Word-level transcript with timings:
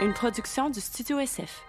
une 0.00 0.12
production 0.12 0.70
du 0.70 0.80
Studio 0.80 1.18
SF. 1.18 1.64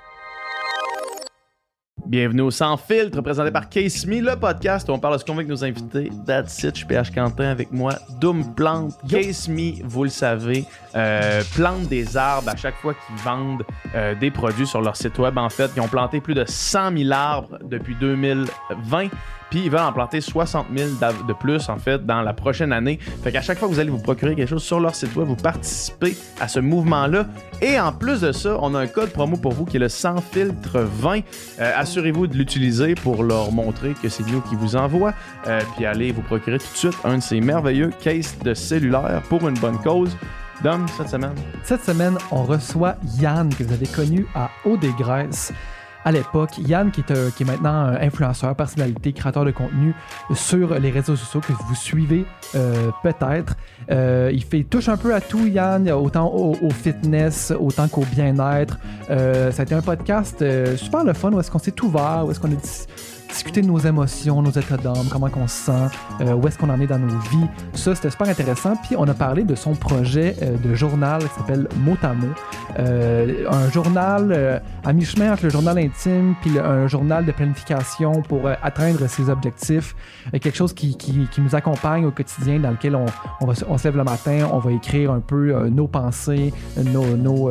Bienvenue 2.05 2.41
au 2.41 2.51
Sans 2.51 2.77
Filtre, 2.77 3.21
présenté 3.21 3.51
par 3.51 3.69
Case 3.69 4.05
Me, 4.05 4.19
le 4.19 4.35
podcast 4.35 4.87
où 4.89 4.93
on 4.93 4.99
parle 4.99 5.15
de 5.15 5.19
ce 5.19 5.25
qu'on 5.25 5.33
veut 5.33 5.39
avec 5.39 5.49
nos 5.49 5.63
invités. 5.63 6.09
That's 6.25 6.63
it, 6.63 6.75
je 6.75 6.77
suis 6.77 6.85
PH 6.85 7.11
Quentin 7.11 7.49
avec 7.49 7.71
moi. 7.71 7.93
Doom 8.19 8.55
Plante, 8.55 8.93
Case 9.07 9.47
Me, 9.47 9.83
vous 9.83 10.03
le 10.03 10.09
savez, 10.09 10.65
euh, 10.95 11.43
plante 11.55 11.87
des 11.87 12.17
arbres 12.17 12.49
à 12.49 12.55
chaque 12.55 12.75
fois 12.75 12.93
qu'ils 12.93 13.23
vendent 13.23 13.63
euh, 13.95 14.15
des 14.15 14.31
produits 14.31 14.67
sur 14.67 14.81
leur 14.81 14.95
site 14.95 15.17
web. 15.17 15.37
En 15.37 15.49
fait, 15.49 15.71
ils 15.75 15.81
ont 15.81 15.87
planté 15.87 16.21
plus 16.21 16.33
de 16.33 16.45
100 16.45 16.97
000 16.97 17.11
arbres 17.11 17.57
depuis 17.63 17.95
2020. 17.95 19.07
Puis 19.49 19.61
ils 19.65 19.71
veulent 19.71 19.79
en 19.81 19.91
planter 19.93 20.21
60 20.21 20.67
000 20.75 20.89
d'av- 20.99 21.25
de 21.27 21.33
plus, 21.33 21.69
en 21.69 21.77
fait, 21.77 22.05
dans 22.05 22.21
la 22.21 22.33
prochaine 22.33 22.71
année. 22.71 22.99
Fait 23.23 23.31
qu'à 23.31 23.41
chaque 23.41 23.57
fois 23.57 23.67
que 23.67 23.73
vous 23.73 23.79
allez 23.79 23.89
vous 23.89 23.97
procurer 23.99 24.35
quelque 24.35 24.49
chose 24.49 24.63
sur 24.63 24.79
leur 24.79 24.93
site 24.95 25.15
web, 25.15 25.27
vous 25.27 25.35
participez 25.35 26.15
à 26.39 26.47
ce 26.47 26.59
mouvement-là. 26.59 27.25
Et 27.61 27.79
en 27.79 27.91
plus 27.91 28.21
de 28.21 28.31
ça, 28.31 28.57
on 28.61 28.75
a 28.75 28.79
un 28.79 28.87
code 28.87 29.09
promo 29.11 29.37
pour 29.37 29.53
vous 29.53 29.65
qui 29.65 29.77
est 29.77 29.79
le 29.79 29.89
sans 29.89 30.17
filtre 30.21 30.79
20. 30.79 31.21
Euh, 31.59 31.71
Assurez-vous 31.75 32.27
de 32.27 32.35
l'utiliser 32.37 32.95
pour 32.95 33.23
leur 33.23 33.51
montrer 33.51 33.93
que 34.01 34.07
c'est 34.09 34.25
nous 34.27 34.41
qui 34.41 34.55
vous 34.55 34.75
envoie. 34.75 35.13
Euh, 35.47 35.59
puis 35.75 35.85
allez 35.85 36.11
vous 36.11 36.21
procurer 36.21 36.59
tout 36.59 36.71
de 36.71 36.77
suite 36.77 36.97
un 37.03 37.17
de 37.17 37.23
ces 37.23 37.41
merveilleux 37.41 37.91
cases 38.01 38.37
de 38.39 38.53
cellulaire 38.53 39.21
pour 39.29 39.47
une 39.47 39.57
bonne 39.59 39.77
cause. 39.79 40.15
Dom, 40.63 40.85
cette 40.97 41.07
semaine? 41.09 41.33
Cette 41.63 41.83
semaine, 41.85 42.17
on 42.31 42.43
reçoit 42.43 42.95
Yann, 43.19 43.47
que 43.53 43.63
vous 43.63 43.71
avez 43.73 43.87
connu 43.87 44.27
à 44.35 44.49
Eau 44.65 44.75
des 44.75 44.91
Graisses. 44.99 45.53
À 46.05 46.11
l'époque, 46.11 46.57
Yann, 46.57 46.91
qui 46.91 47.01
est, 47.01 47.11
est 47.11 47.45
maintenant 47.45 47.73
un 47.73 47.95
influenceur, 47.95 48.55
personnalité, 48.55 49.11
créateur 49.13 49.45
de 49.45 49.51
contenu 49.51 49.93
sur 50.33 50.79
les 50.79 50.91
réseaux 50.91 51.15
sociaux 51.15 51.41
que 51.41 51.53
vous 51.53 51.75
suivez 51.75 52.25
euh, 52.55 52.89
peut-être. 53.03 53.55
Euh, 53.91 54.31
il 54.33 54.43
fait 54.43 54.63
touche 54.63 54.89
un 54.89 54.97
peu 54.97 55.13
à 55.13 55.21
tout, 55.21 55.45
Yann, 55.45 55.89
autant 55.91 56.31
au, 56.33 56.69
fitness, 56.69 57.51
autant 57.59 57.87
qu'au 57.87 58.05
bien-être. 58.11 58.77
Euh, 59.09 59.51
ça 59.51 59.61
a 59.61 59.65
été 59.65 59.75
un 59.75 59.81
podcast 59.81 60.41
euh, 60.41 60.77
super 60.77 61.03
le 61.03 61.13
fun 61.13 61.31
où 61.31 61.39
est-ce 61.39 61.51
qu'on 61.51 61.59
s'est 61.59 61.79
ouvert, 61.81 62.23
où 62.25 62.31
est-ce 62.31 62.39
qu'on 62.39 62.51
a 62.51 62.55
dis- 62.55 62.87
discuté 63.29 63.61
de 63.61 63.67
nos 63.67 63.77
émotions, 63.79 64.41
nos 64.41 64.49
états 64.51 64.77
d'âme, 64.77 65.07
comment 65.11 65.29
qu'on 65.29 65.47
se 65.47 65.65
sent, 65.65 65.71
euh, 66.21 66.33
où 66.33 66.47
est-ce 66.47 66.57
qu'on 66.57 66.69
en 66.69 66.79
est 66.81 66.87
dans 66.87 66.99
nos 66.99 67.07
vies. 67.31 67.45
Ça, 67.73 67.95
c'était 67.95 68.09
super 68.09 68.27
intéressant. 68.27 68.75
Puis 68.83 68.95
on 68.97 69.07
a 69.07 69.13
parlé 69.13 69.43
de 69.43 69.55
son 69.55 69.75
projet 69.75 70.35
euh, 70.41 70.57
de 70.57 70.75
journal 70.75 71.21
qui 71.21 71.29
s'appelle 71.37 71.67
Mot 71.77 71.95
à 72.03 72.13
mot. 72.13 72.27
Euh, 72.79 73.45
un 73.49 73.69
journal 73.71 74.61
à 74.83 74.93
mi-chemin 74.93 75.33
entre 75.33 75.43
le 75.43 75.49
journal 75.49 75.77
intime 75.77 76.35
puis 76.41 76.51
le- 76.51 76.63
un 76.65 76.87
journal 76.87 77.25
de 77.25 77.31
planification 77.31 78.21
pour 78.23 78.41
atteindre 78.61 79.07
ses 79.07 79.29
objectifs. 79.29 79.95
Quelque 80.31 80.55
chose 80.55 80.73
qui, 80.73 80.97
nous 81.37 81.55
accompagne 81.55 82.05
au 82.05 82.11
quotidien, 82.11 82.59
dans 82.59 82.71
lequel 82.71 82.95
on, 82.95 83.05
on, 83.41 83.53
se- 83.53 83.65
on 83.69 83.75
lève 83.83 83.95
le 83.97 84.03
matin, 84.03 84.47
on 84.51 84.59
va 84.59 84.71
écrire 84.71 85.11
un 85.11 85.19
peu 85.21 85.69
nos 85.69 85.87
pensées, 85.87 86.53
nos, 86.77 87.49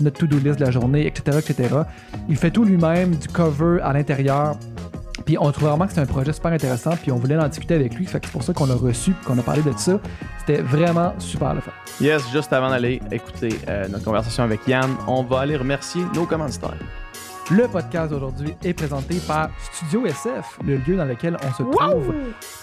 notre 0.00 0.18
to-do 0.18 0.38
list 0.38 0.58
de 0.58 0.64
la 0.64 0.70
journée, 0.70 1.06
etc., 1.06 1.38
etc. 1.38 1.74
Il 2.28 2.36
fait 2.36 2.50
tout 2.50 2.64
lui-même, 2.64 3.14
du 3.16 3.28
cover 3.28 3.80
à 3.82 3.92
l'intérieur. 3.92 4.56
Puis 5.26 5.36
on 5.38 5.50
trouvait 5.50 5.68
vraiment 5.68 5.84
que 5.84 5.90
c'était 5.90 6.02
un 6.02 6.06
projet 6.06 6.32
super 6.32 6.52
intéressant, 6.52 6.92
puis 6.96 7.10
on 7.10 7.16
voulait 7.16 7.36
en 7.36 7.48
discuter 7.48 7.74
avec 7.74 7.94
lui. 7.94 8.06
Fait 8.06 8.20
que 8.20 8.26
c'est 8.26 8.32
pour 8.32 8.44
ça 8.44 8.54
qu'on 8.54 8.66
l'a 8.66 8.76
reçu, 8.76 9.10
puis 9.10 9.26
qu'on 9.26 9.36
a 9.38 9.42
parlé 9.42 9.60
de 9.60 9.72
ça. 9.76 9.98
C'était 10.38 10.62
vraiment 10.62 11.12
super 11.18 11.52
le 11.52 11.60
fun. 11.60 11.72
Yes, 12.00 12.22
juste 12.32 12.52
avant 12.52 12.70
d'aller 12.70 13.00
écouter 13.10 13.48
euh, 13.68 13.88
notre 13.88 14.04
conversation 14.04 14.44
avec 14.44 14.66
Yann, 14.68 14.96
on 15.08 15.24
va 15.24 15.40
aller 15.40 15.56
remercier 15.56 16.02
nos 16.14 16.26
commanditaires. 16.26 16.78
Le 17.50 17.66
podcast 17.68 18.10
d'aujourd'hui 18.10 18.54
est 18.64 18.74
présenté 18.74 19.18
par 19.26 19.50
Studio 19.72 20.06
SF, 20.06 20.58
le 20.64 20.76
lieu 20.78 20.96
dans 20.96 21.04
lequel 21.04 21.36
on 21.44 21.52
se 21.52 21.62
trouve 21.62 22.14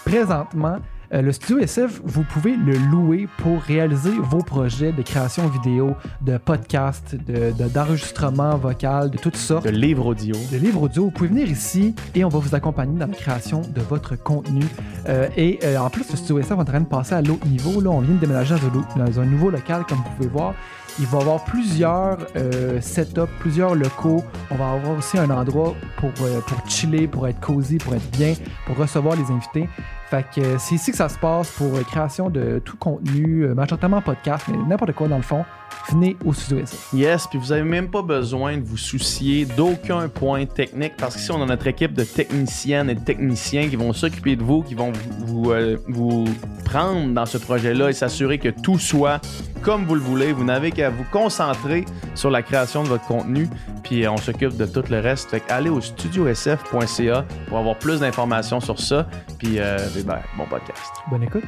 présentement. 0.05 0.77
Euh, 1.13 1.21
le 1.21 1.31
Studio 1.31 1.59
SF, 1.59 2.01
vous 2.03 2.23
pouvez 2.23 2.55
le 2.55 2.73
louer 2.91 3.27
pour 3.37 3.61
réaliser 3.61 4.11
vos 4.19 4.39
projets 4.39 4.91
de 4.91 5.01
création 5.03 5.47
vidéo, 5.47 5.95
de 6.21 6.37
podcast, 6.37 7.15
de- 7.27 7.51
de- 7.51 7.69
d'enregistrement 7.69 8.57
vocal, 8.57 9.11
de 9.11 9.17
toutes 9.19 9.35
sortes. 9.37 9.65
De 9.65 9.69
livres 9.69 10.07
audio. 10.07 10.35
de 10.51 10.57
livres 10.57 10.81
audio. 10.81 11.03
Vous 11.05 11.11
pouvez 11.11 11.29
venir 11.29 11.47
ici 11.47 11.93
et 12.15 12.23
on 12.25 12.29
va 12.29 12.39
vous 12.39 12.55
accompagner 12.55 12.97
dans 12.97 13.05
la 13.07 13.13
création 13.13 13.61
de 13.61 13.81
votre 13.81 14.15
contenu. 14.15 14.63
Euh, 15.07 15.27
et 15.37 15.59
euh, 15.63 15.77
en 15.77 15.89
plus, 15.91 16.09
le 16.09 16.15
studio 16.17 16.39
SF 16.39 16.51
est 16.57 16.61
en 16.61 16.65
train 16.65 16.81
de 16.81 16.85
passer 16.87 17.13
à 17.13 17.21
l'autre 17.21 17.45
niveau. 17.47 17.79
Là, 17.79 17.91
on 17.91 17.99
vient 18.01 18.15
de 18.15 18.19
déménager 18.19 18.55
dans 18.55 19.03
un, 19.03 19.05
dans 19.05 19.19
un 19.19 19.25
nouveau 19.25 19.51
local, 19.51 19.83
comme 19.87 19.99
vous 19.99 20.15
pouvez 20.17 20.29
voir. 20.29 20.55
Il 20.99 21.07
va 21.07 21.17
y 21.17 21.21
avoir 21.21 21.43
plusieurs 21.43 22.17
euh, 22.35 22.79
setups, 22.79 23.21
plusieurs 23.39 23.73
locaux. 23.73 24.23
On 24.51 24.55
va 24.55 24.71
avoir 24.73 24.97
aussi 24.97 25.17
un 25.17 25.29
endroit 25.31 25.73
pour, 25.97 26.11
euh, 26.21 26.39
pour 26.41 26.69
chiller, 26.69 27.07
pour 27.07 27.27
être 27.27 27.39
cosy, 27.39 27.77
pour 27.77 27.95
être 27.95 28.11
bien, 28.11 28.33
pour 28.67 28.77
recevoir 28.77 29.15
les 29.15 29.31
invités. 29.31 29.67
Fait 30.09 30.25
que 30.35 30.41
euh, 30.41 30.57
c'est 30.59 30.75
ici 30.75 30.91
que 30.91 30.97
ça 30.97 31.09
se 31.09 31.17
passe 31.17 31.49
pour 31.51 31.71
création 31.87 32.29
de 32.29 32.61
tout 32.63 32.77
contenu, 32.77 33.47
majoritairement 33.47 34.01
podcast, 34.01 34.45
mais 34.49 34.57
n'importe 34.67 34.93
quoi 34.93 35.07
dans 35.07 35.17
le 35.17 35.23
fond. 35.23 35.43
Venez 35.89 36.15
au 36.25 36.33
studio 36.33 36.63
SF. 36.63 36.93
Yes, 36.93 37.27
puis 37.27 37.37
vous 37.37 37.51
avez 37.51 37.63
même 37.63 37.89
pas 37.89 38.01
besoin 38.01 38.57
de 38.57 38.63
vous 38.63 38.77
soucier 38.77 39.45
d'aucun 39.45 40.07
point 40.07 40.45
technique 40.45 40.93
parce 40.97 41.15
qu'ici 41.15 41.31
on 41.31 41.41
a 41.41 41.45
notre 41.45 41.67
équipe 41.67 41.93
de 41.93 42.03
techniciennes 42.03 42.89
et 42.89 42.95
de 42.95 43.03
techniciens 43.03 43.67
qui 43.67 43.75
vont 43.75 43.91
s'occuper 43.91 44.35
de 44.35 44.43
vous, 44.43 44.61
qui 44.63 44.75
vont 44.75 44.91
vous, 44.91 45.43
vous, 45.43 45.51
euh, 45.51 45.77
vous 45.87 46.25
prendre 46.63 47.13
dans 47.13 47.25
ce 47.25 47.37
projet-là 47.37 47.89
et 47.89 47.93
s'assurer 47.93 48.37
que 48.37 48.49
tout 48.49 48.79
soit 48.79 49.19
comme 49.61 49.85
vous 49.85 49.95
le 49.95 50.01
voulez. 50.01 50.31
Vous 50.31 50.43
n'avez 50.43 50.71
qu'à 50.71 50.89
vous 50.89 51.05
concentrer 51.11 51.85
sur 52.15 52.29
la 52.29 52.41
création 52.41 52.83
de 52.83 52.87
votre 52.87 53.05
contenu, 53.05 53.49
puis 53.83 54.05
euh, 54.05 54.11
on 54.11 54.17
s'occupe 54.17 54.55
de 54.55 54.65
tout 54.65 54.83
le 54.89 54.99
reste. 54.99 55.29
Fait 55.29 55.43
allez 55.49 55.69
au 55.69 55.81
studiosf.ca 55.81 57.25
pour 57.47 57.57
avoir 57.57 57.77
plus 57.77 57.99
d'informations 57.99 58.59
sur 58.59 58.79
ça, 58.79 59.07
puis 59.37 59.59
euh, 59.59 59.77
ben, 60.05 60.19
bon 60.37 60.45
podcast. 60.45 60.91
Bonne 61.09 61.23
écoute. 61.23 61.43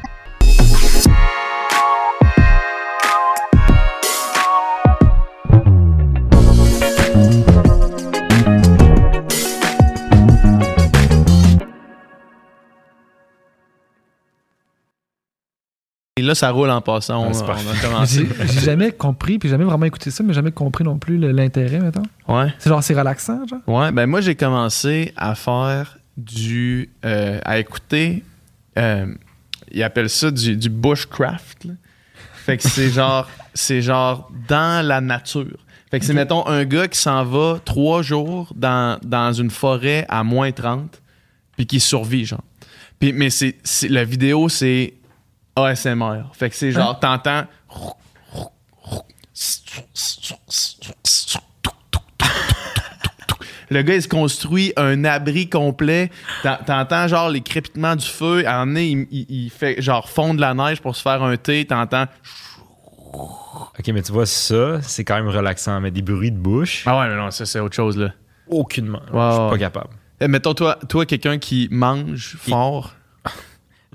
Là, 16.26 16.36
ça 16.36 16.52
roule 16.52 16.70
en 16.70 16.82
passant. 16.82 17.24
On, 17.24 17.30
Ah, 17.30 17.34
c'est 17.34 17.44
on 17.44 17.48
parfait. 17.48 17.70
a 17.70 17.88
commencé. 17.88 18.28
J'ai 18.54 18.60
jamais 18.60 18.92
compris, 18.92 19.40
puis 19.40 19.48
jamais 19.50 19.64
vraiment 19.64 19.86
écouté 19.86 20.12
ça, 20.12 20.24
mais 20.24 20.34
jamais 20.34 20.52
compris 20.52 20.84
non 20.84 20.98
plus 20.98 21.18
l'intérêt, 21.18 21.80
maintenant. 21.80 22.04
Ouais. 22.28 22.54
C'est 22.60 22.70
genre, 22.70 22.84
c'est 22.84 22.94
relaxant, 22.94 23.46
genre? 23.48 23.60
Ouais, 23.68 23.92
ben 23.92 24.06
moi 24.08 24.22
j'ai 24.22 24.36
commencé 24.36 25.14
à 25.16 25.36
faire 25.36 25.98
du. 26.18 26.90
euh, 27.06 27.40
à 27.46 27.58
écouter. 27.60 28.24
euh, 28.78 29.06
ils 29.72 29.84
appellent 29.84 30.10
ça 30.10 30.32
du, 30.32 30.56
du 30.58 30.70
bushcraft. 30.70 31.66
là. 31.66 31.74
Fait 32.46 32.58
que 32.58 32.64
c'est 32.64 32.90
genre. 32.90 33.30
C'est 33.58 33.82
genre 33.82 34.30
dans 34.50 34.86
la 34.86 35.00
nature. 35.00 35.58
Fait 35.90 36.00
que 36.02 36.06
c'est, 36.06 36.14
mettons, 36.14 36.46
un 36.46 36.66
gars 36.66 36.90
qui 36.90 37.00
s'en 37.00 37.24
va 37.24 37.58
trois 37.64 38.02
jours 38.02 38.52
dans, 38.54 39.00
dans 39.02 39.32
une 39.32 39.50
forêt 39.50 40.06
à 40.10 40.26
moins 40.26 40.52
30, 40.52 41.02
puis 41.56 41.66
qui 41.66 41.80
survit, 41.80 42.26
genre. 42.26 42.44
Puis, 43.00 43.14
mais 43.14 43.30
c'est, 43.30 43.56
c'est- 43.64 43.88
la 43.88 44.04
vidéo, 44.04 44.50
c'est 44.50 44.94
ASMR. 45.56 46.24
Fait 46.34 46.50
que 46.50 46.56
c'est 46.56 46.72
genre, 46.72 47.00
t'entends. 47.00 47.46
Le 53.72 53.82
gars, 53.82 53.96
il 53.96 54.02
se 54.02 54.08
construit 54.08 54.74
un 54.78 55.04
abri 55.06 55.50
complet. 55.50 56.12
T'en- 56.44 56.58
T'entends 56.66 57.08
genre 57.08 57.30
les 57.30 57.42
crépitements 57.42 57.96
du 57.96 58.06
feu. 58.06 58.46
À 58.48 58.58
un 58.62 58.66
moment 58.66 58.74
donné, 58.74 58.86
il, 58.90 59.08
il- 59.12 59.26
il 59.46 59.50
fait 59.50 59.82
genre 59.82 60.08
fondre 60.08 60.40
la 60.40 60.54
neige 60.54 60.82
pour 60.82 60.96
se 60.96 61.02
faire 61.02 61.24
un 61.24 61.36
thé. 61.36 61.66
T'entends. 61.66 62.06
Ok, 63.14 63.88
mais 63.88 64.04
tu 64.04 64.12
vois, 64.12 64.28
ça, 64.28 64.82
c'est 64.84 65.04
quand 65.04 65.16
même 65.16 65.30
relaxant. 65.30 65.82
Mais 65.82 65.90
des 65.90 66.04
bruits 66.04 66.32
de 66.32 66.38
bouche, 66.38 66.84
Ah 66.86 67.00
ouais, 67.00 67.08
mais 67.10 67.16
non, 67.16 67.32
ça, 67.32 67.46
c'est 67.48 67.60
autre 67.60 67.76
chose, 67.76 67.98
là. 67.98 68.10
aucunement. 68.48 69.02
Je 69.08 69.10
suis 69.12 69.50
pas 69.50 69.58
capable. 69.58 69.90
Eh, 70.22 70.28
mettons, 70.28 70.54
toi, 70.54 70.78
toi 70.88 71.06
quelqu'un 71.08 71.40
qui 71.40 71.68
mange 71.72 72.38
fort. 72.40 72.94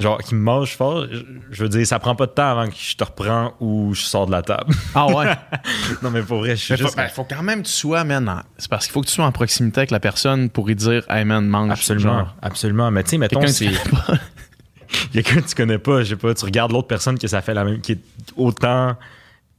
Genre, 0.01 0.19
qui 0.19 0.35
me 0.35 0.41
mange 0.41 0.77
fort, 0.77 1.07
je, 1.11 1.19
je 1.51 1.63
veux 1.63 1.69
dire, 1.69 1.87
ça 1.87 1.99
prend 1.99 2.15
pas 2.15 2.27
de 2.27 2.33
temps 2.33 2.51
avant 2.51 2.67
que 2.67 2.75
je 2.77 2.97
te 2.97 3.05
reprends 3.05 3.53
ou 3.61 3.93
je 3.95 4.03
sors 4.03 4.27
de 4.27 4.33
la 4.33 4.43
table. 4.43 4.75
Ah 4.95 5.07
ouais. 5.07 5.27
non, 6.03 6.11
mais 6.11 6.23
pour 6.23 6.39
vrai, 6.39 6.57
je 6.57 6.63
suis 6.63 6.73
Mais 6.73 6.79
faut, 6.79 6.85
juste. 6.85 6.97
ben, 6.97 7.09
faut 7.09 7.25
quand 7.25 7.43
même 7.43 7.63
que 7.63 7.67
tu 7.69 7.73
sois, 7.75 8.03
man. 8.05 8.43
C'est 8.57 8.71
parce 8.71 8.87
qu'il 8.87 8.93
faut 8.93 9.03
que 9.03 9.07
tu 9.07 9.13
sois 9.13 9.27
en 9.27 9.33
proximité 9.33 9.81
avec 9.81 9.91
la 9.91 10.01
personne 10.01 10.49
pour 10.49 10.67
lui 10.67 10.75
dire, 10.75 11.05
hey 11.11 11.25
man, 11.25 11.47
mange. 11.47 11.71
Absolument, 11.71 12.19
genre. 12.19 12.35
absolument. 12.43 12.91
Mais 12.91 13.05
tu 13.05 13.11
sais, 13.11 13.19
mettons, 13.19 13.47
c'est. 13.47 13.71
Quelqu'un 15.13 15.41
que 15.41 15.49
tu 15.49 15.55
connais 15.55 15.79
pas, 15.79 16.03
je 16.03 16.11
sais 16.11 16.17
pas, 16.17 16.35
tu 16.35 16.45
regardes 16.45 16.73
l'autre 16.73 16.89
personne 16.89 17.19
que 17.19 17.29
ça 17.29 17.43
fait 17.43 17.55
la 17.55 17.65
même, 17.65 17.81
qui 17.81 17.93
est 17.93 18.01
autant 18.37 18.97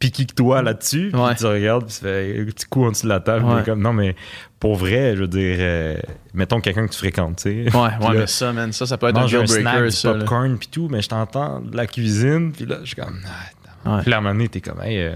piqué 0.01 0.25
que 0.25 0.33
toi 0.33 0.61
là-dessus, 0.61 1.09
puis 1.13 1.21
Ouais. 1.21 1.35
tu 1.35 1.45
regardes, 1.45 1.85
puis 1.85 1.93
tu 1.95 2.01
fais 2.01 2.39
un 2.41 2.45
petit 2.45 2.65
coup 2.65 2.85
en 2.85 2.91
dessous 2.91 3.03
de 3.03 3.09
la 3.09 3.19
table, 3.21 3.45
Ouais. 3.45 3.55
puis 3.57 3.65
comme, 3.65 3.81
non, 3.81 3.93
mais 3.93 4.15
pour 4.59 4.75
vrai, 4.75 5.15
je 5.15 5.21
veux 5.21 5.27
dire, 5.27 5.55
euh, 5.59 5.95
mettons 6.33 6.59
quelqu'un 6.59 6.85
que 6.87 6.91
tu 6.91 6.97
fréquentes, 6.97 7.37
tu 7.37 7.43
sais. 7.43 7.75
Ouais, 7.77 7.81
ouais, 7.81 8.13
là, 8.13 8.19
mais 8.21 8.27
ça, 8.27 8.51
man, 8.51 8.73
ça, 8.73 8.85
ça 8.85 8.97
peut 8.97 9.07
être 9.07 9.17
un 9.17 9.25
deal 9.25 9.37
un 9.37 9.45
snack, 9.45 9.63
breaker, 9.63 9.85
du 9.89 9.91
ça. 9.95 10.13
popcorn, 10.13 10.57
puis 10.57 10.67
tout, 10.69 10.87
mais 10.91 11.01
je 11.01 11.07
t'entends 11.09 11.61
de 11.61 11.77
la 11.77 11.87
cuisine, 11.87 12.51
puis 12.51 12.65
là, 12.65 12.77
je 12.81 12.87
suis 12.87 12.95
comme, 12.95 13.21
ah, 13.25 13.89
Ouais. 13.95 14.01
Puis 14.03 14.11
là, 14.11 14.17
à 14.17 14.19
un 14.19 14.21
moment 14.23 14.35
donné, 14.35 14.47
t'es 14.49 14.61
comme, 14.61 14.81
hey, 14.83 14.99
euh, 14.99 15.13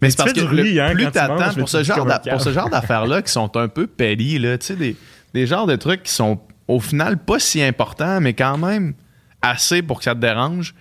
Mais 0.00 0.10
c'est 0.10 0.16
parce 0.16 0.32
que 0.32 0.40
bruit, 0.42 0.72
le- 0.74 0.80
hein, 0.80 0.94
plus 0.94 1.10
t'attends 1.10 1.52
pour, 1.54 1.68
ce 1.68 1.82
genre 1.82 2.06
pour 2.30 2.40
ce 2.40 2.52
genre 2.52 2.70
d'affaires-là 2.70 3.20
qui 3.22 3.32
sont 3.32 3.54
un 3.56 3.68
peu 3.68 3.86
pellis, 3.86 4.38
là, 4.38 4.56
tu 4.56 4.66
sais, 4.66 4.76
des, 4.76 4.96
des 5.34 5.46
genres 5.46 5.66
de 5.66 5.76
trucs 5.76 6.04
qui 6.04 6.12
sont 6.12 6.40
au 6.68 6.80
final 6.80 7.18
pas 7.18 7.38
si 7.38 7.62
importants, 7.62 8.20
mais 8.20 8.32
quand 8.34 8.56
même 8.58 8.94
assez 9.42 9.82
pour 9.82 9.98
que 9.98 10.04
ça 10.04 10.14
te 10.14 10.20
dérange. 10.20 10.74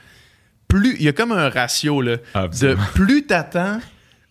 Plus, 0.67 0.95
il 0.99 1.03
y 1.03 1.07
a 1.07 1.13
comme 1.13 1.31
un 1.31 1.49
ratio, 1.49 2.01
là, 2.01 2.17
de 2.17 2.21
Absolument. 2.33 2.83
plus 2.93 3.25
t'attends, 3.25 3.79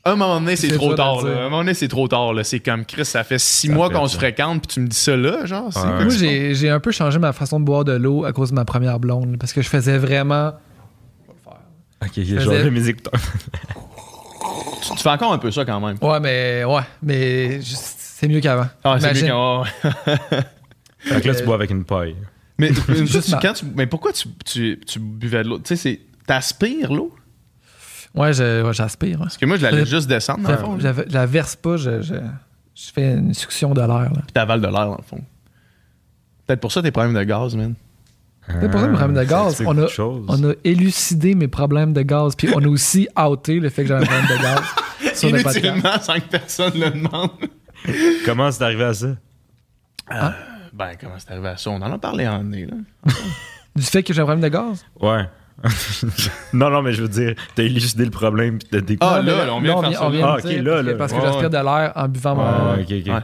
À 0.05 0.13
un 0.13 0.17
moment 0.17 0.39
donné, 0.41 0.55
c'est 0.57 0.69
trop 0.69 0.91
de 0.93 0.97
tard. 0.97 1.23
là. 1.25 1.33
À 1.37 1.41
un 1.41 1.45
moment 1.45 1.59
donné, 1.59 1.75
c'est 1.75 1.89
trop 1.89 2.07
tard. 2.09 2.33
là. 2.35 2.45
C'est 2.45 2.61
comme 2.61 2.85
Chris, 2.85 3.05
ça 3.07 3.25
fait 3.25 3.39
six 3.39 3.69
Ça 3.69 3.73
mois 3.73 3.91
qu'on 3.91 4.07
se 4.07 4.17
fréquente, 4.17 4.63
puis 4.67 4.75
tu 4.75 4.81
me 4.81 4.87
dis 4.89 4.97
ça 4.97 5.17
là, 5.17 5.47
genre. 5.47 5.73
c'est 5.73 5.81
Ouais. 5.81 5.87
quoi 5.87 6.05
Moi, 6.05 6.09
j'ai 6.15 6.55
j'ai 6.55 6.71
un 6.71 6.79
peu 6.81 6.93
changé 6.93 7.19
ma 7.19 7.33
façon 7.33 7.59
de 7.59 7.65
boire 7.65 7.85
de 7.85 7.93
l'eau 7.93 8.25
à 8.25 8.33
cause 8.33 8.51
de 8.51 8.55
ma 8.55 8.65
première 8.65 9.01
blonde. 9.01 9.37
Parce 9.39 9.53
que 9.53 9.63
je 9.63 9.69
faisais 9.69 9.99
vraiment. 9.99 10.53
Ok, 12.03 12.11
j'ai 12.17 12.25
faisais- 12.37 12.45
changé 12.45 12.71
mes 12.71 12.89
écouteurs. 12.89 13.13
Tu, 14.83 14.93
tu 14.95 15.03
fais 15.03 15.09
encore 15.11 15.33
un 15.33 15.39
peu 15.39 15.51
ça 15.51 15.65
quand 15.65 15.81
même. 15.81 15.97
Ouais, 16.01 16.21
mais 16.21 16.63
ouais, 16.65 16.83
mais 17.03 17.61
je- 17.61 17.75
c'est 17.77 18.29
mieux 18.29 18.39
qu'avant. 18.41 18.69
Ah, 18.85 18.99
c'est 19.01 19.07
Imagine. 19.07 19.27
mieux 19.29 19.35
ouais. 19.35 20.45
Fait 21.01 21.21
que 21.21 21.29
là, 21.29 21.35
tu 21.35 21.45
bois 21.45 21.57
avec 21.57 21.71
une 21.71 21.85
paille. 21.85 22.15
Mais, 22.59 22.71
mais 22.89 23.05
Juste 23.07 23.25
tu- 23.25 23.31
ma- 23.33 23.41
quand 23.41 23.53
tu- 23.55 23.65
mais 23.75 23.87
pourquoi 23.89 24.13
tu, 24.13 24.29
tu, 24.45 24.79
tu 24.87 24.99
buvais 25.01 25.43
de 25.43 25.49
l'eau? 25.49 25.59
Tu 25.59 25.65
sais, 25.69 25.77
c'est. 25.77 26.01
T'aspires 26.27 26.93
l'eau? 26.93 27.15
Ouais, 28.15 28.33
j'aspire. 28.33 29.19
ouais. 29.19 29.25
Parce 29.25 29.37
que 29.37 29.45
moi, 29.47 29.57
je 29.57 29.63
la 29.63 29.71
laisse 29.71 29.89
Je- 29.89 29.97
juste 29.97 30.09
descendre, 30.09 30.41
dans 30.43 30.51
le 30.51 30.57
fond. 30.57 30.79
Je, 30.79 30.89
la 31.13 31.27
verse 31.27 31.55
pas, 31.57 31.77
je, 31.77 32.01
je, 32.03 32.15
je 32.75 32.93
fais 32.93 33.13
une 33.15 33.35
succion 33.35 33.75
de 33.75 33.81
l'air. 33.81 34.11
Puis 34.13 34.33
t'avales 34.33 34.61
de 34.61 34.67
l'air, 34.67 34.87
dans 34.87 34.97
le 34.97 35.03
fond. 35.03 35.21
Peut-être 36.47 36.61
pour 36.61 36.73
ça 36.73 36.81
tes 36.83 36.91
problèmes 36.91 37.15
de 37.15 37.23
gaz, 37.25 37.55
man. 37.57 37.75
C'est 38.61 38.71
pour 38.71 38.81
ça, 38.81 38.87
mes 38.87 38.95
problèmes 38.97 39.17
de 39.25 39.29
Ça 39.29 39.35
gaz, 39.45 39.63
on 39.67 39.77
a, 39.77 39.87
on 40.29 40.51
a 40.51 40.53
élucidé 40.63 41.35
mes 41.35 41.49
problèmes 41.49 41.93
de 41.93 42.03
gaz. 42.03 42.35
Puis 42.37 42.49
on 42.55 42.63
a 42.63 42.69
aussi 42.69 43.09
outé 43.19 43.59
le 43.59 43.69
fait 43.71 43.83
que 43.83 43.89
j'avais 43.89 44.05
un 44.05 44.07
problème 44.07 44.39
de 44.39 44.43
gaz 44.43 44.63
sur. 45.17 45.29
Inutilement, 45.31 46.01
sans 46.01 46.15
que 46.15 46.29
personne 46.31 46.73
le 46.75 46.91
demande. 46.91 47.31
Comment 48.25 48.51
c'est 48.53 48.63
arrivé 48.63 48.85
à 48.85 48.95
ça? 48.95 49.09
Ah. 50.09 50.33
Ben, 50.73 50.93
comment 51.01 51.15
c'est 51.19 51.31
arrivé 51.33 51.49
à 51.49 51.57
ça? 51.57 51.71
On 51.71 51.83
en 51.83 51.93
a 51.93 51.99
parlé 51.99 52.27
en 52.29 52.41
année, 52.41 52.67
là. 52.67 52.77
Du 53.75 53.83
fait 53.83 54.03
que 54.03 54.15
j'ai 54.15 54.21
un 54.23 54.25
problème 54.25 54.43
de 54.43 54.49
gaz? 54.49 54.87
Ouais. 55.01 55.29
non, 56.53 56.71
non, 56.71 56.83
mais 56.83 56.93
je 56.93 57.03
veux 57.03 57.09
dire, 57.09 57.35
t'as 57.55 57.63
élucidé 57.63 58.05
le 58.05 58.11
problème 58.11 58.59
puis 58.59 58.69
t'as 58.71 58.81
dé... 58.81 58.97
Ah, 59.01 59.21
là, 59.23 59.49
on 59.55 59.61
vient 59.61 59.77
de 59.77 59.81
faire 59.87 59.99
ça, 59.99 60.05
Ah, 60.05 60.09
ok, 60.09 60.15
là, 60.15 60.27
parce 60.27 60.43
que- 60.45 60.61
là. 60.61 60.95
Parce 60.95 61.13
que 61.13 61.17
Ouais, 61.19 61.23
j'aspire 61.25 61.43
ouais. 61.45 61.49
de 61.49 61.65
l'air 61.65 61.93
en 61.95 62.09
buvant 62.09 62.35
mon. 62.35 62.43
Ah, 62.43 62.77
ok, 62.79 62.83
ok. 62.83 63.07
Ouais. 63.15 63.21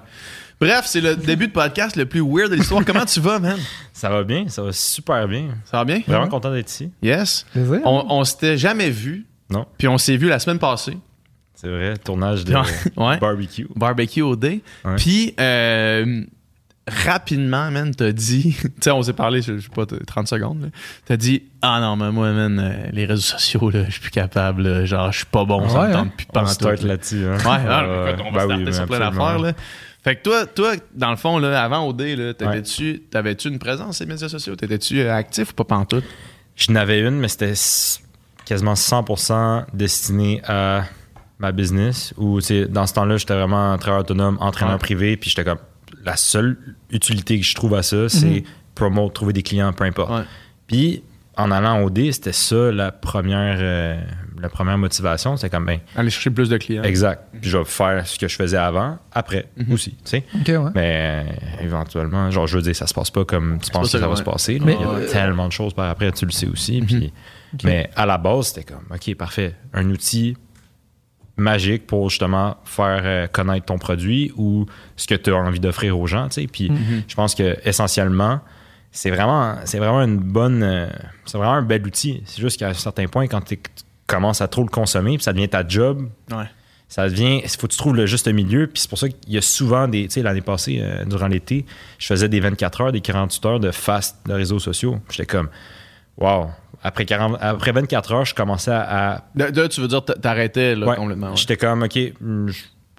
Bref, 0.60 0.82
c'est 0.86 1.00
le 1.00 1.16
début 1.16 1.48
de 1.48 1.52
podcast 1.52 1.96
le 1.96 2.06
plus 2.06 2.20
weird 2.20 2.50
de 2.50 2.54
l'histoire. 2.56 2.84
Comment 2.86 3.04
tu 3.04 3.20
vas, 3.20 3.38
man? 3.40 3.58
Ça 3.92 4.08
va 4.08 4.22
bien, 4.22 4.48
ça 4.48 4.62
va 4.62 4.72
super 4.72 5.26
bien. 5.26 5.48
Ça 5.64 5.78
va 5.78 5.84
bien? 5.84 6.00
Vraiment 6.06 6.28
content 6.28 6.52
d'être 6.52 6.70
ici. 6.70 6.90
Yes. 7.02 7.44
Plaisir. 7.52 7.80
On, 7.84 8.06
on 8.08 8.24
s'était 8.24 8.56
jamais 8.56 8.88
vu. 8.90 9.26
Non. 9.50 9.66
Puis 9.76 9.88
on 9.88 9.98
s'est 9.98 10.16
vu 10.16 10.28
la 10.28 10.38
semaine 10.38 10.58
passée. 10.60 10.96
C'est 11.54 11.68
vrai, 11.68 11.96
tournage 11.98 12.44
de 12.44 12.54
Ouais. 12.96 13.18
barbecue. 13.18 13.66
Barbecue 13.76 14.22
au 14.22 14.34
day. 14.36 14.60
Ouais. 14.84 14.96
Puis, 14.96 15.34
euh, 15.38 16.22
rapidement, 16.88 17.70
man, 17.70 17.94
t'as 17.94 18.12
dit, 18.12 18.56
tu 18.62 18.68
sais, 18.80 18.90
on 18.90 19.02
s'est 19.02 19.12
parlé, 19.12 19.40
je 19.42 19.58
sais 19.58 19.68
pas, 19.74 19.84
30 19.86 20.26
secondes, 20.28 20.62
là. 20.62 20.68
t'as 21.06 21.16
dit, 21.16 21.44
ah 21.62 21.78
non, 21.80 21.96
mais 21.96 22.10
moi, 22.10 22.32
man, 22.32 22.58
euh, 22.58 22.90
les 22.92 23.04
réseaux 23.06 23.22
sociaux, 23.22 23.70
là, 23.70 23.84
je 23.86 23.92
suis 23.92 24.00
plus 24.00 24.10
capable, 24.10 24.62
là. 24.62 24.84
genre, 24.84 25.12
je 25.12 25.18
suis 25.18 25.26
pas 25.26 25.44
bon, 25.44 25.68
ça 25.68 25.80
Ouais, 25.82 25.88
me 25.88 25.94
hein? 25.94 26.04
tente 26.04 26.44
plus 26.44 26.52
start 26.52 26.82
là. 26.82 26.88
là-dessus. 26.88 27.24
Hein? 27.26 27.36
Ouais, 27.38 27.64
ah, 27.68 27.84
Euh, 27.84 28.12
écoute, 28.12 28.24
on 28.28 28.32
va 28.32 28.38
ben 28.40 28.44
starter 28.46 28.64
oui, 28.64 28.74
sur 28.74 28.86
plein 28.86 28.98
d'affaires, 28.98 29.38
là. 29.38 29.52
Fait 30.04 30.16
que 30.16 30.22
toi, 30.22 30.46
toi, 30.46 30.72
dans 30.94 31.10
le 31.10 31.16
fond, 31.16 31.38
là, 31.38 31.62
avant 31.62 31.86
OD, 31.86 32.00
là, 32.00 32.34
t'avais-tu, 32.34 33.02
t'avais-tu 33.08 33.46
une 33.48 33.60
présence 33.60 33.98
sur 33.98 34.04
les 34.06 34.12
médias 34.12 34.28
sociaux? 34.28 34.56
T'étais-tu 34.56 34.98
euh, 35.00 35.14
actif 35.14 35.50
ou 35.50 35.54
pas 35.54 35.62
pantoute? 35.64 36.04
Je 36.56 36.72
n'avais 36.72 36.98
une, 37.00 37.20
mais 37.20 37.28
c'était 37.28 37.52
quasiment 38.44 38.74
100% 38.74 39.66
destiné 39.72 40.42
à 40.44 40.82
ma 41.38 41.52
business. 41.52 42.12
Ou 42.16 42.40
tu 42.40 42.46
sais, 42.48 42.66
dans 42.66 42.86
ce 42.88 42.94
temps-là, 42.94 43.16
j'étais 43.16 43.34
vraiment 43.34 43.78
travailleur 43.78 44.00
autonome, 44.00 44.38
entraîneur 44.40 44.74
Ouais. 44.74 44.80
privé. 44.80 45.16
Puis 45.16 45.30
j'étais 45.30 45.44
comme, 45.44 45.58
la 46.04 46.16
seule 46.16 46.56
utilité 46.90 47.38
que 47.38 47.44
je 47.44 47.54
trouve 47.54 47.74
à 47.74 47.82
ça, 47.82 48.08
c'est 48.08 48.44
promote, 48.74 49.14
trouver 49.14 49.32
des 49.32 49.42
clients, 49.42 49.72
peu 49.72 49.84
importe. 49.84 50.10
Ouais. 50.10 50.24
Puis 50.66 51.02
en 51.36 51.50
allant 51.50 51.82
au 51.82 51.90
D, 51.90 52.12
c'était 52.12 52.32
ça 52.32 52.70
la 52.72 52.92
première, 52.92 53.56
euh, 53.60 54.00
la 54.40 54.48
première 54.50 54.76
motivation. 54.76 55.36
C'était 55.36 55.48
comme, 55.50 55.64
ben, 55.66 55.78
Aller 55.96 56.10
chercher 56.10 56.30
plus 56.30 56.48
de 56.48 56.58
clients. 56.58 56.82
exact. 56.82 57.22
Puis 57.40 57.48
je 57.50 57.56
vais 57.58 57.64
faire 57.64 58.06
ce 58.06 58.18
que 58.18 58.28
je 58.28 58.36
faisais 58.36 58.56
avant, 58.58 58.98
après 59.12 59.48
aussi, 59.70 59.92
tu 60.04 60.22
sais. 60.22 60.24
Ouais. 60.58 60.70
Mais 60.74 61.24
euh, 61.60 61.64
éventuellement, 61.64 62.30
genre, 62.30 62.46
je 62.46 62.56
veux 62.56 62.62
dire, 62.62 62.76
ça 62.76 62.86
se 62.86 62.94
passe 62.94 63.10
pas 63.10 63.24
comme 63.24 63.58
tu 63.60 63.70
penses 63.70 63.92
que 63.92 63.98
ça, 63.98 64.08
va 64.08 64.16
se 64.16 64.22
passer. 64.22 64.60
Mais, 64.62 64.74
Il 64.74 64.80
y 64.80 64.84
a 64.84 64.88
euh, 64.88 65.08
tellement 65.08 65.46
de 65.46 65.52
choses 65.52 65.72
par 65.74 65.88
après, 65.88 66.10
tu 66.12 66.24
le 66.26 66.32
sais 66.32 66.48
aussi. 66.48 66.80
puis- 66.82 67.12
Ok. 67.54 67.60
Mais 67.64 67.90
à 67.96 68.06
la 68.06 68.16
base, 68.16 68.46
c'était 68.48 68.64
comme, 68.72 68.84
OK, 68.90 69.14
parfait. 69.14 69.54
Un 69.74 69.90
outil 69.90 70.36
magique 71.42 71.86
pour 71.86 72.08
justement 72.10 72.56
faire 72.64 73.02
euh, 73.04 73.26
connaître 73.26 73.66
ton 73.66 73.78
produit 73.78 74.32
ou 74.36 74.66
ce 74.96 75.06
que 75.06 75.14
tu 75.14 75.30
as 75.32 75.36
envie 75.36 75.60
d'offrir 75.60 75.98
aux 75.98 76.06
gens. 76.06 76.28
tu 76.28 76.40
sais. 76.42 76.46
Puis 76.46 76.70
je 77.08 77.14
pense 77.14 77.34
que 77.34 77.56
essentiellement, 77.68 78.40
c'est 78.90 79.10
vraiment, 79.10 79.56
c'est 79.64 79.78
vraiment 79.78 80.02
une 80.02 80.18
bonne. 80.18 80.62
euh, 80.62 80.86
c'est 81.24 81.38
vraiment 81.38 81.54
un 81.54 81.62
bel 81.62 81.84
outil. 81.86 82.22
C'est 82.26 82.40
juste 82.40 82.58
qu'à 82.58 82.68
un 82.68 82.74
certain 82.74 83.06
point, 83.06 83.26
quand 83.26 83.40
tu 83.42 83.58
commences 84.06 84.40
à 84.40 84.48
trop 84.48 84.62
le 84.62 84.68
consommer, 84.68 85.16
puis 85.16 85.22
ça 85.24 85.32
devient 85.32 85.48
ta 85.48 85.66
job, 85.66 86.08
Ouais. 86.30 86.44
ça 86.88 87.08
devient. 87.08 87.40
Il 87.42 87.48
faut 87.48 87.66
que 87.66 87.72
tu 87.72 87.78
trouves 87.78 87.96
le 87.96 88.04
juste 88.06 88.28
milieu. 88.28 88.66
Puis 88.66 88.82
c'est 88.82 88.88
pour 88.90 88.98
ça 88.98 89.08
qu'il 89.08 89.32
y 89.32 89.38
a 89.38 89.42
souvent 89.42 89.88
des. 89.88 90.04
Tu 90.08 90.10
sais, 90.14 90.22
l'année 90.22 90.42
passée, 90.42 90.80
euh, 90.82 91.04
durant 91.06 91.28
l'été, 91.28 91.64
je 91.98 92.06
faisais 92.06 92.28
des 92.28 92.40
24 92.40 92.80
heures, 92.82 92.92
des 92.92 93.00
48 93.00 93.46
heures 93.46 93.60
de 93.60 93.70
fast 93.70 94.18
de 94.26 94.34
réseaux 94.34 94.58
sociaux. 94.58 94.98
J'étais 95.10 95.24
comme, 95.26 95.48
wow. 96.18 96.46
Après, 96.84 97.04
40 97.04 97.36
après 97.40 97.70
24 97.72 98.12
heures, 98.12 98.24
je 98.24 98.34
commençais 98.34 98.72
à. 98.72 99.12
à- 99.14 99.24
De, 99.36 99.50
de- 99.50 99.66
tu 99.68 99.80
veux 99.80 99.88
dire, 99.88 100.04
t'a- 100.04 100.14
t'arrêtais, 100.14 100.74
là, 100.74 100.86
ouais, 100.88 100.96
complètement. 100.96 101.30
ouais. 101.30 101.36
J'étais 101.36 101.56
comme, 101.56 101.84
OK, 101.84 101.94
j- 101.94 102.12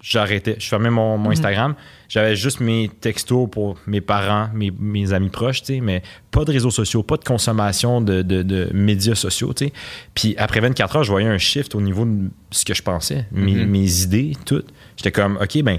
j'arrêtais. 0.02 0.56
Je 0.58 0.66
fermais 0.66 0.88
mon, 0.88 1.18
mon 1.18 1.30
Instagram. 1.30 1.74
J'avais 2.08 2.34
juste 2.34 2.60
mes 2.60 2.88
textos 3.00 3.46
pour 3.50 3.76
mes 3.86 4.00
parents, 4.00 4.48
mes, 4.54 4.70
mes 4.78 5.12
amis 5.12 5.28
proches, 5.28 5.60
tu 5.60 5.74
sais, 5.74 5.80
mais 5.80 6.02
pas 6.30 6.44
de 6.46 6.52
réseaux 6.52 6.70
sociaux, 6.70 7.02
pas 7.02 7.18
de 7.18 7.24
consommation 7.24 8.00
de, 8.00 8.22
de- 8.22 8.42
de 8.42 8.70
médias 8.72 9.14
sociaux, 9.16 9.52
tu 9.52 9.66
sais. 9.66 9.72
Puis 10.14 10.34
après 10.38 10.60
24 10.60 10.96
heures, 10.96 11.04
je 11.04 11.10
voyais 11.10 11.28
un 11.28 11.36
shift 11.38 11.74
au 11.74 11.82
niveau 11.82 12.06
de 12.06 12.30
ce 12.52 12.64
que 12.64 12.72
je 12.72 12.82
pensais, 12.82 13.26
mes, 13.32 13.54
Mhm. 13.54 13.66
mes 13.70 14.00
idées, 14.02 14.32
tout. 14.46 14.62
J'étais 14.96 15.12
comme, 15.12 15.36
OK, 15.42 15.62
ben, 15.62 15.78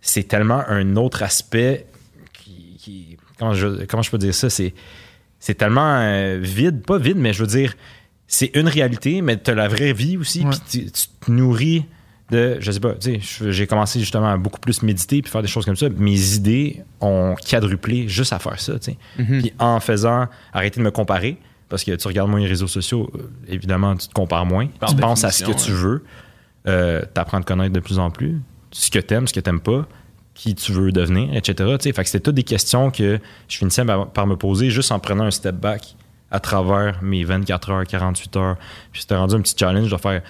c'est 0.00 0.26
tellement 0.28 0.62
un 0.68 0.96
autre 0.96 1.22
aspect 1.22 1.84
qui. 2.32 2.76
qui- 2.78 3.16
comment, 3.38 3.52
je, 3.52 3.84
comment 3.84 4.02
je 4.02 4.10
peux 4.10 4.18
dire 4.18 4.34
ça? 4.34 4.48
C'est, 4.48 4.72
c'est 5.44 5.56
tellement 5.56 5.98
euh, 6.00 6.38
vide, 6.40 6.86
pas 6.86 6.96
vide, 6.96 7.18
mais 7.18 7.34
je 7.34 7.42
veux 7.42 7.46
dire, 7.46 7.74
c'est 8.26 8.50
une 8.54 8.66
réalité, 8.66 9.20
mais 9.20 9.38
tu 9.38 9.50
as 9.50 9.54
la 9.54 9.68
vraie 9.68 9.92
vie 9.92 10.16
aussi, 10.16 10.42
puis 10.42 10.58
tu, 10.70 10.90
tu 10.90 11.06
te 11.20 11.30
nourris 11.30 11.84
de, 12.30 12.56
je 12.60 12.72
sais 12.72 12.80
pas, 12.80 12.94
tu 12.94 13.20
sais, 13.20 13.50
j'ai 13.52 13.66
commencé 13.66 14.00
justement 14.00 14.28
à 14.28 14.38
beaucoup 14.38 14.58
plus 14.58 14.82
méditer 14.82 15.20
puis 15.20 15.30
faire 15.30 15.42
des 15.42 15.48
choses 15.48 15.66
comme 15.66 15.76
ça. 15.76 15.90
Mes 15.90 16.34
idées 16.36 16.82
ont 17.02 17.34
quadruplé 17.34 18.08
juste 18.08 18.32
à 18.32 18.38
faire 18.38 18.58
ça, 18.58 18.78
tu 18.78 18.92
sais. 18.92 18.98
Mhm. 19.18 19.42
Puis 19.42 19.52
en 19.58 19.80
faisant, 19.80 20.28
arrêter 20.54 20.80
de 20.80 20.84
me 20.86 20.90
comparer, 20.90 21.36
parce 21.68 21.84
que 21.84 21.94
tu 21.94 22.08
regardes 22.08 22.30
moins 22.30 22.40
les 22.40 22.48
réseaux 22.48 22.66
sociaux, 22.66 23.12
euh, 23.14 23.28
évidemment, 23.46 23.94
tu 23.96 24.08
te 24.08 24.14
compares 24.14 24.46
moins. 24.46 24.68
Par 24.80 24.88
tu 24.88 24.96
penses 24.96 25.24
à 25.24 25.30
ce 25.30 25.44
que 25.44 25.52
tu 25.52 25.72
veux, 25.72 26.04
euh, 26.66 27.02
t'apprends 27.12 27.36
à 27.36 27.40
te 27.42 27.46
connaître 27.46 27.74
de 27.74 27.80
plus 27.80 27.98
en 27.98 28.10
plus, 28.10 28.40
ce 28.70 28.90
que 28.90 28.98
t'aimes, 28.98 29.28
ce 29.28 29.34
que 29.34 29.40
t'aimes 29.40 29.60
pas, 29.60 29.86
qui 30.34 30.54
tu 30.54 30.72
veux 30.72 30.92
devenir, 30.92 31.34
etc. 31.34 31.76
Fait 31.80 31.92
que 31.92 32.04
c'était 32.04 32.20
toutes 32.20 32.34
des 32.34 32.42
questions 32.42 32.90
que 32.90 33.20
je 33.48 33.56
finissais 33.56 33.84
par, 33.84 34.26
me 34.26 34.36
poser 34.36 34.70
juste 34.70 34.92
en 34.92 34.98
prenant 34.98 35.24
un 35.24 35.30
step 35.30 35.54
back 35.54 35.96
à 36.30 36.40
travers 36.40 37.02
mes 37.02 37.22
24 37.24 37.70
heures, 37.70 37.84
48 37.86 38.36
heures. 38.36 38.56
Puis 38.92 39.02
c'était 39.02 39.16
rendu 39.16 39.36
un 39.36 39.40
petit 39.40 39.54
challenge 39.56 39.90
de 39.90 39.96
faire 39.96 40.22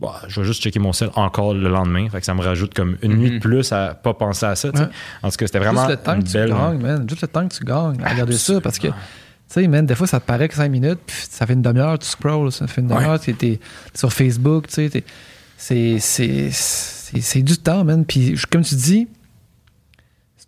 bah, 0.00 0.20
je 0.28 0.40
vais 0.40 0.46
juste 0.46 0.62
checker 0.62 0.78
mon 0.78 0.92
sel 0.92 1.10
encore 1.14 1.54
le 1.54 1.68
lendemain. 1.70 2.08
Fait 2.10 2.20
que 2.20 2.26
ça 2.26 2.34
me 2.34 2.42
rajoute 2.42 2.74
comme 2.74 2.98
une 3.02 3.14
nuit 3.14 3.30
de 3.30 3.38
plus 3.38 3.72
à 3.72 3.94
pas 3.94 4.12
penser 4.12 4.44
à 4.44 4.54
ça. 4.54 4.68
Ouais. 4.68 4.80
En 5.22 5.30
tout 5.30 5.36
cas, 5.36 5.46
c'était 5.46 5.58
vraiment 5.58 5.86
Juste 5.86 5.90
le 5.90 6.04
temps 6.04 6.14
une 6.14 6.22
que 6.22 6.28
tu 6.28 6.34
gagnes, 6.34 6.82
man. 6.82 7.08
Juste 7.08 7.22
le 7.22 7.28
temps 7.28 7.48
que 7.48 7.54
tu 7.54 7.64
gagnes 7.64 8.02
à 8.02 8.10
regarder 8.10 8.36
ça. 8.36 8.60
Parce 8.60 8.78
que, 8.78 8.88
tu 8.88 8.94
sais, 9.46 9.66
man, 9.68 9.86
des 9.86 9.94
fois, 9.94 10.06
ça 10.06 10.20
te 10.20 10.26
paraît 10.26 10.48
que 10.48 10.54
5 10.54 10.70
minutes, 10.70 11.00
puis 11.06 11.16
ça 11.30 11.46
fait 11.46 11.54
une 11.54 11.62
demi-heure, 11.62 11.98
tu 11.98 12.06
scrolls, 12.06 12.52
ça 12.52 12.66
fait 12.66 12.82
une 12.82 12.88
demi-heure, 12.88 13.18
tu 13.18 13.30
es 13.30 13.60
sur 13.94 14.12
Facebook, 14.12 14.66
tu 14.66 14.74
sais. 14.90 15.04
C'est, 15.58 15.98
c'est, 15.98 16.50
c'est, 16.50 17.20
c'est 17.22 17.42
du 17.42 17.56
temps, 17.56 17.82
man. 17.82 18.04
Puis, 18.04 18.38
comme 18.50 18.62
tu 18.62 18.74
dis, 18.74 19.08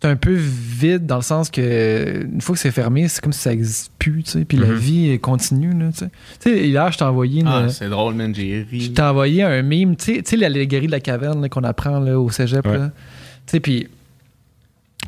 c'est 0.01 0.07
un 0.07 0.15
peu 0.15 0.33
vide 0.33 1.05
dans 1.05 1.17
le 1.17 1.21
sens 1.21 1.49
que, 1.51 2.23
une 2.31 2.39
fois 2.41 2.55
que 2.55 2.61
c'est 2.61 2.71
fermé, 2.71 3.07
c'est 3.09 3.21
comme 3.21 3.33
si 3.33 3.41
ça 3.41 3.49
n'existe 3.49 3.91
plus, 3.99 4.23
tu 4.23 4.31
sais. 4.31 4.45
Puis 4.45 4.57
la 4.57 4.67
Mhm. 4.67 4.75
vie 4.75 5.19
continue, 5.19 5.77
là, 5.77 5.91
tu 5.91 5.97
sais. 5.99 6.09
Tu 6.39 6.49
sais, 6.51 6.67
hier, 6.69 6.91
je 6.91 6.97
t'ai 6.97 7.03
envoyé 7.03 7.41
une. 7.41 7.47
Ah, 7.47 7.67
c'est 7.69 7.89
drôle, 7.89 8.13
man, 8.15 8.33
j'ai 8.33 8.65
Je 8.71 8.77
ri. 8.77 8.93
t'ai 8.93 9.01
envoyé 9.01 9.43
un 9.43 9.61
meme, 9.61 9.95
tu 9.97 10.15
sais- 10.15 10.21
tu 10.23 10.29
sais, 10.31 10.35
l'allégorie 10.37 10.87
de 10.87 10.91
la 10.91 11.01
caverne 11.01 11.49
qu'on 11.49 11.63
apprend 11.63 11.99
là, 11.99 12.17
au 12.19 12.29
cégep. 12.29 12.65
Ouais. 12.65 12.77
là. 12.77 12.91
Tu 13.45 13.51
sais, 13.51 13.59
puis 13.59 13.87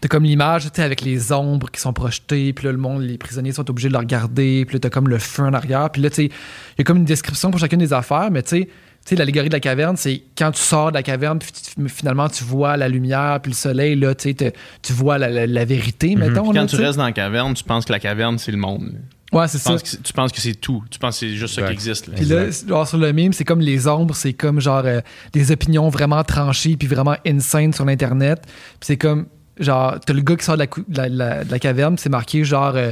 t'as 0.01 0.07
comme 0.10 0.24
l'image, 0.24 0.63
tu 0.63 0.69
sais, 0.74 0.81
avec 0.83 1.01
les 1.03 1.31
ombres 1.31 1.69
qui 1.71 1.79
sont 1.79 1.93
projetées, 1.93 2.51
puis 2.53 2.65
là, 2.65 2.71
le 2.74 2.77
monde, 2.77 3.01
les 3.03 3.17
prisonniers 3.17 3.51
sont 3.53 3.69
obligés 3.69 3.88
de 3.88 3.93
le 3.93 4.00
regarder, 4.00 4.65
puis 4.65 4.75
là, 4.75 4.79
t'as 4.79 4.89
comme 4.89 5.07
le 5.07 5.19
feu 5.19 5.43
en 5.43 5.53
arrière, 5.53 5.89
puis 5.89 6.01
là, 6.01 6.10
tu 6.10 6.15
sais, 6.17 6.25
il 6.25 6.31
y 6.79 6.81
a 6.81 6.83
comme 6.83 6.98
une 6.98 7.05
description 7.05 7.50
pour 7.51 7.60
chacune 7.60 7.79
des 7.79 7.93
affaires, 7.93 8.29
mais 8.31 8.41
tu 8.43 8.50
sais, 8.62 8.69
sais, 9.05 9.15
l'allégorie 9.15 9.50
de 9.50 9.53
la 9.53 9.60
caverne, 9.60 9.98
c'est 9.98 10.22
quand 10.38 10.51
tu 10.51 10.62
sors 10.62 10.89
de 10.91 10.96
la 10.96 11.03
caverne, 11.03 11.39
puis 11.39 11.51
tu- 11.51 11.89
finalement, 11.89 12.29
tu 12.29 12.43
vois 12.43 12.77
la 12.77 12.88
lumière, 12.88 13.39
puis 13.41 13.51
le 13.51 13.55
soleil, 13.55 13.96
là, 13.96 14.13
tu 14.15 14.34
sais, 14.38 14.53
tu 14.81 14.93
vois 14.93 15.17
la, 15.17 15.29
la- 15.29 15.48
la 15.48 15.65
vérité, 15.65 16.15
mettons. 16.15 16.43
Puis 16.43 16.53
là, 16.53 16.62
quand 16.62 16.67
tu 16.67 16.75
restes 16.86 16.98
dans 16.98 17.05
la 17.05 17.12
caverne, 17.12 17.53
tu 17.53 17.63
penses 17.63 17.86
que 17.86 17.91
la 17.91 18.00
caverne, 18.00 18.38
c'est 18.38 18.51
le 18.51 18.58
monde. 18.58 18.93
Ouais, 19.34 19.48
c'est 19.48 19.60
ça. 19.60 19.70
penses, 19.72 19.81
que 19.84 19.88
c'est- 19.88 20.03
tu 20.03 20.12
penses 20.13 20.31
que 20.34 20.41
c'est 20.41 20.55
tout. 20.55 20.84
Tu 20.91 21.00
penses 21.00 21.15
que 21.15 21.20
c'est 21.27 21.36
juste 21.36 21.55
ça 21.55 21.62
qui 21.62 21.72
existe. 21.74 22.08
là. 22.08 22.15
Puis 22.17 22.25
là, 22.25 22.50
genre, 22.67 22.86
sur 22.88 22.98
le 22.98 23.13
meme, 23.13 23.31
c'est 23.31 23.46
comme 23.46 23.62
les 23.62 23.88
ombres, 23.88 24.13
c'est 24.13 24.34
comme 24.34 24.60
genre 24.60 24.84
euh, 24.86 25.00
des 25.31 25.51
opinions 25.53 25.88
vraiment 25.89 26.22
tranchées 26.25 26.75
puis 26.75 26.88
vraiment 26.89 27.15
insane 27.25 27.72
sur 27.72 27.86
l'internet. 27.86 28.41
Puis 28.46 28.88
c'est 28.88 28.98
comme 28.98 29.27
genre 29.58 29.98
t'as 30.05 30.13
le 30.13 30.22
gars 30.22 30.36
qui 30.36 30.43
sort 30.43 30.55
de 30.55 30.60
la, 30.60 30.67
cou- 30.67 30.84
de 30.88 30.98
la, 30.98 31.08
la- 31.08 31.43
de 31.46 31.51
la 31.51 31.60
caverne, 31.60 31.96
puis 31.96 32.03
c'est 32.03 32.10
marqué 32.10 32.43
genre 32.43 32.74
euh, 32.75 32.91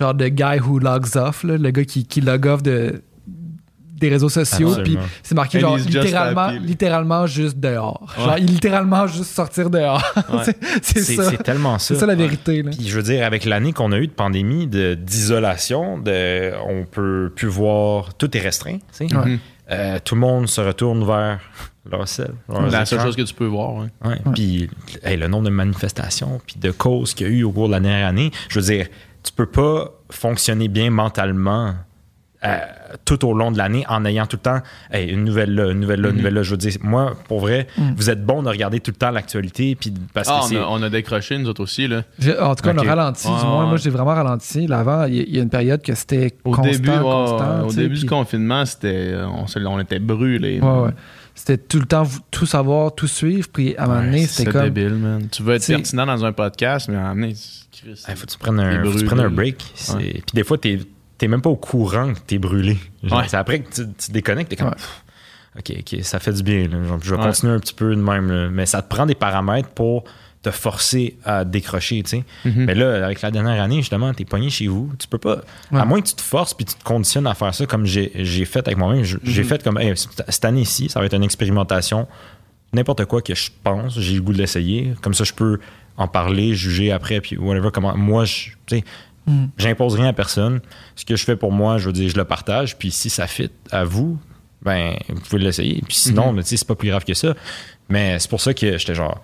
genre 0.00 0.16
the 0.16 0.24
guy 0.30 0.58
who 0.58 0.78
logs 0.78 1.16
off, 1.16 1.44
là, 1.44 1.58
le 1.58 1.70
gars 1.70 1.84
qui, 1.84 2.06
qui 2.06 2.22
log 2.22 2.46
off 2.46 2.62
de 2.62 3.02
des 3.96 4.08
réseaux 4.08 4.28
sociaux, 4.28 4.74
puis 4.82 4.98
c'est 5.22 5.34
marqué 5.34 5.58
And 5.58 5.60
genre 5.60 5.78
just 5.78 5.90
littéralement, 5.90 6.48
littéralement 6.50 7.26
juste 7.26 7.58
dehors. 7.58 8.12
Genre, 8.18 8.36
littéralement 8.36 9.06
juste 9.06 9.30
sortir 9.34 9.70
dehors. 9.70 10.02
Ouais. 10.34 10.54
c'est 10.82 11.00
ça. 11.00 11.30
c'est 11.30 11.42
tellement 11.42 11.78
ça. 11.78 11.94
C'est 11.94 12.00
ça 12.00 12.06
la 12.06 12.14
vérité. 12.14 12.62
Là. 12.62 12.70
Puis 12.70 12.88
je 12.88 12.96
veux 12.96 13.02
dire, 13.02 13.24
avec 13.24 13.44
l'année 13.44 13.72
qu'on 13.72 13.92
a 13.92 13.98
eu 13.98 14.06
de 14.06 14.12
pandémie, 14.12 14.66
de- 14.66 14.94
d'isolation, 14.94 15.98
de, 15.98 16.52
on 16.66 16.84
peut 16.84 17.32
plus 17.34 17.48
voir, 17.48 18.14
tout 18.14 18.36
est 18.36 18.40
restreint. 18.40 18.78
tu 18.98 19.08
sais. 19.08 19.14
Ouais. 19.16 19.38
Euh, 19.70 19.98
tout 20.04 20.14
le 20.14 20.20
monde 20.20 20.48
se 20.48 20.60
retourne 20.60 21.04
vers 21.06 21.40
leur 21.90 22.06
sel. 22.08 22.32
La 22.70 22.84
seule 22.84 23.00
chose 23.00 23.16
que 23.16 23.22
tu 23.22 23.34
peux 23.34 23.46
voir. 23.46 23.74
ouais. 23.74 23.86
Ouais. 24.04 24.20
Puis 24.34 24.68
hey, 25.02 25.16
le 25.16 25.28
nombre 25.28 25.44
de 25.44 25.50
manifestations, 25.50 26.40
puis 26.46 26.56
de 26.60 26.70
causes 26.70 27.14
qu'il 27.14 27.26
y 27.26 27.30
a 27.30 27.32
eu 27.32 27.42
au 27.44 27.52
cours 27.52 27.68
de 27.68 27.72
la 27.72 27.80
dernière 27.80 28.08
année, 28.08 28.30
je 28.48 28.58
veux 28.60 28.66
dire, 28.66 28.88
tu 29.22 29.32
peux 29.32 29.46
pas 29.46 29.92
fonctionner 30.10 30.68
bien 30.68 30.90
mentalement 30.90 31.74
euh, 32.44 32.58
tout 33.04 33.24
au 33.26 33.32
long 33.34 33.50
de 33.50 33.58
l'année 33.58 33.84
en 33.88 34.04
ayant 34.04 34.26
tout 34.26 34.36
le 34.36 34.42
temps 34.42 34.60
hey, 34.90 35.08
une 35.10 35.24
nouvelle 35.24 35.54
là, 35.54 35.70
une 35.70 35.80
nouvelle 35.80 36.00
là, 36.00 36.08
une 36.08 36.14
Mhm. 36.14 36.18
nouvelle 36.18 36.34
là. 36.34 36.42
Je 36.42 36.50
veux 36.50 36.56
dire, 36.56 36.72
moi, 36.82 37.14
pour 37.28 37.40
vrai, 37.40 37.66
Mhm. 37.78 37.94
vous 37.96 38.10
êtes 38.10 38.24
bon 38.24 38.42
de 38.42 38.48
regarder 38.48 38.80
tout 38.80 38.90
le 38.90 38.96
temps 38.96 39.10
l'actualité, 39.10 39.74
puis 39.74 39.92
parce 40.12 40.28
Ah, 40.30 40.40
que 40.48 40.54
on, 40.56 40.62
a, 40.62 40.66
on 40.68 40.82
a 40.82 40.90
décroché, 40.90 41.38
nous 41.38 41.48
autres 41.48 41.62
aussi. 41.62 41.88
Là. 41.88 42.02
En 42.40 42.54
tout 42.54 42.62
cas, 42.64 42.72
on 42.74 42.78
a 42.78 42.82
ralenti. 42.82 43.26
Ouais, 43.28 43.38
du 43.38 43.44
moins, 43.46 43.62
ouais. 43.62 43.68
moi, 43.68 43.76
j'ai 43.78 43.90
vraiment 43.90 44.14
ralenti. 44.14 44.66
Là, 44.66 44.80
avant, 44.80 45.04
il 45.04 45.34
y, 45.34 45.38
a 45.38 45.42
une 45.42 45.48
période 45.50 45.82
que 45.82 45.94
c'était 45.94 46.34
Au 46.44 46.50
constant, 46.52 46.70
début, 46.70 46.90
ouais, 46.90 46.98
constant. 46.98 47.66
au 47.66 47.72
début 47.72 47.96
du 47.98 48.06
confinement, 48.06 48.64
c'était, 48.66 49.14
on, 49.26 49.46
se- 49.46 49.58
on 49.58 49.80
était 49.80 49.98
brûlés. 49.98 50.60
Ouais, 50.60 50.68
ouais. 50.84 50.90
C'était 51.36 51.58
tout 51.58 51.80
le 51.80 51.86
temps 51.86 52.06
tout 52.30 52.46
savoir, 52.46 52.94
tout 52.94 53.08
suivre. 53.08 53.48
Puis 53.52 53.74
à 53.76 53.84
un 53.84 53.86
moment 53.88 54.02
donné, 54.04 54.26
c'était 54.26 54.52
comme. 54.52 54.62
débile, 54.70 54.94
man. 54.94 55.26
Tu 55.32 55.42
veux 55.42 55.54
être 55.54 55.66
pertinent 55.66 56.06
dans 56.06 56.24
un 56.24 56.32
podcast, 56.32 56.88
mais 56.88 56.94
à 56.96 57.00
un 57.00 57.14
moment 57.14 57.22
donné, 57.22 57.34
Chris, 57.72 58.04
Il 58.08 58.14
faut 58.14 58.26
que 58.26 58.30
tu 58.30 58.38
prennes 58.38 58.60
un, 58.60 58.84
faut 58.84 58.98
tu 58.98 59.04
prennes 59.04 59.18
un 59.20 59.30
break. 59.30 59.56
Puis 59.98 60.22
des 60.32 60.44
fois, 60.44 60.58
t'es 60.58 60.78
t'es 61.24 61.28
même 61.28 61.40
pas 61.40 61.48
au 61.48 61.56
courant 61.56 62.12
que 62.12 62.18
t'es 62.26 62.36
brûlé. 62.38 62.76
Genre, 63.02 63.20
Ouais. 63.20 63.24
C'est 63.28 63.36
après 63.38 63.60
que 63.60 63.72
tu, 63.74 63.82
tu 63.96 64.12
déconnectes, 64.12 64.50
t'es 64.50 64.56
comme. 64.56 64.68
Ouais. 64.68 64.74
OK, 65.58 65.72
OK, 65.78 66.00
ça 66.02 66.18
fait 66.18 66.32
du 66.34 66.42
bien. 66.42 66.68
là. 66.68 66.84
Genre, 66.84 66.98
je 67.02 67.14
vais 67.14 67.20
continuer 67.22 67.52
un 67.54 67.58
petit 67.60 67.72
peu 67.72 67.94
de 67.96 68.00
même. 68.02 68.30
là. 68.30 68.48
Mais 68.50 68.66
ça 68.66 68.82
te 68.82 68.88
prend 68.88 69.06
des 69.06 69.14
paramètres 69.14 69.70
pour 69.70 70.04
te 70.42 70.50
forcer 70.50 71.16
à 71.24 71.46
décrocher, 71.46 72.02
tu 72.02 72.10
sais. 72.18 72.24
Mhm. 72.44 72.64
Mais 72.66 72.74
là, 72.74 73.06
avec 73.06 73.22
la 73.22 73.30
dernière 73.30 73.62
année, 73.62 73.76
justement, 73.76 74.12
t'es 74.12 74.26
pogné 74.26 74.50
chez 74.50 74.66
vous. 74.66 74.92
Tu 74.98 75.08
peux 75.08 75.16
pas. 75.16 75.36
Ouais. 75.72 75.80
À 75.80 75.86
moins 75.86 76.02
que 76.02 76.08
tu 76.08 76.14
te 76.14 76.20
forces 76.20 76.52
puis 76.52 76.66
tu 76.66 76.74
te 76.74 76.84
conditionnes 76.84 77.26
à 77.26 77.32
faire 77.34 77.54
ça 77.54 77.64
comme 77.64 77.86
j'ai 77.86 78.10
j'ai 78.16 78.44
fait 78.44 78.58
avec 78.66 78.76
moi-même. 78.76 79.04
J'ai 79.04 79.18
Mhm. 79.42 79.48
fait 79.48 79.62
comme, 79.62 79.78
hey, 79.78 79.94
cette 79.96 80.44
année-ci, 80.44 80.90
ça 80.90 81.00
va 81.00 81.06
être 81.06 81.14
une 81.14 81.22
expérimentation. 81.24 82.06
N'importe 82.74 83.04
quoi 83.06 83.22
que 83.22 83.34
je 83.34 83.50
pense, 83.62 83.98
j'ai 83.98 84.16
le 84.16 84.20
goût 84.20 84.32
de 84.34 84.38
l'essayer. 84.38 84.92
Comme 85.00 85.14
ça, 85.14 85.24
je 85.24 85.32
peux 85.32 85.58
en 85.96 86.08
parler, 86.08 86.52
juger 86.54 86.90
après, 86.92 87.20
puis 87.22 87.38
whatever. 87.38 87.70
Comment, 87.72 87.96
moi, 87.96 88.24
je, 88.24 88.48
tu 88.66 88.78
sais, 88.78 88.84
Hmm. 89.26 89.46
j'impose 89.56 89.94
rien 89.94 90.08
à 90.08 90.12
personne. 90.12 90.60
Ce 90.96 91.04
que 91.04 91.16
je 91.16 91.24
fais 91.24 91.36
pour 91.36 91.50
moi, 91.50 91.78
je 91.78 91.86
veux 91.86 91.92
dire, 91.92 92.10
je 92.10 92.16
le 92.16 92.24
partage. 92.24 92.76
Puis 92.76 92.90
si 92.90 93.08
ça 93.08 93.26
fit 93.26 93.50
à 93.70 93.84
vous, 93.84 94.18
ben, 94.62 94.94
vous 95.08 95.20
pouvez 95.20 95.42
l'essayer. 95.42 95.82
Puis 95.86 95.96
sinon, 95.96 96.34
tu 96.36 96.42
sais, 96.42 96.56
c'est 96.56 96.66
pas 96.66 96.74
plus 96.74 96.88
grave 96.88 97.04
que 97.04 97.14
ça. 97.14 97.34
Mais 97.88 98.18
c'est 98.18 98.28
pour 98.28 98.40
ça 98.40 98.52
que 98.54 98.76
j'étais 98.78 98.94
genre, 98.94 99.22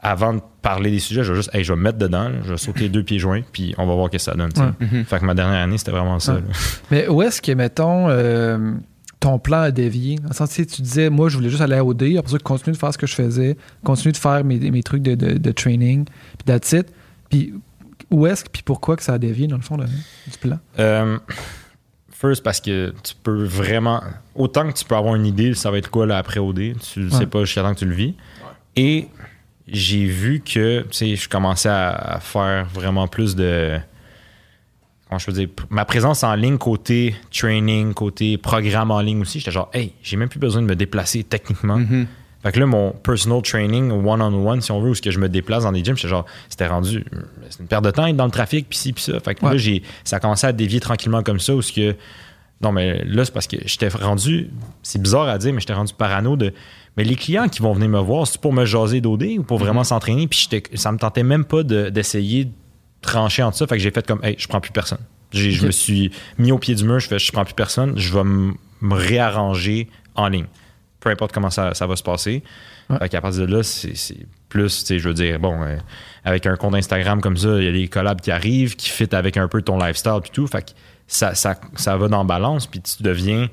avant 0.00 0.34
de 0.34 0.40
parler 0.62 0.90
des 0.90 0.98
sujets, 0.98 1.22
je 1.24 1.32
vais 1.32 1.36
juste, 1.36 1.54
hey, 1.54 1.64
je 1.64 1.72
vais 1.72 1.76
me 1.76 1.82
mettre 1.82 1.98
dedans, 1.98 2.30
je 2.44 2.50
vais 2.52 2.56
sauter 2.56 2.88
deux 2.88 3.02
pieds 3.02 3.18
joints, 3.18 3.42
puis 3.52 3.74
on 3.76 3.86
va 3.86 3.94
voir 3.94 4.06
ce 4.06 4.12
que 4.12 4.18
ça 4.18 4.34
donne. 4.34 4.52
tu 4.52 4.60
sais. 4.60 4.66
Ouais. 4.66 4.72
Mhm. 4.98 5.04
Fait 5.04 5.18
que 5.20 5.24
ma 5.24 5.34
dernière 5.34 5.60
année, 5.60 5.76
c'était 5.78 5.90
vraiment 5.90 6.18
ça. 6.18 6.34
Ouais. 6.34 6.42
Mais 6.90 7.08
où 7.08 7.20
est-ce 7.22 7.42
que, 7.42 7.52
mettons, 7.52 8.08
euh, 8.08 8.72
ton 9.20 9.38
plan 9.38 9.60
a 9.60 9.70
dévié? 9.70 10.16
Le 10.26 10.32
sens, 10.32 10.48
tu 10.50 10.56
sais, 10.56 10.66
tu 10.66 10.80
disais, 10.80 11.10
moi, 11.10 11.28
je 11.28 11.36
voulais 11.36 11.50
juste 11.50 11.60
aller 11.62 11.76
à 11.76 11.84
OD, 11.84 12.16
après 12.18 12.32
ça, 12.32 12.38
continuer 12.38 12.72
de 12.72 12.78
faire 12.78 12.92
ce 12.92 12.98
que 12.98 13.06
je 13.06 13.14
faisais, 13.14 13.56
continuer 13.84 14.12
de 14.12 14.16
faire 14.16 14.42
mes, 14.44 14.58
mes 14.70 14.82
trucs 14.82 15.02
de, 15.02 15.14
de, 15.14 15.36
de 15.36 15.52
training, 15.52 16.04
puis 16.04 16.44
that's 16.46 16.72
it. 16.72 16.86
Puis 17.28 17.52
où 18.10 18.26
est-ce, 18.26 18.44
puis 18.50 18.62
pourquoi 18.62 18.96
que 18.96 19.02
ça 19.02 19.14
a 19.14 19.18
dévié, 19.18 19.46
dans 19.46 19.56
le 19.56 19.62
fond, 19.62 19.76
là, 19.76 19.86
du 19.86 20.38
plan? 20.38 20.58
Euh, 20.78 21.18
first, 22.10 22.42
parce 22.42 22.60
que 22.60 22.92
tu 23.02 23.14
peux 23.22 23.44
vraiment. 23.44 24.02
Autant 24.34 24.68
que 24.70 24.76
tu 24.76 24.84
peux 24.84 24.96
avoir 24.96 25.14
une 25.14 25.26
idée, 25.26 25.54
ça 25.54 25.70
va 25.70 25.78
être 25.78 25.90
quoi 25.90 26.06
là 26.06 26.18
après 26.18 26.40
OD, 26.40 26.74
tu 26.80 27.00
ne 27.00 27.10
Ouais. 27.10 27.18
sais 27.18 27.26
pas 27.26 27.44
jusqu'à 27.44 27.62
temps 27.62 27.74
que 27.74 27.78
tu 27.80 27.86
le 27.86 27.94
vis. 27.94 28.14
Et 28.76 29.08
j'ai 29.68 30.06
vu 30.06 30.40
que, 30.40 30.82
tu 30.82 30.88
sais, 30.90 31.16
je 31.16 31.28
commençais 31.28 31.68
à, 31.68 31.90
à 31.90 32.20
faire 32.20 32.66
vraiment 32.66 33.06
plus 33.08 33.34
de. 33.36 33.78
Comment 35.08 35.18
je 35.18 35.26
peux 35.26 35.32
dire 35.32 35.48
Ma 35.70 35.84
présence 35.84 36.22
en 36.22 36.34
ligne, 36.34 36.56
côté 36.58 37.16
training, 37.32 37.94
côté 37.94 38.38
programme 38.38 38.90
en 38.92 39.00
ligne 39.00 39.20
aussi, 39.22 39.40
j'étais 39.40 39.50
genre, 39.50 39.68
hey, 39.72 39.92
j'ai 40.02 40.16
même 40.16 40.28
plus 40.28 40.38
besoin 40.38 40.62
de 40.62 40.66
me 40.68 40.76
déplacer 40.76 41.24
techniquement. 41.24 41.78
Mhm. 41.78 42.06
Fait 42.42 42.52
que 42.52 42.58
là, 42.60 42.64
mon 42.66 42.92
personal 42.92 43.42
training 43.42 43.90
one-on-one, 43.90 44.62
si 44.62 44.72
on 44.72 44.80
veut, 44.80 44.90
où 44.90 44.94
ce 44.94 45.02
que 45.02 45.10
je 45.10 45.18
me 45.18 45.28
déplace 45.28 45.64
dans 45.64 45.72
des 45.72 45.84
gyms, 45.84 45.96
genre, 45.96 46.24
c'était 46.48 46.66
rendu, 46.66 47.04
c'est 47.50 47.60
une 47.60 47.66
perte 47.66 47.84
de 47.84 47.90
temps 47.90 48.06
être 48.06 48.16
dans 48.16 48.24
le 48.24 48.30
trafic, 48.30 48.66
puis 48.68 48.78
ci, 48.78 48.92
puis 48.94 49.02
ça. 49.04 49.20
Fait 49.20 49.34
que 49.34 49.44
Ouais. 49.44 49.52
là, 49.52 49.56
j'ai, 49.58 49.82
ça 50.04 50.16
a 50.16 50.20
commencé 50.20 50.46
à 50.46 50.52
dévier 50.52 50.80
tranquillement 50.80 51.22
comme 51.22 51.38
ça, 51.38 51.54
où 51.54 51.60
ce 51.60 51.70
que, 51.72 51.94
non, 52.62 52.72
mais 52.72 53.04
là, 53.04 53.24
c'est 53.26 53.32
parce 53.34 53.46
que 53.46 53.56
j'étais 53.66 53.88
rendu, 53.88 54.48
c'est 54.82 55.00
bizarre 55.02 55.28
à 55.28 55.36
dire, 55.36 55.52
mais 55.52 55.60
j'étais 55.60 55.74
rendu 55.74 55.92
parano 55.92 56.36
de, 56.36 56.54
mais 56.96 57.04
les 57.04 57.14
clients 57.16 57.48
qui 57.48 57.60
vont 57.60 57.74
venir 57.74 57.90
me 57.90 57.98
voir, 58.00 58.26
c'est 58.26 58.40
pour 58.40 58.52
me 58.54 58.64
jaser 58.64 59.00
d'OD 59.02 59.24
ou 59.38 59.42
pour 59.42 59.58
vraiment 59.58 59.84
s'entraîner, 59.84 60.26
puis 60.26 60.46
j'étais, 60.50 60.76
ça 60.78 60.92
me 60.92 60.98
tentait 60.98 61.22
même 61.22 61.44
pas 61.44 61.62
de- 61.62 61.90
d'essayer 61.90 62.46
de 62.46 62.50
trancher 63.02 63.42
entre 63.42 63.58
ça. 63.58 63.66
Fait 63.66 63.76
que 63.76 63.82
j'ai 63.82 63.90
fait 63.90 64.06
comme, 64.06 64.20
hey, 64.24 64.34
je 64.38 64.48
prends 64.48 64.60
plus 64.60 64.72
personne. 64.72 64.98
J'ai- 65.32 65.50
Je 65.52 65.66
me 65.66 65.70
suis 65.70 66.10
mis 66.38 66.52
au 66.52 66.58
pied 66.58 66.74
du 66.74 66.84
mur, 66.84 66.98
je 67.00 67.06
fais, 67.06 67.18
je 67.18 67.30
prends 67.32 67.44
plus 67.44 67.54
personne, 67.54 67.98
je 67.98 68.12
vais 68.14 68.24
me 68.24 68.54
réarranger 69.10 69.88
en 70.14 70.28
ligne. 70.28 70.46
Peu 71.00 71.10
importe 71.10 71.32
comment 71.32 71.50
ça, 71.50 71.74
ça 71.74 71.86
va 71.86 71.96
se 71.96 72.02
passer. 72.02 72.42
Ouais. 72.88 72.98
Fait 72.98 73.08
qu'à 73.08 73.20
partir 73.20 73.46
de 73.46 73.56
là, 73.56 73.62
c'est 73.62 74.16
plus, 74.48 74.84
je 74.88 75.08
veux 75.08 75.14
dire, 75.14 75.38
bon, 75.38 75.62
euh, 75.62 75.76
avec 76.24 76.46
un 76.46 76.56
compte 76.56 76.74
Instagram 76.74 77.20
comme 77.20 77.36
ça, 77.36 77.56
il 77.58 77.64
y 77.64 77.68
a 77.68 77.72
des 77.72 77.88
collabs 77.88 78.20
qui 78.20 78.30
arrivent, 78.30 78.76
qui 78.76 78.90
fit 78.90 79.08
avec 79.14 79.36
un 79.36 79.48
peu 79.48 79.62
ton 79.62 79.78
lifestyle 79.78 80.20
et 80.24 80.28
tout. 80.28 80.46
Fait 80.46 80.62
que 80.62 80.70
ça, 81.06 81.34
ça, 81.34 81.58
ça 81.76 81.96
va 81.96 82.08
dans 82.08 82.24
balance, 82.24 82.66
puis 82.66 82.80
tu 82.80 83.02
deviens 83.02 83.48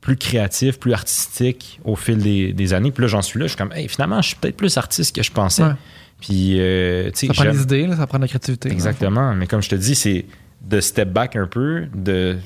plus 0.00 0.16
créatif, 0.16 0.78
plus 0.78 0.92
artistique 0.92 1.80
au 1.82 1.96
fil 1.96 2.18
des, 2.18 2.52
des 2.52 2.74
années. 2.74 2.92
Puis 2.92 3.02
là, 3.02 3.08
j'en 3.08 3.22
suis 3.22 3.40
là, 3.40 3.46
je 3.46 3.50
suis 3.50 3.58
comme, 3.58 3.72
hey, 3.72 3.88
finalement, 3.88 4.20
je 4.20 4.28
suis 4.28 4.36
peut-être 4.36 4.56
plus 4.56 4.76
artiste 4.76 5.16
que 5.16 5.22
je 5.22 5.32
pensais. 5.32 5.64
Ouais. 5.64 5.72
Puis, 6.20 6.60
euh, 6.60 7.10
tu 7.10 7.26
sais, 7.26 7.26
Ça 7.28 7.34
prend 7.34 7.52
des 7.52 7.62
idées, 7.62 7.86
là, 7.86 7.96
ça 7.96 8.06
prend 8.06 8.18
de 8.18 8.24
la 8.24 8.28
créativité. 8.28 8.70
Exactement. 8.70 9.34
Mais 9.34 9.46
comme 9.46 9.62
je 9.62 9.70
te 9.70 9.74
dis, 9.74 9.94
c'est 9.94 10.26
de 10.62 10.80
step 10.80 11.10
back 11.10 11.36
un 11.36 11.46
peu, 11.46 11.86
de 11.94 12.36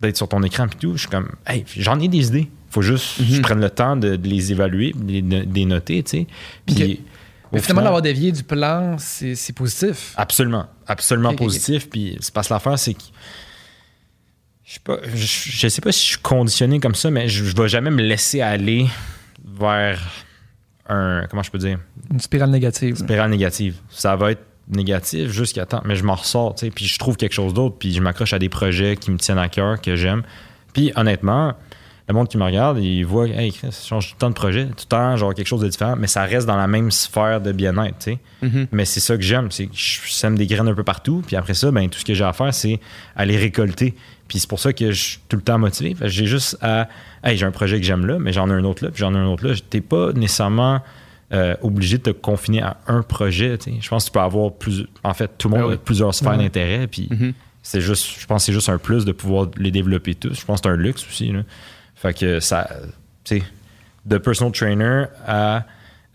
d'être 0.00 0.16
sur 0.16 0.28
ton 0.28 0.42
écran 0.42 0.66
puis 0.66 0.78
tout. 0.80 0.94
Je 0.94 1.02
suis 1.02 1.08
comme, 1.08 1.30
hey, 1.46 1.64
j'en 1.76 2.00
ai 2.00 2.08
des 2.08 2.26
idées. 2.26 2.48
Faut 2.72 2.82
juste 2.82 3.18
que 3.18 3.24
je 3.24 3.34
Mhm. 3.36 3.42
prenne 3.42 3.60
le 3.60 3.70
temps 3.70 3.96
de, 3.96 4.16
de 4.16 4.28
les 4.28 4.50
évaluer, 4.50 4.92
de 4.96 5.44
les, 5.54 5.64
noter, 5.66 6.02
tu 6.02 6.10
sais. 6.10 6.26
Puis, 6.66 6.74
Mais 7.52 7.60
finalement, 7.60 7.60
final- 7.60 7.84
d'avoir 7.84 8.02
dévié 8.02 8.32
du 8.32 8.42
plan, 8.42 8.96
c'est 8.98 9.52
positif. 9.54 10.14
Absolument. 10.16 10.66
Absolument 10.86 11.34
positif. 11.34 11.88
Puis 11.90 12.16
c'est 12.20 12.32
parce 12.32 12.48
que 12.48 12.54
l'affaire, 12.54 12.78
c'est 12.78 12.94
que. 12.94 13.02
Je 14.64 14.72
sais 14.74 14.80
pas, 14.82 14.96
je, 15.14 15.26
je 15.26 15.68
sais 15.68 15.80
pas 15.82 15.92
si 15.92 16.00
je 16.00 16.06
suis 16.12 16.18
conditionné 16.18 16.80
comme 16.80 16.94
ça, 16.94 17.10
mais 17.10 17.28
je, 17.28 17.44
je 17.44 17.54
vais 17.54 17.68
jamais 17.68 17.90
me 17.90 18.00
laisser 18.02 18.40
aller 18.40 18.86
vers 19.44 20.00
un. 20.88 21.26
Comment 21.28 21.42
je 21.42 21.50
peux 21.50 21.58
dire? 21.58 21.78
Une 22.10 22.20
spirale 22.20 22.50
négative. 22.50 22.94
là. 23.00 23.04
spirale 23.04 23.30
négative. 23.30 23.76
Ça 23.90 24.16
va 24.16 24.30
être 24.32 24.42
négatif 24.68 25.30
jusqu'à 25.30 25.66
temps, 25.66 25.82
mais 25.84 25.96
je 25.96 26.04
m'en 26.04 26.14
ressors, 26.14 26.54
tu 26.54 26.66
sais, 26.66 26.70
puis 26.70 26.86
je 26.86 26.98
trouve 26.98 27.16
quelque 27.16 27.34
chose 27.34 27.52
d'autre, 27.52 27.76
puis 27.78 27.92
je 27.92 28.00
m'accroche 28.00 28.32
à 28.32 28.38
des 28.38 28.48
projets 28.48 28.96
qui 28.96 29.10
me 29.10 29.18
tiennent 29.18 29.36
à 29.38 29.48
cœur, 29.48 29.78
que 29.80 29.96
j'aime. 29.96 30.22
Puis 30.72 30.92
honnêtement, 30.96 31.54
le 32.08 32.14
monde 32.14 32.28
qui 32.28 32.36
me 32.36 32.44
regarde, 32.44 32.78
il 32.78 33.04
voit, 33.04 33.28
hey, 33.28 33.52
ça 33.52 33.70
change 33.70 34.08
tout 34.08 34.14
le 34.16 34.18
temps 34.20 34.28
de 34.30 34.34
projet, 34.34 34.66
tout 34.66 34.74
le 34.80 34.88
temps, 34.88 35.16
genre 35.16 35.34
quelque 35.34 35.46
chose 35.46 35.60
de 35.60 35.68
différent, 35.68 35.94
mais 35.96 36.06
ça 36.08 36.24
reste 36.24 36.46
dans 36.46 36.56
la 36.56 36.66
même 36.66 36.90
sphère 36.90 37.40
de 37.40 37.52
bien-être, 37.52 37.98
tu 37.98 38.12
sais. 38.12 38.18
Mhm. 38.42 38.66
Mais 38.72 38.84
c'est 38.84 39.00
ça 39.00 39.16
que 39.16 39.22
j'aime, 39.22 39.50
c'est 39.50 39.66
que 39.66 39.74
je 39.76 40.00
sème 40.10 40.36
des 40.36 40.46
graines 40.46 40.68
un 40.68 40.74
peu 40.74 40.82
partout, 40.84 41.22
puis 41.26 41.36
après 41.36 41.54
ça, 41.54 41.70
ben, 41.70 41.88
tout 41.88 41.98
ce 42.00 42.04
que 42.04 42.12
j'ai 42.14 42.24
à 42.24 42.32
faire, 42.32 42.52
c'est 42.52 42.80
aller 43.16 43.36
récolter. 43.36 43.94
Puis 44.28 44.38
c'est 44.40 44.48
pour 44.48 44.58
ça 44.60 44.72
que 44.72 44.90
je 44.92 45.00
suis 45.00 45.18
tout 45.28 45.36
le 45.36 45.42
temps 45.42 45.58
motivé. 45.58 45.94
J'ai 46.02 46.26
juste 46.26 46.56
à, 46.60 46.88
hey, 47.22 47.36
j'ai 47.36 47.46
un 47.46 47.50
projet 47.50 47.78
que 47.78 47.86
j'aime 47.86 48.04
là, 48.06 48.18
mais 48.18 48.32
j'en 48.32 48.48
ai 48.50 48.52
un 48.52 48.64
autre 48.64 48.84
là, 48.84 48.90
puis 48.90 49.00
j'en 49.00 49.14
ai 49.14 49.18
un 49.18 49.26
autre 49.26 49.46
là. 49.46 49.54
T'es 49.70 49.80
pas 49.80 50.12
nécessairement 50.12 50.80
euh, 51.32 51.54
obligé 51.62 51.98
de 51.98 52.02
te 52.02 52.10
confiner 52.10 52.62
à 52.62 52.76
un 52.88 53.02
projet. 53.02 53.56
tu 53.58 53.70
sais. 53.72 53.76
Je 53.80 53.88
pense 53.88 54.04
que 54.04 54.10
tu 54.10 54.12
peux 54.12 54.20
avoir 54.20 54.52
plus. 54.52 54.86
En 55.04 55.14
fait, 55.14 55.30
tout 55.38 55.48
le 55.48 55.52
monde 55.54 55.64
Ah 55.64 55.68
oui. 55.68 55.74
a 55.74 55.78
plusieurs 55.78 56.14
sphères 56.14 56.32
Ouais. 56.32 56.38
d'intérêt, 56.38 56.86
puis 56.86 57.08
Mhm. 57.10 57.32
c'est 57.62 57.80
juste, 57.80 58.18
je 58.20 58.26
pense 58.26 58.42
que 58.42 58.46
c'est 58.46 58.52
juste 58.52 58.68
un 58.68 58.78
plus 58.78 59.04
de 59.04 59.12
pouvoir 59.12 59.46
les 59.56 59.70
développer 59.70 60.14
tous. 60.14 60.34
Je 60.38 60.44
pense 60.44 60.60
que 60.60 60.68
c'est 60.68 60.74
un 60.74 60.76
luxe 60.76 61.06
aussi. 61.08 61.30
Là. 61.32 61.40
Fait 62.02 62.12
que 62.18 62.40
ça, 62.40 62.68
tu 63.24 63.38
sais, 63.38 63.42
de 64.04 64.18
personal 64.18 64.52
trainer 64.52 65.04
à 65.26 65.64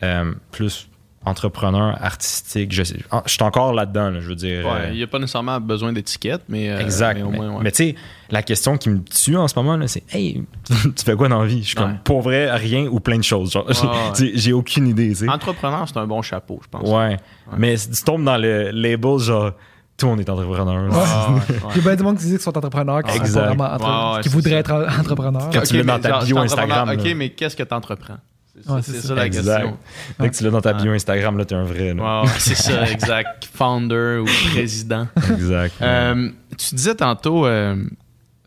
euh, 0.03 0.33
plus 0.51 0.89
entrepreneur 1.25 1.97
artistique, 2.01 2.71
je, 2.71 2.83
sais- 2.83 2.99
je 3.25 3.31
suis 3.31 3.43
encore 3.43 3.73
là-dedans, 3.73 4.09
là, 4.11 4.19
je 4.21 4.27
veux 4.29 4.35
dire. 4.35 4.65
Ouais, 4.65 4.89
il 4.91 4.97
n'y 4.97 5.03
a 5.03 5.07
pas 5.07 5.19
nécessairement 5.19 5.59
besoin 5.59 5.91
d'étiquette, 5.91 6.41
mais, 6.47 6.69
euh, 6.69 6.79
exact. 6.79 7.15
mais 7.17 7.23
au 7.23 7.29
Mais, 7.31 7.37
moins, 7.37 7.49
ouais. 7.55 7.63
mais 7.63 7.71
tu 7.71 7.77
sais, 7.89 7.95
la 8.29 8.43
question 8.43 8.77
qui 8.77 8.89
me 8.89 9.01
tue 9.03 9.35
en 9.35 9.47
ce 9.49 9.55
moment, 9.57 9.75
là, 9.75 9.87
c'est 9.89 10.03
Hey, 10.13 10.43
tu 10.65 11.03
fais 11.05 11.15
quoi 11.15 11.27
dans 11.27 11.41
la 11.41 11.47
vie? 11.47 11.61
Je 11.63 11.67
suis 11.67 11.75
comme, 11.75 11.97
pour 11.99 12.21
vrai, 12.21 12.49
rien 12.55 12.85
ou 12.87 12.99
plein 13.01 13.17
de 13.17 13.23
choses. 13.23 13.51
Genre, 13.51 13.65
Ouais, 13.67 13.73
ouais. 13.75 14.11
tu 14.15 14.27
sais, 14.27 14.31
j'ai 14.35 14.53
aucune 14.53 14.87
idée. 14.87 15.13
Entrepreneur, 15.27 15.85
c'est 15.87 15.97
un 15.97 16.07
bon 16.07 16.21
chapeau, 16.21 16.59
je 16.63 16.69
pense. 16.69 16.89
Ouais. 16.89 17.17
Mais 17.57 17.75
si 17.77 17.89
tu 17.91 18.03
tombes 18.03 18.23
dans 18.23 18.37
le 18.37 18.71
label, 18.71 19.17
genre, 19.19 19.51
tout 19.97 20.05
le 20.05 20.11
monde 20.11 20.19
est 20.21 20.29
entrepreneur. 20.29 20.87
là. 20.87 20.89
Ah, 20.93 21.29
ouais, 21.31 21.39
ouais. 21.39 21.59
Il 21.75 21.77
y 21.77 21.79
a 21.79 21.81
bien 21.81 21.95
du 21.95 22.03
monde 22.03 22.17
qui 22.17 22.25
dit 22.25 22.31
qu'ils 22.31 22.39
sont 22.39 22.55
entrepreneurs, 22.57 23.03
qui, 23.03 23.11
sont 23.17 23.23
Exact. 23.23 23.39
pas 23.41 23.47
vraiment 23.47 23.63
entre- 23.73 24.11
Ouais, 24.11 24.15
ouais, 24.17 24.21
qui 24.23 24.29
voudraient 24.29 24.51
ça. 24.51 24.57
être 24.59 24.71
en- 24.73 24.99
entrepreneurs. 24.99 25.49
Quand 25.51 25.61
tu 25.61 25.73
l'as 25.73 25.79
Ok, 25.81 25.85
dans 25.87 25.99
ta 25.99 26.09
genre, 26.09 26.23
bio 26.23 26.37
Instagram, 26.37 26.89
Ok, 26.89 27.03
là. 27.03 27.13
mais 27.15 27.29
qu'est-ce 27.31 27.55
que 27.55 27.63
tu 27.63 27.73
entreprends? 27.73 28.17
C'est 28.59 28.69
Ouais, 28.71 28.81
ça, 28.81 29.13
la 29.15 29.25
Exact. 29.27 29.43
question. 29.61 29.77
Dès 30.19 30.29
que 30.29 30.35
tu 30.35 30.43
l'as 30.43 30.49
dans 30.49 30.61
ta 30.61 30.73
bio 30.73 30.89
Ouais. 30.89 30.95
Instagram, 30.95 31.37
là, 31.37 31.45
t'es 31.45 31.53
un 31.55 31.63
vrai. 31.63 31.91
Ouais, 31.93 32.01
ouais, 32.01 32.27
c'est 32.39 32.55
ça, 32.55 32.89
exact. 32.89 33.45
Founder 33.53 34.19
ou 34.21 34.25
président. 34.51 35.07
Exact. 35.31 35.75
Euh, 35.81 36.29
tu 36.57 36.73
disais 36.75 36.95
tantôt, 36.95 37.45
euh, 37.45 37.75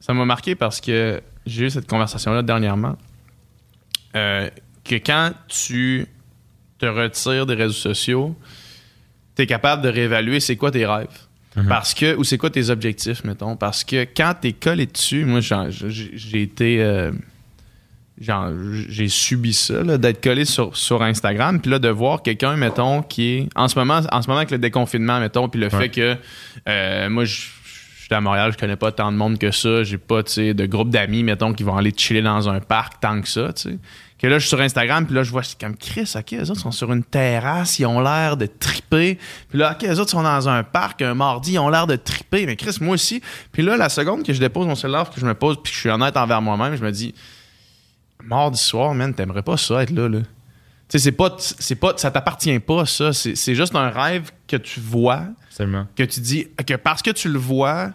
ça 0.01 0.13
m'a 0.13 0.25
marqué 0.25 0.55
parce 0.57 0.81
que 0.81 1.21
j'ai 1.47 1.67
eu 1.67 1.71
cette 1.71 1.87
conversation-là 1.89 2.43
dernièrement. 2.43 2.97
euh, 4.17 4.49
que 4.85 4.97
quand 4.97 5.31
tu 5.47 6.07
te 6.79 6.87
retires 6.87 7.47
des 7.47 7.55
réseaux 7.55 7.73
sociaux, 7.73 8.35
tu 9.37 9.43
es 9.43 9.47
capable 9.47 9.83
de 9.83 9.89
réévaluer 9.89 10.41
c'est 10.41 10.57
quoi 10.57 10.73
tes 10.73 10.85
rêves. 10.85 11.07
Parce 11.69 11.95
que, 11.95 12.15
ou 12.17 12.25
c'est 12.25 12.39
quoi 12.39 12.51
tes 12.51 12.71
objectifs, 12.71 13.25
mettons? 13.25 13.57
Parce 13.57 13.83
que 13.85 14.05
quand 14.17 14.35
tu 14.41 14.49
es 14.49 14.53
collé 14.53 14.87
dessus, 14.87 15.25
moi, 15.25 15.41
j'ai 15.41 16.43
été. 16.43 16.83
euh, 16.83 17.11
genre, 18.21 18.51
j'ai 18.89 19.09
subi 19.09 19.53
ça, 19.53 19.83
là, 19.83 19.99
d'être 19.99 20.23
collé 20.23 20.45
sur, 20.45 20.77
sur 20.77 21.03
Instagram, 21.03 21.61
puis 21.61 21.71
là, 21.71 21.79
de 21.79 21.89
voir 21.89 22.23
quelqu'un, 22.23 22.57
mettons, 22.57 23.03
qui 23.03 23.23
est. 23.31 23.49
En 23.57 23.67
ce 23.69 23.79
moment, 23.79 24.01
en 24.13 24.23
ce 24.23 24.29
moment 24.29 24.39
avec 24.39 24.51
le 24.51 24.59
déconfinement, 24.59 25.19
mettons, 25.21 25.49
puis 25.49 25.61
le 25.61 25.67
Ouais. 25.69 25.79
fait 25.79 25.89
que. 25.89 26.17
euh, 26.69 27.11
moi, 27.11 27.25
je. 27.25 27.43
J'étais 28.03 28.17
à 28.17 28.21
Montréal, 28.23 28.51
je 28.53 28.59
connais 28.59 28.75
pas 28.77 28.91
tant 28.91 29.13
de 29.13 29.17
monde 29.17 29.39
que 29.39 29.53
ça. 29.53 29.85
J'ai 29.85 29.97
pas, 29.99 30.25
tu 30.25 30.33
sais, 30.33 30.53
de 30.55 30.67
groupe 30.67 30.91
d'amis, 30.91 31.23
mettons, 31.23 31.53
qui 31.53 31.63
vont 31.63 31.77
aller 31.77 31.93
chiller 31.97 32.23
dans 32.23 32.49
un 32.49 32.59
parc 32.59 33.01
tant 33.01 33.21
que 33.21 33.29
ça, 33.29 33.53
tu 33.53 33.63
sais. 33.71 33.79
Que 34.21 34.27
là, 34.27 34.39
je 34.39 34.41
suis 34.41 34.51
sur 34.51 34.61
Instagram, 34.61 35.07
puis 35.07 35.15
là, 35.15 35.23
je 35.23 35.31
vois, 35.31 35.43
c'est 35.43 35.59
comme 35.59 35.75
Chris, 35.75 36.13
OK, 36.15 36.33
les 36.33 36.51
autres 36.51 36.61
sont 36.61 36.73
sur 36.73 36.93
une 36.93 37.03
terrasse, 37.03 37.79
ils 37.79 37.87
ont 37.87 38.01
l'air 38.01 38.37
de 38.37 38.45
triper. 38.45 39.19
Puis 39.49 39.59
là, 39.59 39.73
OK, 39.73 39.81
les 39.81 39.99
autres 39.99 40.11
sont 40.11 40.23
dans 40.23 40.47
un 40.47 40.63
parc 40.63 41.01
un 41.01 41.15
mardi, 41.15 41.53
ils 41.53 41.59
ont 41.59 41.71
l'air 41.71 41.87
de 41.87 41.97
triper. 41.97 42.45
Mais 42.45 42.55
Chris, 42.55 42.77
moi 42.83 42.95
aussi. 42.95 43.23
Puis 43.51 43.63
là, 43.63 43.79
la 43.79 43.89
seconde 43.89 44.23
que 44.23 44.35
je 44.35 44.39
dépose 44.39 44.67
mon 44.67 44.75
cellulaire, 44.75 45.09
que 45.09 45.19
je 45.19 45.25
me 45.25 45.33
pose, 45.33 45.57
puis 45.63 45.71
que 45.71 45.75
je 45.75 45.81
suis 45.81 45.89
honnête 45.89 46.19
envers 46.19 46.43
moi-même, 46.43 46.77
je 46.77 46.85
me 46.85 46.93
dis, 46.93 47.15
mardi 48.23 48.63
soir, 48.63 48.93
man, 48.93 49.15
t'aimerais 49.15 49.43
pas 49.43 49.57
ça 49.57 49.83
être 49.83 49.91
là, 49.91 50.07
là. 50.07 50.19
Tu 50.21 50.27
sais, 50.89 50.99
c'est 50.99 51.13
pas, 51.13 51.35
c'est 51.39 51.77
pas, 51.77 51.95
ça 51.97 52.11
t'appartient 52.11 52.59
pas, 52.59 52.85
ça. 52.85 53.15
C'est 53.15 53.35
c'est 53.37 53.55
juste 53.55 53.75
un 53.75 53.89
rêve 53.89 54.33
que 54.47 54.57
tu 54.57 54.81
vois, 54.81 55.23
Absolument. 55.49 55.87
que 55.97 56.03
tu 56.03 56.21
dis 56.21 56.49
que 56.67 56.75
parce 56.75 57.01
que 57.01 57.11
tu 57.11 57.31
le 57.31 57.39
vois, 57.39 57.93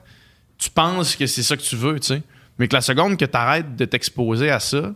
tu 0.57 0.71
penses 0.71 1.15
que 1.15 1.27
c'est 1.27 1.43
ça 1.43 1.55
que 1.55 1.61
tu 1.61 1.75
veux, 1.75 1.99
tu 1.99 2.07
sais. 2.07 2.23
Mais 2.57 2.67
que 2.67 2.73
la 2.73 2.81
seconde 2.81 3.17
que 3.17 3.25
tu 3.25 3.37
arrêtes 3.37 3.75
de 3.75 3.85
t'exposer 3.85 4.49
à 4.49 4.59
ça, 4.59 4.93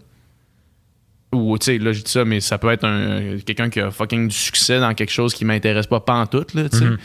ou 1.32 1.58
tu 1.58 1.66
sais, 1.66 1.78
là 1.78 1.92
je 1.94 2.02
dis 2.02 2.12
ça, 2.12 2.26
mais 2.26 2.40
ça 2.40 2.58
peut 2.58 2.72
être 2.72 2.86
un, 2.86 3.38
quelqu'un 3.46 3.70
qui 3.70 3.80
a 3.80 3.92
fucking 3.92 4.28
du 4.28 4.36
succès 4.36 4.80
dans 4.80 4.94
quelque 4.94 5.12
chose 5.12 5.34
qui 5.34 5.46
m'intéresse 5.46 5.88
pas 5.88 6.00
pantoute, 6.00 6.54
là, 6.54 6.70
tu 6.70 6.78
sais. 6.78 6.86
Mhm. 6.86 6.98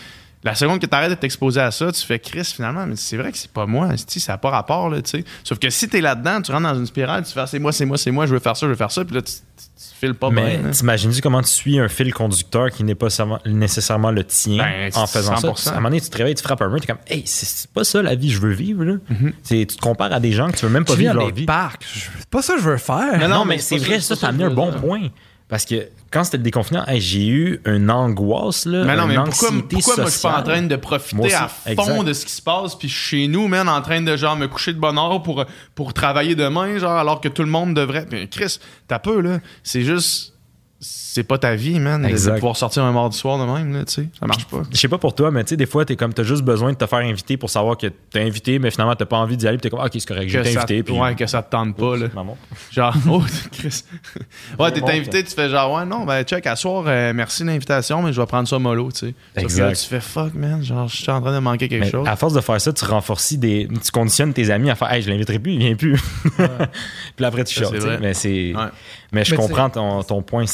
La 0.45 0.55
seconde 0.55 0.79
que 0.79 0.87
tu 0.87 0.95
arrêtes 0.95 1.11
de 1.11 1.15
t'exposer 1.15 1.61
à 1.61 1.71
ça, 1.71 1.91
tu 1.91 2.05
fais 2.05 2.19
Chris 2.19 2.45
finalement, 2.45 2.87
mais 2.87 2.97
c'est 2.97 3.17
vrai 3.17 3.33
que 3.33 3.39
c'est 3.39 3.51
pas 3.51 3.65
moi, 3.67 3.89
ça 3.97 4.33
n'a 4.35 4.39
pas 4.39 4.51
rapport, 4.51 4.91
là, 4.91 5.01
tu 5.01 5.11
sais. 5.11 5.25
Sauf 5.43 5.59
que 5.59 5.71
si 5.71 5.89
t'es 5.89 6.03
là-dedans, 6.03 6.43
tu 6.43 6.53
rentres 6.53 6.65
dans 6.65 6.75
une 6.79 6.87
spirale, 6.87 7.25
tu 7.25 7.33
fais 7.33 7.41
Ah, 7.41 7.47
c'est 7.47 7.59
moi, 7.59 7.73
c'est 7.73 7.87
moi, 7.87 7.97
c'est 7.97 8.11
moi, 8.11 8.27
je 8.27 8.35
veux 8.35 8.41
faire 8.41 8.57
ça, 8.57 8.67
je 8.67 8.71
veux 8.71 8.77
faire 8.77 8.91
ça, 8.93 9.05
puis 9.05 9.15
là 9.15 9.23
tu, 9.23 9.33
tu, 9.33 9.39
tu 9.65 9.99
files 9.99 10.15
pas 10.15 10.29
Mais 10.31 10.59
bien. 10.59 10.71
t'imagines-tu 10.71 11.23
comment 11.23 11.41
tu 11.41 11.49
suis 11.49 11.79
un 11.81 11.89
fil 11.89 12.13
conducteur 12.13 12.71
qui 12.71 12.85
n'est 12.85 12.95
pas 12.95 13.09
nécessairement- 13.47 14.11
le 14.11 14.25
tien 14.25 14.59
Ben, 14.59 14.91
en 14.95 15.07
faisant 15.07 15.37
100%. 15.37 15.57
ça? 15.57 15.71
À 15.71 15.73
un 15.73 15.77
moment 15.77 15.89
donné, 15.89 16.01
tu 16.03 16.11
te 16.11 16.17
réveilles, 16.19 16.35
tu 16.35 16.43
frappes 16.43 16.61
un 16.61 16.69
mur, 16.69 16.79
tu 16.79 16.85
es 16.85 16.87
comme, 16.89 17.03
hey, 17.09 17.23
c'est- 17.27 17.67
pas 17.73 17.85
ça 17.85 18.03
la 18.03 18.15
vie 18.15 18.29
que 18.29 18.35
je 18.35 18.41
veux 18.41 18.53
vivre. 18.53 18.85
Là. 18.85 18.95
C'est- 19.43 19.65
Tu 19.67 19.77
te 19.77 19.81
compares 19.81 20.13
à 20.13 20.21
des 20.21 20.33
gens 20.33 20.51
que 20.51 20.57
tu 20.59 20.67
veux 20.67 20.73
même 20.73 20.85
pas 20.85 20.93
Tu 20.93 20.99
vivre 21.01 21.15
dans 21.15 21.21
leur 21.21 21.33
vie. 21.35 21.47
parcs. 21.47 21.85
Pas 22.31 22.43
ça 22.43 22.55
que 22.55 22.61
je 22.61 22.69
veux 22.69 22.77
faire. 22.77 23.19
Non, 23.19 23.29
non, 23.29 23.45
mais, 23.47 23.55
mais 23.57 23.61
c'est 23.63 23.79
vrai, 23.79 23.99
ça- 24.01 24.15
ça, 24.15 24.29
amené 24.29 24.45
un 24.45 24.51
bon 24.51 24.73
point. 24.73 25.09
Parce 25.49 25.65
que 25.65 25.89
quand 26.15 26.23
c'était 26.23 26.37
le 26.37 26.45
déconfinement, 26.45 26.87
hey, 26.87 27.01
j'ai 27.01 27.27
eu 27.27 27.61
une 27.67 27.91
angoisse, 27.91 28.67
là, 28.67 28.85
Mais 28.85 28.95
non, 28.95 29.03
une 29.03 29.09
mais 29.09 29.17
pourquoi, 29.17 29.51
moi 29.97 30.07
je 30.07 30.11
suis 30.11 30.23
pas 30.23 30.39
en 30.39 30.43
train 30.45 30.63
de 30.63 30.77
profiter 30.77 31.21
aussi, 31.21 31.35
à 31.35 31.49
fond 31.49 31.71
exact. 31.73 32.05
de 32.05 32.13
ce 32.13 32.25
qui 32.25 32.33
se 32.33 32.41
passe, 32.41 32.77
puis 32.77 32.89
chez 32.89 33.27
nous, 33.27 33.49
man, 33.49 33.69
en 33.69 33.83
train 33.83 34.01
de 34.01 34.17
genre 34.17 34.37
me 34.37 34.47
coucher 34.47 34.73
de 34.73 34.79
bonne 34.79 34.97
heure 34.97 35.23
pour, 35.25 35.45
pour 35.75 35.93
travailler 35.93 36.37
demain, 36.37 36.79
genre, 36.79 36.97
alors 36.97 37.21
que 37.21 37.29
tout 37.29 37.43
le 37.43 37.49
monde 37.49 37.75
devrait. 37.75 38.07
Mais 38.13 38.29
Chris, 38.29 38.61
t'as 38.87 39.01
peu, 39.01 39.21
là. 39.21 39.41
C'est 39.65 39.83
juste. 39.83 40.35
C'est 41.15 41.23
pas 41.23 41.39
ta 41.39 41.55
vie, 41.55 41.79
man, 41.79 42.03
de- 42.03 42.09
de, 42.09 42.11
Exact. 42.11 42.35
pouvoir 42.35 42.57
sortir 42.57 42.83
un 42.83 42.91
mardi 42.91 43.17
soir 43.17 43.39
de 43.39 43.45
même, 43.45 43.73
là, 43.73 43.85
tu 43.85 43.93
sais. 43.93 44.09
Ça 44.19 44.27
marche 44.27 44.47
pas. 44.47 44.63
Je 44.73 44.77
sais 44.77 44.89
pas 44.89 44.99
pour 44.99 45.15
toi, 45.15 45.31
mais 45.31 45.45
tu 45.45 45.51
sais, 45.51 45.57
des 45.57 45.65
fois, 45.65 45.85
t'es 45.85 45.95
comme, 45.95 46.13
t'as 46.13 46.25
juste 46.25 46.43
besoin 46.43 46.73
de 46.73 46.77
te 46.77 46.87
faire 46.87 46.99
inviter 46.99 47.37
pour 47.37 47.51
savoir 47.51 47.77
que 47.77 47.87
t'es 47.87 48.21
invité, 48.21 48.59
mais 48.59 48.73
finalement, 48.73 48.97
t'as 48.97 49.05
pas 49.05 49.19
envie 49.19 49.37
d'y 49.37 49.47
aller, 49.47 49.57
puis 49.59 49.63
t'es 49.63 49.71
comme, 49.71 49.85
ok, 49.87 49.93
c'est 49.93 50.09
correct, 50.09 50.29
je 50.29 50.43
ça, 50.43 50.51
t'inviter. 50.65 50.83
Puis... 50.83 50.93
ouais, 50.99 51.15
que 51.15 51.25
ça 51.29 51.41
te 51.41 51.53
tente 51.53 51.77
pas, 51.77 51.97
là. 51.97 52.09
Maman. 52.13 52.37
Genre, 52.73 52.93
oh, 53.09 53.23
Chris. 53.53 53.85
Ouais, 54.59 54.73
t'es 54.73 54.83
invité, 54.83 55.23
tu 55.23 55.33
fais 55.33 55.49
genre, 55.49 55.73
ouais, 55.75 55.85
non, 55.85 56.05
ben, 56.05 56.25
check, 56.25 56.49
à 56.49 56.57
soir, 56.57 56.83
euh, 56.89 57.13
merci 57.15 57.45
de 57.45 57.47
l'invitation, 57.47 58.03
mais 58.03 58.13
je 58.13 58.21
vais 58.21 58.27
prendre 58.27 58.49
ça 58.49 58.59
mollo, 58.59 58.91
tu 58.91 58.99
sais. 58.99 59.07
Sauf 59.07 59.15
que 59.55 59.61
là, 59.61 59.69
Exact. 59.71 59.75
tu 59.83 59.89
fais 59.89 60.01
fuck, 60.01 60.35
man, 60.35 60.65
genre, 60.65 60.89
je 60.89 60.97
suis 60.97 61.11
en 61.13 61.21
train 61.21 61.33
de 61.33 61.39
manquer 61.39 61.69
quelque 61.69 61.85
Mais 61.85 61.91
chose. 61.93 62.09
à 62.09 62.17
force 62.17 62.35
de 62.35 62.41
faire 62.41 62.61
ça, 62.61 62.73
tu 62.73 62.85
renforces 62.85 63.35
des. 63.35 63.69
Tu 63.85 63.93
conditionnes 63.93 64.33
tes 64.33 64.51
amis 64.51 64.69
à 64.69 64.75
faire 64.75 64.93
Hey, 64.93 65.01
je 65.01 65.11
l'inviterai 65.11 65.39
plus, 65.39 65.53
il 65.53 65.59
vient 65.61 65.77
plus. 65.77 66.01
puis 67.17 67.25
après, 67.25 67.45
tu 67.45 67.63
vrai. 67.63 67.99
Mais 68.01 68.15
c'est. 68.15 68.53
Ouais. 68.53 68.65
Mais 69.13 69.25
je 69.25 69.31
Mais 69.31 69.37
comprends 69.37 69.71
ton, 69.71 70.03
ton 70.03 70.23
point. 70.23 70.45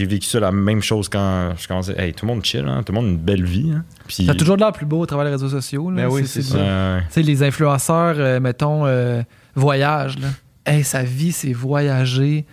J'ai 0.00 0.06
vécu 0.06 0.26
ça 0.26 0.40
la 0.40 0.50
même 0.50 0.80
chose 0.80 1.10
quand 1.10 1.52
je 1.58 1.68
commençais. 1.68 1.94
Hey, 1.98 2.14
tout 2.14 2.24
le 2.24 2.32
monde 2.32 2.42
chill, 2.42 2.64
hein, 2.66 2.82
tout 2.82 2.90
le 2.90 2.98
monde 2.98 3.04
a 3.04 3.10
une 3.10 3.18
belle 3.18 3.44
vie. 3.44 3.70
Hein. 3.70 3.84
Puis. 4.08 4.26
Toujours 4.38 4.56
de 4.56 4.62
l'air 4.62 4.72
plus 4.72 4.86
beau 4.86 5.02
à 5.02 5.06
travers 5.06 5.26
les 5.26 5.32
réseaux 5.32 5.50
sociaux. 5.50 5.90
Là. 5.90 5.96
Ben 6.04 6.08
oui, 6.10 6.26
c'est 6.26 6.40
ça. 6.40 6.56
Ouais, 6.56 7.00
Tu 7.08 7.12
sais, 7.12 7.22
les 7.22 7.42
influenceurs, 7.42 8.14
euh, 8.16 8.40
mettons, 8.40 8.86
euh, 8.86 9.22
voyagent. 9.54 10.18
Là. 10.18 10.28
Hey, 10.64 10.84
sa 10.84 11.02
vie, 11.02 11.32
c'est 11.32 11.52
voyager, 11.52 12.46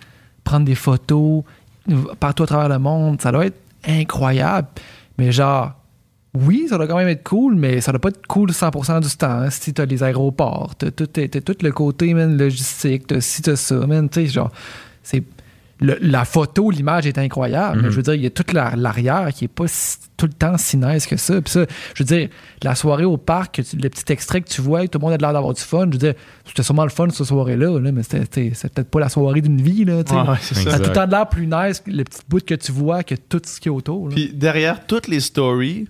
prendre 0.44 0.66
des 0.66 0.74
photos 0.74 1.42
partout 2.20 2.42
à 2.42 2.46
travers 2.46 2.68
le 2.68 2.78
monde. 2.78 3.18
Ça 3.22 3.32
doit 3.32 3.46
être 3.46 3.58
incroyable. 3.86 4.68
Mais 5.16 5.32
genre, 5.32 5.72
oui, 6.34 6.66
ça 6.68 6.76
doit 6.76 6.86
quand 6.86 6.98
même 6.98 7.08
être 7.08 7.24
cool, 7.24 7.54
mais 7.54 7.80
ça 7.80 7.92
doit 7.92 8.00
pas 8.00 8.10
être 8.10 8.26
cool 8.26 8.50
100% 8.50 9.00
du 9.00 9.16
temps. 9.16 9.26
hein. 9.30 9.48
Si 9.48 9.72
t'as 9.72 9.86
les 9.86 10.02
aéroports, 10.02 10.74
t'as 10.76 10.90
tout, 10.90 11.06
tout 11.06 11.56
le 11.62 11.70
côté 11.72 12.12
man, 12.12 12.36
logistique, 12.36 13.06
t'as 13.06 13.22
ci, 13.22 13.40
t'as 13.40 13.56
ça. 13.56 13.86
Man, 13.86 14.06
tu 14.10 14.20
sais, 14.20 14.26
genre, 14.26 14.50
c'est 15.02 15.22
le- 15.80 15.98
la 16.00 16.24
photo, 16.24 16.70
l'image 16.70 17.06
est 17.06 17.18
incroyable. 17.18 17.82
mais 17.82 17.90
Je 17.90 17.96
veux 17.96 18.02
dire, 18.02 18.14
il 18.14 18.22
y 18.22 18.26
a 18.26 18.30
toute 18.30 18.52
la- 18.52 18.74
l'arrière 18.76 19.28
qui 19.32 19.44
est 19.44 19.48
pas 19.48 19.66
si- 19.68 19.96
tout 20.16 20.26
le 20.26 20.32
temps 20.32 20.58
si 20.58 20.76
nice 20.76 21.06
que 21.06 21.16
ça. 21.16 21.40
Puis 21.40 21.52
ça, 21.52 21.66
je 21.94 22.02
veux 22.02 22.06
dire, 22.06 22.28
la 22.62 22.74
soirée 22.74 23.04
au 23.04 23.16
parc, 23.16 23.58
le 23.74 23.88
petit 23.88 24.12
extrait 24.12 24.40
que 24.40 24.48
tu 24.48 24.60
vois, 24.60 24.86
tout 24.88 24.98
le 24.98 25.02
monde 25.04 25.12
a 25.12 25.16
l'air 25.16 25.32
d'avoir 25.32 25.54
du 25.54 25.60
fun. 25.62 25.86
Je 25.86 25.92
veux 25.92 25.98
dire, 25.98 26.14
c'était 26.44 26.62
sûrement 26.64 26.82
le 26.84 26.90
fun 26.90 27.08
cette 27.10 27.26
soirée-là, 27.26 27.78
là, 27.78 27.92
mais 27.92 28.02
c'était 28.02 28.24
peut-être 28.50 28.90
pas 28.90 28.98
la 29.00 29.08
soirée 29.08 29.40
d'une 29.40 29.62
vie. 29.62 29.84
Là, 29.84 30.02
ça. 30.06 30.14
a 30.70 30.78
tout 30.80 30.88
le 30.88 30.92
temps 30.92 31.06
de 31.06 31.10
l'air 31.12 31.28
plus 31.28 31.46
nice, 31.46 31.82
le 31.86 32.02
petit 32.02 32.22
bout 32.28 32.44
que 32.44 32.54
tu 32.54 32.72
vois, 32.72 33.02
que 33.04 33.14
tout 33.14 33.40
ce 33.46 33.60
qui 33.60 33.68
est 33.68 33.70
autour. 33.70 34.08
là. 34.08 34.14
Puis 34.14 34.32
derrière 34.34 34.86
toutes 34.86 35.06
les 35.06 35.20
stories, 35.20 35.86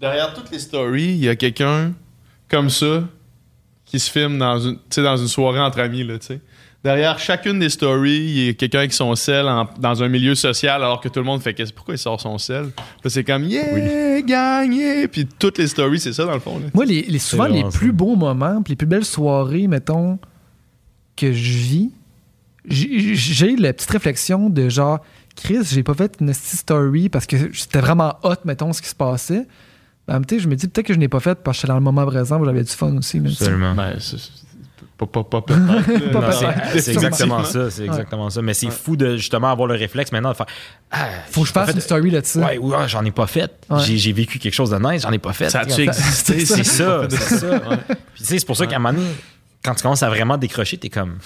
derrière 0.00 0.34
toutes 0.34 0.50
les 0.50 0.58
stories, 0.58 1.12
il 1.12 1.24
y 1.24 1.28
a 1.28 1.36
quelqu'un 1.36 1.92
comme 2.50 2.68
ça 2.70 3.04
qui 3.84 3.98
se 3.98 4.10
filme 4.10 4.38
dans 4.38 4.58
une, 4.60 4.74
tu 4.76 4.80
sais, 4.90 5.02
dans 5.02 5.16
une 5.16 5.28
soirée 5.28 5.60
entre 5.60 5.80
amis, 5.80 6.04
là, 6.04 6.18
tu 6.18 6.26
sais. 6.26 6.40
Derrière 6.82 7.18
chacune 7.18 7.58
des 7.58 7.68
stories, 7.68 8.16
il 8.20 8.46
y 8.46 8.48
a 8.48 8.52
quelqu'un 8.54 8.78
avec 8.78 8.94
son 8.94 9.14
sel 9.14 9.46
en- 9.46 9.68
dans 9.78 10.02
un 10.02 10.08
milieu 10.08 10.34
social 10.34 10.82
alors 10.82 11.00
que 11.02 11.08
tout 11.10 11.20
le 11.20 11.26
monde 11.26 11.42
fait 11.42 11.52
qu'est-ce 11.52 11.74
pourquoi 11.74 11.94
il 11.94 11.98
sort 11.98 12.18
son 12.20 12.38
sel? 12.38 12.70
C'est 13.06 13.22
comme 13.22 13.44
yeah, 13.44 14.22
gagné 14.22 15.06
puis 15.08 15.26
toutes 15.26 15.58
les 15.58 15.66
stories, 15.68 16.00
c'est 16.00 16.14
ça 16.14 16.24
dans 16.24 16.32
le 16.32 16.40
fond 16.40 16.58
là. 16.58 16.66
Moi, 16.72 16.86
les, 16.86 17.02
les- 17.02 17.18
souvent, 17.18 17.44
les 17.48 17.62
ça. 17.62 17.68
plus 17.68 17.92
beaux 17.92 18.16
moments, 18.16 18.62
puis 18.62 18.72
les 18.72 18.76
plus 18.76 18.86
belles 18.86 19.04
soirées, 19.04 19.66
mettons, 19.66 20.18
que 21.16 21.32
je 21.34 21.52
vis, 21.58 21.90
j'ai 22.66 23.56
la 23.56 23.72
petite 23.72 23.90
réflexion 23.90 24.48
de 24.48 24.68
genre, 24.70 25.00
Chris, 25.36 25.58
j'ai 25.70 25.82
pas 25.82 25.94
fait 25.94 26.16
une 26.20 26.32
story 26.32 27.08
parce 27.08 27.26
que 27.26 27.36
c'était 27.52 27.80
vraiment 27.80 28.14
hot, 28.22 28.34
mettons, 28.44 28.72
ce 28.72 28.80
qui 28.82 28.88
se 28.88 28.94
passait. 28.94 29.46
Ben, 30.08 30.20
tu 30.22 30.36
sais, 30.36 30.40
je 30.42 30.48
me 30.48 30.56
dis 30.56 30.66
peut-être 30.66 30.86
que 30.86 30.94
je 30.94 30.98
n'ai 30.98 31.08
pas 31.08 31.20
fait 31.20 31.38
parce 31.42 31.58
que 31.58 31.60
j'étais 31.62 31.68
dans 31.68 31.78
le 31.78 31.84
moment 31.84 32.04
présent 32.06 32.40
où 32.40 32.44
j'avais 32.44 32.64
du 32.64 32.70
fun 32.72 32.96
aussi. 32.96 33.18
Absolument. 33.24 33.74
Ben, 33.74 33.96
pas 35.06 35.24
pas 35.24 35.40
pas 35.42 35.54
c'est- 36.78 36.92
exactement 36.92 37.44
ça, 37.44 37.70
c'est 37.70 37.84
exactement 37.84 38.30
ça. 38.30 38.42
Mais 38.42 38.54
c'est 38.54 38.70
fou 38.70 38.96
de 38.96 39.16
justement 39.16 39.50
avoir 39.50 39.68
le 39.68 39.74
réflexe 39.74 40.12
maintenant 40.12 40.30
de 40.32 40.36
faire 40.36 40.46
Ah, 40.90 41.08
Faut 41.30 41.42
que 41.42 41.48
je 41.48 41.52
fasse 41.52 41.72
une 41.74 41.80
story 41.80 42.10
là-dessus. 42.10 42.38
Ouais, 42.38 42.58
ouais, 42.58 42.88
j'en 42.88 43.04
ai 43.04 43.10
pas 43.10 43.26
fait. 43.26 43.50
Ouais. 43.68 43.80
J'ai, 43.84 43.96
j'ai 43.96 44.12
vécu 44.12 44.38
quelque 44.38 44.54
chose 44.54 44.70
de 44.70 44.76
nice, 44.78 45.02
j'en 45.02 45.12
ai 45.12 45.18
pas 45.18 45.32
fait. 45.32 45.50
Ça 45.50 45.64
Tu 45.64 45.72
a-tu 45.72 45.82
existé 45.82 46.44
C'est 46.46 46.64
ça, 46.64 47.02
c'est 47.08 47.16
c'est 47.18 47.38
ça. 47.38 47.60
C'est 48.16 48.46
pour 48.46 48.56
ça 48.56 48.66
qu'à 48.66 48.76
un 48.76 48.78
moment 48.78 48.94
donné, 48.98 49.06
quand 49.64 49.74
tu 49.74 49.82
commences 49.82 50.02
à 50.02 50.08
vraiment 50.08 50.38
décrocher, 50.38 50.76
t'es 50.78 50.88
comme 50.88 51.18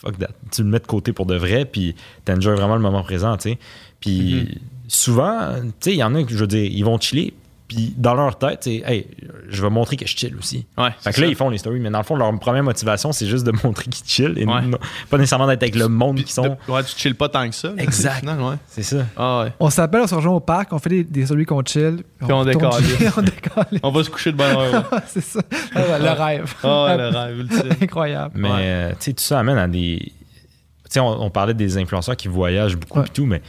fuck 0.00 0.18
that. 0.18 0.28
Tu 0.52 0.62
le 0.62 0.68
mets 0.68 0.78
de 0.80 0.86
côté 0.86 1.12
pour 1.12 1.26
de 1.26 1.36
vrai, 1.36 1.64
puis 1.64 1.94
t'enjoy 2.24 2.54
vraiment 2.54 2.74
le 2.76 2.82
moment 2.82 3.02
présent, 3.02 3.36
tu 3.36 3.50
sais. 3.50 3.58
Puis 4.00 4.60
souvent, 4.88 5.54
tu 5.62 5.70
sais, 5.80 5.92
il 5.92 5.98
y 5.98 6.02
en 6.02 6.14
a 6.14 6.22
que 6.24 6.30
je 6.32 6.38
veux 6.38 6.46
dire, 6.46 6.64
ils 6.70 6.84
vont 6.84 6.98
chiller, 6.98 7.34
puis 7.70 7.94
dans 7.96 8.14
leur 8.14 8.36
tête, 8.36 8.58
c'est 8.62 8.82
hey, 8.84 9.06
je 9.48 9.62
vais 9.62 9.70
montrer 9.70 9.96
que 9.96 10.04
je 10.04 10.16
chill 10.16 10.34
aussi. 10.36 10.66
Ouais. 10.76 10.90
Fait 11.00 11.12
que 11.12 11.20
là, 11.20 11.28
ils 11.28 11.36
font 11.36 11.48
les 11.50 11.58
stories, 11.58 11.78
mais 11.78 11.88
dans 11.88 11.98
le 11.98 12.04
fond, 12.04 12.16
leur 12.16 12.36
première 12.40 12.64
motivation, 12.64 13.12
c'est 13.12 13.26
juste 13.26 13.44
de 13.46 13.52
montrer 13.64 13.84
qu'ils 13.84 14.04
chill 14.04 14.34
et 14.36 14.44
Ouais. 14.44 14.62
non- 14.62 14.76
pas 15.08 15.18
nécessairement 15.18 15.46
d'être 15.46 15.62
avec 15.62 15.76
le 15.76 15.86
monde 15.86 16.20
qui 16.24 16.32
sont. 16.32 16.42
de- 16.42 16.72
ouais, 16.72 16.82
tu 16.82 16.96
chilles 16.98 17.14
pas 17.14 17.28
tant 17.28 17.48
que 17.48 17.54
ça. 17.54 17.68
là, 17.68 17.74
Exact. 17.84 18.16
au 18.16 18.20
final, 18.20 18.40
ouais. 18.42 18.56
C'est 18.66 18.82
ça. 18.82 19.06
Ah 19.16 19.42
ouais. 19.44 19.52
On 19.60 19.70
s'appelle, 19.70 20.00
on 20.02 20.06
se 20.08 20.14
rejoint 20.16 20.34
au 20.34 20.40
parc, 20.40 20.72
on 20.72 20.80
fait 20.80 20.88
des, 20.90 21.04
des 21.04 21.26
stories 21.26 21.44
qu'on 21.46 21.62
chill. 21.64 22.02
Puis 22.18 22.32
on 22.32 22.44
décolle. 22.44 22.70
on 23.16 23.22
décolle. 23.22 23.64
On 23.84 23.90
va 23.92 24.02
se 24.02 24.10
coucher 24.10 24.32
de 24.32 24.36
bonne 24.36 24.56
heure. 24.56 24.88
ouais. 24.92 24.98
c'est 25.06 25.22
ça. 25.22 25.40
Ah 25.74 25.98
le 25.98 26.10
rêve. 26.10 26.52
Ah 26.64 26.84
ouais, 26.86 26.96
le 26.96 27.08
rêve 27.16 27.38
ultime. 27.38 27.72
Incroyable. 27.80 28.32
Mais 28.34 28.48
Ouais. 28.50 28.56
euh, 28.62 28.90
tu 28.90 28.96
sais, 28.98 29.12
tout 29.12 29.22
ça 29.22 29.38
amène 29.38 29.58
à 29.58 29.68
des. 29.68 29.98
Tu 30.02 30.94
sais, 30.94 31.00
on, 31.00 31.22
on 31.22 31.30
parlait 31.30 31.54
des 31.54 31.78
influenceurs 31.78 32.16
qui 32.16 32.26
voyagent 32.26 32.76
beaucoup 32.76 32.98
Ouais. 32.98 33.06
et 33.06 33.10
tout, 33.10 33.24
mais 33.26 33.40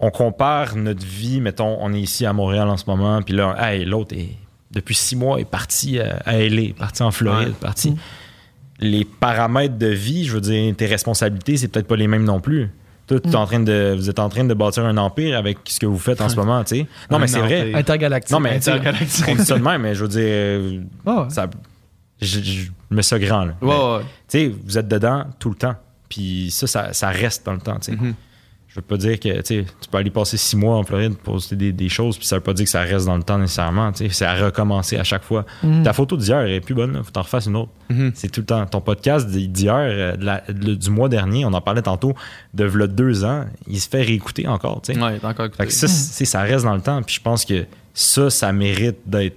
on 0.00 0.10
compare 0.10 0.76
notre 0.76 1.04
vie. 1.04 1.40
Mettons, 1.40 1.76
on 1.80 1.92
est 1.92 2.00
ici 2.00 2.26
à 2.26 2.32
Montréal 2.32 2.68
en 2.68 2.76
ce 2.76 2.84
moment, 2.86 3.22
puis 3.22 3.34
là, 3.34 3.56
hey, 3.58 3.84
l'autre 3.84 4.14
est 4.16 4.30
depuis 4.70 4.94
six 4.96 5.14
mois 5.14 5.38
est 5.38 5.44
parti 5.44 5.98
euh, 6.00 6.10
à 6.24 6.36
LA, 6.36 6.74
parti 6.76 7.02
en 7.02 7.12
Floride, 7.12 7.48
Ouais. 7.48 7.54
parti. 7.60 7.92
Mm. 7.92 7.96
Les 8.80 9.04
paramètres 9.04 9.78
de 9.78 9.86
vie, 9.86 10.24
je 10.24 10.32
veux 10.32 10.40
dire, 10.40 10.74
tes 10.76 10.86
responsabilités, 10.86 11.56
c'est 11.56 11.68
peut-être 11.68 11.86
pas 11.86 11.94
les 11.96 12.08
mêmes 12.08 12.24
non 12.24 12.40
plus. 12.40 12.70
Toi, 13.06 13.20
tu 13.20 13.28
es 13.28 13.36
en 13.36 13.46
train 13.46 13.60
de, 13.60 13.94
vous 13.96 14.10
êtes 14.10 14.18
en 14.18 14.28
train 14.28 14.44
de 14.44 14.52
bâtir 14.54 14.84
un 14.84 14.96
empire 14.96 15.36
avec 15.38 15.58
ce 15.66 15.78
que 15.78 15.86
vous 15.86 15.98
faites 15.98 16.20
en 16.20 16.28
ce 16.28 16.36
moment, 16.36 16.64
tu 16.64 16.78
sais. 16.78 16.86
Non, 17.10 17.18
mais 17.18 17.26
c'est 17.28 17.38
vrai. 17.38 17.72
Intergalactique. 17.74 18.32
Non, 18.32 18.40
mais 18.40 18.56
Intergalactique. 18.56 19.26
on 19.28 19.34
dit 19.36 19.44
ça 19.44 19.58
de 19.58 19.62
même, 19.62 19.82
mais 19.82 19.94
je 19.94 20.04
veux 20.04 20.08
dire, 20.08 20.80
ouais. 21.06 21.24
ça, 21.28 21.46
je, 22.20 22.40
je 22.42 22.70
me 22.90 23.02
sens 23.02 23.20
grand. 23.20 23.44
Là. 23.44 23.54
Ouais. 23.60 24.00
tu 24.28 24.38
sais, 24.38 24.54
vous 24.64 24.78
êtes 24.78 24.88
dedans 24.88 25.24
tout 25.38 25.50
le 25.50 25.56
temps. 25.56 25.74
Puis 26.08 26.50
ça, 26.50 26.66
ça, 26.66 26.92
ça 26.92 27.08
reste 27.10 27.44
dans 27.46 27.52
le 27.52 27.60
temps. 27.60 27.78
tu 27.78 27.92
sais. 27.92 27.96
Mhm. 27.96 28.14
Je 28.74 28.80
veux 28.80 28.86
pas 28.86 28.96
dire 28.96 29.20
que 29.20 29.40
tu 29.40 29.64
peux 29.88 29.98
aller 29.98 30.10
passer 30.10 30.36
six 30.36 30.56
mois 30.56 30.76
en 30.76 30.82
Floride 30.82 31.14
pour 31.14 31.34
poster 31.34 31.54
des, 31.54 31.72
des 31.72 31.88
choses, 31.88 32.18
puis 32.18 32.26
ça 32.26 32.34
veut 32.34 32.42
pas 32.42 32.52
dire 32.54 32.64
que 32.64 32.70
ça 32.70 32.80
reste 32.80 33.06
dans 33.06 33.16
le 33.16 33.22
temps 33.22 33.38
nécessairement. 33.38 33.92
tu 33.92 33.98
sais. 34.08 34.10
C'est 34.12 34.24
à 34.24 34.34
recommencer 34.34 34.96
à 34.96 35.04
chaque 35.04 35.22
fois. 35.22 35.46
Mhm. 35.62 35.84
Ta 35.84 35.92
photo 35.92 36.16
d'hier 36.16 36.40
est 36.40 36.60
plus 36.60 36.74
bonne, 36.74 36.92
là. 36.92 37.04
faut 37.04 37.12
t'en 37.12 37.22
refasses 37.22 37.46
une 37.46 37.54
autre. 37.54 37.70
Mhm. 37.88 38.10
C'est 38.16 38.28
tout 38.32 38.40
le 38.40 38.46
temps. 38.46 38.66
Ton 38.66 38.80
podcast 38.80 39.28
d'hier, 39.28 39.76
euh, 39.78 40.40
du 40.48 40.90
mois 40.90 41.08
dernier, 41.08 41.44
on 41.44 41.52
en 41.52 41.60
parlait 41.60 41.82
tantôt, 41.82 42.14
de 42.52 42.64
v'là 42.64 42.88
deux 42.88 43.24
ans, 43.24 43.44
il 43.68 43.80
se 43.80 43.88
fait 43.88 44.02
réécouter 44.02 44.48
encore. 44.48 44.82
tu 44.82 44.92
sais. 44.92 44.98
Ouais, 45.00 45.20
encore 45.22 45.46
Fait 45.56 45.64
écouté. 45.64 45.66
que 45.66 45.72
ça, 45.72 45.86
ça 46.24 46.40
reste 46.42 46.64
dans 46.64 46.74
le 46.74 46.82
temps. 46.82 47.00
Puis 47.04 47.14
je 47.14 47.20
pense 47.20 47.44
que 47.44 47.66
ça, 47.94 48.28
ça 48.28 48.52
mérite 48.52 48.96
d'être 49.06 49.36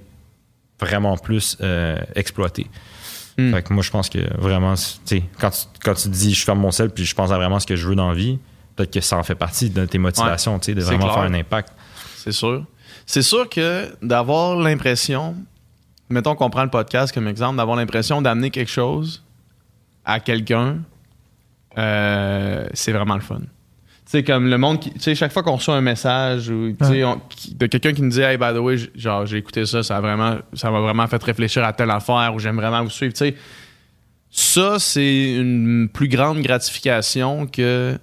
vraiment 0.80 1.16
plus 1.16 1.58
euh, 1.62 2.00
exploité. 2.16 2.66
Mm. 3.38 3.52
Fait 3.52 3.62
que 3.62 3.72
moi, 3.72 3.84
je 3.84 3.92
pense 3.92 4.10
que 4.10 4.20
vraiment, 4.42 4.74
tu 4.74 4.82
sais, 5.06 5.24
quand 5.40 5.52
tu, 5.52 5.60
quand 5.84 5.94
tu 5.94 6.10
dis 6.10 6.34
je 6.34 6.44
ferme 6.44 6.60
mon 6.60 6.72
sel 6.72 6.90
puis 6.90 7.06
je 7.06 7.14
pense 7.14 7.30
à 7.32 7.36
vraiment 7.38 7.60
ce 7.60 7.68
que 7.68 7.76
je 7.76 7.88
veux 7.88 7.94
dans 7.96 8.10
la 8.10 8.16
vie, 8.16 8.40
peut-être 8.78 8.94
que 8.94 9.02
ça 9.02 9.18
en 9.18 9.24
fait 9.24 9.36
partie 9.36 9.70
de 9.70 9.86
tes 9.86 9.98
motivations, 9.98 10.58
tu 10.60 10.68
sais, 10.68 10.76
de 10.76 10.82
vraiment 10.82 11.04
clair. 11.06 11.14
faire 11.16 11.24
un 11.24 11.34
impact. 11.34 11.74
C'est 12.16 12.32
sûr. 12.32 12.64
C'est 13.06 13.22
sûr 13.22 13.50
que 13.50 13.94
d'avoir 14.02 14.56
l'impression, 14.58 15.36
mettons 16.10 16.36
qu'on 16.36 16.50
prend 16.50 16.64
le 16.64 16.70
podcast 16.70 17.14
comme 17.14 17.28
exemple, 17.28 17.58
d'avoir 17.58 17.76
l'impression 17.76 18.22
d'amener 18.22 18.50
quelque 18.52 18.72
chose 18.72 19.24
à 20.06 20.20
quelqu'un, 20.22 20.78
euh, 21.78 22.68
c'est 22.74 22.92
vraiment 22.92 23.16
le 23.16 23.22
fun. 23.22 23.40
Tu 23.40 24.12
sais, 24.12 24.24
comme 24.24 24.48
le 24.50 24.58
monde 24.58 24.80
qui. 24.80 24.92
Tu 24.94 25.00
sais, 25.02 25.16
chaque 25.16 25.34
fois 25.34 25.44
qu'on 25.44 25.58
reçoit 25.58 25.76
un 25.76 25.82
message 25.82 26.50
ou, 26.50 26.72
tu 26.72 26.86
sais, 26.86 26.92
Ouais. 26.92 27.04
on- 27.04 27.20
qui- 27.30 27.54
de 27.56 27.66
quelqu'un 27.68 27.92
qui 27.94 28.02
nous 28.02 28.10
dit, 28.10 28.22
hey, 28.22 28.38
by 28.38 28.54
the 28.54 28.58
way, 28.60 28.78
genre, 28.96 29.26
j'ai 29.26 29.38
écouté 29.38 29.66
ça, 29.66 29.84
ça 29.84 29.98
a 29.98 30.02
vraiment, 30.02 30.38
ça 30.54 30.72
m'a 30.72 30.80
vraiment 30.80 31.06
fait 31.08 31.22
réfléchir 31.22 31.64
à 31.66 31.74
telle 31.74 31.92
affaire 31.92 32.32
ou 32.34 32.40
j'aime 32.40 32.56
vraiment 32.56 32.82
vous 32.84 32.90
suivre. 32.90 33.12
Tu 33.14 33.18
sais, 33.20 33.36
ça, 34.32 34.80
c'est 34.80 35.34
une 35.36 35.90
plus 35.94 36.08
grande 36.08 36.40
gratification 36.42 37.48
que, 37.48 37.98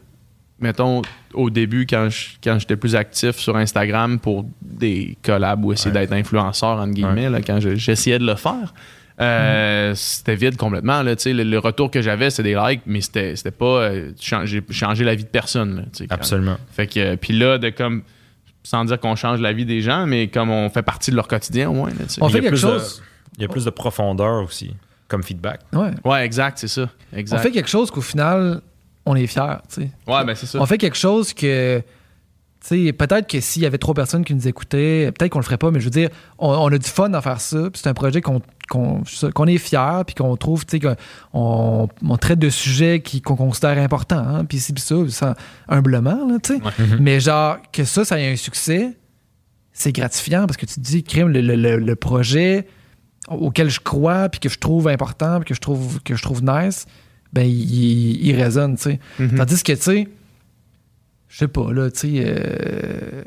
mettons, 0.60 1.02
au 1.34 1.50
début, 1.50 1.86
quand 1.86 2.08
je- 2.10 2.30
quand 2.42 2.58
j'étais 2.58 2.76
plus 2.76 2.94
actif 2.94 3.36
sur 3.36 3.56
Instagram 3.56 4.18
pour 4.18 4.46
des 4.62 5.16
collabs 5.22 5.64
ou 5.64 5.72
essayer 5.72 5.92
Ouais. 5.94 6.00
d'être 6.00 6.12
influenceur, 6.12 6.78
entre 6.78 6.92
guillemets, 6.94 7.28
là, 7.28 7.40
quand 7.42 7.60
je- 7.60 7.74
j'essayais 7.74 8.18
de 8.18 8.26
le 8.26 8.34
faire. 8.36 8.72
euh, 9.20 9.92
C'était 9.94 10.34
vide 10.34 10.56
complètement. 10.56 11.02
Là, 11.02 11.14
tu 11.16 11.22
sais, 11.22 11.32
le, 11.32 11.44
le 11.44 11.58
retour 11.60 11.88
que 11.90 12.02
j'avais, 12.02 12.30
c'était 12.30 12.54
des 12.54 12.60
likes, 12.68 12.82
mais 12.86 13.00
c'était 13.00 13.36
c'était 13.36 13.50
pas 13.52 13.82
euh, 13.82 14.10
changer- 14.20 14.62
changer 14.70 15.04
la 15.04 15.14
vie 15.14 15.22
de 15.24 15.28
personne. 15.28 15.76
Là, 15.76 15.82
quand- 15.98 16.14
Absolument. 16.14 16.56
Fait 16.72 16.86
que, 16.88 16.98
euh, 16.98 17.16
puis 17.16 17.32
là, 17.38 17.58
de 17.58 17.70
comme, 17.70 18.02
sans 18.64 18.84
dire 18.84 18.98
qu'on 18.98 19.14
change 19.14 19.40
la 19.40 19.52
vie 19.52 19.64
des 19.66 19.82
gens, 19.82 20.06
mais 20.06 20.26
comme 20.28 20.50
on 20.50 20.68
fait 20.68 20.82
partie 20.82 21.10
de 21.12 21.16
leur 21.16 21.28
quotidien 21.28 21.70
au 21.70 21.74
moins. 21.74 21.90
Là. 21.90 21.94
On 22.20 22.26
Il 22.26 22.30
y 22.30 22.32
fait 22.32 22.38
a 22.38 22.40
quelque 22.42 22.50
plus 22.54 22.62
de- 22.62 22.68
chose. 22.78 23.02
Il 23.38 23.42
y 23.42 23.44
a 23.44 23.48
plus 23.48 23.64
de 23.64 23.70
profondeur 23.70 24.42
aussi, 24.42 24.74
comme 25.06 25.22
feedback. 25.22 25.60
Ouais. 25.72 25.90
Ouais, 26.04 26.24
exact, 26.24 26.58
c'est 26.58 26.66
ça. 26.68 26.88
On 27.12 27.16
Exact. 27.16 27.38
fait 27.38 27.50
quelque 27.52 27.68
chose 27.70 27.90
qu'au 27.92 28.00
final, 28.00 28.62
on 29.06 29.14
est 29.16 29.26
fiers. 29.26 29.56
tu 29.68 29.82
sais. 29.82 29.90
Ouais, 30.06 30.24
ben 30.24 30.34
c'est 30.34 30.46
ça. 30.46 30.58
On 30.60 30.66
fait 30.66 30.78
quelque 30.78 30.96
chose 30.96 31.32
que. 31.34 31.82
peut-être 32.68 33.26
que 33.28 33.40
s'il 33.40 33.62
y 33.62 33.66
avait 33.66 33.78
trop 33.78 33.92
personnes 33.94 34.24
qui 34.24 34.34
nous 34.34 34.48
écoutaient, 34.48 35.12
peut-être 35.12 35.30
qu'on 35.32 35.38
le 35.38 35.44
ferait 35.44 35.58
pas, 35.58 35.70
mais 35.70 35.80
je 35.80 35.84
veux 35.84 35.90
dire, 35.90 36.08
on, 36.38 36.48
on 36.48 36.68
a 36.68 36.78
du 36.78 36.88
fun 36.88 37.12
à 37.12 37.20
faire 37.20 37.40
ça. 37.40 37.68
C'est 37.74 37.86
un 37.88 37.94
projet 37.94 38.20
qu'on 38.22 38.40
est 39.46 39.58
fier, 39.58 40.02
puis 40.06 40.14
qu'on 40.14 40.36
trouve, 40.36 40.64
tu 40.64 40.78
sais, 40.78 40.80
qu'on 40.80 40.96
on, 41.34 41.88
on 42.08 42.16
traite 42.16 42.38
de 42.38 42.48
sujets 42.48 43.00
qui- 43.00 43.20
qu'on 43.20 43.36
considère 43.36 43.76
importants, 43.78 44.16
hein, 44.26 44.44
puis 44.46 44.58
ci, 44.58 44.72
puis 44.72 44.82
ça, 44.82 44.96
ça, 45.08 45.34
humblement, 45.68 46.26
là, 46.26 46.38
tu 46.42 46.56
sais. 46.56 46.62
Ouais. 46.62 46.96
Mais 47.00 47.20
genre, 47.20 47.58
que 47.72 47.84
ça, 47.84 48.04
ça 48.06 48.18
ait 48.18 48.32
un 48.32 48.36
succès, 48.36 48.96
c'est 49.72 49.92
gratifiant 49.92 50.46
parce 50.46 50.56
que 50.56 50.64
tu 50.66 50.74
te 50.76 50.80
dis, 50.80 51.02
crime, 51.02 51.28
le, 51.28 51.40
le- 51.42 51.56
le- 51.56 51.78
le 51.78 51.96
projet 51.96 52.66
auquel 53.28 53.68
je 53.70 53.80
crois, 53.80 54.28
puis 54.28 54.40
que 54.40 54.48
je 54.48 54.58
trouve 54.58 54.88
important, 54.88 55.40
puis 55.40 55.48
que 55.48 55.54
je 55.54 55.60
trouve, 55.60 56.00
que 56.02 56.14
je 56.14 56.22
trouve 56.22 56.42
nice, 56.42 56.86
ben, 57.34 57.44
il, 57.44 58.24
il 58.24 58.40
résonne, 58.40 58.76
tu 58.76 58.82
sais. 58.82 59.00
Mhm. 59.18 59.36
Tandis 59.36 59.62
que, 59.62 59.72
tu 59.72 59.80
sais, 59.80 60.08
je 61.28 61.36
sais 61.36 61.48
pas, 61.48 61.72
là, 61.72 61.90
tu 61.90 62.00
sais, 62.00 62.24
euh, 62.24 63.22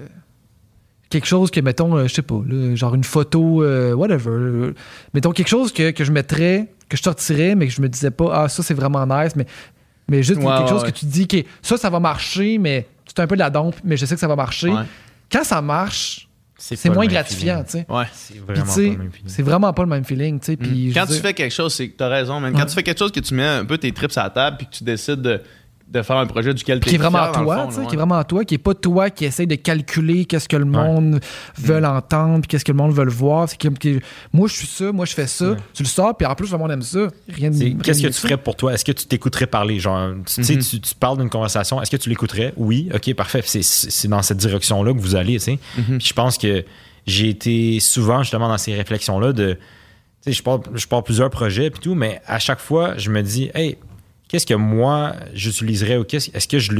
quelque 1.09 1.27
chose 1.27 1.51
que, 1.51 1.59
mettons, 1.59 1.95
euh, 1.97 2.07
je 2.07 2.13
sais 2.13 2.21
pas, 2.21 2.41
là, 2.47 2.73
genre 2.75 2.95
une 2.95 3.03
photo, 3.03 3.63
euh, 3.63 3.93
whatever, 3.93 4.29
euh, 4.29 4.73
mettons 5.13 5.31
quelque 5.31 5.49
chose 5.49 5.73
que, 5.73 5.91
que 5.91 6.05
je 6.05 6.11
mettrais, 6.13 6.69
que 6.87 6.95
je 6.95 7.03
sortirais, 7.03 7.55
mais 7.55 7.67
que 7.67 7.73
je 7.73 7.81
me 7.81 7.89
disais 7.89 8.11
pas, 8.11 8.43
ah, 8.43 8.49
ça, 8.49 8.63
c'est 8.63 8.73
vraiment 8.73 9.05
nice, 9.05 9.35
mais, 9.35 9.45
mais 10.09 10.23
juste 10.23 10.39
quelque 10.39 10.69
chose 10.69 10.83
ouais. 10.83 10.91
que 10.91 10.97
tu 10.97 11.05
te 11.05 11.11
dis, 11.11 11.23
OK, 11.23 11.45
ça, 11.61 11.75
ça 11.75 11.89
va 11.89 11.99
marcher, 11.99 12.57
mais 12.57 12.87
c'est 13.05 13.19
un 13.19 13.27
peu 13.27 13.35
de 13.35 13.41
la 13.41 13.49
dompe, 13.49 13.75
mais 13.83 13.97
je 13.97 14.05
sais 14.05 14.15
que 14.15 14.21
ça 14.21 14.27
va 14.27 14.37
marcher. 14.37 14.69
Ouais. 14.69 14.83
Quand 15.29 15.43
ça 15.43 15.61
marche, 15.61 16.26
c'est 16.57 16.89
moins 16.89 17.05
gratifiant, 17.05 17.63
tu 17.63 17.71
sais. 17.71 17.85
Ouais. 17.89 18.05
C'est 18.13 18.39
vraiment 18.39 18.61
tu 18.61 18.67
pas 18.67 18.73
sais, 18.73 18.81
le 18.89 18.97
même 18.97 19.11
feeling. 19.11 19.27
c'est 19.29 19.43
vraiment 19.43 19.73
pas 19.73 19.83
le 19.83 19.89
même 19.89 20.03
feeling, 20.03 20.39
tu 20.39 20.45
sais. 20.45 20.53
Mm. 20.55 20.93
Quand 20.93 21.05
tu 21.05 21.13
dire- 21.13 21.21
fais 21.21 21.33
quelque 21.33 21.53
chose, 21.53 21.73
c'est 21.73 21.93
t'as 21.95 22.07
raison, 22.09 22.39
man. 22.39 22.51
Quand 22.53 22.59
Ouais. 22.59 22.65
tu 22.65 22.73
fais 22.73 22.83
quelque 22.83 22.99
chose 22.99 23.11
que 23.11 23.19
tu 23.19 23.33
mets 23.33 23.43
un 23.45 23.65
peu 23.65 23.77
tes 23.77 23.91
trips 23.91 24.17
à 24.17 24.23
la 24.23 24.29
table 24.29 24.57
puis 24.57 24.67
que 24.67 24.71
tu 24.75 24.83
décides 24.83 25.21
de, 25.21 25.41
de 25.89 26.01
faire 26.01 26.17
un 26.17 26.25
projet 26.25 26.53
duquel 26.53 26.81
tu 26.81 26.89
qui 26.89 26.95
est 26.95 26.97
vraiment 26.97 27.31
toi, 27.31 27.67
tu 27.69 27.75
sais, 27.75 27.85
qui 27.85 27.93
est 27.93 27.97
vraiment 27.97 28.21
toi, 28.25 28.43
qui 28.43 28.55
est 28.55 28.57
pas 28.57 28.73
toi 28.73 29.09
qui 29.09 29.23
essaye 29.23 29.47
de 29.47 29.55
calculer 29.55 30.25
qu'est-ce 30.25 30.49
que 30.49 30.57
le 30.57 30.65
monde 30.65 31.19
veut 31.57 31.83
entendre, 31.85 32.41
puis 32.41 32.47
qu'est-ce 32.49 32.65
que 32.65 32.71
le 32.73 32.77
monde 32.77 32.91
veut 32.93 33.05
le 33.05 33.11
voir. 33.11 33.47
C'est 33.47 33.57
que 33.57 33.69
moi 34.33 34.47
je 34.49 34.53
suis 34.53 34.67
ça, 34.67 34.91
moi 34.91 35.05
je 35.05 35.13
fais 35.13 35.27
ça, 35.27 35.51
Ouais. 35.51 35.57
tu 35.73 35.83
le 35.83 35.87
sors, 35.87 36.15
puis 36.17 36.27
en 36.27 36.35
plus 36.35 36.51
le 36.51 36.57
monde 36.57 36.71
aime 36.71 36.81
ça. 36.81 37.07
Rien 37.29 37.51
Qu'est-ce 37.51 38.01
que 38.01 38.07
tu 38.07 38.13
ça. 38.13 38.21
ferais 38.21 38.37
pour 38.37 38.55
toi? 38.57 38.73
Est-ce 38.73 38.83
que 38.83 38.91
tu 38.91 39.05
t'écouterais 39.05 39.47
parler? 39.47 39.79
Genre, 39.79 40.11
tu, 40.25 40.35
tu 40.35 40.43
sais, 40.43 40.57
tu, 40.57 40.81
tu 40.81 40.95
parles 40.95 41.17
d'une 41.19 41.29
conversation, 41.29 41.81
est-ce 41.81 41.91
que 41.91 41.97
tu 41.97 42.09
l'écouterais? 42.09 42.53
Oui, 42.57 42.89
ok, 42.93 43.13
parfait. 43.13 43.41
C'est- 43.45 44.07
dans 44.09 44.21
cette 44.21 44.37
direction-là 44.37 44.93
que 44.93 44.99
vous 44.99 45.15
allez, 45.15 45.33
tu 45.35 45.39
sais. 45.39 45.59
Puis 45.75 45.99
je 46.07 46.13
pense 46.13 46.37
que 46.37 46.65
j'ai 47.05 47.29
été 47.29 47.79
souvent 47.79 48.23
justement 48.23 48.49
dans 48.49 48.57
ces 48.57 48.73
réflexions-là 48.75 49.31
de. 49.31 49.57
Je 50.25 50.41
pars, 50.41 50.59
je 50.73 50.85
pars 50.87 51.03
plusieurs 51.03 51.29
projets 51.29 51.69
puis 51.69 51.79
tout, 51.79 51.95
mais 51.95 52.19
à 52.27 52.39
chaque 52.39 52.59
fois, 52.59 52.97
je 52.97 53.09
me 53.09 53.21
dis, 53.23 53.49
hey, 53.55 53.77
qu'est-ce 54.27 54.45
que 54.45 54.53
moi 54.53 55.13
j'utiliserais 55.33 55.97
ou 55.97 56.03
qu'est-ce 56.03 56.29
est-ce 56.33 56.47
que 56.47 56.59
je 56.59 56.71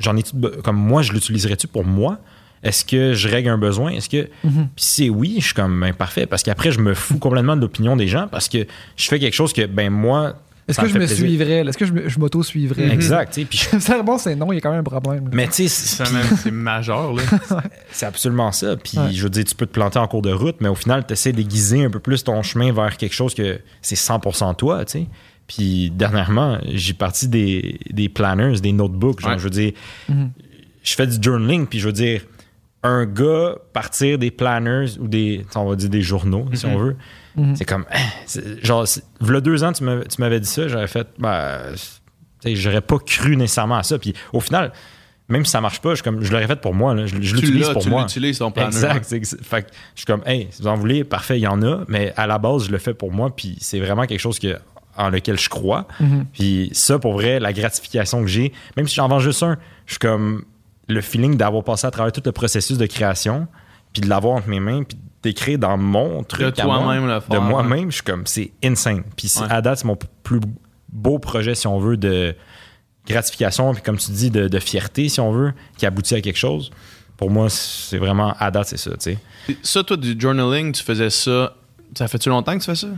j'en 0.00 0.16
ai 0.16 0.22
comme 0.64 0.76
moi 0.76 1.02
je 1.02 1.12
l'utiliserais-tu 1.12 1.66
pour 1.68 1.84
moi? 1.84 2.18
Est-ce 2.62 2.84
que 2.84 3.14
je 3.14 3.28
règle 3.28 3.50
un 3.50 3.58
besoin? 3.58 3.92
Est-ce 3.92 4.08
que. 4.08 4.28
Mhm. 4.42 4.68
Puis 4.74 4.84
si 4.84 5.04
c'est 5.04 5.08
oui, 5.10 5.36
je 5.38 5.44
suis 5.44 5.54
comme 5.54 5.80
ben, 5.80 5.92
parfait. 5.94 6.26
Parce 6.26 6.42
qu'après, 6.42 6.72
je 6.72 6.80
me 6.80 6.92
fous 6.92 7.18
complètement 7.18 7.54
de 7.54 7.60
l'opinion 7.60 7.94
des 7.94 8.08
gens 8.08 8.26
parce 8.26 8.48
que 8.48 8.66
je 8.96 9.08
fais 9.08 9.20
quelque 9.20 9.34
chose 9.34 9.52
que, 9.52 9.64
ben 9.66 9.90
moi. 9.90 10.34
Est-ce 10.66 10.80
que 10.80 10.88
je 10.88 10.98
me 10.98 11.06
suivrais? 11.06 11.60
Est-ce 11.66 11.78
que 11.78 11.86
je, 11.86 12.18
m'auto-suivrais? 12.18 12.90
Exact, 12.92 13.32
tu 13.32 13.40
sais. 13.42 13.46
Puis 13.46 13.58
je- 13.72 13.78
C'est 13.80 14.02
bon, 14.02 14.18
c'est 14.18 14.34
non, 14.34 14.52
il 14.52 14.56
y 14.56 14.58
a 14.58 14.60
quand 14.60 14.70
même 14.72 14.80
un 14.80 14.82
problème. 14.82 15.30
Mais 15.32 15.46
tu 15.46 15.66
sais, 15.66 15.68
c'est- 15.68 16.50
majeur, 16.50 17.14
là. 17.14 17.22
c'est 17.92 18.04
absolument 18.06 18.52
ça. 18.52 18.76
Puis 18.76 18.98
Ouais. 18.98 19.12
je 19.12 19.22
veux 19.22 19.30
dire, 19.30 19.44
tu 19.44 19.54
peux 19.54 19.64
te 19.64 19.72
planter 19.72 19.98
en 20.00 20.06
cours 20.08 20.20
de 20.20 20.32
route, 20.32 20.56
mais 20.60 20.68
au 20.68 20.74
final, 20.74 21.06
tu 21.06 21.12
essaies 21.14 21.32
d'aiguiser 21.32 21.84
un 21.84 21.90
peu 21.90 22.00
plus 22.00 22.22
ton 22.24 22.42
chemin 22.42 22.70
vers 22.72 22.96
quelque 22.98 23.14
chose 23.14 23.34
que 23.34 23.60
c'est 23.80 23.94
100% 23.96 24.56
toi, 24.56 24.84
tu 24.84 24.92
sais. 24.92 25.06
Puis 25.48 25.90
dernièrement, 25.90 26.58
j'ai 26.68 26.92
parti 26.94 27.26
des, 27.26 27.80
des 27.90 28.08
planners, 28.08 28.60
des 28.60 28.70
notebooks. 28.72 29.20
Genre, 29.20 29.32
Ouais. 29.32 29.38
je 29.38 29.44
veux 29.44 29.50
dire, 29.50 29.72
Mhm. 30.08 30.30
je 30.84 30.94
fais 30.94 31.06
du 31.06 31.16
journaling, 31.20 31.66
puis 31.66 31.80
je 31.80 31.86
veux 31.86 31.92
dire, 31.92 32.20
un 32.84 33.06
gars 33.06 33.56
partir 33.72 34.18
des 34.18 34.30
planners 34.30 34.98
ou 35.00 35.08
des, 35.08 35.44
on 35.56 35.68
va 35.68 35.74
dire 35.74 35.88
des 35.90 36.02
journaux, 36.02 36.46
si 36.52 36.66
Mhm. 36.66 36.72
on 36.72 36.78
veut, 36.78 36.96
Mhm. 37.36 37.56
c'est 37.56 37.64
comme, 37.64 37.84
hein, 37.90 38.38
genre, 38.62 38.84
v'là 39.20 39.40
deux 39.40 39.64
ans, 39.64 39.72
tu 39.72 39.82
m'avais 39.84 40.04
tu 40.04 40.20
m'avais 40.20 40.38
dit 40.38 40.46
ça, 40.46 40.68
j'aurais 40.68 40.86
fait, 40.86 41.08
bah, 41.18 41.62
tu 41.74 41.78
sais, 42.50 42.54
j'aurais 42.54 42.80
pas 42.82 42.98
cru 42.98 43.36
nécessairement 43.36 43.78
à 43.78 43.82
ça. 43.82 43.98
Puis 43.98 44.14
au 44.32 44.40
final, 44.40 44.72
même 45.28 45.44
si 45.44 45.50
ça 45.50 45.60
marche 45.60 45.80
pas, 45.80 45.94
je, 45.94 46.02
comme, 46.02 46.22
je 46.22 46.30
l'aurais 46.30 46.46
fait 46.46 46.60
pour 46.60 46.72
moi, 46.74 46.94
là. 46.94 47.06
je, 47.06 47.16
je 47.20 47.34
tu 47.34 47.40
l'utilise 47.42 47.68
pour 47.70 47.82
tu 47.82 47.88
moi. 47.90 48.02
l'utilises 48.02 48.38
ton 48.38 48.50
planner. 48.52 48.68
Exact. 48.68 49.04
Fait 49.42 49.62
que 49.62 49.68
je 49.94 50.00
suis 50.00 50.06
comme, 50.06 50.22
hey, 50.26 50.46
si 50.50 50.62
vous 50.62 50.68
en 50.68 50.76
voulez, 50.76 51.04
parfait, 51.04 51.38
il 51.38 51.42
y 51.42 51.46
en 51.48 51.60
a, 51.62 51.84
mais 51.88 52.12
à 52.16 52.26
la 52.26 52.38
base, 52.38 52.66
je 52.66 52.70
le 52.70 52.78
fais 52.78 52.94
pour 52.94 53.12
moi, 53.12 53.34
puis 53.34 53.56
c'est 53.60 53.80
vraiment 53.80 54.06
quelque 54.06 54.20
chose 54.20 54.38
que, 54.38 54.56
en 54.98 55.08
lequel 55.10 55.38
je 55.38 55.48
crois. 55.48 55.86
Mhm. 56.00 56.26
Puis 56.32 56.70
ça, 56.72 56.98
pour 56.98 57.14
vrai, 57.14 57.40
la 57.40 57.52
gratification 57.52 58.20
que 58.20 58.26
j'ai, 58.28 58.52
même 58.76 58.86
si 58.86 58.94
j'en 58.96 59.08
vends 59.08 59.20
juste 59.20 59.42
un, 59.42 59.56
je 59.86 59.92
suis 59.92 59.98
comme 59.98 60.44
le 60.88 61.00
feeling 61.00 61.36
d'avoir 61.36 61.64
passé 61.64 61.86
à 61.86 61.90
travers 61.90 62.12
tout 62.12 62.22
le 62.24 62.32
processus 62.32 62.76
de 62.78 62.86
création, 62.86 63.46
puis 63.92 64.02
de 64.02 64.08
l'avoir 64.08 64.36
entre 64.36 64.48
mes 64.48 64.60
mains, 64.60 64.82
puis 64.82 64.98
d'écrire 65.22 65.58
dans 65.58 65.76
mon 65.76 66.22
truc. 66.22 66.56
De 66.56 66.62
moi, 66.62 66.78
toi-même 66.78 67.20
faire, 67.20 67.28
De 67.28 67.38
moi-même, 67.38 67.90
je 67.90 67.96
suis 67.96 68.04
comme, 68.04 68.26
c'est 68.26 68.52
insane. 68.64 69.02
Puis 69.16 69.28
c'est- 69.28 69.40
Ouais. 69.40 69.46
à 69.50 69.60
date, 69.62 69.78
c'est 69.78 69.84
mon 69.86 69.96
plus 70.22 70.40
beau 70.92 71.18
projet, 71.18 71.54
si 71.54 71.66
on 71.66 71.78
veut, 71.78 71.96
de 71.96 72.34
gratification, 73.06 73.72
puis 73.74 73.82
comme 73.82 73.96
tu 73.96 74.10
dis, 74.10 74.30
de, 74.30 74.48
de 74.48 74.58
fierté, 74.58 75.08
si 75.08 75.20
on 75.20 75.32
veut, 75.32 75.52
qui 75.76 75.86
aboutit 75.86 76.14
à 76.14 76.20
quelque 76.20 76.36
chose. 76.38 76.70
Pour 77.16 77.30
moi, 77.30 77.48
c'est 77.50 77.98
vraiment, 77.98 78.34
à 78.38 78.50
date, 78.50 78.68
c'est 78.68 78.76
ça, 78.76 78.90
tu 78.92 78.96
sais. 79.00 79.18
Ça, 79.62 79.82
toi, 79.82 79.96
du 79.96 80.14
journaling, 80.18 80.72
tu 80.72 80.82
faisais 80.82 81.10
ça. 81.10 81.54
Ça 81.96 82.06
fait-tu 82.06 82.28
longtemps 82.28 82.52
que 82.54 82.58
tu 82.62 82.66
fais 82.66 82.74
ça? 82.76 82.88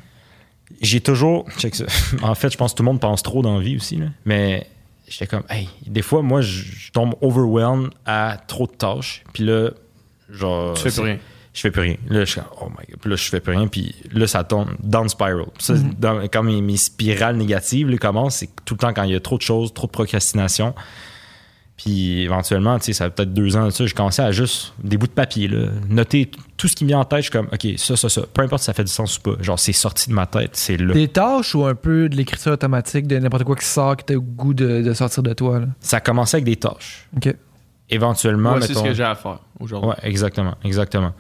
J'ai 0.81 1.01
toujours. 1.01 1.47
Check 1.59 1.75
ça. 1.75 1.85
En 2.23 2.35
fait, 2.35 2.51
je 2.51 2.57
pense 2.57 2.73
que 2.73 2.77
tout 2.79 2.83
le 2.83 2.89
monde 2.89 3.01
pense 3.01 3.23
trop 3.23 3.43
dans 3.43 3.57
la 3.59 3.63
vie 3.65 3.77
aussi. 3.77 3.97
Là. 3.97 4.07
Mais 4.25 4.67
j'étais 5.09 5.27
comme, 5.27 5.43
hey, 5.51 5.69
des 5.87 6.03
fois, 6.03 6.23
moi, 6.23 6.41
je, 6.41 6.63
je 6.63 6.93
tombe 6.93 7.15
overwhelmed 7.21 7.91
à 8.07 8.39
trop 8.47 8.67
de 8.67 8.73
tâches. 8.73 9.23
Puis 9.33 9.45
là, 9.45 9.71
genre. 10.31 10.75
Tu 10.75 10.83
fais 10.83 10.91
plus 10.91 11.03
rien. 11.03 11.19
Je 11.53 11.61
fais 11.63 11.71
plus 11.73 11.83
rien. 11.83 11.97
Là, 12.09 12.21
je 12.25 12.31
suis 12.31 12.41
comme, 12.41 12.51
oh 12.63 12.69
my 12.71 12.87
god. 12.89 13.01
Puis 13.01 13.11
là, 13.11 13.17
je 13.17 13.25
fais 13.29 13.41
plus 13.41 13.53
rien. 13.57 13.67
Puis 13.67 13.95
là, 14.13 14.27
ça 14.29 14.45
tombe 14.45 14.69
down 14.83 15.09
spiral. 15.09 15.47
Ça, 15.59 15.75
Mhm. 15.75 15.95
dans- 15.99 16.21
quand 16.29 16.45
mes, 16.45 16.61
mes 16.63 16.77
spirales 16.77 17.37
négatives 17.37 17.99
commencent, 17.99 18.37
c'est 18.37 18.51
tout 18.65 18.75
le 18.75 18.79
temps 18.79 18.93
quand 18.95 19.03
il 19.03 19.11
y 19.13 19.17
a 19.17 19.21
trop 19.21 19.37
de 19.37 19.43
choses, 19.43 19.75
trop 19.75 19.89
de 19.89 19.93
procrastination. 19.93 20.75
Puis 21.83 22.21
éventuellement, 22.23 22.79
tu 22.79 22.87
sais, 22.87 22.93
ça 22.93 23.07
fait 23.07 23.11
peut-être 23.15 23.33
deux 23.33 23.57
ans 23.57 23.65
de 23.65 23.71
ça, 23.71 23.87
j'ai 23.87 23.95
commencé 23.95 24.21
à 24.21 24.31
juste 24.33 24.75
des 24.85 24.99
bouts 24.99 25.07
de 25.07 25.13
papier, 25.13 25.49
là, 25.49 25.69
noter 25.89 26.31
tout 26.59 26.69
ce 26.69 26.77
qui 26.77 26.85
me 26.85 26.89
vient 26.89 26.99
en 26.99 27.05
tête. 27.07 27.21
Je 27.21 27.23
suis 27.23 27.31
comme, 27.31 27.49
OK, 27.51 27.67
ça, 27.79 27.97
ça, 27.97 28.09
ça. 28.11 28.23
Peu 28.35 28.43
importe 28.43 28.61
si 28.61 28.67
ça 28.67 28.75
fait 28.75 28.85
du 28.85 28.91
sens 28.93 29.17
ou 29.17 29.23
pas. 29.23 29.43
Genre, 29.43 29.59
c'est 29.59 29.73
sorti 29.73 30.11
de 30.11 30.15
ma 30.15 30.27
tête, 30.27 30.51
c'est 30.57 30.77
là. 30.77 30.93
Des 30.93 31.09
tâches 31.09 31.55
ou 31.55 31.65
un 31.65 31.75
peu 31.75 32.11
de 32.11 32.17
l'écriture 32.17 32.53
automatique 32.53 33.07
de 33.07 33.19
n'importe 33.19 33.45
quoi 33.45 33.57
qui 33.57 33.65
sort, 33.65 33.97
qui 33.97 34.05
t'a 34.05 34.13
le 34.13 34.21
goût 34.21 34.53
de, 34.53 34.83
de 34.83 34.93
sortir 34.93 35.23
de 35.23 35.33
toi. 35.33 35.61
Là? 35.61 35.67
Ça 35.81 35.97
a 35.97 36.01
commencé 36.01 36.37
avec 36.37 36.45
des 36.45 36.57
tâches. 36.57 37.09
OK. 37.17 37.35
Éventuellement, 37.89 38.51
Moi, 38.51 38.61
c'est 38.61 38.69
ce 38.69 38.73
mettons- 38.75 38.85
que 38.85 38.93
j'ai 38.95 39.03
à 39.05 39.15
faire 39.15 39.39
aujourd'hui. 39.59 39.89
Ouais, 39.89 39.97
exactement, 40.03 40.55
exactement. 40.63 41.13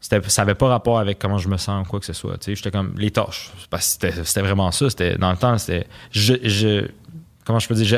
C'était, 0.00 0.20
ça 0.28 0.42
n'avait 0.42 0.54
pas 0.54 0.68
rapport 0.68 0.98
avec 0.98 1.18
comment 1.18 1.38
je 1.38 1.48
me 1.48 1.56
sens 1.56 1.86
ou 1.86 1.88
quoi 1.90 2.00
que 2.00 2.06
ce 2.06 2.12
soit. 2.14 2.36
Tu 2.38 2.46
sais, 2.46 2.54
j'étais 2.56 2.70
comme 2.70 2.94
les 2.96 3.10
tâches. 3.10 3.50
Parce 3.70 3.86
que 3.86 3.92
c'était, 4.08 4.24
c'était 4.24 4.40
vraiment 4.42 4.70
ça. 4.72 4.90
C'était, 4.90 5.16
dans 5.16 5.30
le 5.30 5.36
temps, 5.36 5.56
c'était. 5.58 5.86
Je, 6.10 6.34
je- 6.42 6.88
comment 7.44 7.58
je 7.58 7.68
peux 7.68 7.74
dire 7.74 7.86
je, 7.86 7.96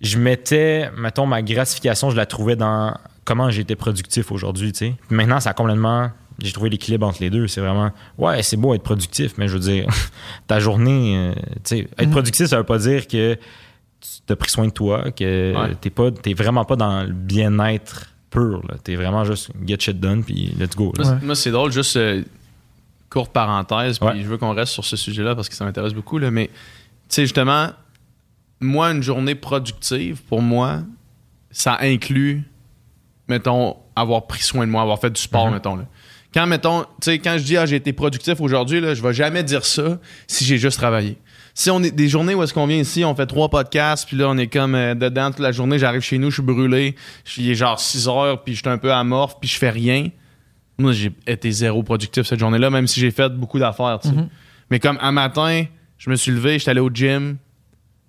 je 0.00 0.18
mettais, 0.18 0.90
mettons, 0.96 1.26
ma 1.26 1.42
gratification, 1.42 2.10
je 2.10 2.16
la 2.16 2.26
trouvais 2.26 2.56
dans 2.56 2.94
comment 3.24 3.50
j'ai 3.50 3.62
été 3.62 3.76
productif 3.76 4.30
aujourd'hui. 4.32 4.72
Tu 4.72 4.78
sais. 4.78 4.94
Puis 5.08 5.16
maintenant, 5.16 5.40
ça 5.40 5.50
a 5.50 5.54
complètement. 5.54 6.10
J'ai 6.40 6.52
trouvé 6.52 6.70
l'équilibre 6.70 7.04
entre 7.06 7.20
les 7.20 7.30
deux. 7.30 7.48
C'est 7.48 7.60
vraiment. 7.60 7.90
Ouais, 8.16 8.42
c'est 8.44 8.56
beau 8.56 8.72
être 8.74 8.82
productif, 8.84 9.32
mais 9.38 9.48
je 9.48 9.54
veux 9.54 9.58
dire, 9.60 9.86
ta 10.46 10.60
journée. 10.60 11.16
euh, 11.16 11.32
tu 11.34 11.60
sais, 11.64 11.78
être 11.98 12.06
Mhm. 12.06 12.10
productif, 12.12 12.46
ça 12.46 12.58
veut 12.58 12.64
pas 12.64 12.78
dire 12.78 13.08
que 13.08 13.34
tu 14.00 14.32
as 14.32 14.36
pris 14.36 14.50
soin 14.50 14.66
de 14.66 14.72
toi, 14.72 15.10
que 15.10 15.54
Ouais. 15.56 15.74
t'es 15.80 15.90
pas 15.90 16.12
t'es 16.12 16.34
vraiment 16.34 16.64
pas 16.64 16.76
dans 16.76 17.02
le 17.02 17.12
bien-être 17.12 18.06
pur. 18.30 18.62
T'es 18.84 18.94
vraiment 18.94 19.24
juste 19.24 19.50
get 19.66 19.78
shit 19.80 19.98
done 19.98 20.22
puis 20.22 20.54
let's 20.58 20.76
go. 20.76 20.92
là. 20.96 21.02
Moi, 21.04 21.12
Ouais. 21.14 21.18
c'est- 21.20 21.26
Moi, 21.26 21.34
c'est 21.34 21.50
drôle, 21.50 21.72
juste 21.72 21.96
euh, 21.96 22.22
courte 23.10 23.32
parenthèse, 23.32 23.98
puis 23.98 24.08
Ouais. 24.08 24.20
je 24.22 24.28
veux 24.28 24.36
qu'on 24.38 24.54
reste 24.54 24.72
sur 24.72 24.84
ce 24.84 24.96
sujet-là 24.96 25.34
parce 25.34 25.48
que 25.48 25.56
ça 25.56 25.64
m'intéresse 25.64 25.94
beaucoup. 25.94 26.18
Là, 26.18 26.30
mais, 26.30 26.46
tu 26.46 26.52
sais, 27.08 27.22
justement, 27.22 27.70
moi, 28.60 28.90
une 28.90 29.02
journée 29.02 29.34
productive, 29.34 30.20
pour 30.28 30.42
moi, 30.42 30.80
ça 31.50 31.78
inclut, 31.80 32.42
mettons, 33.28 33.76
avoir 33.96 34.26
pris 34.26 34.42
soin 34.42 34.66
de 34.66 34.70
moi, 34.72 34.82
avoir 34.82 35.00
fait 35.00 35.10
du 35.10 35.20
sport, 35.20 35.46
Mhm. 35.48 35.54
mettons. 35.54 35.76
Là. 35.76 35.84
Quand, 36.34 36.46
mettons, 36.46 36.82
tu 36.82 36.86
sais, 37.02 37.18
quand 37.18 37.36
je 37.38 37.44
dis, 37.44 37.56
ah, 37.56 37.66
j'ai 37.66 37.76
été 37.76 37.92
productif 37.92 38.40
aujourd'hui, 38.40 38.80
je 38.94 39.02
vais 39.02 39.14
jamais 39.14 39.42
dire 39.42 39.64
ça 39.64 39.98
si 40.26 40.44
j'ai 40.44 40.58
juste 40.58 40.78
travaillé. 40.78 41.16
Si 41.54 41.70
on 41.70 41.82
est 41.82 41.90
des 41.90 42.08
journées 42.08 42.34
où 42.34 42.42
est-ce 42.42 42.54
qu'on 42.54 42.66
vient 42.66 42.76
ici, 42.76 43.04
on 43.04 43.14
fait 43.14 43.26
trois 43.26 43.48
podcasts, 43.48 44.06
puis 44.06 44.16
là, 44.16 44.28
on 44.28 44.36
est 44.38 44.46
comme 44.46 44.74
euh, 44.76 44.94
dedans 44.94 45.30
toute 45.30 45.40
la 45.40 45.50
journée, 45.52 45.78
j'arrive 45.78 46.02
chez 46.02 46.18
nous, 46.18 46.30
je 46.30 46.34
suis 46.34 46.42
brûlé, 46.42 46.94
je 47.24 47.32
suis 47.32 47.54
genre 47.54 47.80
6 47.80 48.06
heures, 48.08 48.44
puis 48.44 48.54
je 48.54 48.60
suis 48.60 48.68
un 48.68 48.78
peu 48.78 48.92
amorphe, 48.92 49.40
puis 49.40 49.48
je 49.48 49.56
fais 49.58 49.70
rien. 49.70 50.08
Moi, 50.78 50.92
j'ai 50.92 51.10
été 51.26 51.50
zéro 51.50 51.82
productif 51.82 52.26
cette 52.26 52.38
journée-là, 52.38 52.70
même 52.70 52.86
si 52.86 53.00
j'ai 53.00 53.10
fait 53.10 53.30
beaucoup 53.30 53.58
d'affaires. 53.58 53.98
Mhm. 54.04 54.28
Mais 54.70 54.78
comme 54.78 54.98
un 55.00 55.10
matin, 55.10 55.64
je 55.96 56.10
me 56.10 56.14
suis 56.14 56.30
levé, 56.30 56.58
j'étais 56.60 56.70
allé 56.70 56.80
au 56.80 56.90
gym. 56.90 57.38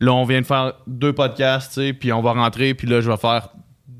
Là, 0.01 0.13
on 0.13 0.23
vient 0.25 0.41
de 0.41 0.45
faire 0.45 0.73
deux 0.87 1.11
podcasts, 1.13 1.73
tu 1.73 1.81
sais, 1.81 1.93
puis 1.93 2.13
on 2.13 2.21
va 2.21 2.31
rentrer, 2.33 2.73
puis 2.73 2.87
là, 2.87 3.01
je 3.01 3.09
vais 3.11 3.17
faire 3.17 3.49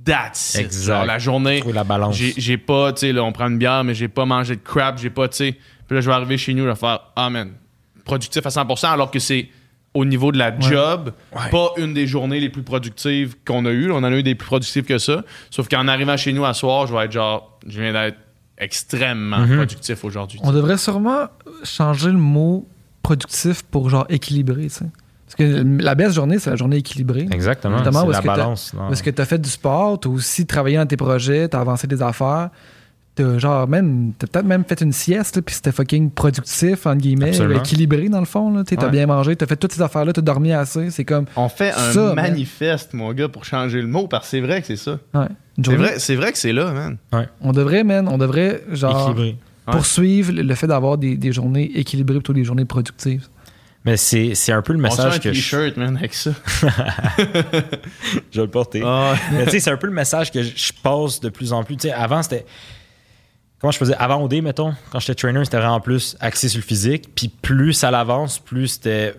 that's 0.05 0.53
it. 0.55 0.61
Exact. 0.61 0.85
Genre, 0.95 1.05
la 1.05 1.19
journée, 1.19 1.59
Trouver 1.59 1.75
la 1.75 1.83
balance. 1.83 2.15
j'ai 2.15 2.33
j'ai 2.37 2.57
pas, 2.57 2.93
tu 2.93 3.01
sais, 3.01 3.11
là, 3.13 3.23
on 3.23 3.31
prend 3.31 3.47
une 3.49 3.57
bière, 3.57 3.83
mais 3.83 3.93
j'ai 3.93 4.07
pas 4.07 4.25
mangé 4.25 4.55
de 4.55 4.61
crap, 4.61 4.97
j'ai 4.97 5.09
pas, 5.09 5.27
tu 5.27 5.37
sais. 5.37 5.51
Puis 5.87 5.95
là, 5.95 6.01
je 6.01 6.09
vais 6.09 6.15
arriver 6.15 6.37
chez 6.37 6.53
nous, 6.53 6.63
je 6.63 6.69
vais 6.69 6.75
faire, 6.75 7.01
ah, 7.15 7.29
man, 7.29 7.51
productif 8.05 8.45
à 8.45 8.49
100%, 8.49 8.87
alors 8.91 9.11
que 9.11 9.19
c'est 9.19 9.49
au 9.93 10.05
niveau 10.05 10.31
de 10.31 10.37
la 10.37 10.57
job, 10.59 11.11
Ouais. 11.35 11.49
pas 11.51 11.71
une 11.77 11.93
des 11.95 12.05
journées 12.07 12.39
les 12.39 12.49
plus 12.49 12.61
productives 12.63 13.35
qu'on 13.45 13.65
a 13.65 13.71
eues. 13.71 13.91
On 13.91 13.97
en 13.97 14.03
a 14.03 14.11
eu 14.11 14.23
des 14.23 14.35
plus 14.35 14.45
productives 14.45 14.83
que 14.85 14.99
ça. 14.99 15.23
Sauf 15.49 15.67
qu'en 15.67 15.87
arrivant 15.87 16.15
chez 16.15 16.31
nous 16.31 16.45
à 16.45 16.53
soir, 16.53 16.85
je 16.87 16.93
vais 16.95 17.05
être 17.05 17.11
genre, 17.11 17.59
je 17.67 17.81
viens 17.81 17.91
d'être 17.91 18.17
extrêmement 18.59 19.39
Mhm. 19.39 19.55
productif 19.57 20.03
aujourd'hui. 20.03 20.39
On 20.43 20.51
devrait 20.51 20.77
sûrement 20.77 21.27
changer 21.63 22.07
le 22.11 22.17
mot 22.19 22.67
productif 23.01 23.63
pour 23.63 23.89
genre 23.89 24.05
équilibré, 24.09 24.63
tu 24.63 24.69
sais. 24.69 24.85
Parce 25.29 25.35
que 25.51 25.81
la 25.83 25.95
belle 25.95 26.11
journée, 26.11 26.39
c'est 26.39 26.49
la 26.49 26.55
journée 26.55 26.77
équilibrée. 26.77 27.27
Exactement. 27.31 27.77
La 27.77 27.89
est-ce 27.89 28.01
que 28.07 28.11
t'as- 28.13 28.21
balance. 28.35 28.73
Parce 28.75 29.01
que 29.01 29.09
tu 29.11 29.21
as 29.21 29.25
fait 29.25 29.37
du 29.39 29.49
sport, 29.49 29.99
tu 29.99 30.07
as 30.07 30.11
aussi 30.11 30.45
travaillé 30.45 30.77
dans 30.77 30.85
tes 30.87 30.97
projets, 30.97 31.47
tu 31.47 31.55
as 31.55 31.59
avancé 31.59 31.85
des 31.87 32.01
affaires. 32.01 32.49
T'as 33.15 33.37
genre 33.37 33.67
même, 33.67 34.13
t'as 34.17 34.27
peut-être 34.27 34.45
même 34.45 34.63
fait 34.63 34.79
une 34.81 34.93
sieste, 34.93 35.35
là, 35.35 35.41
puis 35.41 35.53
c'était 35.53 35.71
fucking 35.73 36.09
productif, 36.09 36.85
entre 36.85 36.97
guillemets, 37.01 37.29
Absolument. 37.29 37.59
équilibré 37.59 38.07
dans 38.07 38.19
le 38.21 38.25
fond. 38.25 38.51
Là, 38.53 38.63
Tu 38.63 38.75
as 38.75 38.83
Ouais. 38.85 38.89
bien 38.91 39.07
mangé, 39.07 39.35
tu 39.35 39.43
as 39.43 39.47
fait 39.47 39.57
toutes 39.57 39.73
ces 39.73 39.81
affaires-là, 39.81 40.13
tu 40.13 40.19
as 40.19 40.23
dormi 40.23 40.53
assez. 40.53 40.89
C'est 40.89 41.03
comme, 41.05 41.25
On 41.35 41.49
fait 41.49 41.71
un 41.71 41.91
Ça, 41.91 42.01
man. 42.13 42.15
manifeste, 42.15 42.93
mon 42.93 43.11
gars, 43.13 43.27
pour 43.27 43.43
changer 43.45 43.81
le 43.81 43.87
mot, 43.87 44.07
parce 44.07 44.25
que 44.25 44.29
c'est 44.31 44.41
vrai 44.41 44.61
que 44.61 44.67
c'est 44.67 44.77
ça. 44.77 44.99
ouais, 45.13 45.25
C'est 45.63 45.75
vrai, 45.75 45.93
c'est 45.99 46.15
vrai 46.15 46.31
que 46.31 46.37
c'est 46.37 46.53
là, 46.53 46.71
man. 46.71 46.97
On 47.41 47.51
devrait, 47.51 47.83
man, 47.83 48.07
on 48.07 48.17
devrait 48.17 48.63
genre 48.71 49.09
Équilibré. 49.09 49.37
Poursuivre 49.69 50.31
le 50.31 50.41
le 50.41 50.55
fait 50.55 50.65
d'avoir 50.65 50.97
des, 50.97 51.15
des 51.15 51.31
journées 51.31 51.69
équilibrées 51.75 52.15
plutôt 52.17 52.33
que 52.33 52.39
des 52.39 52.43
journées 52.43 52.65
productives. 52.65 53.27
Mais 53.85 53.95
c'est, 53.97 54.35
c'est 54.35 54.51
un 54.51 54.61
peu 54.61 54.73
le 54.73 54.79
On 54.79 54.83
message 54.83 55.15
un 55.15 55.19
que 55.19 55.31
je, 55.31 55.39
t-shirt, 55.39 55.77
man, 55.77 55.95
avec 55.95 56.13
ça. 56.13 56.31
je 58.31 58.39
vais 58.39 58.45
le 58.45 58.49
porter. 58.49 58.81
Ah, 58.85 59.13
Mais 59.31 59.45
tu 59.45 59.51
sais, 59.51 59.59
c'est 59.61 59.71
un 59.71 59.77
peu 59.77 59.87
le 59.87 59.93
message 59.93 60.31
que 60.31 60.43
je 60.43 60.51
je 60.55 60.73
passe 60.83 61.19
de 61.19 61.29
plus 61.29 61.53
en 61.53 61.63
plus. 61.63 61.77
Tu 61.77 61.87
sais, 61.87 61.93
avant, 61.93 62.21
c'était. 62.21 62.45
Comment 63.59 63.71
je 63.71 63.77
faisais? 63.77 63.95
Avant 63.95 64.21
OD, 64.23 64.41
mettons, 64.41 64.73
quand 64.91 64.99
j'étais 64.99 65.15
trainer, 65.15 65.43
c'était 65.45 65.57
vraiment 65.57 65.79
plus 65.81 66.15
axé 66.19 66.47
sur 66.49 66.59
le 66.59 66.63
physique. 66.65 67.09
Puis 67.15 67.27
plus 67.29 67.73
ça 67.73 67.91
l'avance, 67.91 68.39
plus 68.39 68.67
c'était. 68.67 69.15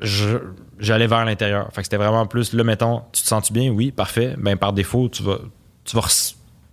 je- 0.00 0.38
J'allais 0.78 1.06
vers 1.06 1.24
l'intérieur. 1.26 1.68
Fait 1.72 1.82
que 1.82 1.84
c'était 1.86 1.96
vraiment 1.98 2.26
plus. 2.26 2.52
Là, 2.54 2.64
mettons, 2.64 3.02
tu 3.12 3.22
te 3.22 3.28
sens-tu 3.28 3.52
bien? 3.52 3.70
Oui, 3.70 3.90
parfait. 3.92 4.34
Ben, 4.38 4.56
par 4.56 4.72
défaut, 4.72 5.08
tu 5.08 5.22
vas. 5.22 5.38
Tu 5.84 5.94
vas 5.94 6.02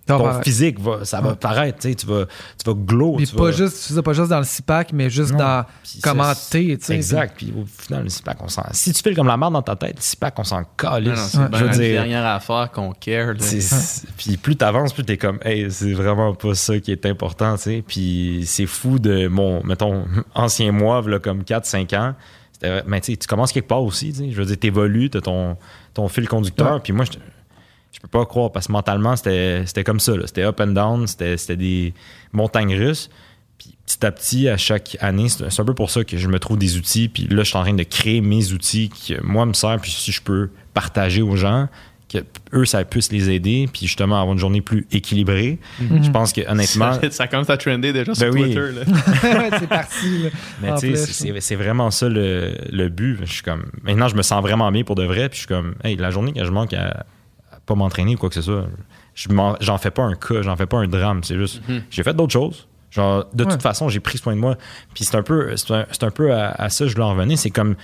ton 0.08 0.42
physique, 0.42 0.80
va, 0.80 1.06
ça 1.06 1.22
va 1.22 1.30
Ouais. 1.30 1.36
paraître. 1.36 1.80
Tu 1.80 1.90
sais, 1.90 1.96
tu 1.96 2.06
vas, 2.06 2.26
tu 2.26 2.70
vas 2.70 2.74
glow. 2.76 3.16
Puis 3.18 3.28
tu 3.28 3.36
pas 3.36 3.44
vas- 3.44 3.52
juste, 3.52 3.78
tu 3.82 3.90
faisais 3.90 4.02
pas 4.02 4.14
juste 4.14 4.30
dans 4.30 4.40
le 4.40 4.46
CIPAC, 4.46 4.94
mais 4.94 5.10
juste 5.10 5.34
Non. 5.34 5.38
dans 5.40 5.66
Puis 5.84 6.00
comment 6.02 6.32
t'es, 6.50 6.78
tu 6.78 6.86
sais. 6.86 6.96
Exact. 6.96 7.34
Puis 7.38 7.54
au 7.58 7.66
final, 7.66 8.04
le 8.04 8.10
CIPAC, 8.10 8.38
on 8.42 8.48
s'en. 8.48 8.64
Si 8.72 8.92
tu 8.94 9.02
fais 9.02 9.14
comme 9.14 9.28
la 9.28 9.38
merde 9.38 9.54
dans 9.54 9.62
ta 9.62 9.76
tête, 9.76 9.96
le 9.98 10.02
CIPAC, 10.02 10.40
on 10.40 10.44
s'en 10.44 10.60
non, 10.62 10.66
calisse. 10.78 11.10
non, 11.10 11.16
c'est 11.28 11.38
Ouais. 11.40 11.50
bien 11.50 11.58
Je 11.60 11.64
veux 11.64 11.70
la 11.70 11.78
dire- 11.78 11.92
dernière 11.94 12.26
affaire 12.26 12.72
qu'on 12.74 12.92
care. 12.94 13.28
là. 13.28 13.40
C'est- 13.40 13.62
c'est- 13.62 14.08
Puis 14.18 14.38
plus 14.38 14.56
t'avances, 14.56 14.94
plus 14.94 15.04
t'es 15.04 15.18
comme, 15.18 15.40
hey, 15.44 15.68
c'est 15.70 15.94
vraiment 15.94 16.34
pas 16.34 16.56
ça 16.56 16.80
qui 16.80 16.92
est 16.92 17.06
important, 17.06 17.56
tu 17.58 17.62
sais. 17.64 17.84
Puis 17.88 18.44
c'est 18.46 18.66
fou 18.66 19.00
de 19.00 19.28
mon, 19.28 19.64
mettons, 19.64 20.06
ancien 20.36 20.72
moi, 20.72 21.02
là, 21.06 21.20
comme 21.20 21.44
4-5 21.44 21.94
ans. 21.94 22.16
C'était- 22.54 22.84
Mais 22.88 23.02
tu 23.02 23.12
sais, 23.12 23.18
tu 23.18 23.28
commences 23.28 23.52
quelque 23.52 23.68
part 23.68 23.84
aussi, 23.84 24.12
tu 24.14 24.20
sais. 24.20 24.32
Je 24.32 24.38
veux 24.38 24.46
dire, 24.46 24.58
t'évolues, 24.58 25.10
t'as 25.10 25.22
ton, 25.22 25.58
ton 25.94 26.08
fil 26.08 26.28
conducteur. 26.28 26.76
Ouais. 26.76 26.80
Puis 26.84 26.92
moi, 26.94 27.06
je, 27.06 27.18
je 27.98 28.02
peux 28.02 28.08
pas 28.10 28.26
croire, 28.26 28.52
parce 28.52 28.68
que 28.68 28.72
mentalement, 28.72 29.16
c'était 29.16 29.64
c'était 29.66 29.84
comme 29.84 30.00
ça, 30.00 30.16
là. 30.16 30.24
C'était 30.28 30.44
up 30.44 30.60
and 30.62 30.68
down, 30.68 31.08
c'était 31.08 31.36
c'était 31.38 31.56
des 31.58 31.94
montagnes 32.32 32.76
russes. 32.76 33.10
Puis 33.58 33.76
petit 33.88 34.06
à 34.06 34.12
petit, 34.12 34.48
à 34.50 34.58
chaque 34.58 34.98
année, 35.00 35.30
c'est 35.30 35.60
un 35.60 35.66
peu 35.66 35.74
pour 35.74 35.90
ça 35.90 36.04
que 36.04 36.16
je 36.18 36.28
me 36.28 36.38
trouve 36.40 36.60
des 36.60 36.78
outils. 36.78 37.10
Puis 37.10 37.24
là, 37.24 37.42
je 37.44 37.50
suis 37.50 37.58
en 37.58 37.64
train 37.64 37.74
de 37.74 37.82
créer 37.84 38.22
mes 38.22 38.54
outils 38.54 38.90
qui, 38.90 39.16
moi, 39.24 39.46
me 39.48 39.54
servent. 39.54 39.82
Puis 39.82 39.92
si 39.92 40.12
je 40.12 40.22
peux 40.22 40.52
partager 40.76 41.24
aux 41.24 41.36
gens, 41.36 41.68
que 42.08 42.20
eux, 42.54 42.66
ça 42.66 42.86
puisse 42.86 43.12
les 43.12 43.32
aider. 43.32 43.68
Puis 43.74 43.88
justement, 43.88 44.18
avoir 44.22 44.34
une 44.34 44.40
journée 44.40 44.62
plus 44.62 44.86
équilibrée. 44.92 45.58
Mhm. 45.82 46.04
Je 46.04 46.12
pense 46.12 46.34
que 46.34 46.42
honnêtement, 46.48 46.94
ça, 47.02 47.10
ça 47.10 47.28
commence 47.28 47.50
à 47.50 47.58
trender 47.58 47.92
déjà 47.94 48.14
sur 48.14 48.32
Ben 48.32 48.34
oui. 48.40 48.54
Twitter. 48.54 48.84
C'est 49.60 49.68
parti. 49.68 50.18
là. 50.24 50.30
mais 50.62 50.74
tu 50.76 50.96
sais, 50.96 51.24
flèche, 51.32 51.42
c'est- 51.42 51.56
vraiment 51.56 51.90
ça 51.90 52.08
le, 52.08 52.54
le 52.72 52.90
but. 52.90 53.18
Je 53.26 53.34
suis 53.34 53.42
comme, 53.44 53.66
maintenant, 53.84 54.08
je 54.08 54.16
me 54.16 54.22
sens 54.22 54.42
vraiment 54.44 54.72
bien 54.72 54.84
pour 54.84 54.96
de 54.96 55.04
vrai. 55.04 55.30
Puis 55.30 55.38
je 55.38 55.40
suis 55.40 55.48
comme, 55.48 55.74
hey, 55.84 55.96
la 55.98 56.12
journée 56.12 56.32
que 56.32 56.46
je 56.46 56.52
manque 56.52 56.74
à 56.74 57.06
pas 57.68 57.76
m'entraîner 57.76 58.16
ou 58.16 58.18
quoi 58.18 58.30
que 58.30 58.36
ce 58.36 58.42
soit, 58.42 58.66
j'en 59.60 59.78
fais 59.78 59.92
pas 59.92 60.04
un 60.04 60.16
cas, 60.16 60.42
j'en 60.42 60.56
fais 60.56 60.66
pas 60.66 60.78
un 60.80 60.88
drame. 60.88 61.24
C'est 61.24 61.38
juste, 61.38 61.62
Mhm. 61.68 61.84
j'ai 61.92 62.02
fait 62.04 62.14
d'autres 62.16 62.34
choses. 62.34 62.68
Genre, 62.90 63.26
de 63.34 63.44
Ouais. 63.44 63.52
toute 63.52 63.62
façon, 63.62 63.90
j'ai 63.90 64.00
pris 64.00 64.18
soin 64.18 64.34
de 64.36 64.40
moi. 64.40 64.56
Puis 64.94 65.04
c'est 65.04 65.16
un 65.18 65.22
peu, 65.24 65.56
c'est 65.58 65.72
un, 65.74 65.86
c'est 65.92 66.04
un 66.04 66.10
peu 66.12 66.34
à, 66.34 66.50
à 66.52 66.70
ça 66.70 66.86
que 66.86 66.90
je 66.90 66.96
voulais 66.96 67.06
en 67.06 67.12
revenir. 67.14 67.38
C'est 67.38 67.50
comme, 67.52 67.76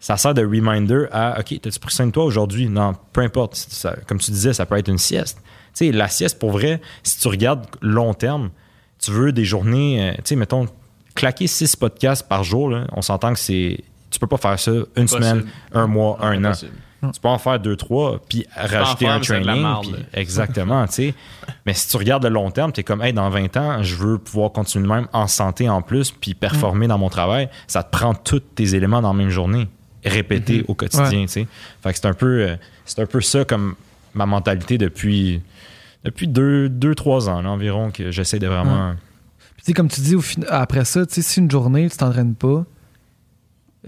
ça 0.00 0.16
sert 0.16 0.34
de 0.34 0.42
reminder 0.44 1.06
à, 1.12 1.38
OK, 1.40 1.58
t'as-tu 1.62 1.78
pris 1.78 1.94
soin 1.94 2.06
de 2.06 2.10
toi 2.10 2.24
aujourd'hui? 2.24 2.68
Non, 2.68 2.94
peu 3.12 3.20
importe. 3.22 3.54
Ça- 3.54 3.96
comme 4.06 4.18
tu 4.18 4.30
disais, 4.32 4.52
ça 4.52 4.66
peut 4.66 4.76
être 4.76 4.88
une 4.88 4.98
sieste. 4.98 5.38
Tu 5.74 5.86
sais, 5.86 5.92
la 5.92 6.08
sieste, 6.08 6.38
pour 6.38 6.50
vrai, 6.50 6.80
si 7.04 7.20
tu 7.20 7.28
regardes 7.28 7.64
long 7.80 8.12
terme, 8.12 8.50
tu 8.98 9.12
veux 9.12 9.30
des 9.32 9.44
journées, 9.44 10.10
euh, 10.10 10.14
tu 10.16 10.20
sais, 10.24 10.36
mettons, 10.36 10.66
claquer 11.14 11.46
six 11.46 11.76
podcasts 11.76 12.26
par 12.28 12.42
jour, 12.44 12.68
là, 12.70 12.86
on 12.92 13.02
s'entend 13.02 13.32
que 13.32 13.38
c'est. 13.38 13.78
Tu 14.10 14.18
peux 14.18 14.26
pas 14.26 14.36
faire 14.38 14.58
ça 14.58 14.72
une 14.72 14.84
Possible. 15.06 15.08
semaine, 15.22 15.46
un 15.72 15.86
mois, 15.86 16.18
un 16.20 16.44
an. 16.44 16.52
Tu 17.02 17.20
peux 17.20 17.28
en 17.28 17.38
faire 17.38 17.58
deux, 17.58 17.76
trois, 17.76 18.20
puis 18.28 18.46
rajouter 18.54 19.06
un 19.08 19.20
training. 19.20 19.62
marde, 19.62 19.86
puis- 19.86 20.04
exactement, 20.12 20.86
tu 20.86 20.92
sais. 20.92 21.14
Mais 21.66 21.72
si 21.72 21.88
tu 21.88 21.96
regardes 21.96 22.24
le 22.24 22.28
long 22.30 22.50
terme, 22.50 22.72
tu 22.72 22.80
es 22.80 22.82
comme, 22.84 23.00
hey, 23.02 23.12
dans 23.14 23.30
20 23.30 23.56
ans, 23.56 23.82
je 23.82 23.94
veux 23.94 24.18
pouvoir 24.18 24.52
continuer 24.52 24.86
de 24.86 24.92
même 24.92 25.08
en 25.14 25.26
santé 25.26 25.68
en 25.68 25.80
plus, 25.80 26.10
puis 26.10 26.34
performer 26.34 26.86
dans 26.88 26.98
mon 26.98 27.08
travail. 27.08 27.48
Ça 27.66 27.82
te 27.82 27.90
prend 27.90 28.12
tous 28.14 28.40
tes 28.40 28.74
éléments 28.74 29.00
dans 29.00 29.12
la 29.12 29.18
même 29.18 29.30
journée, 29.30 29.66
répétés 30.04 30.58
Mhm. 30.58 30.64
au 30.68 30.74
quotidien, 30.74 31.04
Ouais. 31.20 31.26
tu 31.26 31.28
sais. 31.32 31.46
Fait 31.82 31.92
que 31.92 31.98
c'est 31.98 32.06
un, 32.06 32.12
peu, 32.14 32.42
euh, 32.42 32.56
c'est 32.84 33.00
un 33.00 33.06
peu 33.06 33.20
ça 33.22 33.44
comme 33.46 33.76
ma 34.12 34.26
mentalité 34.26 34.76
depuis, 34.76 35.40
depuis 36.04 36.28
deux, 36.28 36.68
deux 36.68 36.94
trois 36.94 37.28
ans 37.30 37.40
là, 37.40 37.50
environ, 37.50 37.90
que 37.90 38.10
j'essaie 38.10 38.38
de 38.38 38.46
vraiment. 38.46 38.92
Puis, 39.56 39.64
tu 39.64 39.64
sais, 39.66 39.72
comme 39.72 39.88
tu 39.88 40.00
dis, 40.02 40.16
au 40.16 40.20
fin- 40.20 40.42
après 40.48 40.84
ça, 40.84 41.06
tu 41.06 41.14
sais, 41.14 41.22
si 41.22 41.40
une 41.40 41.50
journée, 41.50 41.88
tu 41.88 41.96
t'entraînes 41.96 42.34
pas, 42.34 42.64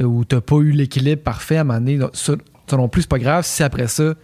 euh, 0.01 0.05
ou 0.05 0.25
t'as 0.25 0.40
pas 0.40 0.57
eu 0.57 0.70
l'équilibre 0.70 1.22
parfait 1.22 1.59
à 1.59 1.61
un 1.61 1.64
moment 1.64 1.79
donné, 1.79 1.96
là, 1.98 2.11
ça, 2.72 2.76
non 2.76 2.88
plus, 2.88 3.02
c'est 3.02 3.08
pas 3.11 3.18
grave 3.18 3.44
si 3.46 3.62
après 3.62 3.87
ça, 3.88 4.14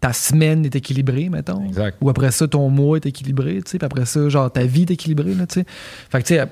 ta 0.00 0.12
semaine 0.12 0.64
est 0.64 0.74
équilibrée, 0.74 1.28
mettons. 1.28 1.64
Exact. 1.66 1.96
Ou 2.00 2.10
après 2.10 2.30
ça, 2.32 2.48
ton 2.48 2.68
mois 2.68 2.96
est 2.96 3.06
équilibré, 3.06 3.60
tu 3.62 3.70
sais. 3.72 3.78
Puis 3.78 3.86
après 3.86 4.04
ça, 4.06 4.28
genre, 4.28 4.50
ta 4.50 4.64
vie 4.64 4.82
est 4.82 4.90
équilibrée, 4.90 5.34
là, 5.34 5.46
tu 5.46 5.60
sais. 5.60 5.66
Fait 6.10 6.22
que, 6.22 6.26
tu 6.26 6.34
sais, 6.34 6.44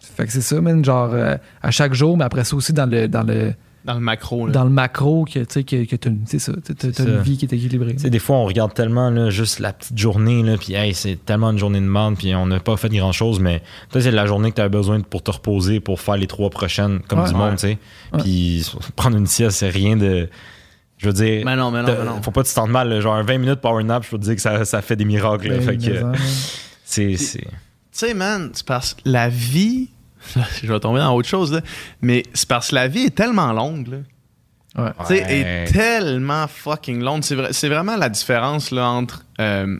fait 0.00 0.26
que 0.26 0.32
c'est 0.32 0.40
ça, 0.40 0.60
man, 0.60 0.84
genre, 0.84 1.10
euh, 1.12 1.36
à 1.62 1.70
chaque 1.70 1.94
jour, 1.94 2.16
mais 2.16 2.24
après 2.24 2.44
ça 2.44 2.56
aussi, 2.56 2.72
dans 2.72 2.86
le, 2.86 3.06
dans 3.06 3.22
le, 3.22 3.52
Dans 3.84 3.94
le 3.94 4.00
macro, 4.00 4.46
là. 4.48 4.52
dans 4.52 4.64
le 4.64 4.70
macro 4.70 5.24
que 5.24 5.38
tu 5.38 5.46
sais 5.48 5.62
que, 5.62 5.84
que 5.84 5.94
t'as 5.96 6.10
C'est 6.26 6.48
une 6.84 6.92
ça. 6.92 7.04
vie 7.22 7.36
qui 7.36 7.44
est 7.44 7.52
équilibrée. 7.52 7.92
Tu 7.94 8.00
sais, 8.00 8.10
des 8.10 8.18
fois, 8.18 8.36
on 8.38 8.44
regarde 8.46 8.74
tellement 8.74 9.10
là, 9.10 9.30
juste 9.30 9.60
la 9.60 9.72
petite 9.72 9.96
journée, 9.96 10.42
là, 10.42 10.56
puis 10.58 10.74
hey, 10.74 10.92
c'est 10.92 11.24
tellement 11.24 11.50
une 11.52 11.58
journée 11.58 11.80
de 11.80 11.86
merde, 11.86 12.16
puis 12.18 12.34
on 12.34 12.46
n'a 12.46 12.58
pas 12.58 12.76
fait 12.76 12.88
grand 12.88 13.12
chose, 13.12 13.38
mais 13.38 13.62
toi, 13.92 14.00
c'est 14.00 14.10
la 14.10 14.26
journée 14.26 14.50
que 14.50 14.56
tu 14.56 14.62
as 14.62 14.68
besoin 14.68 15.00
pour 15.02 15.22
te 15.22 15.30
reposer, 15.30 15.78
pour 15.78 16.00
faire 16.00 16.16
les 16.16 16.26
trois 16.26 16.50
prochaines, 16.50 16.98
comme 17.06 17.20
Ouais. 17.20 17.28
du 17.28 17.34
monde, 17.36 17.52
tu 17.52 17.58
sais. 17.58 17.78
Ouais. 18.12 18.20
Puis 18.24 18.66
prendre 18.96 19.16
une 19.16 19.26
sieste, 19.28 19.58
c'est 19.58 19.70
rien 19.70 19.96
de. 19.96 20.28
Je 20.98 21.06
veux 21.06 21.12
dire. 21.12 21.44
Mais 21.44 21.54
non, 21.56 21.70
mais 21.70 21.82
non, 21.82 21.88
mais 21.98 22.04
non. 22.04 22.22
Faut 22.22 22.30
pas 22.32 22.42
que 22.42 22.48
tu 22.48 22.52
sentes 22.52 22.70
mal, 22.70 23.00
genre 23.00 23.14
un 23.14 23.22
20 23.22 23.38
minutes 23.38 23.60
power 23.60 23.84
nap, 23.84 24.04
je 24.04 24.10
peux 24.10 24.18
te 24.18 24.24
dire 24.24 24.34
que 24.34 24.40
ça, 24.40 24.64
ça 24.64 24.82
fait 24.82 24.96
des 24.96 25.04
miracles. 25.04 25.48
là. 25.48 25.56
Ben, 25.58 25.62
fait 25.62 25.76
que 25.76 26.04
c'est. 26.84 27.16
c'est- 27.16 27.38
Tu 27.38 27.46
sais, 27.92 28.14
man, 28.14 28.50
c'est 28.52 28.66
parce 28.66 28.94
que 28.94 29.00
la 29.04 29.28
vie. 29.28 29.90
Je 30.62 30.70
vais 30.72 30.80
tomber 30.80 30.98
dans 30.98 31.14
autre 31.14 31.28
chose, 31.28 31.52
là. 31.52 31.60
Mais 32.02 32.24
c'est 32.34 32.48
parce 32.48 32.70
que 32.70 32.74
la 32.74 32.88
vie 32.88 33.04
est 33.04 33.14
tellement 33.14 33.52
longue, 33.52 33.86
là. 33.88 33.96
Ouais. 34.84 34.90
Tu 35.00 35.06
sais, 35.06 35.24
Ouais. 35.24 35.64
est 35.66 35.72
tellement 35.72 36.46
fucking 36.48 37.00
longue. 37.02 37.22
C'est 37.22 37.34
vrai- 37.36 37.52
c'est 37.52 37.68
vraiment 37.68 37.96
la 37.96 38.08
différence 38.08 38.70
là, 38.72 38.88
entre. 38.88 39.24
euh, 39.40 39.78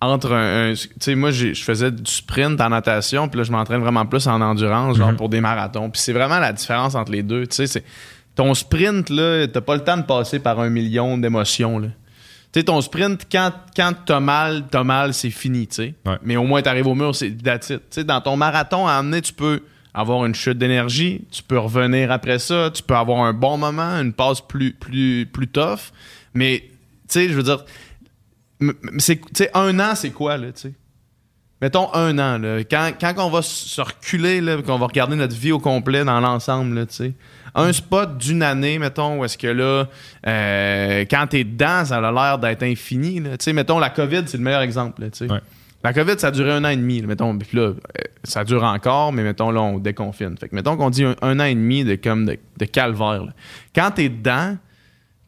entre 0.00 0.32
un. 0.32 0.70
un- 0.70 0.74
tu 0.74 0.88
sais, 1.00 1.14
moi, 1.14 1.30
j'ai- 1.32 1.54
je 1.54 1.62
faisais 1.62 1.90
du 1.90 2.10
sprint 2.10 2.60
en 2.60 2.70
natation, 2.70 3.28
puis 3.28 3.38
là, 3.38 3.44
je 3.44 3.52
m'entraîne 3.52 3.80
vraiment 3.80 4.04
plus 4.06 4.26
en 4.26 4.40
endurance, 4.40 4.96
genre 4.96 5.10
Mhm. 5.10 5.16
pour 5.16 5.28
des 5.28 5.40
marathons. 5.40 5.90
Puis 5.90 6.00
c'est 6.00 6.12
vraiment 6.12 6.38
la 6.40 6.52
différence 6.52 6.94
entre 6.94 7.12
les 7.12 7.22
deux. 7.22 7.46
Tu 7.46 7.56
sais, 7.56 7.66
c'est. 7.66 7.84
Ton 8.34 8.54
sprint, 8.54 9.10
là, 9.10 9.46
t'as 9.46 9.60
pas 9.60 9.74
le 9.74 9.84
temps 9.84 9.96
de 9.96 10.02
passer 10.02 10.38
par 10.38 10.58
un 10.60 10.70
million 10.70 11.18
d'émotions, 11.18 11.78
là. 11.78 11.88
Tu 12.52 12.60
sais, 12.60 12.64
ton 12.64 12.82
sprint, 12.82 13.26
quand, 13.32 13.50
quand 13.74 13.92
t'as 14.04 14.20
mal, 14.20 14.64
t'as 14.70 14.84
mal, 14.84 15.14
c'est 15.14 15.30
fini, 15.30 15.66
tu 15.66 15.74
sais. 15.76 15.94
Ouais. 16.04 16.18
Mais 16.22 16.36
au 16.36 16.44
moins, 16.44 16.60
t'arrives 16.60 16.86
au 16.86 16.94
mur, 16.94 17.14
c'est 17.14 17.30
that's 17.30 17.70
it. 17.70 18.00
Dans 18.00 18.20
ton 18.20 18.36
marathon, 18.36 18.86
à 18.86 19.00
emmener, 19.00 19.22
tu 19.22 19.32
peux 19.32 19.62
avoir 19.94 20.26
une 20.26 20.34
chute 20.34 20.58
d'énergie, 20.58 21.24
tu 21.30 21.42
peux 21.42 21.58
revenir 21.58 22.10
après 22.10 22.38
ça, 22.38 22.70
tu 22.70 22.82
peux 22.82 22.94
avoir 22.94 23.22
un 23.24 23.32
bon 23.32 23.56
moment, 23.56 23.98
une 24.00 24.12
passe 24.12 24.40
plus, 24.42 24.72
plus, 24.72 25.26
plus 25.26 25.48
tough. 25.48 25.92
Mais, 26.34 26.64
tu 26.66 26.74
sais, 27.08 27.28
je 27.28 27.34
veux 27.34 27.42
dire, 27.42 27.64
c'est, 28.98 29.16
tu 29.16 29.22
sais, 29.34 29.50
un 29.54 29.78
an, 29.80 29.94
c'est 29.94 30.10
quoi, 30.10 30.36
là, 30.36 30.52
tu 30.52 30.60
sais? 30.60 30.72
Mettons 31.62 31.92
un 31.94 32.18
an, 32.18 32.38
là. 32.38 32.64
Quand, 32.64 32.92
quand 33.00 33.14
on 33.18 33.30
va 33.30 33.40
se 33.40 33.80
reculer, 33.80 34.40
là, 34.40 34.60
qu'on 34.60 34.78
va 34.78 34.86
regarder 34.86 35.16
notre 35.16 35.36
vie 35.36 35.52
au 35.52 35.60
complet 35.60 36.04
dans 36.04 36.20
l'ensemble, 36.20 36.74
là, 36.74 36.86
tu 36.86 36.94
sais. 36.94 37.12
Un 37.54 37.72
spot 37.72 38.16
d'une 38.16 38.42
année, 38.42 38.78
mettons, 38.78 39.20
où 39.20 39.24
est-ce 39.24 39.36
que 39.36 39.46
là, 39.46 39.86
euh, 40.26 41.04
quand 41.10 41.26
t'es 41.28 41.44
dedans, 41.44 41.84
ça 41.84 41.98
a 41.98 42.12
l'air 42.12 42.38
d'être 42.38 42.62
infini. 42.62 43.22
Tu 43.22 43.28
sais, 43.40 43.52
mettons, 43.52 43.78
la 43.78 43.90
COVID, 43.90 44.22
c'est 44.26 44.38
le 44.38 44.42
meilleur 44.42 44.62
exemple, 44.62 45.02
là. 45.02 45.08
Ouais. 45.28 45.40
La 45.84 45.92
COVID, 45.92 46.14
ça 46.18 46.28
a 46.28 46.30
duré 46.30 46.52
un 46.52 46.64
an 46.64 46.68
et 46.68 46.76
demi, 46.76 47.00
là, 47.00 47.08
mettons. 47.08 47.36
Puis 47.36 47.56
là, 47.56 47.62
euh, 47.62 47.74
ça 48.24 48.44
dure 48.44 48.62
encore, 48.62 49.12
mais 49.12 49.22
mettons, 49.22 49.50
là, 49.50 49.60
on 49.60 49.78
déconfine. 49.78 50.36
Fait 50.38 50.48
que, 50.48 50.54
mettons 50.54 50.76
qu'on 50.76 50.90
dit 50.90 51.04
un, 51.04 51.16
un 51.22 51.40
an 51.40 51.44
et 51.44 51.54
demi 51.54 51.84
de, 51.84 51.96
comme 51.96 52.24
de, 52.24 52.38
de 52.56 52.64
calvaire, 52.64 53.24
là. 53.24 53.32
Quand 53.74 53.90
t'es 53.90 54.08
dedans, 54.08 54.56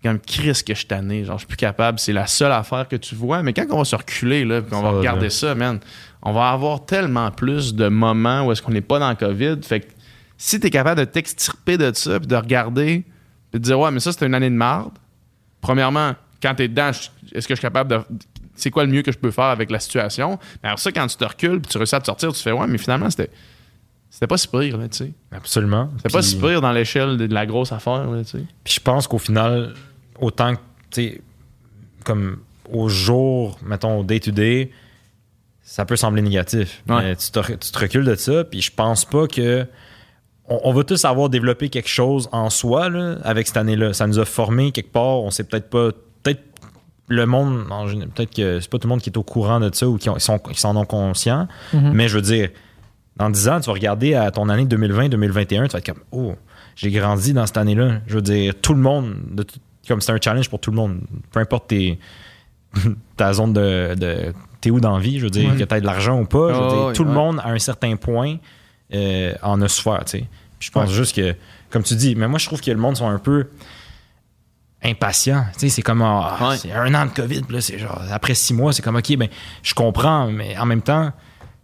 comme 0.05 0.21
Chris 0.21 0.63
que 0.67 0.75
je 0.75 0.87
tanné, 0.87 1.25
genre 1.25 1.39
je 1.39 1.41
suis 1.41 1.49
plus 1.49 1.57
capable, 1.57 1.99
c'est 1.99 2.13
la 2.13 2.27
seule 2.27 2.53
affaire 2.53 2.87
que 2.89 2.97
tu 2.97 3.15
vois. 3.15 3.43
Mais 3.43 3.55
quand 3.55 3.65
on 3.71 3.79
va 3.79 3.85
se 3.85 3.97
reculer, 3.97 4.45
là, 4.45 4.61
puis 4.61 4.71
qu'on 4.71 4.83
va 4.83 4.93
va 4.93 4.99
regarder 4.99 5.21
bien. 5.21 5.31
ça, 5.31 5.55
man, 5.55 5.81
on 6.23 6.33
va 6.33 6.51
avoir 6.51 6.85
tellement 6.85 7.31
plus 7.31 7.75
de 7.75 7.89
moments 7.89 8.47
où 8.47 8.53
est-ce 8.53 8.61
qu'on 8.61 8.73
n'est 8.73 8.83
pas 8.83 8.99
dans 8.99 9.09
le 9.09 9.17
COVID. 9.17 9.57
Fait 9.63 9.81
que 9.81 9.87
si 10.37 10.61
tu 10.61 10.67
es 10.67 10.71
capable 10.71 11.01
de 11.01 11.05
t'extirper 11.05 11.79
de 11.79 11.93
ça, 11.95 12.19
puis 12.19 12.27
de 12.27 12.37
regarder, 12.37 13.05
puis 13.51 13.61
de 13.61 13.65
dire 13.65 13.79
ouais, 13.79 13.91
mais 13.91 14.01
ça 14.01 14.13
c'est 14.13 14.27
une 14.27 14.35
année 14.35 14.51
de 14.51 14.55
marde. 14.55 14.93
Premièrement, 15.61 16.15
quand 16.43 16.55
tu 16.55 16.65
es 16.65 16.69
dedans, 16.69 16.91
est-ce 16.91 17.49
que 17.49 17.55
je 17.55 17.59
suis 17.59 17.63
capable 17.63 17.91
de 17.91 18.01
c'est 18.55 18.71
quoi 18.71 18.85
le 18.85 18.91
mieux 18.91 19.03
que 19.03 19.11
je 19.11 19.19
peux 19.19 19.31
faire 19.31 19.45
avec 19.45 19.71
la 19.71 19.81
situation? 19.81 20.39
Mais 20.63 20.69
alors 20.69 20.79
ça, 20.79 20.93
quand 20.93 21.07
tu 21.07 21.17
te 21.17 21.25
recules, 21.25 21.61
puis 21.61 21.71
tu 21.71 21.79
réussis 21.79 21.95
à 21.95 22.01
te 22.01 22.07
sortir, 22.07 22.33
tu 22.33 22.43
fais 22.43 22.53
ouais, 22.53 22.67
mais 22.67 22.79
finalement 22.79 23.11
c'était 23.11 23.31
c'était 24.15 24.29
pas 24.29 24.39
si 24.39 24.47
pire, 24.47 24.79
là, 24.79 24.89
tu 24.89 24.99
sais. 24.99 25.13
Absolument. 25.33 25.91
C'était 25.97 26.13
pas 26.13 26.23
si 26.23 26.39
pire 26.39 26.61
dans 26.61 26.71
l'échelle 26.71 27.17
de, 27.17 27.27
de 27.27 27.35
la 27.35 27.47
grosse 27.47 27.73
affaire, 27.73 28.09
là, 28.09 28.23
tu 28.23 28.39
sais. 28.39 28.45
Puis 28.63 28.75
je 28.75 28.81
pense 28.81 29.09
qu'au 29.09 29.19
final, 29.19 29.75
autant 30.21 30.55
que, 30.55 30.61
tu 30.93 31.03
sais, 31.03 31.21
comme 32.05 32.39
au 32.71 32.89
jour, 32.89 33.59
mettons, 33.65 33.99
au 33.99 34.05
day-to-day, 34.05 34.71
ça 35.63 35.85
peut 35.85 35.97
sembler 35.97 36.23
négatif. 36.23 36.85
Ouais. 36.89 37.03
Mais 37.03 37.17
tu 37.17 37.31
te, 37.33 37.41
tu 37.41 37.73
te 37.73 37.79
recules 37.79 38.05
de 38.05 38.15
ça, 38.15 38.45
puis 38.45 38.61
je 38.61 38.71
pense 38.71 39.05
pas 39.05 39.27
que. 39.27 39.67
On, 40.49 40.61
on 40.65 40.73
va 40.73 40.85
tous 40.85 41.05
avoir 41.05 41.29
développé 41.29 41.69
quelque 41.71 41.89
chose 41.89 42.29
en 42.33 42.51
soi 42.51 42.89
là, 42.91 43.17
avec 43.25 43.47
cette 43.47 43.57
année-là. 43.57 43.93
Ça 43.93 44.07
nous 44.07 44.19
a 44.19 44.25
formé 44.25 44.73
quelque 44.73 44.93
part. 44.93 45.21
On 45.23 45.31
sait 45.31 45.45
peut-être 45.45 45.71
pas. 45.71 45.91
Peut-être 46.23 46.43
le 47.09 47.27
monde, 47.27 47.65
peut-être 48.15 48.35
que 48.35 48.61
c'est 48.61 48.71
pas 48.71 48.79
tout 48.79 48.87
le 48.89 48.91
monde 48.91 49.01
qui 49.03 49.11
est 49.11 49.17
au 49.19 49.23
courant 49.23 49.61
de 49.61 49.71
ça 49.75 49.87
ou 49.89 49.99
qui, 49.99 50.09
ont- 50.09 50.15
qui 50.15 50.21
sont, 50.25 50.39
qui 50.39 50.59
s'en 50.61 50.75
ont 50.77 50.85
conscient. 50.87 51.49
Mhm. 51.73 51.93
Mais 51.93 52.09
je 52.09 52.17
veux 52.17 52.23
dire, 52.23 52.49
dans 53.17 53.29
10 53.31 53.49
ans, 53.49 53.61
tu 53.61 53.67
vas 53.67 53.73
regarder 53.75 54.15
à 54.15 54.31
ton 54.31 54.49
année 54.49 54.65
2020-2021, 54.65 55.47
tu 55.67 55.73
vas 55.73 55.79
être 55.79 55.87
comme, 55.87 56.03
oh, 56.13 56.35
j'ai 56.77 56.91
grandi 56.91 57.33
dans 57.35 57.47
cette 57.47 57.59
année-là. 57.59 58.01
Je 58.07 58.15
veux 58.17 58.23
dire, 58.23 58.55
tout 58.61 58.73
le 58.75 58.81
monde, 58.81 59.15
de 59.33 59.43
tout- 59.43 59.59
comme 59.87 60.01
c'est 60.01 60.13
un 60.13 60.19
challenge 60.23 60.49
pour 60.49 60.61
tout 60.61 60.71
le 60.71 60.77
monde. 60.77 61.01
Peu 61.31 61.41
importe 61.41 61.69
tes, 61.69 61.99
ta 63.17 63.33
zone 63.33 63.53
de. 63.53 63.95
de 63.95 64.33
t'es 64.61 64.71
où 64.71 64.81
dans 64.81 64.95
la 64.97 64.99
vie, 65.03 65.19
je 65.19 65.25
veux 65.25 65.31
dire, 65.31 65.51
Ouais. 65.51 65.57
que 65.59 65.65
tu 65.65 65.81
de 65.81 65.87
l'argent 65.87 66.19
ou 66.21 66.25
pas. 66.25 66.55
Je 66.55 66.59
veux 66.61 66.69
dire, 66.69 66.85
ouais, 66.87 66.93
tout 66.95 67.05
le 67.05 67.13
monde, 67.13 67.39
à 67.45 67.51
un 67.51 67.59
certain 67.59 67.97
point, 67.97 68.37
euh, 68.93 69.33
en 69.43 69.61
a 69.63 69.69
souffert, 69.69 70.05
tu 70.05 70.19
sais. 70.19 70.25
Puis 70.59 70.67
je 70.69 70.71
pense 70.71 70.91
juste 70.93 71.17
que, 71.17 71.35
comme 71.71 71.83
tu 71.83 71.95
dis, 71.95 72.15
mais 72.15 72.29
moi, 72.29 72.39
je 72.39 72.47
trouve 72.47 72.61
que 72.61 72.71
le 72.71 72.77
monde 72.77 72.97
sont 72.97 73.09
un 73.09 73.19
peu 73.19 73.49
impatients. 74.83 75.45
Tu 75.55 75.61
sais, 75.61 75.69
c'est 75.71 75.83
comme, 75.83 76.03
ah, 76.03 76.37
Ouais. 76.51 76.57
c'est 76.59 76.73
un 76.73 76.95
an 76.95 77.07
de 77.07 77.11
COVID, 77.11 77.43
puis 77.43 77.55
là, 77.57 77.61
c'est 77.61 77.79
genre, 77.79 78.01
après 78.11 78.35
six 78.35 78.53
mois, 78.53 78.73
c'est 78.73 78.83
comme, 78.83 78.97
OK, 78.97 79.17
ben, 79.17 79.29
je 79.63 79.75
comprends, 79.75 80.27
mais 80.31 80.57
en 80.59 80.67
même 80.67 80.83
temps, 80.83 81.11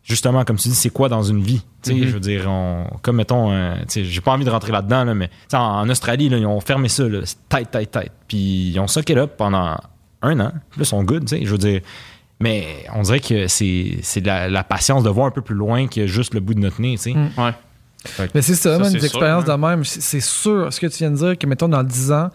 justement, 0.03 0.45
comme 0.45 0.57
tu 0.57 0.69
dis, 0.69 0.75
c'est 0.75 0.91
quoi 0.91 1.09
dans 1.09 1.23
une 1.23 1.43
vie? 1.43 1.63
Tu 1.83 1.91
sais, 1.91 1.95
Mhm. 1.97 2.07
je 2.07 2.13
veux 2.13 2.21
dire, 2.21 2.45
on, 2.49 2.87
comme 3.03 3.17
mettons, 3.17 3.53
euh, 3.53 3.75
j'ai 3.95 4.21
pas 4.23 4.33
envie 4.33 4.45
de 4.45 4.51
rentrer 4.51 4.73
là-dedans, 4.73 5.05
là, 5.05 5.15
mais 5.15 5.31
en, 5.53 5.59
en 5.59 5.89
Australie, 5.91 6.29
là, 6.31 6.39
ils 6.39 6.47
ont 6.47 6.61
fermé 6.61 6.89
ça, 6.89 7.05
là, 7.09 7.21
c'est 7.25 7.37
tête, 7.49 7.71
tête, 7.71 7.91
tête. 7.91 8.13
Puis 8.27 8.71
ils 8.71 8.81
ont 8.81 8.87
socké 8.89 9.15
là 9.15 9.27
pendant 9.27 9.77
un 10.23 10.41
an. 10.41 10.53
Puis 10.71 10.81
là, 10.81 10.83
ils 10.83 10.87
sont 10.87 11.03
good, 11.05 11.27
tu 11.27 11.37
sais, 11.39 11.45
je 11.45 11.51
veux 11.51 11.59
dire. 11.59 11.81
Mais 12.41 12.67
on 12.95 13.03
dirait 13.03 13.21
que 13.21 13.47
c'est 13.49 13.99
c'est 14.03 14.21
de 14.21 14.27
la, 14.27 14.49
la 14.49 14.65
patience 14.65 15.03
de 15.03 15.11
voir 15.11 15.27
un 15.27 15.31
peu 15.31 15.43
plus 15.43 15.55
loin 15.55 15.87
que 15.89 16.07
juste 16.07 16.33
le 16.35 16.41
bout 16.41 16.55
de 16.55 16.61
notre 16.61 16.81
nez, 16.81 16.97
tu 16.97 17.13
sais. 17.13 17.15
Mm. 17.15 17.29
Ouais. 17.39 18.31
Mais 18.35 18.41
c'est 18.41 18.55
ça, 18.55 18.83
c'est 18.85 18.93
des 18.93 18.99
sûr, 19.01 19.05
expériences 19.05 19.47
hein. 19.49 19.57
de 19.59 19.61
même. 19.61 19.85
C'est 19.85 20.01
c'est 20.01 20.21
sûr, 20.21 20.73
ce 20.73 20.81
que 20.81 20.87
tu 20.87 20.99
viens 20.99 21.11
de 21.11 21.17
dire, 21.17 21.39
que 21.39 21.47
mettons 21.47 21.69
dans 21.69 21.83
10 21.85 22.13
ans, 22.13 22.31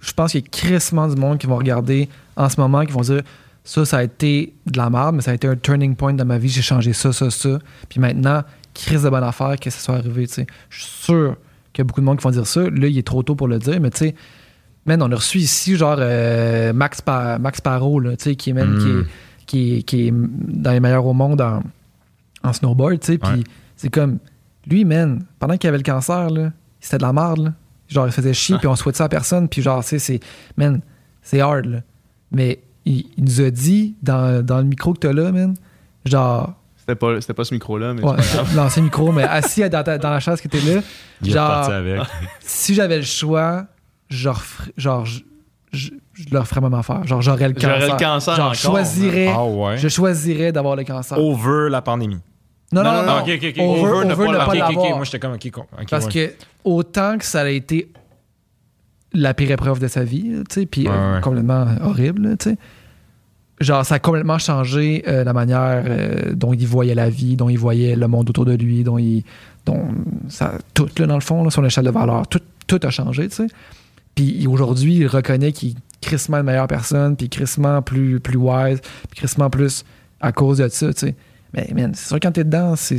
je 0.00 0.12
pense 0.12 0.32
qu'il 0.32 0.42
y 0.42 0.44
a 0.44 0.48
crissement 0.50 1.08
du 1.08 1.16
monde 1.16 1.38
qui 1.38 1.46
vont 1.46 1.56
regarder 1.56 2.10
en 2.36 2.48
ce 2.50 2.60
moment, 2.60 2.84
qui 2.84 2.92
vont 2.92 3.00
dire 3.00 3.22
ça, 3.64 3.84
ça 3.86 3.98
a 3.98 4.02
été 4.02 4.52
de 4.66 4.76
la 4.78 4.90
merde, 4.90 5.14
mais 5.16 5.22
ça 5.22 5.30
a 5.30 5.34
été 5.34 5.48
un 5.48 5.56
turning 5.56 5.94
point 5.96 6.12
dans 6.12 6.24
ma 6.26 6.36
vie, 6.38 6.48
j'ai 6.50 6.60
changé 6.62 6.92
ça, 6.92 7.12
ça, 7.14 7.30
ça. 7.30 7.58
Puis 7.88 8.00
maintenant, 8.00 8.42
crise 8.74 9.02
de 9.04 9.08
bonne 9.10 9.24
affaire 9.24 9.56
que 9.58 9.70
ça 9.70 9.78
soit 9.78 9.96
arrivé, 9.96 10.26
tu 10.26 10.34
sais. 10.34 10.46
Je 10.68 10.82
suis 10.84 10.90
sûr 11.04 11.36
qu'il 11.72 11.80
y 11.80 11.82
a 11.82 11.84
beaucoup 11.84 12.00
de 12.00 12.06
monde 12.06 12.18
qui 12.18 12.24
vont 12.24 12.30
dire 12.30 12.46
ça. 12.46 12.60
Là, 12.62 12.86
il 12.86 12.96
est 12.98 13.06
trop 13.06 13.22
tôt 13.22 13.34
pour 13.34 13.48
le 13.48 13.58
dire, 13.58 13.80
mais 13.80 13.90
tu 13.90 13.98
sais, 13.98 14.14
man, 14.86 15.02
on 15.02 15.10
a 15.10 15.16
reçu 15.16 15.38
ici, 15.38 15.76
genre, 15.76 15.96
euh, 15.98 16.72
Max, 16.74 17.00
Pa- 17.00 17.38
Max 17.38 17.60
Parot, 17.62 17.98
là, 18.00 18.16
tu 18.16 18.24
sais, 18.24 18.36
qui, 18.36 18.50
est, 18.50 18.52
man, 18.54 18.74
Mm. 18.74 18.78
qui, 18.78 18.88
est, 18.90 19.04
qui, 19.48 19.78
est, 19.78 19.82
qui 19.82 20.06
est 20.06 20.12
dans 20.14 20.70
les 20.70 20.78
meilleurs 20.80 21.04
au 21.06 21.12
monde 21.14 21.40
en, 21.40 21.62
en 22.44 22.52
snowboard, 22.52 23.00
tu 23.00 23.06
sais. 23.06 23.18
Puis 23.18 23.42
c'est 23.76 23.88
comme, 23.90 24.18
lui, 24.66 24.84
man, 24.84 25.24
pendant 25.40 25.56
qu'il 25.56 25.66
avait 25.68 25.78
le 25.78 25.82
cancer, 25.82 26.30
là, 26.30 26.52
c'était 26.78 26.98
de 26.98 27.02
la 27.02 27.12
merde, 27.12 27.38
là. 27.46 27.52
Genre, 27.88 28.06
il 28.06 28.12
faisait 28.12 28.34
chier, 28.34 28.58
puis 28.58 28.66
on 28.68 28.76
souhaitait 28.76 28.98
ça 28.98 29.04
à 29.04 29.08
personne, 29.08 29.48
puis 29.48 29.62
genre, 29.62 29.82
tu 29.82 29.88
sais, 29.88 29.98
c'est, 29.98 30.20
man, 30.56 30.80
c'est 31.22 31.40
hard, 31.40 31.64
là. 31.64 31.78
Mais 32.30 32.60
il, 32.84 33.06
il 33.16 33.24
nous 33.24 33.40
a 33.40 33.50
dit, 33.50 33.96
dans, 34.02 34.44
dans 34.44 34.58
le 34.58 34.64
micro 34.64 34.92
que 34.92 34.98
t'as 35.00 35.12
là, 35.14 35.32
man, 35.32 35.54
genre, 36.04 36.52
C'était 36.76 36.94
pas, 36.94 37.18
c'était 37.20 37.32
pas 37.34 37.44
ce 37.44 37.54
micro-là, 37.54 37.94
mais 37.94 38.02
ouais, 38.04 38.16
l'ancien 38.54 38.82
micro, 38.82 39.10
mais 39.10 39.22
assis 39.24 39.66
dans, 39.70 39.82
ta- 39.82 39.96
dans 39.98 40.10
la 40.10 40.20
chaise 40.20 40.40
que 40.40 40.48
t'es 40.48 40.60
là, 40.60 40.82
Il 41.22 41.30
est 41.30 41.32
Genre- 41.32 41.70
avec. 41.70 42.02
si 42.40 42.74
j'avais 42.74 42.98
le 42.98 43.02
choix, 43.04 43.64
je 44.10 44.28
referais- 44.28 44.72
genre, 44.76 45.06
je, 45.72 45.90
je, 46.14 46.24
leur 46.32 46.46
ferais 46.46 46.60
même 46.60 46.74
affaire. 46.74 47.06
Genre, 47.06 47.20
j'aurais 47.22 47.48
le 47.48 47.54
cancer. 47.54 47.80
J'aurais 47.80 47.92
le 47.92 47.98
cancer 47.98 48.34
Genre, 48.36 48.44
encore, 48.46 48.54
je 48.54 48.60
choisirais, 48.60 49.32
Ah 49.34 49.44
ouais. 49.44 49.78
je 49.78 49.88
choisirais 49.88 50.52
d'avoir 50.52 50.76
le 50.76 50.84
cancer. 50.84 51.18
Over 51.18 51.68
la 51.70 51.82
pandémie. 51.82 52.18
Non, 52.72 52.82
non, 52.82 52.92
Non, 52.92 52.92
non, 52.92 53.06
non, 53.06 53.12
non. 53.16 53.22
ok, 53.22 53.28
ok, 53.36 53.44
ok. 53.48 53.58
Over, 53.58 53.80
Over 53.80 53.90
over 53.90 54.04
ne 54.04 54.10
ne 54.10 54.14
pas 54.38 54.54
l'avoir. 54.54 54.96
Moi, 54.96 55.04
j'étais 55.04 55.18
comme, 55.18 55.36
Parce 55.90 56.06
ouais. 56.06 56.12
que 56.12 56.32
autant 56.64 57.16
que 57.18 57.24
ça 57.24 57.40
a 57.40 57.48
été 57.48 57.90
la 59.14 59.32
pire 59.34 59.50
épreuve 59.50 59.78
de 59.80 59.88
sa 59.88 60.04
vie, 60.04 60.42
tu 60.50 60.60
sais, 60.60 60.66
puis 60.66 60.86
Ouais, 60.86 60.94
euh, 60.94 61.14
ouais. 61.16 61.20
complètement 61.20 61.66
horrible, 61.82 62.36
tu 62.38 62.50
sais. 62.50 62.56
Genre, 63.60 63.84
ça 63.84 63.96
a 63.96 63.98
complètement 63.98 64.38
changé 64.38 65.02
euh, 65.08 65.24
la 65.24 65.32
manière 65.32 65.82
euh, 65.84 66.32
dont 66.34 66.52
il 66.52 66.66
voyait 66.66 66.94
la 66.94 67.10
vie, 67.10 67.34
dont 67.34 67.48
il 67.48 67.58
voyait 67.58 67.96
le 67.96 68.06
monde 68.06 68.30
autour 68.30 68.44
de 68.44 68.52
lui, 68.54 68.84
dont 68.84 68.98
il. 68.98 69.24
Dont 69.66 69.88
ça, 70.28 70.52
tout, 70.74 70.88
là, 70.98 71.06
dans 71.06 71.14
le 71.16 71.20
fond, 71.20 71.42
là, 71.42 71.50
son 71.50 71.64
échelle 71.64 71.84
de 71.84 71.90
valeur, 71.90 72.26
tout, 72.28 72.40
tout 72.66 72.78
a 72.82 72.90
changé, 72.90 73.28
tu 73.28 73.34
sais. 73.36 73.46
Puis 74.18 74.48
aujourd'hui, 74.48 74.96
il 74.96 75.06
reconnaît 75.06 75.52
qu'il 75.52 75.70
est 75.70 75.74
crissement 76.00 76.38
une 76.38 76.42
meilleure 76.46 76.66
personne, 76.66 77.14
puis 77.16 77.28
crissement 77.28 77.82
plus, 77.82 78.18
plus 78.18 78.36
wise, 78.36 78.80
puis 79.10 79.16
crissement 79.20 79.48
plus 79.48 79.84
à 80.20 80.32
cause 80.32 80.58
de 80.58 80.66
ça, 80.66 80.92
tu 80.92 80.98
sais. 81.06 81.14
Mais, 81.54 81.70
man, 81.72 81.92
c'est 81.94 82.08
sûr, 82.08 82.18
quand 82.20 82.32
t'es 82.32 82.42
dedans, 82.42 82.74
c'est. 82.74 82.98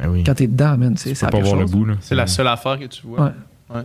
Ah 0.00 0.08
oui. 0.08 0.22
Quand 0.24 0.34
t'es 0.34 0.46
dedans, 0.46 0.76
man, 0.78 0.94
c'est 0.96 1.08
Tu 1.10 1.16
ça 1.16 1.26
peux 1.26 1.38
pas 1.38 1.44
voir 1.44 1.56
le 1.56 1.66
bout, 1.66 1.84
là. 1.86 1.94
C'est 2.00 2.14
la 2.14 2.28
seule 2.28 2.46
affaire 2.46 2.78
que 2.78 2.84
tu 2.84 3.04
vois. 3.04 3.32
Ouais. 3.68 3.82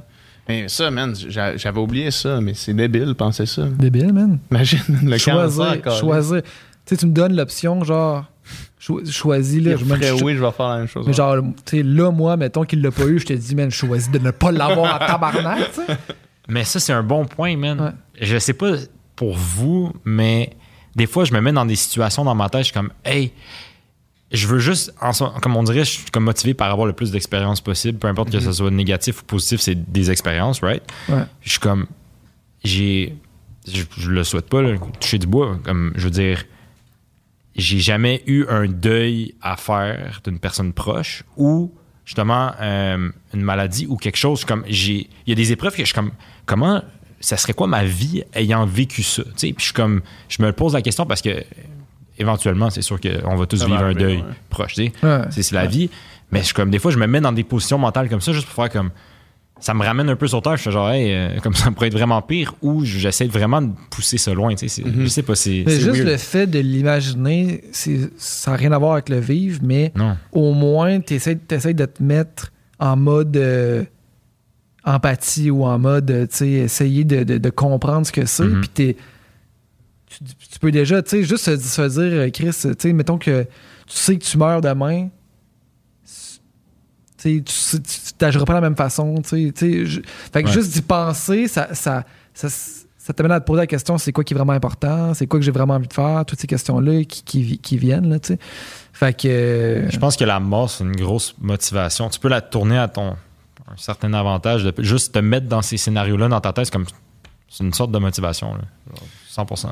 Mais 0.48 0.68
ça, 0.68 0.92
man, 0.92 1.16
j'a- 1.16 1.58
j'avais 1.58 1.80
oublié 1.80 2.12
ça, 2.12 2.40
mais 2.40 2.54
c'est 2.54 2.74
débile, 2.76 3.16
penser 3.16 3.48
ça. 3.48 3.64
Débile, 3.66 4.14
man. 4.14 4.38
Imagine 4.52 4.80
le 5.04 5.18
choisir, 5.18 5.82
cancer. 5.82 6.00
choisir. 6.00 6.42
Tu 6.44 6.50
sais, 6.86 6.98
tu 6.98 7.08
me 7.08 7.14
donnes 7.14 7.36
l'option, 7.36 7.84
genre, 7.84 8.26
cho- 8.78 9.04
choisis, 9.06 9.60
là, 9.64 9.72
Il 9.72 9.78
je, 9.80 9.86
je- 10.18 10.24
oui, 10.24 10.36
je 10.36 10.40
vais 10.44 10.52
faire 10.52 10.70
la 10.70 10.78
même 10.78 10.88
chose. 10.88 11.06
mais 11.08 11.14
genre, 11.14 11.38
tu 11.66 11.78
sais, 11.78 11.84
là, 11.84 12.12
moi, 12.12 12.38
mettons 12.38 12.64
qu'il 12.64 12.82
l'a 12.84 12.92
pas 12.92 13.06
eu, 13.06 13.18
je 13.20 13.26
te 13.26 13.34
dis, 13.34 13.56
man, 13.56 13.72
choisis 13.72 14.12
de 14.12 14.20
ne 14.20 14.30
pas 14.30 14.52
l'avoir 14.52 14.96
en 14.96 15.00
tabarnak, 15.00 15.72
tu 15.74 15.82
sais. 15.88 15.98
Mais 16.50 16.64
ça, 16.64 16.80
c'est 16.80 16.94
un 16.94 17.04
bon 17.04 17.26
point, 17.26 17.56
man. 17.56 17.80
Ouais. 17.80 17.92
Je 18.22 18.38
sais 18.38 18.54
pas 18.54 18.74
pour 19.16 19.36
vous, 19.36 19.94
mais 20.04 20.56
des 20.96 21.08
fois, 21.08 21.24
je 21.26 21.34
me 21.34 21.42
mets 21.42 21.52
dans 21.52 21.66
des 21.66 21.76
situations 21.76 22.24
dans 22.24 22.36
ma 22.36 22.50
tête, 22.50 22.62
je 22.62 22.66
suis 22.66 22.74
comme, 22.74 22.92
hey, 23.06 23.32
je 24.32 24.48
veux 24.48 24.60
juste, 24.60 24.94
en 25.02 25.12
comme 25.40 25.56
on 25.56 25.64
dirait, 25.64 25.86
je 25.86 25.92
suis 25.92 26.06
comme 26.12 26.26
motivé 26.26 26.54
par 26.54 26.72
avoir 26.72 26.88
le 26.88 26.94
plus 26.94 27.12
d'expérience 27.12 27.62
possible, 27.62 27.98
peu 27.98 28.08
importe 28.08 28.32
que 28.32 28.40
ce 28.40 28.52
soit 28.52 28.72
négatif 28.72 29.22
ou 29.22 29.26
positif, 29.26 29.62
c'est 29.62 29.92
des 29.92 30.12
expériences, 30.12 30.62
right? 30.62 30.84
Ouais. 31.08 31.24
Je 31.42 31.52
suis 31.52 31.60
comme, 31.60 31.88
j'ai, 32.64 33.16
je, 33.68 33.84
je 33.98 34.10
le 34.10 34.24
souhaite 34.24 34.48
pas, 34.50 34.62
là, 34.62 34.76
toucher 35.00 35.18
du 35.18 35.28
bois, 35.28 35.60
comme, 35.64 35.94
je 35.96 36.04
veux 36.04 36.12
dire, 36.12 36.44
j'ai 37.56 37.80
jamais 37.80 38.24
eu 38.26 38.46
un 38.48 38.68
deuil 38.68 39.36
à 39.42 39.58
faire 39.58 40.22
d'une 40.24 40.40
personne 40.40 40.74
proche 40.74 41.24
ou 41.36 41.72
justement 42.06 42.54
euh, 42.60 43.12
une 43.34 43.42
maladie 43.42 43.86
ou 43.88 43.96
quelque 43.98 44.18
chose 44.18 44.46
comme 44.46 44.64
j'ai 44.68 45.10
il 45.26 45.30
y 45.30 45.32
a 45.32 45.36
des 45.36 45.52
épreuves 45.52 45.74
que 45.74 45.80
je 45.80 45.86
suis 45.86 45.94
comme 45.94 46.12
comment 46.50 46.82
ça 47.22 47.38
serait 47.38 47.54
quoi 47.54 47.68
ma 47.68 47.84
vie 47.84 48.24
ayant 48.34 48.66
vécu 48.66 49.04
ça? 49.04 49.24
Tu 49.24 49.30
sais 49.36 49.48
puis 49.48 49.56
je 49.60 49.64
suis 49.66 49.74
comme 49.74 50.02
je 50.30 50.42
me 50.42 50.52
pose 50.54 50.74
la 50.74 50.82
question 50.82 51.06
parce 51.06 51.22
que 51.22 51.44
éventuellement 52.18 52.70
c'est 52.70 52.82
sûr 52.82 53.00
qu'on 53.00 53.36
va 53.36 53.46
tous 53.46 53.58
Ça 53.58 53.66
va 53.68 53.72
vivre 53.76 53.84
un 53.86 53.94
deuil 53.94 54.18
ouais. 54.18 54.24
proche 54.50 54.74
tu 54.74 54.86
sais 54.88 54.92
Ouais. 55.06 55.22
c'est 55.30 55.52
la 55.54 55.66
vie 55.66 55.90
mais 56.32 56.40
je 56.40 56.46
suis 56.46 56.54
comme 56.54 56.70
des 56.72 56.80
fois 56.80 56.92
je 56.92 56.98
me 56.98 57.08
mets 57.08 57.22
dans 57.22 57.32
des 57.32 57.44
positions 57.44 57.78
mentales 57.78 58.10
comme 58.10 58.22
ça 58.22 58.34
juste 58.34 58.46
pour 58.48 58.56
faire 58.56 58.70
comme 58.72 58.92
ça 59.62 59.74
me 59.74 59.84
ramène 59.84 60.10
un 60.10 60.16
peu 60.16 60.28
sur 60.28 60.42
terre 60.42 60.56
je 60.58 60.62
fais 60.64 60.72
genre 60.72 60.90
hey, 60.90 61.12
euh, 61.14 61.40
comme 61.42 61.54
ça 61.54 61.70
pourrait 61.72 61.88
être 61.88 61.94
vraiment 61.94 62.22
pire 62.22 62.54
ou 62.62 62.86
j'essaie 62.86 63.28
vraiment 63.28 63.62
de 63.62 63.72
pousser 63.90 64.18
ça 64.18 64.34
loin 64.34 64.52
tu 64.56 64.68
sais 64.70 64.82
c'est- 64.82 64.86
Mhm. 64.90 65.02
je 65.04 65.08
sais 65.08 65.24
pas 65.24 65.36
c'est 65.36 65.64
juste 65.70 65.88
weird. 65.88 66.08
le 66.08 66.18
fait 66.18 66.48
de 66.48 66.60
l'imaginer, 66.60 67.64
c'est- 67.74 68.10
ça 68.18 68.52
n'a 68.52 68.58
rien 68.58 68.72
à 68.72 68.78
voir 68.78 68.94
avec 68.94 69.10
le 69.10 69.20
vivre, 69.20 69.60
mais 69.64 69.92
non 69.96 70.16
au 70.32 70.54
moins, 70.54 71.02
tu 71.02 71.16
essaies, 71.16 71.36
de 71.36 71.86
te 71.86 72.02
mettre 72.04 72.52
en 72.80 72.96
mode 72.96 73.36
euh, 73.36 73.84
empathie 74.90 75.50
ou 75.52 75.64
en 75.66 75.78
mode, 75.80 76.10
euh, 76.12 76.26
tu 76.28 76.38
sais, 76.38 76.50
essayer 76.50 77.04
de, 77.04 77.24
de- 77.24 77.38
de 77.38 77.50
comprendre 77.50 78.06
ce 78.08 78.12
que 78.12 78.26
c'est. 78.26 78.44
Mhm. 78.44 78.60
Puis 78.62 78.70
t'es- 78.70 78.98
tu, 80.08 80.24
tu 80.24 80.60
peux 80.60 80.72
déjà, 80.72 81.02
tu 81.04 81.10
sais, 81.12 81.24
juste 81.24 81.46
se, 81.46 81.58
se 81.58 81.82
dire, 81.88 82.20
euh, 82.20 82.30
Chris, 82.32 82.52
tu 82.62 82.74
sais, 82.78 82.94
mettons 82.94 83.18
que 83.18 83.44
tu 83.44 83.96
sais 83.98 84.18
que 84.18 84.24
tu 84.24 84.38
meurs 84.38 84.62
demain, 84.62 85.10
tu 87.22 87.44
t'agiras 88.18 88.46
pas 88.46 88.54
de 88.54 88.58
la 88.58 88.62
même 88.62 88.76
façon, 88.78 89.16
tu 89.22 89.52
sais, 89.56 89.86
Fait 90.32 90.42
que 90.44 90.48
Ouais. 90.48 90.54
juste 90.54 90.74
d'y 90.74 90.82
penser, 90.82 91.48
ça, 91.48 91.70
ça, 91.74 92.06
ça, 92.34 92.48
ça 92.50 93.14
t'amène 93.14 93.34
à 93.34 93.40
te 93.42 93.46
poser 93.46 93.60
la 93.62 93.68
question, 93.68 93.98
c'est 93.98 94.12
quoi 94.14 94.24
qui 94.24 94.34
est 94.34 94.38
vraiment 94.38 94.54
important, 94.54 95.14
c'est 95.14 95.28
quoi 95.28 95.40
que 95.40 95.46
j'ai 95.46 95.52
vraiment 95.52 95.74
envie 95.74 95.88
de 95.88 95.94
faire, 95.94 96.24
toutes 96.26 96.40
ces 96.40 96.48
questions-là 96.48 97.04
qui, 97.04 97.24
qui, 97.24 97.58
qui 97.58 97.78
viennent, 97.78 98.10
là, 98.10 98.20
tu 98.20 98.34
sais. 98.34 98.40
Fait 98.94 99.14
que... 99.20 99.28
euh, 99.28 99.90
Je 99.90 99.98
pense 100.00 100.16
que 100.16 100.24
la 100.24 100.40
mort, 100.40 100.70
c'est 100.70 100.84
une 100.84 100.96
grosse 100.96 101.36
motivation. 101.40 102.10
Tu 102.10 102.20
peux 102.20 102.28
la 102.30 102.42
tourner 102.42 102.78
à 102.78 102.88
ton 102.88 103.16
un 103.72 103.78
certain 103.78 104.14
avantage. 104.14 104.64
De 104.64 104.74
juste 104.80 105.14
te 105.14 105.20
mettre 105.20 105.48
dans 105.48 105.62
ces 105.62 105.78
scénarios-là 105.78 106.28
dans 106.28 106.42
ta 106.42 106.54
tête, 106.54 106.66
c'est 106.66 106.74
comme 106.74 106.86
c'est 107.50 107.64
une 107.64 107.74
sorte 107.74 107.92
de 107.92 108.00
motivation. 108.00 108.54
Là. 108.56 108.62
Genre, 109.36 109.48
100%. 109.48 109.72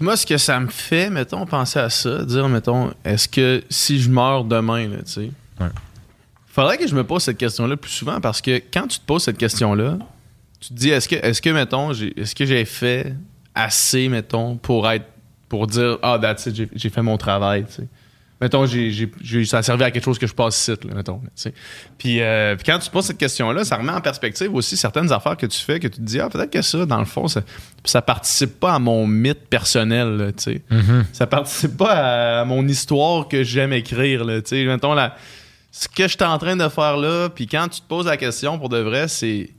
Moi, 0.00 0.16
ce 0.16 0.24
que 0.24 0.38
ça 0.38 0.58
me 0.58 0.68
fait, 0.68 1.10
mettons, 1.10 1.44
penser 1.44 1.78
à 1.78 1.90
ça, 1.90 2.24
dire, 2.24 2.48
mettons, 2.48 2.92
est-ce 3.04 3.28
que 3.28 3.62
si 3.68 4.00
je 4.00 4.08
meurs 4.10 4.44
demain, 4.44 4.88
tu 5.04 5.12
sais, 5.12 5.30
Ouais. 5.60 5.68
faudrait 6.46 6.78
que 6.78 6.88
je 6.88 6.94
me 6.94 7.04
pose 7.04 7.22
cette 7.22 7.36
question-là 7.36 7.76
plus 7.76 7.90
souvent 7.90 8.18
parce 8.18 8.40
que 8.40 8.62
quand 8.72 8.86
tu 8.86 8.98
te 8.98 9.04
poses 9.04 9.24
cette 9.24 9.36
question-là, 9.36 9.98
tu 10.58 10.70
te 10.70 10.74
dis, 10.74 10.88
est-ce 10.88 11.06
que, 11.06 11.16
est-ce 11.16 11.42
que, 11.42 11.50
mettons, 11.50 11.92
est-ce 11.92 12.34
que 12.34 12.46
j'ai 12.46 12.64
fait 12.64 13.14
assez, 13.54 14.08
mettons, 14.08 14.56
pour 14.56 14.88
être, 14.90 15.04
pour 15.50 15.66
dire, 15.66 15.98
ah, 16.02 16.18
that's 16.20 16.46
it, 16.46 16.70
j'ai 16.74 16.88
fait 16.90 17.02
mon 17.02 17.18
travail, 17.18 17.66
tu 17.66 17.72
sais? 17.82 17.88
Mettons, 18.40 18.64
j'ai, 18.64 18.90
j'ai, 18.90 19.10
j'ai- 19.20 19.44
ça 19.44 19.58
a 19.58 19.62
servi 19.62 19.84
à 19.84 19.90
quelque 19.90 20.02
chose 20.04 20.18
que 20.18 20.26
je 20.26 20.32
passe 20.32 20.58
ici, 20.60 20.70
là, 20.88 20.94
mettons. 20.94 21.20
là. 21.22 21.50
Puis, 21.98 22.22
euh, 22.22 22.56
puis 22.56 22.64
quand 22.64 22.78
tu 22.78 22.88
poses 22.90 23.04
cette 23.04 23.18
question-là, 23.18 23.64
ça 23.64 23.76
remet 23.76 23.92
en 23.92 24.00
perspective 24.00 24.54
aussi 24.54 24.76
certaines 24.78 25.12
affaires 25.12 25.36
que 25.36 25.44
tu 25.46 25.58
fais, 25.60 25.78
que 25.78 25.88
tu 25.88 25.98
te 25.98 26.02
dis, 26.02 26.20
ah, 26.20 26.28
peut-être 26.30 26.50
que 26.50 26.62
ça, 26.62 26.86
dans 26.86 26.98
le 27.00 27.04
fond, 27.04 27.28
ça, 27.28 27.42
ça 27.84 28.00
participe 28.00 28.58
pas 28.58 28.74
à 28.74 28.78
mon 28.78 29.06
mythe 29.06 29.46
personnel, 29.48 30.16
là, 30.16 30.32
tu 30.32 30.42
sais 30.44 30.62
ça 31.12 31.26
participe 31.26 31.76
pas 31.76 32.40
à 32.40 32.44
mon 32.46 32.66
histoire 32.66 33.28
que 33.28 33.42
j'aime 33.42 33.72
écrire. 33.74 34.24
Là, 34.24 34.40
tu 34.40 34.48
sais, 34.48 34.64
mettons, 34.64 34.94
la, 34.94 35.14
ce 35.70 35.86
que 35.88 36.04
je 36.04 36.16
suis 36.16 36.24
en 36.24 36.38
train 36.38 36.56
de 36.56 36.68
faire 36.68 36.96
là, 36.96 37.28
puis 37.28 37.46
quand 37.46 37.68
tu 37.68 37.80
te 37.82 37.86
poses 37.86 38.06
la 38.06 38.16
question 38.16 38.58
pour 38.58 38.68
de 38.70 38.78
vrai, 38.78 39.06
c'est. 39.08 39.50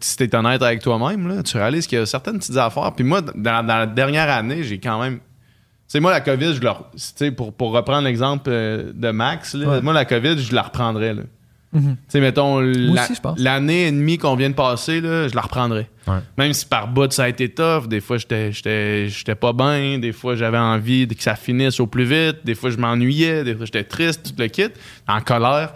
Si 0.00 0.16
t'es 0.16 0.32
honnête 0.36 0.62
avec 0.62 0.80
toi-même, 0.80 1.26
là, 1.26 1.42
tu 1.42 1.56
réalises 1.56 1.88
qu'il 1.88 1.98
y 1.98 2.00
a 2.00 2.06
certaines 2.06 2.38
petites 2.38 2.56
affaires. 2.56 2.92
Puis 2.94 3.04
moi, 3.04 3.20
dans, 3.20 3.34
dans 3.66 3.78
la 3.78 3.86
dernière 3.86 4.30
année, 4.30 4.62
j'ai 4.62 4.78
quand 4.78 5.00
même. 5.02 5.18
Sais, 5.92 6.00
moi, 6.00 6.10
la 6.10 6.22
COVID, 6.22 6.54
je 6.54 6.60
leur. 6.62 6.86
Pour, 7.36 7.52
pour 7.52 7.72
reprendre 7.72 8.04
l'exemple 8.06 8.48
euh, 8.50 8.92
de 8.94 9.10
Max, 9.10 9.52
là, 9.54 9.68
Ouais. 9.68 9.82
moi, 9.82 9.92
la 9.92 10.06
COVID, 10.06 10.38
je 10.38 10.54
la 10.54 10.62
reprendrais. 10.62 11.12
Là. 11.12 11.22
Mhm. 11.74 11.96
Tu 11.96 12.02
sais, 12.08 12.20
mettons, 12.20 12.60
la- 12.60 13.02
aussi, 13.04 13.12
l'année 13.36 13.88
et 13.88 13.92
demie 13.92 14.16
qu'on 14.16 14.34
vient 14.34 14.48
de 14.48 14.54
passer, 14.54 15.02
là, 15.02 15.28
je 15.28 15.34
la 15.34 15.42
reprendrais. 15.42 15.90
Ouais. 16.06 16.20
Même 16.38 16.54
si 16.54 16.64
par 16.64 16.88
bout, 16.88 17.12
ça 17.12 17.24
a 17.24 17.28
été 17.28 17.50
tough, 17.50 17.88
des 17.88 18.00
fois, 18.00 18.16
j'étais- 18.16 18.52
j'étais 18.52 19.08
j'étais 19.10 19.34
pas 19.34 19.52
bien, 19.52 19.98
des 19.98 20.12
fois, 20.12 20.34
j'avais 20.34 20.56
envie 20.56 21.06
de 21.06 21.12
que 21.12 21.22
ça 21.22 21.34
finisse 21.34 21.78
au 21.78 21.86
plus 21.86 22.04
vite, 22.04 22.38
des 22.42 22.54
fois, 22.54 22.70
je 22.70 22.78
m'ennuyais, 22.78 23.44
des 23.44 23.54
fois, 23.54 23.66
j'étais 23.66 23.84
triste, 23.84 24.22
tout 24.34 24.40
le 24.42 24.48
kit, 24.48 24.68
en 25.06 25.20
colère. 25.20 25.74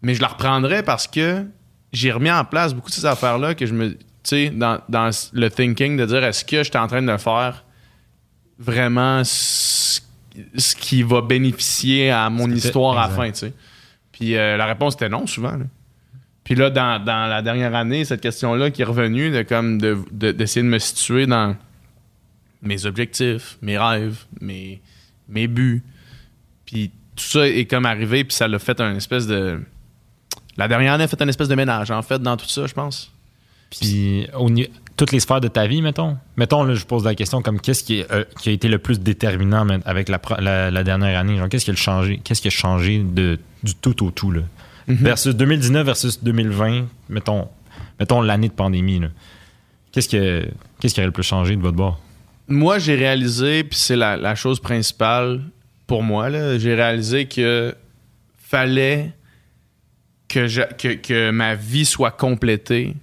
Mais 0.00 0.14
je 0.14 0.22
la 0.22 0.28
reprendrais 0.28 0.82
parce 0.82 1.06
que 1.06 1.44
j'ai 1.92 2.12
remis 2.12 2.30
en 2.30 2.46
place 2.46 2.72
beaucoup 2.72 2.88
de 2.88 2.94
ces 2.94 3.04
affaires-là 3.04 3.54
que 3.54 3.66
je 3.66 3.74
me. 3.74 3.90
Tu 3.92 3.98
sais, 4.24 4.48
dans, 4.50 4.78
dans 4.88 5.10
le 5.34 5.50
thinking 5.50 5.98
de 5.98 6.06
dire 6.06 6.24
est-ce 6.24 6.46
que 6.46 6.62
j'étais 6.62 6.78
en 6.78 6.86
train 6.86 7.02
de 7.02 7.16
faire 7.18 7.62
vraiment 8.60 9.22
ce, 9.24 10.00
ce 10.56 10.76
qui 10.76 11.02
va 11.02 11.22
bénéficier 11.22 12.10
à 12.10 12.28
mon 12.30 12.48
histoire 12.50 12.96
à 12.98 13.08
la 13.08 13.14
fin, 13.14 13.30
tu 13.32 13.38
sais. 13.38 13.52
Puis 14.12 14.36
euh, 14.36 14.56
la 14.56 14.66
réponse 14.66 14.94
était 14.94 15.08
non, 15.08 15.26
souvent. 15.26 15.56
là. 15.56 15.64
Puis 16.44 16.54
là, 16.54 16.68
dans, 16.70 17.02
dans 17.02 17.26
la 17.28 17.42
dernière 17.42 17.74
année, 17.74 18.04
cette 18.04 18.20
question-là 18.20 18.70
qui 18.70 18.82
est 18.82 18.84
revenue, 18.84 19.30
de 19.30 19.42
comme 19.42 19.78
de- 19.80 19.98
de- 20.12 20.32
d'essayer 20.32 20.62
de, 20.62 20.68
me 20.68 20.78
situer 20.78 21.26
dans 21.26 21.56
mes 22.62 22.84
objectifs, 22.86 23.56
mes 23.62 23.78
rêves, 23.78 24.24
mes, 24.40 24.80
mes 25.28 25.46
buts. 25.46 25.82
Puis 26.66 26.90
tout 27.16 27.24
ça 27.24 27.48
est 27.48 27.64
comme 27.66 27.86
arrivé, 27.86 28.24
puis 28.24 28.34
ça 28.36 28.46
l'a 28.48 28.58
fait 28.58 28.80
un 28.80 28.94
espèce 28.96 29.26
de. 29.26 29.60
La 30.56 30.68
dernière 30.68 30.92
année 30.94 31.04
a 31.04 31.08
fait 31.08 31.20
un 31.22 31.28
espèce 31.28 31.48
de 31.48 31.54
ménage, 31.54 31.90
en 31.90 32.02
fait, 32.02 32.20
dans 32.20 32.36
tout 32.36 32.48
ça, 32.48 32.66
je 32.66 32.74
pense. 32.74 33.12
Puis, 33.70 34.26
au 34.34 34.50
toutes 35.00 35.12
les 35.12 35.20
sphères 35.20 35.40
de 35.40 35.48
ta 35.48 35.66
vie, 35.66 35.80
mettons. 35.82 36.16
Mettons, 36.36 36.62
là, 36.62 36.74
je 36.74 36.84
pose 36.84 37.04
la 37.04 37.14
question 37.14 37.40
comme 37.42 37.58
qu'est-ce 37.60 37.82
qui, 37.82 38.04
euh, 38.10 38.24
qui 38.40 38.50
a 38.50 38.52
été 38.52 38.68
le 38.68 38.78
plus 38.78 39.00
déterminant 39.00 39.66
avec 39.86 40.08
la, 40.10 40.18
pro- 40.18 40.38
la- 40.40 40.70
la 40.70 40.84
dernière 40.84 41.18
année? 41.18 41.36
Genre, 41.38 41.48
qu'est-ce 41.48 41.64
qui 41.64 41.70
a 41.70 41.74
changé? 41.74 42.20
Qu'est-ce 42.22 42.42
qui 42.42 42.48
a 42.48 42.50
changé 42.50 42.98
de, 43.02 43.38
du 43.62 43.74
tout 43.74 44.04
au 44.04 44.10
tout, 44.10 44.30
là? 44.30 44.42
Versus 44.88 45.34
2019 45.34 45.86
versus 45.86 46.22
2020, 46.22 46.86
mettons, 47.08 47.48
mettons 47.98 48.20
l'année 48.22 48.48
de 48.48 48.52
pandémie, 48.54 48.98
là. 49.00 49.08
Qu'est-ce 49.92 50.08
que, 50.08 50.46
qu'est-ce 50.80 50.94
qui 50.94 51.00
aurait 51.00 51.06
le 51.06 51.12
plus 51.12 51.22
changé 51.22 51.56
de 51.56 51.60
votre 51.62 51.76
bord? 51.76 51.98
moi, 52.46 52.78
j'ai 52.80 52.96
réalisé, 52.96 53.62
puis 53.64 53.78
c'est 53.78 53.94
la, 53.96 54.16
la 54.16 54.34
chose 54.34 54.58
principale 54.60 55.40
pour 55.86 56.02
moi, 56.02 56.28
là, 56.30 56.58
j'ai 56.58 56.74
réalisé 56.74 57.26
que 57.26 57.74
fallait 58.38 59.12
que, 60.28 60.46
je- 60.48 60.62
que, 60.76 60.94
que 60.94 61.30
ma 61.30 61.54
vie 61.54 61.84
soit 61.84 62.10
complétée 62.10 62.94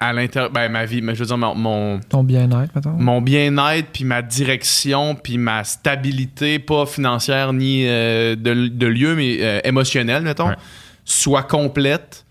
à 0.00 0.12
l'intérieur. 0.12 0.50
Ben, 0.52 0.70
ma 0.70 0.84
vie, 0.84 1.02
mais 1.02 1.14
je 1.14 1.20
veux 1.20 1.26
dire, 1.26 1.38
mon, 1.38 1.54
mon, 1.54 2.00
Ton 2.00 2.22
bien-être, 2.24 2.74
mettons. 2.74 2.90
mon 2.92 3.20
bien-être, 3.20 3.88
puis 3.92 4.04
ma 4.04 4.22
direction, 4.22 5.14
puis 5.14 5.38
ma 5.38 5.64
stabilité, 5.64 6.58
pas 6.58 6.86
financière 6.86 7.52
ni 7.52 7.84
euh, 7.86 8.36
de, 8.36 8.68
de 8.68 8.86
lieu, 8.86 9.14
mais 9.16 9.38
euh, 9.40 9.60
émotionnelle, 9.64 10.22
mettons, 10.22 10.48
Ouais. 10.48 10.56
soit 11.04 11.42
complète 11.42 12.24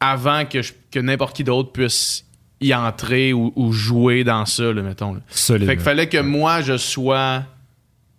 avant 0.00 0.44
que, 0.44 0.62
je- 0.62 0.72
que 0.92 1.00
n'importe 1.00 1.34
qui 1.34 1.42
d'autre 1.44 1.72
puisse 1.72 2.24
y 2.60 2.72
entrer 2.74 3.32
ou, 3.32 3.52
ou 3.56 3.72
jouer 3.72 4.22
dans 4.24 4.44
ça, 4.46 4.72
là, 4.72 4.82
mettons. 4.82 5.14
là. 5.14 5.20
Solide. 5.28 5.66
Fait 5.66 5.74
qu'il 5.76 5.84
fallait 5.84 6.08
que 6.08 6.18
moi, 6.18 6.60
je 6.60 6.76
sois 6.76 7.42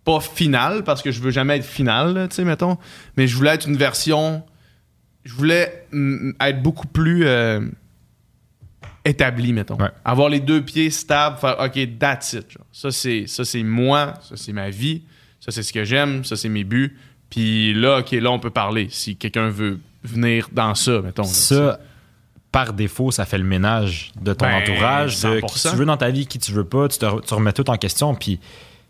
pas 0.04 0.20
final, 0.20 0.82
parce 0.84 1.02
que 1.02 1.10
je 1.10 1.20
veux 1.20 1.30
jamais 1.30 1.56
être 1.58 1.64
final, 1.64 2.26
tu 2.30 2.36
sais, 2.36 2.44
mettons. 2.44 2.76
Mais 3.16 3.26
je 3.26 3.36
voulais 3.36 3.50
être 3.54 3.68
une 3.68 3.76
version. 3.76 4.42
Je 5.24 5.32
voulais 5.34 5.86
être 6.40 6.62
beaucoup 6.62 6.86
plus 6.86 7.26
euh, 7.26 7.60
établi, 9.04 9.52
mettons. 9.52 9.76
Ouais. 9.76 9.90
Avoir 10.04 10.28
les 10.28 10.40
deux 10.40 10.62
pieds 10.62 10.90
stables, 10.90 11.38
faire 11.38 11.58
OK, 11.60 11.98
that's 11.98 12.32
it. 12.34 12.50
genre. 12.50 12.66
Ça, 12.72 12.90
c'est, 12.90 13.26
ça, 13.26 13.44
c'est 13.44 13.62
moi, 13.62 14.14
ça, 14.28 14.36
c'est 14.36 14.52
ma 14.52 14.70
vie, 14.70 15.02
ça, 15.40 15.50
c'est 15.50 15.62
ce 15.62 15.72
que 15.72 15.84
j'aime, 15.84 16.24
ça, 16.24 16.36
c'est 16.36 16.48
mes 16.48 16.64
buts. 16.64 16.96
Puis 17.30 17.72
là, 17.74 17.98
OK, 18.00 18.10
là, 18.12 18.30
on 18.30 18.38
peut 18.38 18.50
parler. 18.50 18.88
Si 18.90 19.16
quelqu'un 19.16 19.48
veut 19.48 19.78
venir 20.02 20.48
dans 20.52 20.74
ça, 20.74 21.00
mettons. 21.02 21.22
là. 21.22 21.28
Ça, 21.28 21.80
par 22.52 22.72
défaut, 22.72 23.10
ça 23.10 23.24
fait 23.26 23.38
le 23.38 23.44
ménage 23.44 24.10
de 24.20 24.32
ton 24.32 24.46
Ben, 24.46 24.60
entourage, 24.62 25.20
de 25.22 25.40
qui 25.40 25.58
100%. 25.58 25.70
tu 25.70 25.76
veux 25.76 25.84
dans 25.84 25.96
ta 25.96 26.10
vie, 26.10 26.26
qui 26.26 26.38
tu 26.38 26.52
veux 26.52 26.64
pas, 26.64 26.88
tu, 26.88 26.98
te 26.98 27.20
tu 27.20 27.34
remets 27.34 27.52
tout 27.52 27.68
en 27.70 27.76
question, 27.76 28.14
puis 28.14 28.40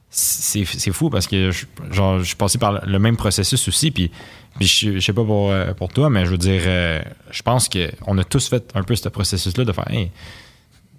c'est 0.09 0.65
c'est 0.65 0.93
fou 0.93 1.11
parce 1.11 1.27
que 1.27 1.51
je, 1.51 1.67
genre, 1.93 2.19
je 2.21 2.25
suis 2.25 2.37
passé 2.37 2.59
par 2.59 2.85
le 2.85 2.99
même 2.99 3.17
processus 3.17 3.69
aussi, 3.69 3.91
puis, 3.91 4.11
puis 4.61 4.69
je, 4.69 4.93
je 4.95 5.01
sais 5.01 5.13
pas 5.13 5.25
pour, 5.25 5.51
euh, 5.51 5.73
pour 5.75 5.89
toi, 5.93 6.09
mais 6.11 6.25
je 6.27 6.31
veux 6.31 6.39
dire, 6.39 6.63
euh, 6.67 7.01
je 7.33 7.43
pense 7.43 7.69
qu'on 7.69 8.19
a 8.19 8.25
tous 8.25 8.47
fait 8.49 8.71
un 8.75 8.83
peu 8.85 8.95
ce 8.95 9.09
processus-là 9.09 9.65
de 9.65 9.73
faire, 9.73 9.91
hey, 9.91 10.11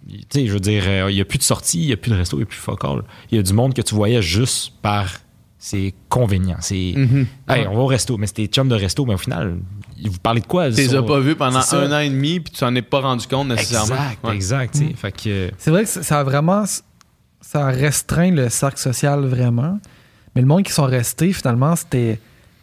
tu 0.09 0.17
sais, 0.31 0.47
je 0.47 0.51
veux 0.51 0.59
dire, 0.59 0.83
euh, 0.87 1.11
il 1.11 1.15
n'y 1.15 1.21
a 1.21 1.25
plus 1.25 1.37
de 1.37 1.43
sortie, 1.43 1.79
il 1.81 1.85
n'y 1.87 1.93
a 1.93 1.97
plus 1.97 2.11
de 2.11 2.17
resto, 2.17 2.35
il 2.37 2.39
n'y 2.39 2.43
a 2.43 2.47
plus 2.47 2.57
de 2.57 2.61
fuck 2.61 2.83
all. 2.83 3.03
Il 3.31 3.37
y 3.37 3.39
a 3.39 3.43
du 3.43 3.53
monde 3.53 3.73
que 3.73 3.81
tu 3.81 3.95
voyais 3.95 4.21
juste 4.21 4.73
par 4.81 5.07
c'est 5.63 5.93
convenient. 6.09 6.57
C'est, 6.59 6.93
Mhm. 6.95 7.27
hey, 7.47 7.67
on 7.67 7.75
va 7.75 7.81
au 7.81 7.85
resto, 7.85 8.17
mais 8.17 8.25
c'était 8.25 8.47
chum 8.47 8.67
de 8.67 8.73
resto, 8.73 9.05
mais 9.05 9.13
au 9.13 9.17
final, 9.19 9.57
vous 10.03 10.17
parlez 10.17 10.41
de 10.41 10.47
quoi? 10.47 10.69
Tu 10.71 10.77
les 10.77 10.95
as 10.95 11.03
pas 11.03 11.19
vus 11.19 11.35
pendant 11.35 11.61
C'est 11.61 11.75
un 11.75 11.91
an 11.91 11.99
et 11.99 12.09
demi, 12.09 12.39
puis 12.39 12.51
tu 12.51 12.59
t'en 12.61 12.73
es 12.73 12.81
pas 12.81 12.99
rendu 13.01 13.27
compte 13.27 13.47
nécessairement. 13.49 13.93
Exact, 13.93 14.23
Ouais. 14.25 14.35
exact. 14.35 14.79
Fait 14.95 15.11
que, 15.11 15.51
C'est 15.59 15.69
vrai 15.69 15.83
que 15.83 15.89
ça 15.89 16.19
a 16.19 16.23
vraiment. 16.23 16.63
Ça 17.41 17.67
a 17.67 17.69
restreint 17.71 18.31
le 18.31 18.49
cercle 18.49 18.79
social 18.79 19.23
vraiment. 19.25 19.79
Mais 20.33 20.41
le 20.41 20.47
monde 20.47 20.63
qui 20.63 20.71
sont 20.71 20.85
restés, 20.85 21.31
finalement, 21.33 21.75
c'était 21.75 22.19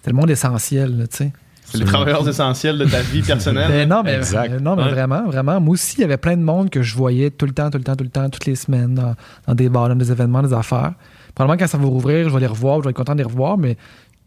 le 0.09 0.16
monde 0.16 0.30
essentiel, 0.30 1.06
tu 1.11 1.16
sais. 1.16 1.32
C'est 1.64 1.78
les 1.78 1.84
travailleurs 1.84 2.26
essentiels 2.26 2.78
de 2.78 2.86
ta 2.86 3.02
vie 3.02 3.20
personnelle. 3.22 3.68
Ben 3.70 3.86
non, 3.88 4.02
mais, 4.02 4.14
Exact. 4.14 4.50
euh, 4.52 4.59
non, 4.59 4.74
mais 4.74 4.84
Ouais. 4.84 4.90
vraiment, 4.90 5.26
vraiment. 5.26 5.61
Moi 5.61 5.74
aussi, 5.74 5.96
il 5.98 6.00
y 6.00 6.04
avait 6.04 6.16
plein 6.16 6.34
de 6.36 6.42
monde 6.42 6.70
que 6.70 6.80
je 6.82 6.96
voyais 6.96 7.30
tout 7.30 7.44
le 7.44 7.52
temps, 7.52 7.68
tout 7.68 7.76
le 7.76 7.84
temps, 7.84 7.94
tout 7.94 8.04
le 8.04 8.11
temps, 8.11 8.30
toutes 8.30 8.46
les 8.46 8.54
semaines, 8.56 8.94
dans, 8.94 9.14
dans 9.46 9.54
des 9.54 9.68
bars, 9.68 9.88
dans 9.90 9.94
des 9.96 10.11
événements, 10.11 10.42
des 10.42 10.54
affaires. 10.54 10.94
Probablement, 11.34 11.59
quand 11.59 11.66
ça 11.70 11.76
va 11.76 11.84
rouvrir, 11.86 12.28
je 12.30 12.34
vais 12.34 12.40
les 12.40 12.46
revoir, 12.46 12.78
je 12.78 12.84
vais 12.84 12.90
être 12.90 12.96
content 12.96 13.12
de 13.12 13.18
les 13.18 13.24
revoir, 13.24 13.59
mais 13.59 13.74
tu 13.74 13.80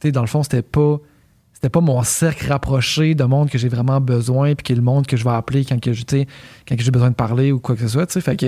sais, 0.03 0.11
dans 0.11 0.21
le 0.21 0.27
fond, 0.27 0.43
c'était 0.43 0.61
pas. 0.61 0.97
C'était 1.53 1.69
pas 1.69 1.81
mon 1.81 2.01
cercle 2.01 2.47
rapproché 2.49 3.13
de 3.13 3.23
monde 3.23 3.47
que 3.51 3.59
j'ai 3.59 3.69
vraiment 3.69 4.01
besoin, 4.01 4.55
puis 4.55 4.63
qui 4.63 4.71
est 4.73 4.75
le 4.75 4.81
monde 4.81 5.05
que 5.05 5.15
je 5.15 5.23
vais 5.23 5.29
appeler 5.29 5.63
quand 5.63 5.79
que, 5.79 5.91
quand 5.91 6.75
que 6.75 6.81
j'ai 6.83 6.89
besoin 6.89 7.09
de 7.11 7.15
parler 7.15 7.51
ou 7.51 7.59
quoi 7.59 7.75
que 7.75 7.81
ce 7.81 7.87
soit. 7.87 8.07
tu 8.07 8.13
sais. 8.13 8.21
Fait 8.21 8.35
que, 8.35 8.47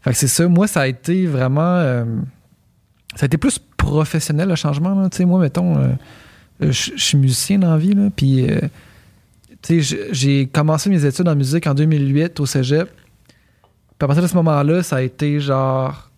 fait 0.00 0.10
que 0.12 0.16
c'est 0.16 0.28
ça. 0.28 0.48
Moi, 0.48 0.66
ça 0.66 0.80
a 0.82 0.86
été 0.86 1.26
vraiment. 1.26 1.60
euh, 1.76 2.04
ça 3.16 3.24
a 3.24 3.26
été 3.26 3.36
plus 3.36 3.58
professionnel 3.76 4.48
le 4.48 4.54
changement. 4.54 4.94
là. 4.94 5.10
Tu 5.10 5.18
sais, 5.18 5.24
moi, 5.26 5.40
mettons, 5.40 5.76
euh, 5.76 5.88
je 6.60 6.92
je 6.96 7.02
suis 7.02 7.18
musicien 7.18 7.58
dans 7.58 7.70
la 7.70 7.78
vie, 7.78 7.94
là, 7.94 8.08
puis. 8.14 8.50
euh, 8.50 8.60
j'ai- 10.12 10.46
commencé 10.46 10.88
mes 10.88 11.04
études 11.04 11.28
en 11.28 11.34
musique 11.36 11.66
en 11.66 11.74
2008 11.74 12.38
au 12.40 12.46
cégep. 12.46 12.88
Puis 12.88 14.04
à 14.04 14.06
partir 14.06 14.22
de 14.22 14.28
ce 14.28 14.34
moment-là, 14.36 14.82
ça 14.82 14.96
a 14.96 15.00
été 15.02 15.40
genre 15.40 16.10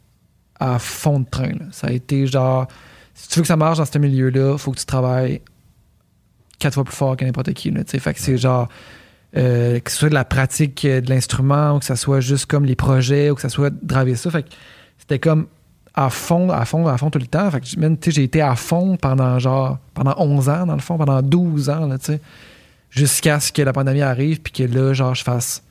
à 0.58 0.78
fond 0.78 1.20
de 1.20 1.26
train. 1.28 1.48
là. 1.48 1.64
Ça 1.72 1.86
a 1.86 1.90
été 1.90 2.26
genre, 2.26 2.68
si 3.14 3.28
tu 3.28 3.36
veux 3.36 3.42
que 3.42 3.48
ça 3.48 3.56
marche 3.56 3.78
dans 3.78 3.84
ce 3.86 3.98
milieu-là, 3.98 4.58
faut 4.58 4.70
que 4.72 4.78
tu 4.78 4.84
travailles 4.84 5.40
quatre 6.58 6.74
fois 6.74 6.84
plus 6.84 6.94
fort 6.94 7.16
que 7.16 7.24
n'importe 7.24 7.52
qui. 7.54 7.70
Là, 7.70 7.80
fait 7.86 8.14
que 8.14 8.20
c'est 8.20 8.36
genre, 8.36 8.68
euh, 9.36 9.80
que 9.80 9.90
ce 9.90 9.96
soit 9.96 10.10
de 10.10 10.14
la 10.14 10.24
pratique 10.26 10.84
euh, 10.84 11.00
de 11.00 11.08
l'instrument 11.08 11.76
ou 11.76 11.78
que 11.78 11.86
ça 11.86 11.96
soit 11.96 12.20
juste 12.20 12.44
comme 12.46 12.66
les 12.66 12.76
projets 12.76 13.30
ou 13.30 13.34
que 13.34 13.40
ça 13.40 13.48
soit 13.48 13.72
draver 13.82 14.16
ça. 14.16 14.30
Fait 14.30 14.42
que 14.42 14.50
c'était 14.98 15.18
comme 15.18 15.46
à 15.94 16.08
fond, 16.10 16.50
à 16.50 16.64
fond, 16.64 16.86
à 16.86 16.96
fond 16.98 17.10
tout 17.10 17.18
le 17.18 17.26
temps. 17.26 17.50
Fait 17.50 17.60
que 17.60 18.10
j'ai 18.10 18.22
été 18.22 18.40
à 18.40 18.54
fond 18.56 18.96
pendant 18.96 19.38
genre, 19.38 19.78
pendant 19.94 20.14
11 20.18 20.48
ans 20.48 20.66
dans 20.66 20.74
le 20.74 20.80
fond, 20.80 20.96
pendant 20.96 21.20
12 21.22 21.68
ans, 21.70 21.86
là, 21.86 21.98
tu 21.98 22.06
sais 22.06 22.20
jusqu'à 22.90 23.38
ce 23.38 23.52
que 23.52 23.62
la 23.62 23.72
pandémie 23.72 24.02
arrive 24.02 24.40
puis 24.40 24.52
que 24.52 24.62
là 24.64 24.92
genre 24.92 25.14
je 25.14 25.22
fasse 25.22 25.62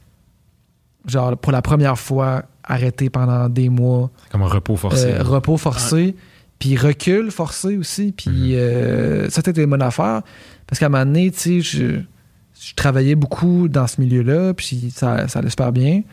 genre 1.06 1.36
pour 1.38 1.52
la 1.52 1.62
première 1.62 1.98
fois 2.00 2.44
arrêter 2.64 3.10
pendant 3.10 3.50
des 3.50 3.68
mois 3.70 4.10
comme 4.32 4.42
un 4.44 4.48
repos 4.48 4.76
forcé. 4.78 5.06
euh, 5.12 5.24
repos 5.24 5.58
forcé 5.58 6.16
puis 6.60 6.78
recul 6.78 7.30
forcé 7.32 7.76
aussi 7.78 8.14
puis 8.16 8.30
Mhm. 8.30 8.52
euh, 8.54 9.30
ça 9.30 9.42
c'était 9.44 9.64
une 9.64 9.70
bonne 9.70 9.82
affaire 9.82 10.22
parce 10.68 10.80
qu'à 10.80 10.86
un 10.86 10.90
moment 10.90 11.06
donné 11.06 11.30
tu 11.32 11.40
sais 11.40 11.62
je, 11.62 12.00
je 12.62 12.74
travaillais 12.76 13.16
beaucoup 13.16 13.68
dans 13.68 13.88
ce 13.88 14.00
milieu 14.00 14.22
là 14.22 14.54
puis 14.54 14.90
ça, 14.96 15.28
ça 15.28 15.40
allait 15.40 15.50
super 15.50 15.72
bien 15.74 16.04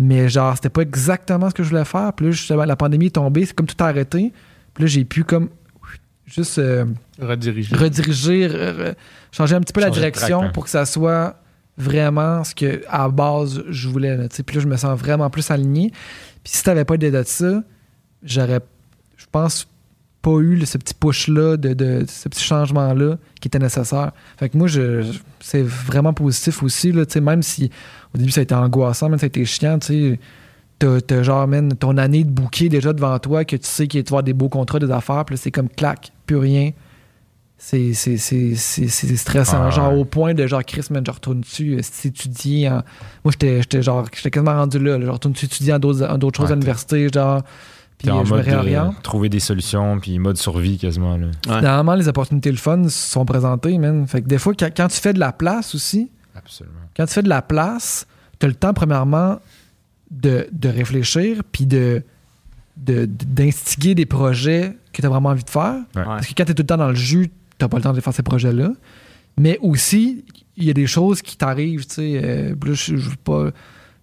mais 0.00 0.28
genre 0.28 0.54
c'était 0.54 0.68
pas 0.68 0.82
exactement 0.82 1.48
ce 1.50 1.54
que 1.54 1.62
je 1.62 1.70
voulais 1.70 1.84
faire 1.84 2.12
puis 2.12 2.26
là 2.26 2.32
justement 2.32 2.64
la 2.64 2.76
pandémie 2.76 3.06
est 3.06 3.14
tombée 3.16 3.46
c'est 3.46 3.54
comme 3.54 3.66
tout 3.66 3.82
arrêté 3.82 4.32
puis 4.74 4.84
là 4.84 4.86
j'ai 4.88 5.04
pu 5.04 5.24
comme 5.24 5.48
juste 6.26 6.58
euh, 6.58 6.84
Rediriger. 7.20 7.74
rediriger, 7.74 8.48
re- 8.48 8.76
re- 8.90 8.94
changer 9.32 9.54
un 9.56 9.60
petit 9.60 9.72
peu 9.72 9.80
la 9.80 9.88
Changer 9.88 10.00
direction 10.00 10.38
track, 10.38 10.48
hein. 10.48 10.52
pour 10.52 10.64
que 10.64 10.70
ça 10.70 10.84
soit 10.86 11.36
vraiment 11.76 12.44
ce 12.44 12.54
que 12.54 12.82
à 12.88 13.08
base 13.08 13.62
je 13.68 13.88
voulais. 13.88 14.16
Là, 14.16 14.24
puis 14.28 14.56
là, 14.56 14.62
je 14.62 14.66
me 14.68 14.76
sens 14.76 14.98
vraiment 14.98 15.30
plus 15.30 15.48
aligné. 15.50 15.90
Puis 16.44 16.52
si 16.54 16.62
t'avais 16.64 16.84
pas 16.84 16.94
aidé 16.94 17.10
de 17.10 17.22
ça, 17.24 17.62
j'aurais, 18.22 18.60
je 19.16 19.24
pense, 19.32 19.66
pas 20.22 20.38
eu 20.40 20.64
ce 20.66 20.76
petit 20.78 20.94
push-là, 20.94 21.56
de, 21.56 21.72
de- 21.74 22.04
ce 22.08 22.28
petit 22.28 22.42
changement-là 22.44 23.16
qui 23.40 23.48
était 23.48 23.58
nécessaire. 23.60 24.12
Fait 24.36 24.48
que 24.48 24.58
moi, 24.58 24.66
je, 24.68 25.02
je- 25.02 25.18
c'est 25.40 25.62
vraiment 25.62 26.12
positif 26.12 26.62
aussi. 26.62 26.92
Là, 26.92 27.04
même 27.22 27.42
si 27.42 27.70
au 28.14 28.18
début 28.18 28.30
ça 28.30 28.40
a 28.40 28.42
été 28.42 28.54
angoissant, 28.54 29.08
même 29.08 29.18
ça 29.18 29.26
a 29.26 29.28
été 29.28 29.44
chiant, 29.44 29.78
tu 29.78 29.86
sais. 29.86 30.20
T'as, 30.78 31.00
t'as 31.00 31.22
genre, 31.24 31.48
man, 31.48 31.72
ton 31.74 31.96
année 31.96 32.22
de 32.22 32.30
bouquet 32.30 32.68
déjà 32.68 32.92
devant 32.92 33.18
toi, 33.18 33.44
que 33.44 33.56
tu 33.56 33.66
sais 33.66 33.88
qu'il 33.88 34.00
va 34.02 34.04
y 34.04 34.08
avoir 34.10 34.22
des 34.22 34.32
beaux 34.32 34.48
contrats, 34.48 34.78
des 34.78 34.90
affaires, 34.92 35.24
puis 35.24 35.34
là, 35.34 35.40
c'est 35.42 35.50
comme 35.50 35.68
clac, 35.68 36.12
plus 36.26 36.36
rien 36.36 36.70
c'est 37.60 37.92
c'est- 37.92 38.18
c'est- 38.18 38.54
c'est- 38.54 38.86
c'est 38.86 39.16
stressant. 39.16 39.64
Ah, 39.64 39.70
genre 39.70 39.92
ouais. 39.92 39.98
au 39.98 40.04
point 40.04 40.32
de 40.32 40.46
genre 40.46 40.62
Chris, 40.64 40.86
man, 40.90 41.02
je 41.04 41.10
retourne 41.10 41.40
dessus, 41.40 41.76
si 41.82 42.06
étudier 42.06 42.68
en... 42.68 42.82
Moi 43.24 43.32
j'étais 43.32 43.60
j'étais 43.62 43.82
genre 43.82 44.06
j'étais 44.14 44.30
quasiment 44.30 44.54
rendu 44.54 44.78
là, 44.78 44.96
là. 44.96 45.06
je 45.06 45.10
retourne 45.10 45.32
dessus 45.34 45.46
étudier 45.46 45.72
en 45.74 45.80
d'autres 45.80 46.06
en 46.08 46.18
d'autres 46.18 46.38
choses 46.40 46.52
à 46.52 46.54
l'université, 46.54 47.08
genre 47.12 47.42
puis 47.98 48.06
T'es 48.06 48.10
en 48.12 48.20
euh, 48.20 48.24
je 48.24 48.32
me 48.32 48.38
de 48.38 48.44
réoriente. 48.44 49.02
trouver 49.02 49.28
des 49.28 49.40
solutions, 49.40 49.98
puis 49.98 50.20
mode 50.20 50.36
survie 50.36 50.78
quasiment. 50.78 51.16
Là. 51.16 51.26
Ouais. 51.48 51.60
Normalement, 51.62 51.96
les 51.96 52.06
opportunités 52.06 52.52
le 52.52 52.56
fun 52.58 52.88
sont 52.88 53.24
présentées, 53.24 53.76
man. 53.76 54.06
Fait 54.06 54.22
que 54.22 54.28
des 54.28 54.38
fois, 54.38 54.52
quand, 54.56 54.68
quand 54.76 54.86
tu 54.86 55.00
fais 55.00 55.12
de 55.12 55.18
la 55.18 55.32
place 55.32 55.74
aussi, 55.74 56.08
Absolument. 56.38 56.76
quand 56.96 57.06
tu 57.06 57.12
fais 57.14 57.22
de 57.22 57.28
la 57.28 57.42
place, 57.42 58.06
tu 58.38 58.46
as 58.46 58.48
le 58.48 58.54
temps, 58.54 58.72
premièrement, 58.74 59.38
de, 60.10 60.48
de 60.52 60.68
réfléchir, 60.68 61.42
puis 61.52 61.66
de 61.66 62.02
de- 62.76 63.06
d'instiguer 63.06 63.96
des 63.96 64.06
projets 64.06 64.76
que 64.92 65.00
tu 65.02 65.06
as 65.06 65.10
vraiment 65.10 65.30
envie 65.30 65.42
de 65.42 65.50
faire. 65.50 65.74
Ouais. 65.96 66.04
Parce 66.04 66.28
que 66.28 66.32
quand 66.36 66.44
tu 66.44 66.52
es 66.52 66.54
tout 66.54 66.62
le 66.62 66.66
temps 66.66 66.76
dans 66.76 66.88
le 66.90 66.94
jus, 66.94 67.28
tu 67.58 67.68
pas 67.68 67.76
le 67.76 67.82
temps 67.82 67.92
de 67.92 68.00
faire 68.00 68.14
ces 68.14 68.22
projets-là. 68.22 68.70
Mais 69.36 69.58
aussi, 69.62 70.24
il 70.56 70.64
y 70.64 70.70
a 70.70 70.74
des 70.74 70.86
choses 70.86 71.20
qui 71.20 71.36
t'arrivent, 71.36 71.86
tu 71.88 71.94
sais. 71.94 72.20
euh, 72.22 72.54
je, 72.66 72.74
je 72.96 73.10
veux 73.10 73.16
pas. 73.16 73.50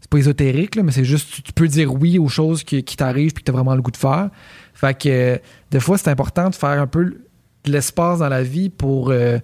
C'est 0.01 0.09
pas 0.09 0.17
ésotérique, 0.17 0.75
là, 0.75 0.83
mais 0.83 0.91
c'est 0.91 1.05
juste, 1.05 1.31
tu, 1.33 1.41
tu 1.41 1.53
peux 1.53 1.67
dire 1.69 1.93
oui 1.93 2.19
aux 2.19 2.27
choses 2.27 2.63
qui, 2.65 2.83
qui 2.83 2.95
t'arrivent 2.97 3.31
puis 3.33 3.43
que 3.43 3.49
tu 3.49 3.51
as 3.51 3.53
vraiment 3.55 3.73
le 3.75 3.81
goût 3.81 3.91
de 3.91 3.97
faire. 3.97 4.29
Fait 4.73 4.93
que, 4.95 5.07
euh, 5.09 5.38
des 5.71 5.79
fois, 5.79 5.97
c'est 5.97 6.09
important 6.09 6.49
de 6.49 6.55
faire 6.55 6.79
un 6.81 6.86
peu 6.88 7.05
de 7.05 7.71
l'espace 7.71 8.19
dans 8.19 8.29
la 8.29 8.43
vie 8.43 8.69
pour. 8.69 9.09
euh, 9.09 9.39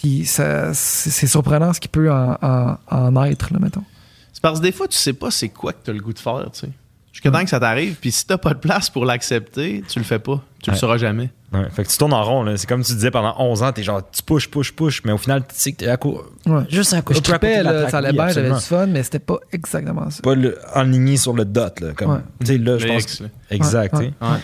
puis 0.00 0.24
ça, 0.26 0.72
c'est 0.74 1.26
surprenant 1.26 1.72
ce 1.72 1.80
qui 1.80 1.88
peut 1.88 2.10
en, 2.12 2.36
en- 2.42 2.76
en 2.90 3.24
être, 3.24 3.52
là, 3.52 3.58
mettons. 3.60 3.84
C'est 4.32 4.42
parce 4.42 4.58
que 4.60 4.64
des 4.64 4.72
fois, 4.72 4.86
tu 4.88 4.96
sais 4.98 5.12
pas 5.14 5.30
c'est 5.30 5.48
quoi 5.48 5.72
que 5.72 5.78
t'as 5.84 5.92
le 5.92 6.00
goût 6.00 6.12
de 6.12 6.18
faire, 6.18 6.48
tu 6.52 6.60
sais. 6.60 6.68
Jusqu'à 7.12 7.30
temps 7.30 7.42
que 7.42 7.48
ça 7.48 7.58
t'arrive, 7.58 7.94
puis 7.94 8.12
si 8.12 8.26
t'as 8.26 8.36
pas 8.36 8.52
de 8.52 8.58
place 8.58 8.90
pour 8.90 9.06
l'accepter, 9.06 9.82
tu 9.88 9.98
le 9.98 10.04
fais 10.04 10.18
pas. 10.18 10.42
Tu 10.62 10.68
le 10.68 10.74
Ouais. 10.74 10.78
sauras 10.78 10.98
jamais. 10.98 11.30
Ouais, 11.50 11.62
fait 11.70 11.84
que 11.84 11.88
tu 11.88 11.96
tournes 11.96 12.12
en 12.12 12.22
rond. 12.22 12.42
là. 12.42 12.58
C'est 12.58 12.66
comme 12.66 12.82
tu 12.84 12.92
disais 12.92 13.10
pendant 13.10 13.34
11 13.38 13.62
ans, 13.62 13.72
t'es 13.72 13.82
genre, 13.82 14.02
tu 14.10 14.22
pushes, 14.22 14.50
pushes, 14.50 14.72
pushes, 14.76 15.02
mais 15.06 15.12
au 15.12 15.16
final, 15.16 15.40
tu 15.48 15.54
sais 15.56 15.72
que 15.72 15.78
t'es 15.78 15.88
à 15.88 15.96
co- 15.96 16.22
Ouais. 16.44 16.64
juste 16.68 16.92
à, 16.92 17.00
co- 17.00 17.14
Je 17.14 17.20
trippais, 17.20 17.60
de 17.60 17.64
la 17.64 17.72
là, 17.72 17.88
ça 17.88 17.98
allait 17.98 18.12
bien, 18.12 18.28
j'avais 18.28 18.50
du 18.52 18.60
fun, 18.60 18.86
mais 18.86 19.02
c'était 19.02 19.18
pas 19.20 19.38
exactement 19.50 20.10
ça. 20.10 20.20
Pas 20.22 20.34
le, 20.34 20.58
enligné 20.74 21.16
sur 21.16 21.32
le 21.32 21.46
dot. 21.46 21.80
Là, 21.80 21.92
comme, 21.96 22.10
Ouais. 22.10 22.18
Tu 22.40 22.46
sais, 22.48 22.58
là, 22.58 22.76
je 22.76 22.86
pense. 22.86 23.22
Exact. 23.50 23.94
Ouais, 23.94 24.00
tu 24.00 24.26
sais. 24.26 24.30
ouais. 24.32 24.38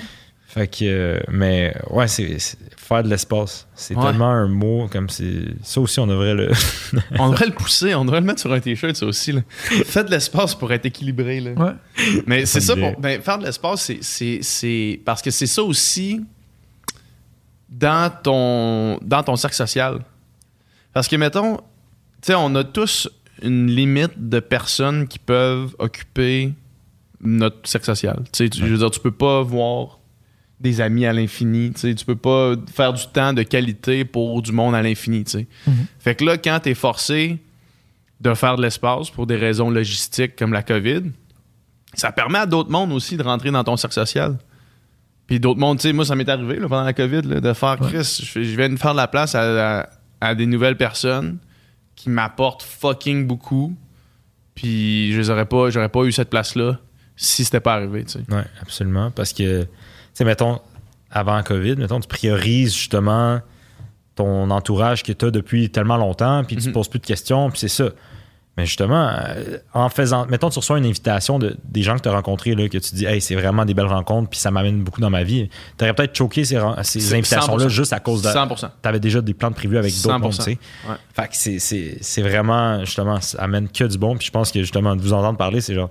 Fait 0.52 0.68
que, 0.68 0.84
euh, 0.84 1.20
mais 1.30 1.74
ouais, 1.88 2.06
c'est 2.08 2.38
c'est- 2.38 2.58
faire 2.76 3.02
de 3.02 3.08
l'espace. 3.08 3.66
C'est 3.74 3.96
Ouais. 3.96 4.02
tellement 4.04 4.28
un 4.28 4.48
mot 4.48 4.86
comme 4.92 5.08
c'est. 5.08 5.44
Ça 5.62 5.80
aussi, 5.80 5.98
on 5.98 6.06
devrait 6.06 6.34
le. 6.34 6.50
On 7.18 7.30
devrait 7.30 7.46
le 7.46 7.52
pousser, 7.54 7.94
on 7.94 8.04
devrait 8.04 8.20
le 8.20 8.26
mettre 8.26 8.40
sur 8.40 8.52
un 8.52 8.60
t-shirt, 8.60 8.94
ça 8.94 9.06
aussi. 9.06 9.32
Là. 9.32 9.40
Faites 9.50 10.06
de 10.06 10.10
l'espace 10.10 10.54
pour 10.54 10.70
être 10.72 10.84
équilibré. 10.84 11.40
Là. 11.40 11.52
Ouais. 11.52 11.72
Mais 12.26 12.44
c'est 12.44 12.60
ça, 12.60 12.76
pour, 12.76 13.00
ben, 13.00 13.22
faire 13.22 13.38
de 13.38 13.44
l'espace, 13.46 13.80
c'est- 13.82 14.02
c'est- 14.02 14.40
c'est. 14.42 15.00
Parce 15.06 15.22
que 15.22 15.30
c'est 15.30 15.46
ça 15.46 15.62
aussi 15.62 16.20
dans 17.70 18.12
ton, 18.22 18.98
dans 19.02 19.22
ton 19.22 19.36
cercle 19.36 19.56
social. 19.56 20.00
Parce 20.92 21.08
que, 21.08 21.16
mettons, 21.16 21.56
tu 21.56 21.62
sais, 22.24 22.34
on 22.34 22.54
a 22.56 22.64
tous 22.64 23.08
une 23.42 23.68
limite 23.68 24.12
de 24.28 24.40
personnes 24.40 25.08
qui 25.08 25.18
peuvent 25.18 25.74
occuper 25.78 26.52
notre 27.22 27.66
cercle 27.66 27.86
social. 27.86 28.18
Tu 28.32 28.48
sais, 28.48 28.50
je 28.54 28.64
veux 28.66 28.76
dire, 28.76 28.90
tu 28.90 29.00
peux 29.00 29.10
pas 29.10 29.40
voir 29.42 29.98
des 30.62 30.80
amis 30.80 31.04
à 31.06 31.12
l'infini. 31.12 31.72
Tu 31.72 31.80
sais, 31.80 31.94
tu 31.94 32.04
peux 32.04 32.16
pas 32.16 32.54
faire 32.72 32.92
du 32.92 33.06
temps 33.12 33.32
de 33.32 33.42
qualité 33.42 34.04
pour 34.04 34.40
du 34.42 34.52
monde 34.52 34.74
à 34.74 34.82
l'infini. 34.82 35.24
Tu 35.24 35.30
sais. 35.32 35.46
Mhm. 35.66 35.86
Fait 35.98 36.14
que 36.14 36.24
là, 36.24 36.38
quand 36.38 36.60
tu 36.62 36.70
es 36.70 36.74
forcé 36.74 37.38
de 38.20 38.34
faire 38.34 38.56
de 38.56 38.62
l'espace 38.62 39.10
pour 39.10 39.26
des 39.26 39.36
raisons 39.36 39.70
logistiques 39.70 40.36
comme 40.36 40.52
la 40.52 40.62
COVID, 40.62 41.02
ça 41.94 42.12
permet 42.12 42.38
à 42.38 42.46
d'autres 42.46 42.70
mondes 42.70 42.92
aussi 42.92 43.16
de 43.16 43.22
rentrer 43.22 43.50
dans 43.50 43.64
ton 43.64 43.76
cercle 43.76 43.94
social. 43.94 44.38
Puis 45.26 45.40
d'autres 45.40 45.60
mondes, 45.60 45.78
tu 45.78 45.82
sais, 45.88 45.92
moi, 45.92 46.04
ça 46.04 46.14
m'est 46.14 46.28
arrivé 46.28 46.56
là, 46.58 46.68
pendant 46.68 46.84
la 46.84 46.92
COVID 46.92 47.22
là, 47.22 47.40
de 47.40 47.52
faire 47.52 47.80
Ouais. 47.80 47.88
Chris, 47.92 48.30
je, 48.32 48.38
viens 48.40 48.68
de 48.68 48.76
faire 48.76 48.92
de 48.92 48.96
la 48.98 49.08
place 49.08 49.34
à, 49.34 49.80
à- 49.80 49.88
à 50.20 50.34
des 50.36 50.46
nouvelles 50.46 50.76
personnes 50.76 51.38
qui 51.96 52.08
m'apportent 52.10 52.62
fucking 52.62 53.26
beaucoup. 53.26 53.74
Puis 54.54 55.12
je 55.12 55.18
les 55.18 55.30
aurais 55.30 55.46
pas, 55.46 55.70
j'aurais 55.70 55.88
pas 55.88 56.04
eu 56.04 56.12
cette 56.12 56.30
place-là 56.30 56.78
si 57.16 57.44
c'était 57.44 57.60
pas 57.60 57.74
arrivé, 57.74 58.04
tu 58.04 58.12
sais. 58.12 58.18
Ouais, 58.30 58.44
absolument. 58.60 59.10
Parce 59.10 59.32
que, 59.32 59.66
sais, 60.14 60.24
mettons, 60.24 60.60
avant 61.10 61.42
COVID, 61.42 61.76
mettons, 61.76 62.00
tu 62.00 62.08
priorises 62.08 62.74
justement 62.74 63.40
ton 64.14 64.50
entourage 64.50 65.02
que 65.02 65.12
tu 65.12 65.24
as 65.26 65.30
depuis 65.30 65.70
tellement 65.70 65.96
longtemps, 65.96 66.44
puis 66.44 66.56
tu 66.56 66.62
Mhm. 66.64 66.68
te 66.68 66.74
poses 66.74 66.88
plus 66.88 67.00
de 67.00 67.06
questions, 67.06 67.50
puis 67.50 67.58
c'est 67.60 67.68
ça. 67.68 67.90
Mais 68.58 68.66
justement, 68.66 69.08
euh, 69.10 69.56
en 69.72 69.88
faisant, 69.88 70.26
mettons, 70.26 70.50
tu 70.50 70.58
reçois 70.58 70.76
une 70.76 70.84
invitation 70.84 71.38
de, 71.38 71.56
des 71.64 71.82
gens 71.82 71.96
que 71.96 72.02
tu 72.02 72.10
as 72.10 72.12
rencontrés, 72.12 72.54
là, 72.54 72.68
que 72.68 72.76
tu 72.76 72.94
dis, 72.94 73.06
hey, 73.06 73.18
c'est 73.22 73.34
vraiment 73.34 73.64
des 73.64 73.72
belles 73.72 73.86
rencontres, 73.86 74.28
puis 74.28 74.38
ça 74.38 74.50
m'amène 74.50 74.82
beaucoup 74.82 75.00
dans 75.00 75.08
ma 75.08 75.22
vie. 75.22 75.48
Tu 75.78 75.84
aurais 75.84 75.94
peut-être 75.94 76.14
choqué 76.14 76.44
ces, 76.44 76.56
invitations-là 76.56 77.64
100%. 77.64 77.68
juste 77.70 77.94
à 77.94 78.00
cause 78.00 78.20
de. 78.20 78.28
100%. 78.28 78.68
Tu 78.82 78.88
avais 78.88 79.00
déjà 79.00 79.22
des 79.22 79.32
plans 79.32 79.48
de 79.50 79.54
prévus 79.54 79.78
avec 79.78 79.94
d'autres 80.02 80.18
mondes, 80.18 80.32
tu 80.32 80.36
100%. 80.36 80.44
sais. 80.44 80.58
Ouais. 80.86 80.96
Fait 81.14 81.22
que 81.28 81.36
c'est- 81.36 81.58
c'est 81.58 81.96
c'est 82.02 82.20
vraiment, 82.20 82.80
justement, 82.84 83.18
ça 83.22 83.40
amène 83.40 83.70
que 83.70 83.84
du 83.84 83.96
bon. 83.96 84.18
Puis 84.18 84.26
je 84.26 84.30
pense 84.32 84.52
que, 84.52 84.60
justement, 84.60 84.94
de 84.96 85.00
vous 85.00 85.14
entendre 85.14 85.38
parler, 85.38 85.62
c'est 85.62 85.74
genre, 85.74 85.88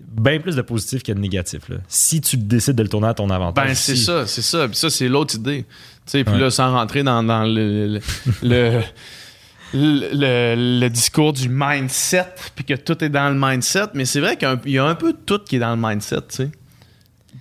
bien 0.00 0.38
plus 0.40 0.56
de 0.56 0.62
positif 0.62 1.02
que 1.02 1.12
de 1.12 1.18
négatif. 1.18 1.68
Là. 1.68 1.76
Si 1.88 2.20
tu 2.20 2.36
décides 2.36 2.76
de 2.76 2.82
le 2.82 2.88
tourner 2.88 3.08
à 3.08 3.14
ton 3.14 3.30
avantage. 3.30 3.68
Ben, 3.68 3.74
c'est 3.74 3.96
si- 3.96 4.04
ça, 4.04 4.26
c'est 4.26 4.42
ça. 4.42 4.66
Puis 4.68 4.76
ça, 4.76 4.90
c'est 4.90 5.08
l'autre 5.08 5.34
idée. 5.36 5.64
Tu 5.64 5.74
sais, 6.06 6.24
puis 6.24 6.34
Ouais. 6.34 6.40
là, 6.40 6.50
sans 6.50 6.72
rentrer 6.72 7.02
dans, 7.02 7.22
dans 7.22 7.44
le, 7.44 7.86
le, 7.86 8.00
le, 8.42 8.80
le- 9.74 10.08
le- 10.12 10.80
le 10.80 10.88
discours 10.90 11.32
du 11.32 11.48
mindset, 11.48 12.26
puis 12.54 12.64
que 12.64 12.74
tout 12.74 13.02
est 13.02 13.08
dans 13.08 13.28
le 13.30 13.36
mindset, 13.38 13.86
mais 13.94 14.04
c'est 14.04 14.20
vrai 14.20 14.36
qu'il 14.36 14.48
y 14.72 14.78
a 14.78 14.84
un- 14.84 14.94
peu 14.94 15.12
de 15.12 15.18
tout 15.24 15.38
qui 15.38 15.56
est 15.56 15.60
dans 15.60 15.74
le 15.74 15.80
mindset, 15.88 16.16
tu 16.28 16.36
sais. 16.36 16.50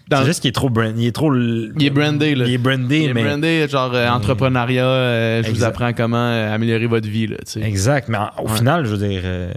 Dans- 0.09 0.19
C'est 0.21 0.25
juste 0.25 0.41
qu'il 0.41 0.49
est 0.49 0.53
trop 0.53 0.69
brand, 0.69 0.93
il 0.97 1.05
est 1.05 1.11
trop 1.11 1.33
Il 1.35 1.71
est 1.79 1.89
brandé, 1.89 2.35
là. 2.35 2.45
Il 2.47 2.53
est 2.53 2.57
brandé, 2.57 2.99
il 3.01 3.09
est 3.09 3.13
mais 3.13 3.23
brandé, 3.23 3.67
genre 3.69 3.93
euh, 3.93 4.07
entrepreneuriat, 4.09 4.85
euh, 4.85 5.43
je 5.43 5.51
vous 5.51 5.63
apprends 5.63 5.93
comment 5.93 6.17
euh, 6.17 6.53
améliorer 6.53 6.87
votre 6.87 7.07
vie, 7.07 7.27
là, 7.27 7.37
tu 7.45 7.51
sais. 7.53 7.61
exact. 7.61 8.09
Mais 8.09 8.17
au 8.39 8.47
Ouais. 8.49 8.57
final, 8.57 8.85
je 8.85 8.95
veux 8.95 9.07
dire, 9.07 9.21
euh, 9.23 9.51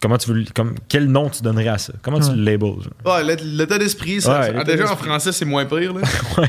comment 0.00 0.16
tu 0.18 0.32
veux, 0.32 0.44
comme 0.54 0.74
quel 0.88 1.06
nom 1.06 1.28
tu 1.28 1.42
donnerais 1.42 1.68
à 1.68 1.78
ça? 1.78 1.92
Comment 2.02 2.18
tu 2.20 2.30
Ouais. 2.30 2.36
le 2.36 2.42
labels 2.44 2.74
genre? 2.82 3.14
Ouais, 3.16 3.24
l'é- 3.24 3.42
l'état 3.42 3.78
d'esprit, 3.78 4.20
ça, 4.20 4.40
Ouais, 4.52 4.64
déjà 4.64 4.90
en 4.92 4.96
français, 4.96 5.32
c'est 5.32 5.44
moins 5.44 5.64
pire, 5.66 5.92
là. 5.94 6.00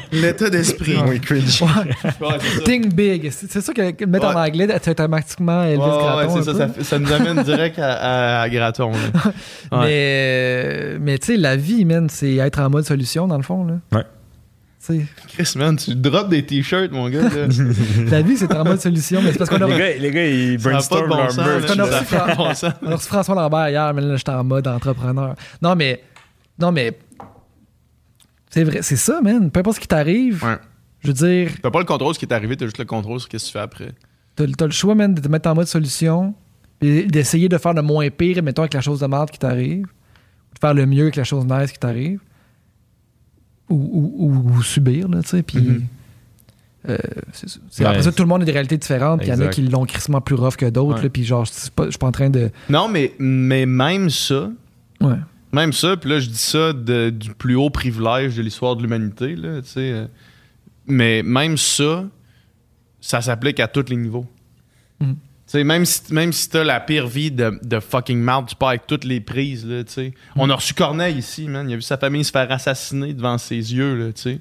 L'état 0.12 0.50
d'esprit. 0.50 0.96
Oui, 1.08 1.20
cringe. 1.20 1.62
Ouais. 1.62 1.68
Ouais, 2.28 2.36
c'est 2.40 2.56
ça. 2.58 2.62
Think 2.64 2.94
big. 2.94 3.30
C'est 3.32 3.62
sûr 3.62 3.74
que 3.74 4.06
mettre 4.06 4.26
en 4.28 4.36
Ouais. 4.36 4.50
anglais, 4.50 4.68
c'est 4.82 4.92
automatiquement 4.92 5.64
Elvis 5.64 5.80
Ouais, 5.82 5.88
ouais, 5.88 6.40
un 6.40 6.42
ça, 6.44 6.54
ça, 6.54 6.70
ça 6.84 7.00
nous 7.00 7.12
amène 7.12 7.44
direct 7.44 7.78
à, 7.80 7.94
à, 7.94 8.42
à 8.42 8.50
Graton. 8.50 8.92
Ouais. 8.92 9.32
Mais, 9.72 10.98
mais 11.00 11.18
tu 11.18 11.28
sais, 11.28 11.38
la 11.38 11.56
vie, 11.56 11.86
man, 11.86 12.08
c'est 12.10 12.36
être 12.36 12.60
en 12.60 12.70
mode 12.70 12.86
solution, 12.86 13.28
dans 13.28 13.38
le 13.38 13.44
fond. 13.44 13.66
Là. 13.66 13.74
Ouais. 13.94 14.04
Sais, 15.00 15.06
Chris, 15.28 15.54
man, 15.58 15.76
tu 15.76 15.96
drops 15.96 16.30
des 16.30 16.46
t-shirts, 16.46 16.92
mon 16.92 17.10
gars. 17.10 17.22
Là. 17.30 17.48
la 18.10 18.22
vie, 18.22 18.38
c'est 18.38 18.54
en 18.56 18.64
mode 18.64 18.80
solution, 18.82 19.22
mais 19.22 19.32
c'est 19.32 19.38
parce 19.38 19.50
qu'on 19.50 19.62
a, 19.62 19.68
les, 19.68 19.78
gars, 19.78 19.98
les 19.98 20.12
gars, 20.12 20.28
ils 20.28 20.58
brainstorm 20.58 21.10
bon 21.10 21.18
leur 21.18 21.36
merch. 21.36 21.40
a 21.80 22.50
reçu 22.50 22.66
on 22.82 22.92
a 22.92 22.96
reçu 22.96 23.08
François 23.08 23.36
Lambert 23.36 23.70
hier, 23.70 23.94
mais 23.94 24.02
là, 24.02 24.16
j'étais 24.16 24.32
en 24.32 24.44
mode 24.44 24.68
entrepreneur. 24.68 25.36
Non, 25.62 25.76
mais. 25.76 26.02
Non, 26.60 26.72
mais. 26.72 26.98
C'est 28.50 28.64
vrai, 28.64 28.82
c'est 28.82 28.98
ça, 28.98 29.22
man. 29.22 29.50
Peu 29.50 29.60
importe 29.62 29.78
ce 29.78 29.82
qui 29.82 29.88
t'arrive, 29.88 30.44
Ouais. 30.44 30.58
je 31.00 31.08
veux 31.08 31.14
dire, 31.14 31.52
T'as 31.62 31.72
pas 31.72 31.80
le 31.80 31.86
contrôle 31.86 32.10
de 32.10 32.14
ce 32.16 32.20
qui 32.20 32.26
est 32.26 32.34
arrivé, 32.34 32.58
t'as 32.58 32.66
juste 32.66 32.80
le 32.80 32.86
contrôle 32.86 33.20
sur 33.20 33.28
ce 33.32 33.38
que 33.38 33.44
tu 33.44 33.52
fais 33.52 33.60
après. 33.60 33.94
t'as 34.36 34.46
t'as 34.58 34.66
le 34.66 34.72
choix, 34.72 34.94
man, 34.96 35.14
de 35.14 35.22
te 35.22 35.28
mettre 35.30 35.50
en 35.50 35.56
mode 35.56 35.68
solution, 35.68 36.34
et 36.82 37.04
d'essayer 37.04 37.48
de 37.48 37.58
faire 37.58 37.74
le 37.74 37.82
moins 37.82 38.10
pire, 38.10 38.44
mettons, 38.44 38.64
avec 38.64 38.74
la 38.74 38.82
chose 38.82 39.00
de 39.00 39.08
merde 39.08 39.30
qui 39.32 39.40
t'arrive, 39.40 39.86
ou 39.86 40.54
de 40.54 40.60
faire 40.60 40.74
le 40.74 40.86
mieux 40.86 41.04
avec 41.04 41.16
la 41.16 41.24
chose 41.24 41.46
nice 41.46 41.72
qui 41.72 41.80
t'arrive, 41.80 42.20
ou, 43.72 43.76
ou- 43.92 44.26
ou- 44.28 44.58
ou 44.58 44.62
subir, 44.64 45.08
là, 45.08 45.22
tu 45.22 45.30
sais, 45.30 45.44
puis... 45.44 45.60
Mhm. 45.62 45.84
euh, 46.90 46.98
c'est 47.34 47.48
Ouais. 47.80 47.86
Après 47.88 48.04
ça, 48.04 48.12
tout 48.12 48.24
le 48.24 48.30
monde 48.30 48.42
a 48.42 48.46
des 48.46 48.52
réalités 48.52 48.78
différentes, 48.78 49.20
puis 49.22 49.30
il 49.30 49.32
y 49.32 49.36
en 49.36 49.40
a 49.42 49.48
qui 49.48 49.62
l'ont 49.64 49.86
crissement 49.86 50.22
plus 50.22 50.36
rough 50.36 50.56
que 50.56 50.70
d'autres, 50.70 51.08
puis 51.08 51.24
genre, 51.24 51.46
je 51.46 51.52
suis 51.52 51.70
pas, 51.72 51.88
pas 52.00 52.08
en 52.08 52.12
train 52.12 52.30
de... 52.30 52.50
Non, 52.70 52.88
mais, 52.88 53.14
mais 53.20 53.66
même 53.66 54.10
ça, 54.10 54.50
Ouais. 55.00 55.16
même 55.52 55.74
ça, 55.74 55.98
puis 55.98 56.10
là, 56.10 56.20
je 56.20 56.30
dis 56.30 56.38
ça 56.38 56.74
de- 56.74 57.10
du 57.10 57.34
plus 57.34 57.56
haut 57.56 57.70
privilège 57.70 58.36
de 58.38 58.42
l'histoire 58.42 58.76
de 58.76 58.82
l'humanité, 58.84 59.36
là, 59.36 59.62
tu 59.62 59.68
sais. 59.70 59.92
euh, 59.92 60.06
Mais 60.88 61.22
même 61.24 61.58
ça, 61.58 62.06
ça 63.00 63.22
s'applique 63.22 63.60
à 63.60 63.68
tous 63.68 63.86
les 63.90 63.96
niveaux. 63.96 64.26
Mhm. 65.00 65.16
Tu 65.52 65.58
sais, 65.58 65.64
même 65.66 65.84
si, 65.84 66.14
même 66.14 66.32
si 66.32 66.48
t'as 66.50 66.64
la 66.64 66.80
pire 66.80 67.08
vie 67.08 67.30
de, 67.30 67.60
de 67.62 67.80
fucking 67.82 68.20
marde, 68.20 68.48
tu 68.48 68.56
pars 68.56 68.70
avec 68.70 68.88
toutes 68.88 69.04
les 69.04 69.20
prises, 69.20 69.66
là, 69.68 69.84
tu 69.84 69.92
sais. 69.92 70.14
On 70.38 70.50
a 70.50 70.56
reçu 70.56 70.74
Corneille 70.74 71.18
ici, 71.18 71.50
man. 71.50 71.70
Il 71.70 71.74
a 71.74 71.76
vu 71.76 71.82
sa 71.82 71.98
famille 71.98 72.24
se 72.24 72.32
faire 72.32 72.50
assassiner 72.50 73.14
devant 73.14 73.38
ses 73.38 73.56
yeux, 73.56 73.96
là, 73.96 74.14
tu 74.14 74.22
sais. 74.22 74.40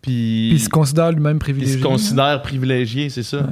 Puis, 0.00 0.46
Puis 0.50 0.52
il 0.52 0.60
se 0.60 0.68
considère 0.68 1.10
lui-même 1.10 1.36
il 1.36 1.40
privilégié. 1.40 1.78
se 1.78 1.82
considère 1.82 2.40
privilégié, 2.42 3.10
c'est 3.10 3.24
ça. 3.24 3.38
Ouais. 3.38 3.46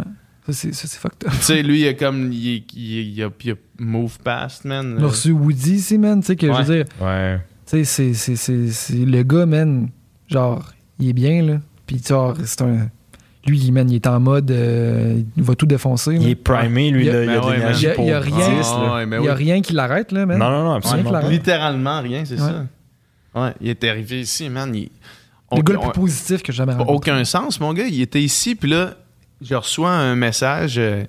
Ça, 0.47 0.53
c'est, 0.53 0.73
ça, 0.75 0.87
c'est 0.87 0.99
fucked 1.01 1.27
up. 1.27 1.33
tu 1.33 1.43
sais, 1.43 1.61
lui, 1.65 1.81
il 1.81 1.89
a 1.89 1.95
comme. 1.95 2.31
Il, 2.33 2.63
il, 2.73 3.15
il 3.15 3.23
a, 3.25 3.31
il 3.43 3.51
a 3.51 3.55
move 3.81 4.17
past, 4.23 4.65
man. 4.65 4.97
On 5.01 5.03
a 5.03 5.09
reçu 5.09 5.33
Woody 5.33 5.73
ici, 5.75 5.99
man, 5.99 6.21
tu 6.21 6.27
sais, 6.29 6.37
que 6.37 6.47
je 6.47 6.53
veux 6.63 6.75
dire, 6.77 6.85
Ouais. 7.01 7.39
tu 7.67 7.79
sais, 7.79 7.85
c'est, 7.85 8.15
c'est, 8.15 8.37
c'est, 8.37 8.69
c'est 8.71 8.95
le 9.05 9.25
gars, 9.25 9.45
man, 9.45 9.89
genre, 10.29 10.73
il 11.01 11.09
est 11.09 11.13
bien, 11.15 11.43
là. 11.43 11.61
Puis, 11.85 12.01
genre, 12.09 12.37
c'est 12.45 12.63
un. 12.63 12.89
Lui, 13.47 13.71
man, 13.71 13.89
il 13.91 13.95
est 13.97 14.07
en 14.07 14.19
mode. 14.21 14.51
euh, 14.51 15.21
il 15.37 15.43
va 15.43 15.55
tout 15.55 15.67
défoncer. 15.67 16.15
Il 16.15 16.23
là. 16.25 16.29
est 16.31 16.35
primé, 16.35 16.91
lui, 16.91 17.03
Il 17.03 17.07
y 17.07 17.11
a- 17.11 17.13
là, 17.13 17.23
il 17.25 17.27
y 17.27 17.31
a 17.31 17.35
Ben 17.35 17.41
de 17.41 17.47
ouais, 17.47 17.53
l'énergie 17.57 17.87
man. 17.87 17.95
pour 17.95 18.05
Il 18.05 18.09
y 18.09 18.13
a- 18.13 18.21
il 18.21 18.31
y 18.31 18.33
a 18.33 18.37
10, 18.37 18.43
rien. 18.73 18.83
là. 18.89 18.95
ouais, 18.95 19.07
mais 19.07 19.17
il 19.17 19.23
n'y 19.23 19.29
a 19.29 19.33
oui. 19.35 19.45
rien 19.45 19.61
qui 19.63 19.73
l'arrête, 19.73 20.13
là, 20.13 20.27
man. 20.27 20.39
Non, 20.39 20.51
non, 20.51 20.65
non, 20.65 20.73
absolument 20.73 21.11
pas. 21.11 21.23
Littéralement 21.29 22.01
rien, 22.01 22.25
c'est 22.25 22.35
Ouais. 22.35 22.41
ça. 22.41 22.67
Ouais, 23.41 23.53
il 23.61 23.69
est 23.69 23.85
arrivé 23.85 24.21
ici, 24.21 24.49
man. 24.49 24.75
Il... 24.75 24.83
Le 24.85 24.89
on- 25.51 25.61
gars 25.61 25.73
le 25.75 25.79
on- 25.79 25.91
plus 25.91 26.01
positif 26.01 26.43
que 26.43 26.51
j'ai 26.53 26.57
jamais 26.59 26.73
rencontré. 26.73 26.95
aucun 26.95 27.25
sens, 27.25 27.61
mon 27.61 27.73
gars. 27.73 27.85
Il 27.87 28.01
était 28.01 28.21
ici, 28.23 28.55
puis 28.57 28.69
là, 28.71 28.95
je 29.41 29.55
reçois 29.55 29.91
un 29.91 30.17
message 30.17 30.75
euh, 30.79 31.05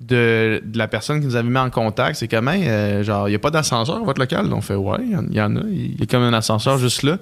de, 0.00 0.62
de 0.64 0.78
la 0.78 0.86
personne 0.88 1.20
qui 1.20 1.26
nous 1.26 1.34
avait 1.36 1.48
mis 1.48 1.58
en 1.58 1.70
contact. 1.70 2.16
C'est 2.16 2.28
comme, 2.28 2.48
Hey, 2.48 2.68
euh, 2.68 3.02
genre, 3.02 3.26
il 3.28 3.32
n'y 3.32 3.36
a 3.36 3.40
pas 3.40 3.50
d'ascenseur 3.50 3.96
à 3.96 4.00
votre 4.00 4.20
local? 4.20 4.52
On 4.52 4.60
fait, 4.60 4.74
ouais, 4.76 4.98
il 5.02 5.10
y 5.12 5.16
en- 5.16 5.24
il 5.28 5.34
y, 5.34 5.40
en 5.40 5.56
a. 5.56 5.60
Il 5.68 5.98
y 5.98 6.02
a 6.02 6.06
comme 6.06 6.22
un 6.22 6.32
ascenseur 6.32 6.78
juste 6.78 7.02
là. 7.02 7.18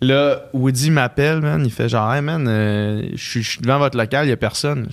Là, 0.00 0.42
Woody 0.52 0.90
m'appelle, 0.90 1.40
man. 1.40 1.62
Il 1.64 1.72
fait 1.72 1.88
genre, 1.88 2.12
hey, 2.14 2.22
man, 2.22 2.46
euh, 2.48 3.02
je 3.14 3.40
suis- 3.40 3.60
devant 3.60 3.78
votre 3.78 3.96
local, 3.98 4.24
il 4.24 4.28
n'y 4.28 4.32
a 4.32 4.36
personne. 4.36 4.88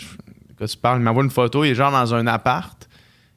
Quoi 0.58 0.68
tu 0.68 0.78
parles? 0.78 1.00
Il 1.00 1.04
m'envoie 1.04 1.24
une 1.24 1.30
photo. 1.30 1.64
Il 1.64 1.72
est 1.72 1.76
genre 1.76 1.92
dans 1.92 2.14
un 2.16 2.26
appart. 2.28 2.88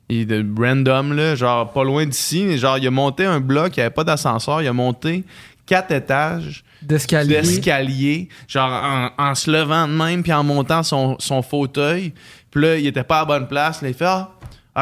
Il 0.09 0.21
est 0.21 0.25
de 0.25 0.47
random, 0.59 1.13
là, 1.15 1.35
genre 1.35 1.71
pas 1.73 1.85
loin 1.85 2.07
d'ici. 2.07 2.57
Genre, 2.57 2.79
il 2.79 2.87
a 2.87 2.91
monté 2.91 3.27
un 3.27 3.41
bloc, 3.41 3.77
il 3.77 3.81
n'y 3.81 3.85
avait 3.85 3.95
pas 3.95 4.05
d'ascenseur. 4.05 4.63
Il 4.63 4.69
a 4.69 4.73
monté 4.73 5.25
quatre 5.67 5.93
étages 5.93 6.65
D'escalier. 6.81 7.43
d'escalier, 7.43 8.29
genre 8.47 8.71
en, 8.73 9.11
en 9.19 9.35
se 9.35 9.51
levant 9.51 9.87
de 9.87 9.93
même 9.93 10.23
puis 10.23 10.33
en 10.33 10.43
montant 10.45 10.83
son, 10.83 11.17
son 11.19 11.43
fauteuil. 11.43 12.15
Puis 12.51 12.63
là, 12.63 12.77
il 12.79 12.87
était 12.87 13.03
pas 13.03 13.17
à 13.17 13.21
la 13.21 13.25
bonne 13.27 13.49
place. 13.49 13.83
Là, 13.83 13.89
il 13.89 13.95
fait 13.95 14.07
Ah, 14.07 14.29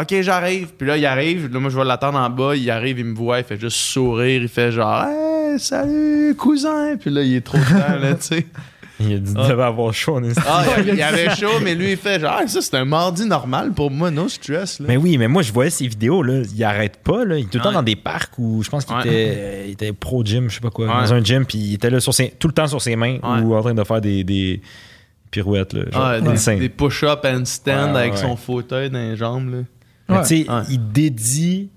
OK, 0.03 0.15
j'arrive. 0.21 0.69
Puis 0.79 0.87
là, 0.87 0.97
il 0.97 1.05
arrive. 1.07 1.53
Là, 1.53 1.59
moi, 1.59 1.71
je 1.71 1.77
vais 1.77 1.85
l'attendre 1.85 2.19
en 2.19 2.31
bas. 2.31 2.55
Il 2.55 2.71
arrive, 2.71 3.01
il 3.01 3.07
me 3.07 3.17
voit, 3.17 3.39
il 3.39 3.45
fait 3.45 3.59
juste 3.59 3.79
sourire. 3.79 4.43
Il 4.43 4.49
fait 4.49 4.71
genre 4.71 5.03
Hey, 5.07 5.36
salut, 5.59 6.35
cousin. 6.37 6.97
Puis 6.97 7.11
là, 7.11 7.23
il 7.23 7.35
est 7.37 7.41
trop 7.41 7.59
content, 7.59 7.97
là, 8.01 8.15
tu 8.15 8.23
sais. 8.23 8.47
Il 8.99 9.13
a 9.13 9.19
dit 9.19 9.35
Ah. 9.37 9.41
qu'il 9.43 9.51
devait 9.51 9.63
avoir 9.63 9.93
chaud 9.93 10.17
en. 10.17 10.23
Ah, 10.47 10.65
il, 10.79 10.95
il 10.95 11.03
avait 11.03 11.29
chaud, 11.37 11.61
mais 11.63 11.75
lui, 11.75 11.91
il 11.91 11.97
fait 11.99 12.19
genre 12.19 12.39
Ah, 12.41 12.47
ça, 12.47 12.63
c'est 12.63 12.75
un 12.77 12.87
mardi 12.87 13.27
normal 13.27 13.73
pour 13.75 13.91
moi, 13.91 14.11
no 14.11 14.27
stress. 14.27 14.81
Là. 14.81 14.87
Mais 14.89 14.97
oui, 14.97 15.19
mais 15.19 15.29
moi, 15.29 15.43
je 15.43 15.53
voyais 15.53 15.69
ces 15.69 15.87
vidéos, 15.87 16.23
là. 16.23 16.41
Il 16.55 16.65
arrête 16.65 16.97
pas, 17.05 17.27
là. 17.27 17.37
Il 17.37 17.43
est 17.43 17.45
tout 17.51 17.59
le 17.59 17.63
temps 17.63 17.69
Ouais. 17.69 17.75
dans 17.75 17.83
des 17.83 17.95
parcs 17.97 18.33
où 18.39 18.63
je 18.63 18.71
pense 18.71 18.87
qu'il 18.87 18.97
Ouais. 18.97 19.03
était, 19.03 19.35
euh, 19.37 19.65
il 19.67 19.73
était 19.73 19.93
pro 19.93 20.25
gym, 20.25 20.49
je 20.49 20.55
sais 20.55 20.61
pas 20.63 20.71
quoi. 20.71 20.87
Ouais. 20.87 20.93
Dans 20.95 21.13
un 21.13 21.23
gym, 21.23 21.45
puis 21.45 21.59
il 21.59 21.75
était 21.75 21.91
là 21.91 22.01
sur 22.01 22.15
ses- 22.15 22.31
tout 22.39 22.49
le 22.49 22.55
temps 22.55 22.67
sur 22.69 22.81
ses 22.81 22.97
mains 22.97 23.19
Ouais. 23.23 23.41
ou 23.43 23.55
en 23.55 23.61
train 23.61 23.75
de 23.75 23.85
faire 23.85 24.01
des, 24.01 24.25
des 24.25 24.63
pirouettes, 25.31 25.75
là. 25.75 25.83
Genre, 25.93 26.03
Ah, 26.03 26.21
des, 26.23 26.57
des 26.59 26.69
push-up 26.71 27.21
and 27.27 27.45
stand 27.45 27.93
Ouais, 27.93 28.01
avec 28.01 28.13
ouais. 28.15 28.19
son 28.21 28.35
fauteuil 28.37 28.89
dans 28.89 28.99
les 28.99 29.15
jambes. 29.17 29.67
Là. 30.09 30.23
Tu 30.23 30.27
sais, 30.45 30.51
Ouais. 30.51 30.63
il 30.71 30.91
dédie 30.93 31.69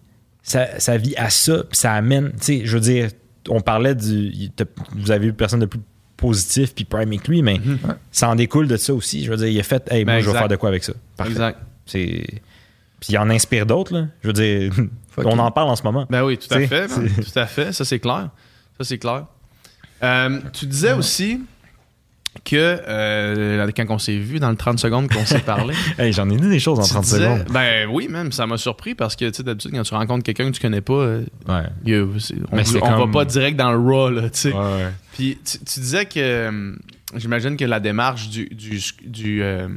sa, 0.42 0.80
sa 0.80 0.96
vie 0.96 1.16
à 1.18 1.30
ça, 1.30 1.64
puis 1.70 1.78
ça 1.78 1.92
amène, 1.96 2.30
tu 2.40 2.60
sais, 2.60 2.62
je 2.64 2.74
veux 2.76 2.80
dire, 2.82 3.10
on 3.50 3.62
parlait 3.62 3.96
du. 3.96 4.50
Vous 4.96 5.12
avez 5.12 5.28
eu 5.28 5.34
personne 5.34 5.60
de 5.60 5.66
plus 5.66 5.80
positif 6.18 6.74
puis 6.76 6.84
primé 6.86 7.18
que 7.18 7.32
lui, 7.32 7.42
mais 7.42 7.58
Mhm. 7.60 7.78
ça 8.12 8.30
en 8.30 8.36
découle 8.36 8.68
de 8.68 8.78
ça 8.78 8.94
aussi. 8.94 9.24
Je 9.24 9.32
veux 9.32 9.38
dire, 9.38 9.48
il 9.48 9.60
a 9.60 9.64
fait, 9.64 9.88
hey, 9.92 10.04
Ben, 10.06 10.14
moi, 10.14 10.22
je 10.22 10.30
vais 10.30 10.38
faire 10.38 10.48
de 10.48 10.56
quoi 10.58 10.70
avec 10.70 10.84
ça. 10.84 10.94
Parfait. 11.18 11.32
Exact. 11.32 11.60
C'est. 11.86 12.26
Puis 13.00 13.14
il 13.14 13.18
en 13.18 13.30
inspire 13.30 13.66
d'autres, 13.66 13.94
là. 13.94 14.08
Je 14.22 14.28
veux 14.28 14.34
dire, 14.34 14.74
Fuck 15.12 15.26
on 15.26 15.36
you. 15.36 15.40
en 15.40 15.52
parle 15.52 15.70
en 15.70 15.76
ce 15.78 15.84
moment. 15.84 16.06
Ben 16.10 16.24
oui, 16.24 16.38
tout 16.38 16.54
à 16.54 16.60
fait. 16.68 16.88
Tout 16.88 17.40
à 17.40 17.46
fait. 17.46 17.72
Ça, 17.72 17.86
c'est 17.86 18.00
clair. 18.00 18.30
Ça, 18.78 18.84
c'est 18.84 18.98
clair. 18.98 19.26
Euh, 20.04 20.40
tu 20.54 20.66
disais 20.66 20.94
aussi 20.94 21.42
que 22.46 22.56
euh, 22.88 23.70
quand 23.76 23.86
on 23.90 23.98
s'est 23.98 24.18
vu, 24.18 24.40
dans 24.40 24.50
le 24.52 24.56
30 24.56 24.80
secondes 24.80 25.10
qu'on 25.10 25.26
s'est 25.26 25.40
parlé, 25.40 25.74
Hey, 25.98 26.14
j'en 26.14 26.30
ai 26.30 26.38
dit 26.38 26.48
des 26.48 26.60
choses 26.60 26.80
en 26.80 26.84
tu 26.84 26.90
30 26.92 27.04
disais- 27.04 27.18
secondes. 27.18 27.46
Ben 27.52 27.88
oui, 27.92 28.08
même, 28.08 28.32
ça 28.32 28.46
m'a 28.48 28.58
surpris 28.58 28.96
parce 28.96 29.16
que 29.16 29.26
tu 29.26 29.38
sais, 29.38 29.44
d'habitude, 29.44 29.72
quand 29.74 29.82
tu 29.84 29.94
rencontres 29.94 30.24
quelqu'un 30.24 30.46
que 30.50 30.56
tu 30.56 30.62
connais 30.62 30.82
pas, 30.82 30.94
euh, 30.94 31.24
Ouais. 31.48 31.64
on, 31.88 32.58
on 32.58 32.80
comme- 32.80 32.98
va 32.98 33.08
pas 33.12 33.26
direct 33.26 33.58
dans 33.58 33.72
le 33.72 33.78
raw, 33.78 34.10
là. 34.10 34.22
Ouais. 34.46 34.88
Puis 35.14 35.38
tu, 35.44 35.58
tu 35.60 35.80
disais 35.80 36.06
que 36.06 36.20
euh, 36.20 36.76
j'imagine 37.16 37.58
que 37.58 37.66
la 37.66 37.80
démarche 37.80 38.30
du, 38.30 38.46
du, 38.48 38.80
du, 39.06 39.44
euh, 39.44 39.68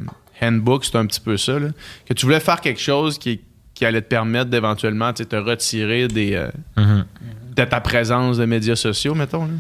handbook, 0.41 0.85
c'est 0.85 0.97
un 0.97 1.07
petit 1.07 1.21
peu 1.21 1.37
ça, 1.37 1.59
là. 1.59 1.69
Que 2.07 2.15
tu 2.15 2.27
voulais 2.27 2.41
faire 2.41 2.61
quelque 2.61 2.81
chose 2.81 3.19
qui, 3.19 3.41
qui 3.75 3.85
allait 3.87 4.03
te 4.03 4.09
permettre 4.09 4.51
d'éventuellement 4.51 5.13
te 5.13 5.37
retirer 5.37 6.07
des, 6.07 6.47
Mhm. 6.77 7.07
de 7.57 7.65
ta 7.65 7.81
présence 7.81 8.37
de 8.39 8.45
médias 8.45 8.77
sociaux, 8.77 9.15
mettons. 9.15 9.47
Là. 9.47 9.53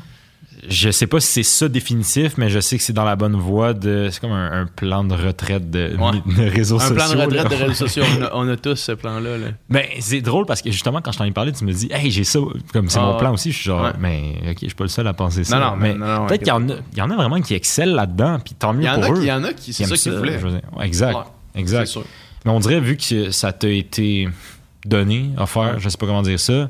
Je 0.69 0.91
sais 0.93 1.09
pas 1.09 1.19
si 1.19 1.27
c'est 1.27 1.43
ça 1.43 1.69
définitif, 1.69 2.35
mais 2.39 2.49
je 2.49 2.61
sais 2.61 2.77
que 2.77 2.85
c'est 2.85 2.93
dans 2.93 3.05
la 3.05 3.17
bonne 3.17 3.35
voie 3.35 3.75
de. 3.75 4.09
C'est 4.13 4.21
comme 4.21 4.31
un, 4.31 4.63
un 4.63 4.67
plan 4.67 5.03
de 5.03 5.13
retraite 5.15 5.71
de, 5.71 5.97
Ouais. 5.99 6.13
de 6.37 6.49
réseaux 6.49 6.77
Un 6.77 6.81
sociaux. 6.81 6.95
plan 6.95 7.09
de 7.09 7.17
retraite 7.21 7.35
là. 7.43 7.49
de 7.49 7.55
réseaux 7.65 7.75
sociaux, 7.87 8.05
on 8.19 8.23
a, 8.23 8.31
on 8.35 8.49
a 8.49 8.57
tous 8.57 8.77
ce 8.77 8.93
plan-là. 8.93 9.39
Là. 9.39 9.47
Ben, 9.69 9.85
c'est 9.99 10.21
drôle 10.21 10.47
parce 10.47 10.63
que 10.63 10.71
justement, 10.71 11.01
quand 11.03 11.11
je 11.11 11.19
t'en 11.19 11.25
ai 11.25 11.33
parlé, 11.33 11.51
tu 11.53 11.65
me 11.65 11.73
dis, 11.73 11.89
hey, 11.91 12.11
j'ai 12.13 12.23
ça, 12.25 12.39
comme 12.73 12.89
c'est 12.89 12.99
Ah, 13.01 13.03
mon 13.07 13.17
plan 13.19 13.29
ouais. 13.31 13.35
aussi. 13.35 13.51
Je 13.51 13.57
suis 13.57 13.65
genre, 13.65 13.83
Ouais. 13.87 13.93
mais 13.99 14.35
ok, 14.51 14.59
je 14.63 14.67
suis 14.67 14.75
pas 14.77 14.85
le 14.85 14.89
seul 14.89 15.07
à 15.09 15.13
penser 15.15 15.43
ça. 15.43 15.59
Non, 15.59 15.71
non, 15.73 15.77
mais 15.77 15.95
non, 15.95 16.27
peut-être 16.27 16.41
qu'il 16.43 16.49
y, 16.49 16.53
en 16.53 16.69
a- 16.69 16.75
il 16.93 16.99
y 16.99 17.03
en 17.03 17.11
a 17.11 17.17
vraiment 17.17 17.41
qui 17.41 17.55
excellent 17.55 17.97
là-dedans, 17.97 18.39
puis 18.45 18.55
tant 18.55 18.73
mieux 18.73 18.83
Il 18.83 18.87
y 18.87 18.89
en 18.91 18.95
pour 18.95 19.05
a 19.05 19.11
eux. 19.11 19.19
il 19.21 19.27
y 19.27 19.33
en 19.33 19.43
a 19.43 19.53
qui, 19.53 19.73
c'est 19.73 19.85
ça 19.85 19.97
qu'ils 19.97 20.13
voulaient. 20.13 20.41
Ouais, 20.43 20.87
exact, 20.87 21.19
exact. 21.57 21.87
Sûr. 21.87 22.05
Mais 22.45 22.53
on 22.53 22.61
dirait, 22.61 22.79
vu 22.81 22.97
que 22.97 23.31
ça 23.33 23.53
t'a 23.53 23.69
été 23.69 24.29
donné, 24.87 25.31
offert, 25.39 25.81
je 25.81 25.89
sais 25.89 25.99
pas 25.99 26.07
comment 26.07 26.23
dire 26.23 26.39
ça, 26.41 26.69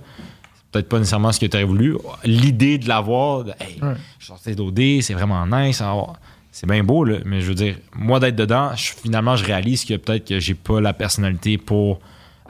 peut-être 0.73 0.89
pas 0.89 0.99
nécessairement 0.99 1.31
ce 1.33 1.39
que 1.41 1.47
tu 1.47 1.57
aurais 1.57 1.64
voulu. 1.64 1.97
L'idée 2.25 2.79
de 2.79 2.89
l'avoir, 2.89 3.45
de, 3.45 3.51
hey, 3.61 3.79
Ouais. 3.83 3.95
je 4.18 4.27
sortais 4.27 4.55
d'OD, 4.55 5.01
c'est 5.03 5.14
vraiment 5.14 5.47
nice. 5.47 5.81
alors, 5.81 6.16
C'est 6.55 6.66
bien 6.68 6.85
beau, 6.85 7.03
là, 7.05 7.16
mais 7.25 7.41
je 7.41 7.47
veux 7.47 7.55
dire, 7.55 7.77
moi 7.97 8.20
d'être 8.20 8.37
dedans, 8.37 8.73
je- 8.77 8.93
finalement, 8.93 9.37
je 9.37 9.45
réalise 9.45 9.87
que 9.87 9.95
peut-être 9.97 10.27
que 10.29 10.39
j'ai 10.39 10.53
pas 10.55 10.83
la 10.83 10.93
personnalité 10.93 11.57
pour 11.57 11.99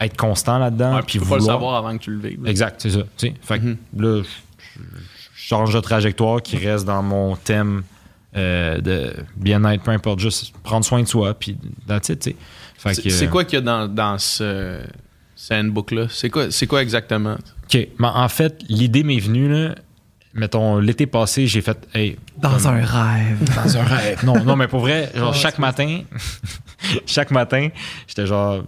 être 0.00 0.16
constant 0.16 0.58
là-dedans. 0.58 0.96
Ouais, 0.96 1.02
puis 1.06 1.20
pas 1.20 1.36
le 1.36 1.42
savoir 1.42 1.76
avant 1.76 1.96
que 1.96 2.02
tu 2.02 2.10
le 2.10 2.18
vives. 2.28 2.44
Exact, 2.46 2.80
c'est 2.80 2.90
ça. 2.90 3.02
Fait 3.16 3.58
que 3.60 3.64
Mhm. 3.64 3.76
là, 3.98 4.22
je, 4.24 4.80
je 4.80 5.46
change 5.48 5.72
de 5.72 5.78
trajectoire 5.80 6.42
qui 6.42 6.56
reste 6.56 6.84
dans 6.84 7.02
mon 7.02 7.36
thème 7.36 7.82
euh, 8.34 8.80
de 8.80 9.12
bien-être, 9.36 9.82
peu 9.84 9.90
importe, 9.90 10.18
juste 10.18 10.52
prendre 10.62 10.84
soin 10.86 11.02
de 11.02 11.06
soi, 11.06 11.34
puis 11.34 11.56
that's 11.86 12.08
it, 12.08 12.18
tu 12.18 12.30
sais. 12.30 12.36
Fait 12.78 12.94
C'est 12.94 13.10
c'est 13.10 13.28
quoi 13.28 13.44
qu'il 13.44 13.58
y 13.58 13.62
a 13.62 13.64
dans, 13.64 13.86
dans 13.86 14.18
ce, 14.18 14.80
ce 15.36 15.52
handbook-là? 15.54 16.06
C'est 16.08 16.30
quoi, 16.30 16.50
c'est 16.50 16.66
quoi 16.66 16.80
exactement? 16.82 17.36
OK. 17.74 17.88
Mais 17.98 18.08
en 18.08 18.28
fait, 18.28 18.62
l'idée 18.68 19.02
m'est 19.02 19.18
venue, 19.20 19.48
là. 19.48 19.74
Mettons, 20.34 20.78
l'été 20.78 21.06
passé, 21.06 21.46
j'ai 21.46 21.60
fait. 21.60 21.86
Hey, 21.94 22.16
Dans 22.38 22.56
comme- 22.56 22.66
un 22.74 22.84
rêve. 22.84 23.38
Dans 23.56 23.76
un 23.76 23.82
rêve. 23.84 24.24
Non, 24.24 24.42
non, 24.42 24.56
mais 24.56 24.66
pour 24.66 24.80
vrai, 24.80 25.10
genre, 25.16 25.34
chaque 25.34 25.58
matin, 25.58 26.00
chaque 27.06 27.30
matin, 27.30 27.68
j'étais 28.06 28.26
genre. 28.26 28.62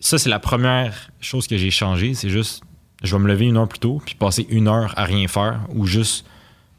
Ça, 0.00 0.18
c'est 0.18 0.28
la 0.28 0.38
première 0.38 1.10
chose 1.20 1.46
que 1.46 1.56
j'ai 1.56 1.70
changé. 1.70 2.12
C'est 2.14 2.28
juste, 2.28 2.62
je 3.02 3.16
vais 3.16 3.22
me 3.22 3.26
lever 3.28 3.46
une 3.46 3.56
heure 3.56 3.68
plus 3.68 3.78
tôt, 3.78 4.02
puis 4.04 4.14
passer 4.16 4.46
une 4.50 4.68
heure 4.68 4.92
à 4.96 5.04
rien 5.04 5.26
faire, 5.28 5.60
ou 5.74 5.86
juste 5.86 6.26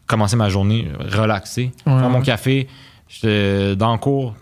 commencer 0.05 0.35
ma 0.35 0.49
journée 0.49 0.87
relaxé, 1.11 1.71
Ouais, 1.85 1.99
faire 1.99 2.09
mon 2.09 2.21
café, 2.21 2.67
j'étais 3.07 3.75
dans 3.75 3.91
le 3.93 3.97
cours. 3.99 4.35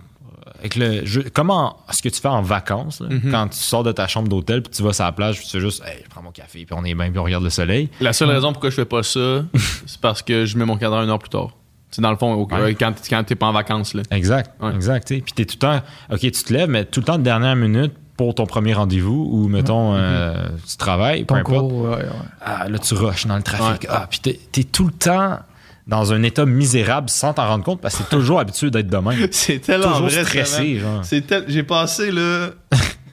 Avec 0.60 0.76
le, 0.76 1.06
je- 1.06 1.22
comment 1.22 1.78
ce 1.92 2.02
que 2.02 2.10
tu 2.10 2.20
fais 2.20 2.28
en 2.28 2.42
vacances, 2.42 3.00
là, 3.02 3.08
Mhm. 3.10 3.32
quand 3.32 3.48
tu 3.50 3.58
sors 3.60 3.84
de 3.84 3.92
ta 3.92 4.08
chambre 4.08 4.28
d'hôtel, 4.28 4.62
puis 4.64 4.72
tu 4.76 4.82
vas 4.84 4.94
sur 4.94 5.04
la 5.06 5.12
plage, 5.12 5.38
puis 5.38 5.46
tu 5.46 5.52
fais 5.52 5.60
juste, 5.60 5.84
hey, 5.86 6.02
je 6.04 6.10
prends 6.10 6.22
mon 6.24 6.32
café, 6.32 6.66
puis 6.66 6.76
on 6.78 6.84
est 6.84 6.96
bien, 6.96 7.10
puis 7.10 7.20
on 7.20 7.24
regarde 7.24 7.44
le 7.44 7.50
soleil. 7.50 7.90
La 8.02 8.14
seule 8.14 8.30
raison 8.30 8.52
pourquoi 8.52 8.70
je 8.70 8.76
fais 8.76 8.86
pas 8.86 9.04
ça, 9.04 9.44
c'est 9.86 10.02
parce 10.02 10.22
que 10.22 10.46
je 10.46 10.58
mets 10.58 10.66
mon 10.66 10.78
cadran 10.78 11.04
une 11.04 11.10
heure 11.10 11.20
plus 11.20 11.30
tard. 11.30 11.50
C'est 11.92 12.02
dans 12.02 12.12
le 12.12 12.18
fond, 12.18 12.34
au- 12.34 12.48
Ouais. 12.54 12.76
quand, 12.76 12.94
quand 13.10 13.24
t'es 13.24 13.36
pas 13.36 13.46
en 13.48 13.54
vacances. 13.54 13.94
Là. 13.94 14.04
Exact, 14.12 14.52
Ouais. 14.62 14.74
exact. 14.76 15.08
tu 15.08 15.16
sais. 15.16 15.22
Puis 15.22 15.34
t'es 15.34 15.46
tout 15.46 15.56
le 15.56 15.60
temps, 15.60 15.82
ok, 16.12 16.20
tu 16.20 16.32
te 16.32 16.54
lèves, 16.54 16.70
mais 16.70 16.86
tout 16.86 17.00
le 17.00 17.06
temps 17.06 17.18
de 17.18 17.24
dernière 17.24 17.56
minute 17.56 17.94
pour 18.18 18.34
ton 18.36 18.46
premier 18.46 18.74
rendez-vous 18.74 19.30
ou 19.32 19.48
mettons, 19.48 19.94
euh, 19.96 20.48
tu 20.70 20.76
travailles, 20.76 21.22
peu 21.24 21.36
Ton 21.36 21.36
importe. 21.42 21.60
cours, 21.70 21.82
ouais, 21.84 21.90
ouais. 21.98 22.06
Ah, 22.42 22.68
là, 22.68 22.80
tu 22.80 22.94
rushes 22.96 23.28
dans 23.28 23.38
le 23.38 23.44
trafic. 23.44 23.84
Ouais. 23.84 23.90
Ah, 23.90 24.08
puis 24.10 24.20
t'es, 24.20 24.40
t'es 24.52 24.64
tout 24.64 24.88
le 24.88 24.92
temps 24.92 25.40
dans 25.88 26.12
un 26.14 26.22
état 26.24 26.46
misérable 26.46 27.10
sans 27.10 27.34
t'en 27.34 27.48
rendre 27.48 27.64
compte 27.64 27.82
parce 27.82 27.96
que 27.96 28.04
t'es 28.04 28.10
toujours 28.10 28.40
habitué 28.40 28.70
d'être 28.70 28.88
de 28.90 28.98
même. 28.98 29.28
C'est 29.32 29.60
tellement 29.60 29.94
toujours 29.94 30.10
vrai. 30.10 30.24
stressé, 30.26 30.80
genre. 30.80 31.04
C'est 31.04 31.22
tel... 31.22 31.46
J'ai 31.48 31.64
passé 31.64 32.12
là, 32.12 32.50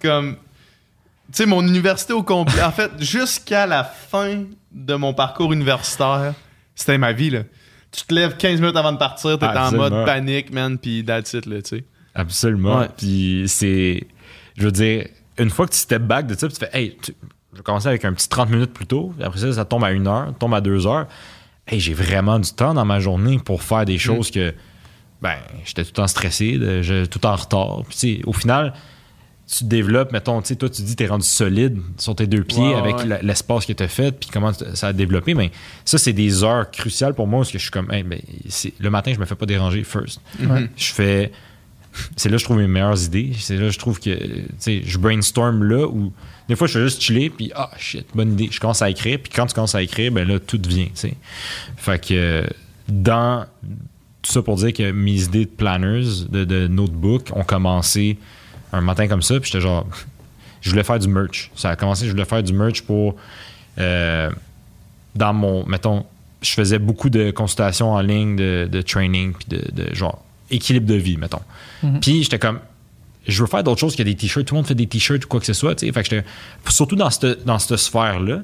comme. 0.02 0.36
Tu 1.32 1.38
sais, 1.42 1.46
mon 1.46 1.66
université 1.66 2.12
au 2.12 2.22
complet. 2.22 2.62
En 2.62 2.70
fait, 2.70 2.90
jusqu'à 3.00 3.66
la 3.66 3.82
fin 3.84 4.44
de 4.72 4.94
mon 4.94 5.14
parcours 5.14 5.52
universitaire, 5.52 6.34
c'était 6.74 6.98
ma 6.98 7.12
vie, 7.12 7.30
là. 7.30 7.40
Tu 7.90 8.04
te 8.04 8.12
lèves 8.14 8.36
15 8.36 8.60
minutes 8.60 8.76
avant 8.76 8.92
de 8.92 8.98
partir, 8.98 9.38
t'es 9.38 9.46
en 9.46 9.72
mode 9.72 10.04
panique, 10.04 10.52
man, 10.52 10.76
pis 10.78 11.04
that's 11.04 11.32
it, 11.32 11.46
là, 11.46 11.62
tu 11.62 11.76
sais. 11.78 11.84
Absolument. 12.14 12.80
Ouais. 12.80 12.88
Puis 12.96 13.44
c'est, 13.46 14.06
je 14.58 14.64
veux 14.64 14.72
dire, 14.72 15.06
une 15.38 15.50
fois 15.50 15.66
que 15.66 15.72
tu 15.72 15.78
step 15.78 16.02
back 16.02 16.26
de 16.26 16.34
ça, 16.34 16.46
puis 16.48 16.56
tu 16.56 16.64
fais, 16.64 16.70
hey, 16.76 16.96
tu- 17.00 17.14
je 17.52 17.58
vais 17.58 17.62
commencer 17.62 17.86
avec 17.88 18.04
un 18.04 18.12
petit 18.12 18.28
30 18.28 18.50
minutes 18.50 18.72
plus 18.72 18.86
tôt, 18.86 19.12
puis 19.16 19.24
après 19.24 19.38
ça, 19.38 19.52
ça 19.52 19.64
tombe 19.64 19.84
à 19.84 19.92
une 19.92 20.08
heure, 20.08 20.34
tombe 20.38 20.54
à 20.54 20.60
deux 20.60 20.86
heures. 20.88 21.06
Hey, 21.66 21.80
j'ai 21.80 21.94
vraiment 21.94 22.38
du 22.38 22.50
temps 22.52 22.74
dans 22.74 22.84
ma 22.84 23.00
journée 23.00 23.38
pour 23.38 23.62
faire 23.62 23.84
des 23.84 23.98
choses 23.98 24.30
que, 24.30 24.54
ben, 25.22 25.36
j'étais 25.64 25.82
tout 25.82 25.90
le 25.90 25.94
temps 25.94 26.06
stressé, 26.06 26.58
de- 26.58 26.82
je- 26.82 27.04
tout 27.06 27.24
en 27.24 27.34
retard. 27.36 27.82
Puis 27.88 28.20
au 28.26 28.32
final, 28.34 28.74
tu 29.50 29.64
développes, 29.64 30.12
mettons, 30.12 30.40
tu 30.42 30.48
sais, 30.48 30.56
toi, 30.56 30.68
tu 30.68 30.82
dis 30.82 30.96
t'es 30.96 31.06
rendu 31.06 31.26
solide 31.26 31.78
sur 31.98 32.14
tes 32.14 32.26
deux 32.26 32.44
pieds 32.44 32.74
avec 32.74 32.96
ouais. 32.98 33.18
l'espace 33.22 33.64
que 33.66 33.72
tu 33.72 33.82
as 33.82 33.88
fait, 33.88 34.12
puis 34.12 34.28
comment 34.32 34.52
ça 34.52 34.88
a 34.88 34.92
développé. 34.92 35.34
Mais 35.34 35.50
ça, 35.84 35.96
c'est 35.98 36.12
des 36.12 36.44
heures 36.44 36.70
cruciales 36.70 37.14
pour 37.14 37.26
moi, 37.26 37.40
parce 37.40 37.52
que 37.52 37.58
je 37.58 37.62
suis 37.64 37.70
comme, 37.70 37.90
hey, 37.92 38.02
ben, 38.02 38.20
le 38.78 38.90
matin, 38.90 39.12
je 39.14 39.18
me 39.20 39.24
fais 39.24 39.34
pas 39.34 39.46
déranger 39.46 39.84
first. 39.84 40.20
Ouais. 40.40 40.68
Je 40.76 40.92
fais. 40.92 41.32
C'est 42.16 42.28
là 42.28 42.34
que 42.36 42.40
je 42.40 42.44
trouve 42.44 42.58
mes 42.58 42.66
meilleures 42.66 43.02
idées. 43.04 43.32
C'est 43.38 43.56
là 43.56 43.66
que 43.66 43.70
je 43.70 43.78
trouve 43.78 44.00
que, 44.00 44.14
tu 44.16 44.44
sais, 44.58 44.82
je 44.84 44.98
brainstorm 44.98 45.62
là 45.64 45.86
où 45.86 46.12
des 46.48 46.56
fois, 46.56 46.66
je 46.66 46.74
fais 46.74 46.84
juste 46.84 47.00
chiller, 47.00 47.30
puis 47.30 47.52
ah, 47.54 47.70
shit, 47.78 48.06
bonne 48.14 48.32
idée. 48.32 48.48
Je 48.50 48.60
commence 48.60 48.82
à 48.82 48.90
écrire, 48.90 49.18
puis 49.22 49.32
quand 49.34 49.46
tu 49.46 49.54
commences 49.54 49.74
à 49.74 49.82
écrire, 49.82 50.12
ben 50.12 50.28
là, 50.28 50.38
tout 50.38 50.60
vient, 50.66 50.84
tu 50.86 50.90
sais. 50.94 51.14
Fait 51.76 51.98
que 52.04 52.46
dans 52.88 53.46
tout 54.20 54.30
ça 54.32 54.42
pour 54.42 54.56
dire 54.56 54.72
que 54.72 54.90
mes 54.90 55.22
idées 55.22 55.44
de 55.46 55.50
planners, 55.50 56.26
de, 56.28 56.44
de 56.44 56.66
notebook, 56.66 57.28
ont 57.34 57.44
commencé 57.44 58.18
un 58.72 58.80
matin 58.80 59.08
comme 59.08 59.22
ça, 59.22 59.38
puis 59.40 59.50
j'étais 59.50 59.62
genre, 59.62 59.86
je 60.60 60.70
voulais 60.70 60.84
faire 60.84 60.98
du 60.98 61.08
merch. 61.08 61.50
Ça 61.54 61.70
a 61.70 61.76
commencé, 61.76 62.06
je 62.06 62.10
voulais 62.10 62.24
faire 62.24 62.42
du 62.42 62.52
merch 62.52 62.82
pour. 62.82 63.16
euh, 63.78 64.30
dans 65.14 65.32
mon. 65.32 65.64
Mettons, 65.66 66.04
je 66.42 66.50
faisais 66.50 66.78
beaucoup 66.78 67.08
de 67.10 67.30
consultations 67.30 67.92
en 67.92 68.00
ligne, 68.00 68.36
de, 68.36 68.68
de 68.70 68.82
training, 68.82 69.32
puis 69.32 69.46
de, 69.48 69.82
de 69.82 69.94
genre 69.94 70.23
équilibre 70.50 70.86
de 70.86 70.94
vie, 70.94 71.16
mettons. 71.16 71.42
Mhm. 71.82 72.00
Puis 72.00 72.22
j'étais 72.22 72.38
comme. 72.38 72.60
Je 73.26 73.42
veux 73.42 73.48
faire 73.48 73.64
d'autres 73.64 73.80
choses 73.80 73.96
que 73.96 74.02
des 74.02 74.14
t-shirts. 74.14 74.46
Tout 74.46 74.54
le 74.54 74.58
monde 74.58 74.66
fait 74.66 74.74
des 74.74 74.86
t-shirts 74.86 75.24
ou 75.24 75.28
quoi 75.28 75.40
que 75.40 75.46
ce 75.46 75.54
soit. 75.54 75.74
tu 75.74 75.86
sais. 75.86 75.92
Fait 75.92 76.02
que 76.02 76.10
j'étais. 76.10 76.26
Surtout 76.68 76.96
dans 76.96 77.10
cette, 77.10 77.44
dans 77.44 77.58
cette 77.58 77.78
sphère-là. 77.78 78.42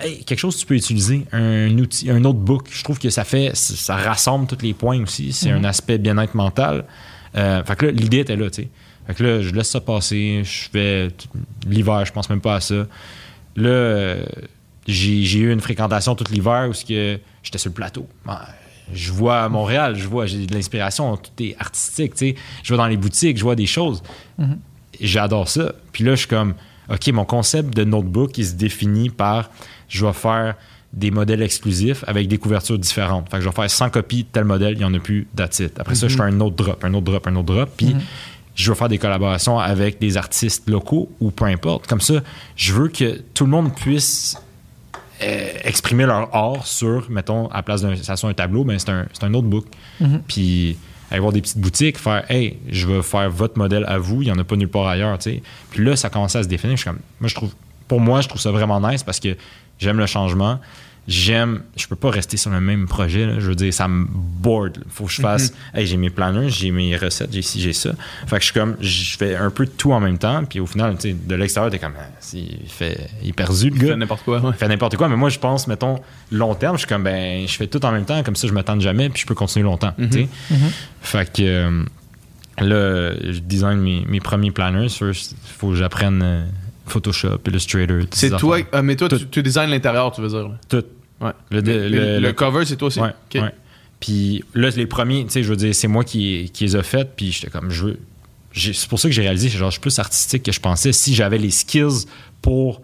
Hey, 0.00 0.24
quelque 0.24 0.38
chose 0.38 0.54
que 0.56 0.60
tu 0.60 0.66
peux 0.66 0.76
utiliser, 0.76 1.26
un 1.30 1.76
outil, 1.78 2.10
un 2.10 2.20
notebook. 2.20 2.68
Je 2.72 2.82
trouve 2.82 2.98
que 2.98 3.10
ça 3.10 3.24
fait, 3.24 3.54
ça 3.54 3.96
rassemble 3.96 4.46
tous 4.46 4.62
les 4.62 4.72
points 4.72 5.02
aussi. 5.02 5.32
C'est 5.32 5.50
un 5.50 5.62
aspect 5.62 5.98
bien-être 5.98 6.34
mental. 6.34 6.84
Euh, 7.36 7.62
fait 7.62 7.76
que 7.76 7.86
là, 7.86 7.92
l'idée 7.92 8.18
était 8.20 8.36
là, 8.36 8.50
tu 8.50 8.62
sais. 8.62 8.68
Fait 9.06 9.14
que 9.14 9.22
là, 9.22 9.42
je 9.42 9.50
laisse 9.50 9.68
ça 9.68 9.80
passer. 9.80 10.42
Je 10.42 10.70
fais 10.70 11.08
l'hiver, 11.66 12.04
je 12.06 12.12
pense 12.12 12.30
même 12.30 12.40
pas 12.40 12.56
à 12.56 12.60
ça. 12.60 12.86
Là, 13.56 13.68
euh, 13.68 14.24
j'ai 14.86 15.38
eu 15.38 15.52
une 15.52 15.60
fréquentation 15.60 16.14
tout 16.14 16.24
l'hiver 16.30 16.68
où 16.70 16.72
j'étais 16.72 17.20
sur 17.58 17.68
le 17.68 17.74
plateau. 17.74 18.08
Je 18.92 19.12
vois 19.12 19.42
à 19.42 19.48
Montréal, 19.48 19.96
je 19.96 20.08
vois, 20.08 20.26
j'ai 20.26 20.46
de 20.46 20.54
l'inspiration, 20.54 21.16
tout 21.16 21.30
est 21.42 21.56
artistique, 21.58 22.14
tu 22.14 22.30
sais. 22.30 22.34
Je 22.62 22.72
vais 22.72 22.78
dans 22.78 22.86
les 22.86 22.96
boutiques, 22.96 23.38
je 23.38 23.42
vois 23.42 23.56
des 23.56 23.66
choses. 23.66 24.02
J'adore 25.00 25.48
ça. 25.48 25.72
Puis 25.92 26.04
là, 26.04 26.12
je 26.12 26.20
suis 26.20 26.28
comme, 26.28 26.54
OK, 26.90 27.08
mon 27.08 27.24
concept 27.24 27.74
de 27.76 27.84
notebook, 27.84 28.36
il 28.38 28.46
se 28.46 28.54
définit 28.54 29.10
par, 29.10 29.50
je 29.88 30.04
vais 30.04 30.12
faire 30.12 30.56
des 30.92 31.10
modèles 31.10 31.42
exclusifs 31.42 32.04
avec 32.06 32.26
des 32.26 32.38
couvertures 32.38 32.78
différentes. 32.78 33.30
Fait 33.30 33.36
que 33.36 33.42
je 33.44 33.48
vais 33.48 33.54
faire 33.54 33.70
100 33.70 33.90
copies 33.90 34.24
de 34.24 34.28
tel 34.32 34.44
modèle, 34.44 34.72
il 34.72 34.78
n'y 34.78 34.84
en 34.84 34.92
a 34.92 34.98
plus, 34.98 35.28
it. 35.38 35.78
Après 35.78 35.94
ça, 35.94 36.08
je 36.08 36.16
fais 36.16 36.22
un 36.22 36.40
autre 36.40 36.56
drop, 36.56 36.84
un 36.84 36.92
autre 36.94 37.04
drop, 37.04 37.26
un 37.26 37.36
autre 37.36 37.54
drop. 37.54 37.70
Puis 37.76 37.94
je 38.54 38.70
vais 38.70 38.76
faire 38.76 38.88
des 38.88 38.98
collaborations 38.98 39.58
avec 39.58 40.00
des 40.00 40.16
artistes 40.16 40.68
locaux 40.68 41.10
ou 41.20 41.30
peu 41.30 41.44
importe. 41.44 41.86
Comme 41.86 42.00
ça, 42.00 42.14
je 42.56 42.72
veux 42.72 42.88
que 42.88 43.22
tout 43.34 43.44
le 43.44 43.50
monde 43.50 43.74
puisse 43.74 44.36
exprimer 45.20 46.06
leur 46.06 46.34
art 46.34 46.66
sur, 46.66 47.10
mettons, 47.10 47.48
à 47.48 47.56
la 47.56 47.62
place 47.62 47.82
d'un 47.82 47.94
ça 47.96 48.16
soit 48.16 48.30
un 48.30 48.34
tableau, 48.34 48.64
ben 48.64 48.78
c'est 48.78 48.90
un, 48.90 49.06
un 49.22 49.28
notebook. 49.28 49.66
Puis 50.26 50.76
aller 51.10 51.20
voir 51.20 51.32
des 51.32 51.40
petites 51.40 51.58
boutiques, 51.58 51.98
faire 51.98 52.24
Hey, 52.30 52.58
je 52.68 52.86
vais 52.86 53.02
faire 53.02 53.28
votre 53.30 53.58
modèle 53.58 53.84
à 53.88 53.98
vous, 53.98 54.22
il 54.22 54.26
n'y 54.26 54.30
en 54.30 54.38
a 54.38 54.44
pas 54.44 54.56
nulle 54.56 54.68
part 54.68 54.86
ailleurs. 54.86 55.18
tu 55.18 55.30
sais. 55.30 55.42
Puis 55.70 55.84
là, 55.84 55.96
ça 55.96 56.08
commençait 56.08 56.38
à 56.38 56.42
se 56.42 56.48
définir. 56.48 56.76
Je 56.76 56.82
suis 56.82 56.90
comme, 56.90 57.00
moi, 57.20 57.28
je 57.28 57.34
trouve, 57.34 57.52
pour 57.88 58.00
moi, 58.00 58.20
je 58.20 58.28
trouve 58.28 58.40
ça 58.40 58.52
vraiment 58.52 58.80
nice 58.80 59.02
parce 59.02 59.18
que 59.18 59.36
j'aime 59.78 59.98
le 59.98 60.06
changement. 60.06 60.60
J'aime, 61.12 61.62
je 61.76 61.88
peux 61.88 61.96
pas 61.96 62.08
rester 62.10 62.36
sur 62.36 62.52
le 62.52 62.60
même 62.60 62.86
projet. 62.86 63.26
là. 63.26 63.40
Je 63.40 63.48
veux 63.48 63.56
dire, 63.56 63.74
ça 63.74 63.88
me 63.88 64.06
board. 64.08 64.78
Il 64.86 64.90
faut 64.92 65.06
que 65.06 65.10
je 65.10 65.20
fasse, 65.20 65.52
hey, 65.74 65.84
j'ai 65.84 65.96
mes 65.96 66.08
planners, 66.10 66.48
j'ai 66.50 66.70
mes 66.70 66.96
recettes, 66.96 67.32
j'ai 67.32 67.42
ci, 67.42 67.60
j'ai 67.60 67.72
ça. 67.72 67.90
Fait 68.28 68.36
que 68.36 68.40
je 68.42 68.44
suis 68.44 68.54
comme, 68.54 68.76
je 68.80 69.16
fais 69.16 69.34
un 69.34 69.50
peu 69.50 69.66
de 69.66 69.70
tout 69.72 69.90
en 69.92 69.98
même 69.98 70.18
temps. 70.18 70.44
Puis 70.44 70.60
au 70.60 70.66
final, 70.66 70.94
tu 70.94 71.08
sais, 71.10 71.16
de 71.20 71.34
l'extérieur, 71.34 71.68
t'es 71.72 71.80
comme, 71.80 71.94
Ah, 71.98 72.06
il 72.32 72.68
fait, 72.68 73.10
il 73.24 73.30
est 73.30 73.32
perdu, 73.32 73.70
le 73.70 73.76
gars 73.78 73.88
fais 73.88 73.96
n'importe 73.96 74.22
quoi, 74.22 74.38
ouais. 74.40 74.52
fait 74.52 74.68
n'importe 74.68 74.96
quoi. 74.96 75.08
Mais 75.08 75.16
moi, 75.16 75.30
je 75.30 75.40
pense, 75.40 75.66
mettons, 75.66 75.98
long 76.30 76.54
terme, 76.54 76.76
je 76.76 76.80
suis 76.82 76.88
comme, 76.88 77.02
ben, 77.02 77.44
je 77.48 77.56
fais 77.56 77.66
tout 77.66 77.84
en 77.84 77.90
même 77.90 78.04
temps, 78.04 78.22
comme 78.22 78.36
ça, 78.36 78.46
je 78.46 78.52
m'attends 78.52 78.78
jamais, 78.78 79.08
puis 79.10 79.22
je 79.22 79.26
peux 79.26 79.34
continuer 79.34 79.64
longtemps. 79.64 79.92
tu 79.98 80.12
sais. 80.12 80.28
Fait 81.02 81.32
que 81.32 81.42
euh, 81.42 81.82
là, 82.58 83.14
je 83.32 83.40
design 83.40 83.80
mes, 83.80 84.04
mes 84.06 84.20
premiers 84.20 84.52
planners. 84.52 84.88
First, 84.90 85.32
il 85.32 85.52
faut 85.58 85.70
que 85.70 85.74
j'apprenne 85.74 86.20
euh, 86.22 86.44
Photoshop, 86.86 87.40
Illustrator. 87.48 88.02
C'est 88.12 88.28
ces 88.30 88.36
toi, 88.36 88.58
ah, 88.72 88.82
mais 88.82 88.94
toi, 88.94 89.08
Tout. 89.08 89.18
tu, 89.18 89.26
tu 89.26 89.42
designes 89.42 89.70
l'intérieur, 89.70 90.12
tu 90.12 90.20
veux 90.20 90.28
dire. 90.28 90.48
là. 90.48 90.54
Tout. 90.68 90.84
Ouais. 91.20 91.32
Le, 91.50 91.60
Le, 91.60 91.88
le- 91.88 91.98
le 92.14 92.18
le- 92.20 92.32
cover, 92.32 92.64
c'est 92.64 92.76
toi 92.76 92.88
aussi? 92.88 93.00
Ouais. 93.00 93.12
Puis 94.00 94.42
là, 94.54 94.70
les 94.70 94.86
premiers, 94.86 95.24
tu 95.26 95.30
sais, 95.32 95.42
je 95.42 95.48
veux 95.50 95.56
dire, 95.56 95.74
c'est 95.74 95.88
moi 95.88 96.04
qui, 96.04 96.50
qui 96.54 96.64
les 96.64 96.76
a 96.76 96.82
faites, 96.82 97.12
puis 97.16 97.32
j'étais 97.32 97.50
comme, 97.50 97.70
je 97.70 97.84
veux. 97.86 97.98
C'est 98.54 98.88
pour 98.88 98.98
ça 98.98 99.08
que 99.08 99.14
j'ai 99.14 99.22
réalisé, 99.22 99.48
genre, 99.50 99.68
je 99.70 99.74
suis 99.74 99.80
plus 99.80 99.98
artistique 99.98 100.42
que 100.42 100.52
je 100.52 100.60
pensais. 100.60 100.92
Si 100.92 101.14
j'avais 101.14 101.38
les 101.38 101.50
skills 101.50 102.06
pour 102.42 102.80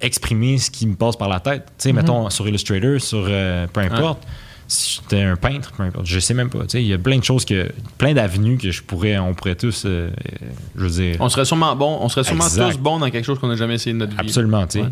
exprimer 0.00 0.58
ce 0.58 0.70
qui 0.70 0.86
me 0.86 0.94
passe 0.96 1.16
par 1.16 1.28
la 1.28 1.40
tête, 1.40 1.64
tu 1.78 1.84
sais, 1.84 1.92
mettons, 1.92 2.28
sur 2.30 2.46
Illustrator, 2.46 3.00
sur 3.00 3.24
euh, 3.28 3.66
peu 3.72 3.80
importe, 3.80 4.22
si 4.68 5.00
j'étais 5.02 5.22
un 5.22 5.36
peintre, 5.36 5.72
peu 5.72 5.82
importe, 5.84 6.06
je 6.06 6.18
sais 6.18 6.34
même 6.34 6.50
pas, 6.50 6.60
tu 6.62 6.70
sais, 6.70 6.82
il 6.82 6.86
y 6.88 6.92
a 6.92 6.98
plein 6.98 7.18
de 7.18 7.24
choses 7.24 7.44
que, 7.46 7.70
plein 7.96 8.12
d'avenues 8.12 8.58
que 8.58 8.70
je 8.70 8.82
pourrais, 8.82 9.16
on 9.18 9.32
pourrait 9.34 9.54
tous, 9.56 9.84
euh, 9.86 10.10
euh, 10.10 10.46
je 10.76 10.84
veux 10.84 10.90
dire, 10.90 11.16
On 11.20 11.28
serait 11.30 11.44
sûrement 11.46 11.74
bon, 11.74 11.98
on 12.02 12.08
serait 12.10 12.24
sûrement 12.24 12.44
Exact. 12.44 12.72
tous 12.72 12.78
bons 12.78 12.98
dans 12.98 13.10
quelque 13.10 13.24
chose 13.24 13.38
qu'on 13.38 13.48
n'a 13.48 13.56
jamais 13.56 13.74
essayé 13.74 13.94
de 13.94 13.98
notre 13.98 14.12
vie. 14.12 14.18
Absolument, 14.20 14.66
tu 14.66 14.80
sais. 14.80 14.84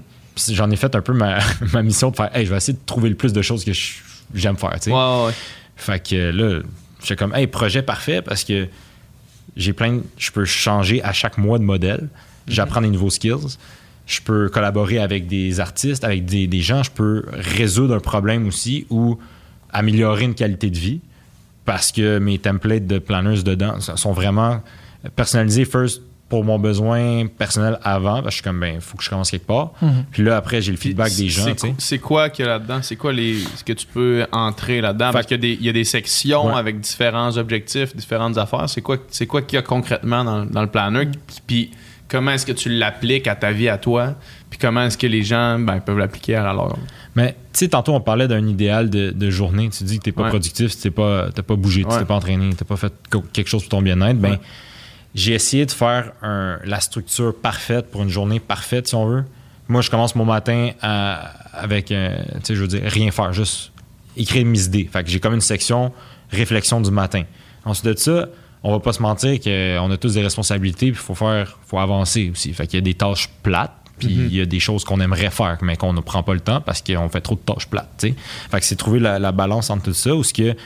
J'en 0.51 0.71
ai 0.71 0.77
fait 0.77 0.95
un 0.95 1.01
peu 1.03 1.13
ma, 1.13 1.39
ma 1.73 1.83
mission 1.83 2.11
de 2.11 2.17
faire, 2.17 2.35
hey, 2.37 2.45
je 2.47 2.51
vais 2.51 2.57
essayer 2.57 2.73
de 2.75 2.85
trouver 2.87 3.09
le 3.11 3.15
plus 3.17 3.33
de 3.33 3.43
choses 3.43 3.65
que 3.65 3.73
j'aime 4.35 4.57
faire, 4.57 4.73
tu 4.75 4.85
sais. 4.85 4.91
Ouais, 4.91 4.97
ouais, 4.97 5.27
ouais. 5.27 5.33
Fait 5.77 6.03
que 6.07 6.31
là, 6.31 6.61
j'étais 7.03 7.17
comme, 7.17 7.35
hey, 7.35 7.47
projet 7.47 7.83
parfait 7.83 8.23
parce 8.23 8.45
que 8.45 8.69
j'ai 9.57 9.73
plein, 9.73 9.95
de- 9.95 10.03
je 10.17 10.31
peux 10.31 10.45
changer 10.45 11.03
à 11.03 11.13
chaque 11.13 11.37
mois 11.39 11.59
de 11.59 11.65
modèle. 11.65 12.09
J'apprends 12.49 12.81
des 12.81 12.89
nouveaux 12.91 13.11
skills. 13.11 13.57
Je 14.07 14.21
peux 14.21 14.49
collaborer 14.49 14.99
avec 14.99 15.27
des 15.27 15.61
artistes, 15.61 16.03
avec 16.05 16.25
des, 16.25 16.47
des 16.47 16.61
gens. 16.61 16.83
Je 16.83 16.91
peux 16.91 17.25
résoudre 17.33 17.95
un 17.95 18.01
problème 18.01 18.47
aussi 18.49 18.87
ou 18.91 19.19
améliorer 19.73 20.25
une 20.25 20.35
qualité 20.35 20.71
de 20.71 20.79
vie 20.79 21.01
parce 21.65 21.93
que 21.93 22.19
mes 22.19 22.39
templates 22.39 22.87
de 22.87 22.99
planners 22.99 23.43
dedans 23.43 23.79
sont 23.81 24.13
vraiment 24.13 24.61
personnalisés 25.17 25.65
first 25.65 26.03
pour 26.33 26.45
mon 26.45 26.59
besoin 26.59 27.27
personnel 27.27 27.79
avant, 27.83 28.23
parce 28.23 28.25
que 28.25 28.31
je 28.31 28.35
suis 28.37 28.43
comme, 28.43 28.59
ben, 28.59 28.81
faut 28.81 28.97
que 28.97 29.05
je 29.05 29.11
commence 29.11 29.31
quelque 29.31 29.47
part. 29.47 29.73
Mhm. 29.83 30.07
Puis 30.11 30.23
là, 30.23 30.39
après, 30.39 30.63
j'ai 30.63 30.71
le 30.73 30.79
feedback 30.79 31.15
des 31.15 31.29
gens, 31.29 31.45
c'est- 31.55 31.77
tu 31.77 31.99
quoi 31.99 32.31
qu'il 32.31 32.47
y 32.47 32.49
a 32.49 32.53
là-dedans? 32.53 32.79
C'est 32.81 32.97
quoi 32.97 33.13
les, 33.13 33.35
ce 33.55 33.63
que 33.63 33.75
tu 33.75 33.85
peux 33.87 34.25
entrer 34.33 34.81
là-dedans? 34.81 35.11
Parce 35.13 35.27
qu'il 35.27 35.37
y, 35.37 35.41
a 35.41 35.43
des- 35.43 35.59
il 35.61 35.67
y 35.67 35.69
a 35.69 35.75
des 35.75 35.85
sections 35.85 36.47
Ouais. 36.47 36.55
avec 36.55 36.81
différents 36.81 37.37
objectifs, 37.37 37.95
différentes 37.95 38.39
affaires. 38.39 38.67
C'est 38.71 38.81
quoi, 38.81 38.97
c'est 39.11 39.27
quoi 39.27 39.43
qu'il 39.43 39.57
y 39.57 39.59
a 39.59 39.63
concrètement 39.63 40.25
dans, 40.25 40.47
dans 40.47 40.63
le 40.63 40.69
planner? 40.69 41.07
Puis 41.47 41.71
comment 42.09 42.31
est-ce 42.31 42.47
que 42.47 42.53
tu 42.53 42.71
l'appliques 42.71 43.29
à 43.29 43.37
ta 43.37 43.53
vie, 43.53 43.69
à 43.69 43.77
toi? 43.77 44.15
Puis 44.49 44.59
comment 44.59 44.85
est-ce 44.85 44.97
que 44.97 45.07
les 45.07 45.23
gens 45.25 45.59
ben, 45.59 45.81
peuvent 45.81 45.99
l'appliquer 45.99 46.37
à 46.37 46.45
leur... 46.55 46.75
Mais 47.15 47.33
tu 47.53 47.59
sais, 47.59 47.69
tantôt, 47.69 47.93
on 47.93 48.01
parlait 48.01 48.27
d'un 48.27 48.47
idéal 48.47 48.89
de, 48.89 49.11
de 49.11 49.29
journée. 49.31 49.69
Tu 49.69 49.85
dis 49.85 49.99
que 49.99 50.05
t'es 50.05 50.13
pas 50.13 50.23
Ouais. 50.23 50.29
productif 50.31 50.73
si 50.73 50.81
t'es 50.81 50.91
pas, 50.91 51.27
pas 51.31 51.57
bougé, 51.57 51.83
tu 51.85 51.91
Ouais. 51.91 51.99
t'es 51.99 52.05
pas 52.07 52.15
entraîné, 52.15 52.49
t'as 52.57 52.65
pas 52.65 52.77
fait 52.77 52.93
quelque 53.35 53.49
chose 53.51 53.61
pour 53.65 53.69
ton 53.69 53.83
bien-être. 53.83 54.19
Ben. 54.19 54.39
J'ai 55.15 55.35
essayé 55.35 55.67
de 55.67 55.71
faire 55.71 56.13
un- 56.23 56.59
la 56.65 56.81
structure 56.81 57.35
parfaite 57.35 57.91
pour 57.91 58.03
une 58.03 58.09
journée 58.09 58.41
parfaite, 58.41 58.89
si 58.89 58.95
on 58.95 59.07
veut. 59.07 59.25
Moi, 59.69 59.81
je 59.83 59.91
commence 59.91 60.15
mon 60.15 60.25
matin 60.25 60.71
à- 60.83 61.33
avec, 61.57 61.91
euh, 61.93 62.17
tu 62.37 62.41
sais, 62.45 62.55
je 62.55 62.61
veux 62.63 62.69
dire, 62.69 62.83
rien 62.85 63.11
faire, 63.11 63.33
juste 63.33 63.73
écrire 64.17 64.45
mes 64.47 64.63
idées. 64.65 64.89
Fait 64.93 65.03
que 65.05 65.11
j'ai 65.11 65.21
comme 65.21 65.35
une 65.35 65.41
section 65.41 65.93
réflexion 66.31 66.81
du 66.81 66.91
matin. 66.91 67.25
Ensuite 67.65 67.87
de 67.87 67.99
ça, 67.99 68.27
on 68.63 68.73
va 68.73 68.81
pas 68.81 68.93
se 68.93 69.03
mentir 69.03 69.39
qu'on 69.41 69.91
a 69.91 69.97
tous 69.97 70.15
des 70.15 70.23
responsabilités, 70.23 70.93
puis 70.93 71.01
faut 71.01 71.15
faire, 71.15 71.59
faut 71.67 71.79
avancer 71.79 72.31
aussi. 72.33 72.53
Fait 72.53 72.67
qu'il 72.67 72.79
y 72.79 72.83
a 72.83 72.85
des 72.85 72.95
tâches 72.95 73.29
plates, 73.43 73.73
puis 73.99 74.09
il 74.11 74.35
y 74.35 74.41
a 74.41 74.47
des 74.47 74.61
choses 74.61 74.85
qu'on 74.85 75.01
aimerait 75.01 75.31
faire, 75.31 75.59
mais 75.63 75.77
qu'on 75.77 75.93
ne 75.93 76.01
prend 76.01 76.23
pas 76.23 76.35
le 76.35 76.41
temps 76.41 76.61
parce 76.61 76.81
qu'on 76.83 77.09
fait 77.09 77.21
trop 77.21 77.35
de 77.35 77.41
tâches 77.41 77.67
plates. 77.69 77.91
tu 77.99 78.09
sais. 78.09 78.15
Fait 78.51 78.61
que 78.61 78.65
c'est 78.67 78.77
trouver 78.77 78.99
la, 78.99 79.19
la 79.19 79.31
balance 79.33 79.71
entre 79.71 79.85
tout 79.85 79.95
ça, 79.95 80.15
où 80.15 80.25
ce 80.25 80.33
que, 80.33 80.57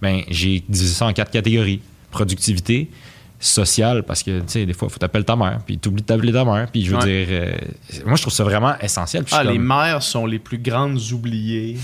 ben, 0.00 0.22
j'ai 0.28 0.62
divisé 0.68 0.94
ça 0.94 1.06
en 1.06 1.12
quatre 1.12 1.30
catégories. 1.30 1.80
Productivité, 2.10 2.88
sociale, 3.46 4.02
parce 4.02 4.22
que, 4.22 4.38
tu 4.40 4.44
sais, 4.48 4.66
des 4.66 4.72
fois, 4.72 4.88
il 4.88 4.92
faut 4.92 4.98
t'appeler 4.98 5.24
ta 5.24 5.36
mère, 5.36 5.58
puis 5.64 5.78
tu 5.78 5.88
oublies 5.88 6.02
de 6.02 6.06
t'appeler 6.06 6.32
ta 6.32 6.44
mère, 6.44 6.68
puis 6.70 6.84
je 6.84 6.90
veux 6.90 6.96
Ouais. 6.98 7.24
dire, 7.24 7.26
euh, 7.30 7.52
moi, 8.04 8.16
je 8.16 8.22
trouve 8.22 8.32
ça 8.32 8.44
vraiment 8.44 8.74
essentiel. 8.80 9.24
Ah, 9.32 9.44
les 9.44 9.58
mères 9.58 10.02
sont 10.02 10.26
les 10.26 10.38
plus 10.38 10.58
grandes 10.58 11.00
oubliées 11.12 11.76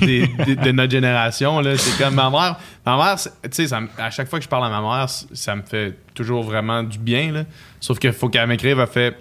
des- 0.00 0.26
des- 0.46 0.56
de 0.56 0.72
notre 0.72 0.90
génération. 0.92 1.60
Là. 1.60 1.76
C'est 1.76 1.96
comme 2.02 2.14
ma 2.14 2.30
mère. 2.30 2.56
Ma 2.86 2.96
mère, 2.96 3.16
tu 3.50 3.66
sais, 3.66 3.74
à 3.98 4.10
chaque 4.10 4.28
fois 4.28 4.38
que 4.38 4.44
je 4.44 4.48
parle 4.48 4.64
à 4.66 4.68
ma 4.70 4.80
mère, 4.80 5.06
ça 5.08 5.54
me 5.56 5.62
fait 5.62 5.96
toujours 6.14 6.42
vraiment 6.42 6.82
du 6.82 6.98
bien. 6.98 7.32
Là. 7.32 7.44
Sauf 7.80 7.98
qu'il 7.98 8.12
faut 8.12 8.28
qu'elle 8.28 8.46
m'écrive, 8.48 8.78
elle 8.80 8.86
fait 8.86 9.16